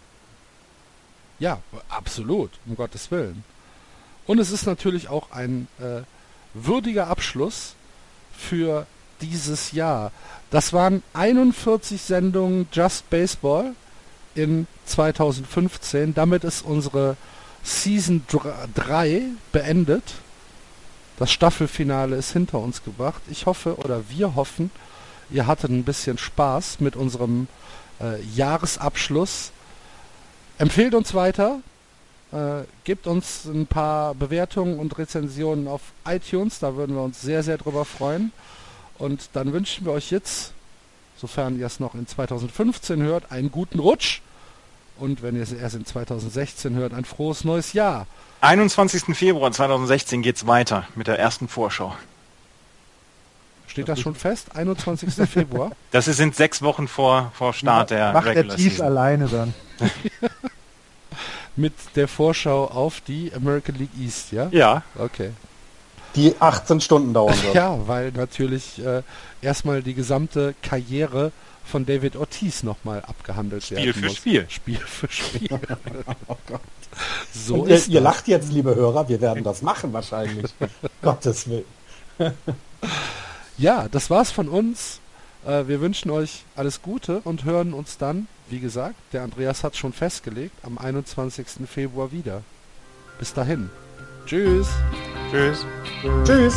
Ja, 1.38 1.58
absolut, 1.88 2.50
um 2.66 2.76
Gottes 2.76 3.10
Willen. 3.10 3.44
Und 4.26 4.38
es 4.38 4.50
ist 4.50 4.66
natürlich 4.66 5.08
auch 5.08 5.30
ein 5.32 5.68
äh, 5.78 6.02
würdiger 6.54 7.08
Abschluss 7.08 7.74
für 8.32 8.86
dieses 9.20 9.72
Jahr. 9.72 10.12
Das 10.50 10.72
waren 10.72 11.02
41 11.14 12.00
Sendungen 12.00 12.68
Just 12.72 13.08
Baseball 13.10 13.72
in 14.36 14.66
2015. 14.86 16.14
Damit 16.14 16.44
ist 16.44 16.64
unsere 16.64 17.16
Season 17.62 18.22
3 18.74 19.22
beendet. 19.52 20.02
Das 21.18 21.32
Staffelfinale 21.32 22.16
ist 22.16 22.32
hinter 22.32 22.60
uns 22.60 22.84
gebracht. 22.84 23.22
Ich 23.30 23.46
hoffe 23.46 23.76
oder 23.76 24.02
wir 24.10 24.34
hoffen, 24.34 24.70
ihr 25.30 25.46
hattet 25.46 25.70
ein 25.70 25.84
bisschen 25.84 26.18
Spaß 26.18 26.80
mit 26.80 26.94
unserem 26.94 27.48
äh, 28.00 28.22
Jahresabschluss. 28.34 29.50
Empfehlt 30.58 30.94
uns 30.94 31.14
weiter. 31.14 31.60
Äh, 32.32 32.64
gebt 32.84 33.06
uns 33.06 33.46
ein 33.46 33.66
paar 33.66 34.14
Bewertungen 34.14 34.78
und 34.78 34.98
Rezensionen 34.98 35.68
auf 35.68 35.80
iTunes. 36.06 36.58
Da 36.58 36.76
würden 36.76 36.94
wir 36.94 37.02
uns 37.02 37.22
sehr, 37.22 37.42
sehr 37.42 37.56
drüber 37.58 37.84
freuen. 37.84 38.32
Und 38.98 39.30
dann 39.32 39.52
wünschen 39.52 39.86
wir 39.86 39.92
euch 39.92 40.10
jetzt, 40.10 40.52
sofern 41.16 41.58
ihr 41.58 41.66
es 41.66 41.80
noch 41.80 41.94
in 41.94 42.06
2015 42.06 43.02
hört, 43.02 43.32
einen 43.32 43.50
guten 43.50 43.78
Rutsch 43.78 44.20
und 44.98 45.22
wenn 45.22 45.36
ihr 45.36 45.42
es 45.42 45.52
erst 45.52 45.74
in 45.74 45.84
2016 45.84 46.74
hört, 46.74 46.94
ein 46.94 47.04
frohes 47.04 47.44
neues 47.44 47.72
Jahr. 47.72 48.06
21. 48.40 49.16
Februar 49.16 49.52
2016 49.52 50.22
geht 50.22 50.36
es 50.36 50.46
weiter 50.46 50.86
mit 50.94 51.06
der 51.06 51.18
ersten 51.18 51.48
Vorschau. 51.48 51.94
Steht 53.66 53.88
das 53.88 54.00
schon 54.00 54.14
fest? 54.14 54.54
21. 54.54 55.12
Februar? 55.28 55.72
Das 55.90 56.06
sind 56.06 56.34
sechs 56.34 56.62
Wochen 56.62 56.88
vor, 56.88 57.32
vor 57.34 57.52
Start 57.52 57.90
der 57.90 58.12
Macht 58.12 58.26
Regular 58.26 58.56
der 58.56 58.56
Tees 58.56 58.80
alleine 58.80 59.28
dann. 59.28 59.54
mit 61.56 61.72
der 61.94 62.08
Vorschau 62.08 62.66
auf 62.66 63.00
die 63.00 63.32
American 63.34 63.74
League 63.76 63.90
East, 63.98 64.32
ja? 64.32 64.48
Ja. 64.50 64.82
Okay. 64.98 65.30
Die 66.14 66.34
18 66.38 66.80
Stunden 66.80 67.12
dauern 67.12 67.34
wird. 67.42 67.54
Ja, 67.54 67.86
weil 67.86 68.12
natürlich 68.12 68.84
äh, 68.84 69.02
erstmal 69.42 69.82
die 69.82 69.94
gesamte 69.94 70.54
Karriere 70.62 71.32
von 71.66 71.84
David 71.84 72.16
Ortiz 72.16 72.62
nochmal 72.62 73.02
abgehandelt 73.02 73.64
Spiel 73.64 73.78
werden 73.78 73.94
für 73.94 74.06
muss. 74.06 74.16
Spiel. 74.16 74.46
Spiel 74.48 74.78
für 74.78 75.08
Spiel. 75.10 75.48
oh 76.28 76.36
Gott. 76.46 76.60
So 77.32 77.62
Und 77.62 77.68
ihr, 77.68 77.86
ihr 77.88 78.00
lacht 78.00 78.28
jetzt, 78.28 78.52
liebe 78.52 78.74
Hörer, 78.74 79.08
wir 79.08 79.20
werden 79.20 79.44
das 79.44 79.62
machen 79.62 79.92
wahrscheinlich. 79.92 80.54
Gottes 81.02 81.48
Willen. 81.48 81.64
ja, 83.58 83.88
das 83.88 84.08
war's 84.08 84.30
von 84.30 84.48
uns. 84.48 85.00
Äh, 85.46 85.68
wir 85.68 85.80
wünschen 85.80 86.10
euch 86.10 86.44
alles 86.56 86.82
Gute 86.82 87.20
und 87.24 87.44
hören 87.44 87.72
uns 87.74 87.98
dann, 87.98 88.28
wie 88.48 88.60
gesagt, 88.60 88.96
der 89.12 89.22
Andreas 89.22 89.64
hat 89.64 89.76
schon 89.76 89.92
festgelegt, 89.92 90.54
am 90.62 90.78
21. 90.78 91.46
Februar 91.68 92.12
wieder. 92.12 92.42
Bis 93.18 93.32
dahin. 93.32 93.70
Tschüss. 94.26 94.68
Tschüss. 95.30 95.64
Tschüss. 96.24 96.56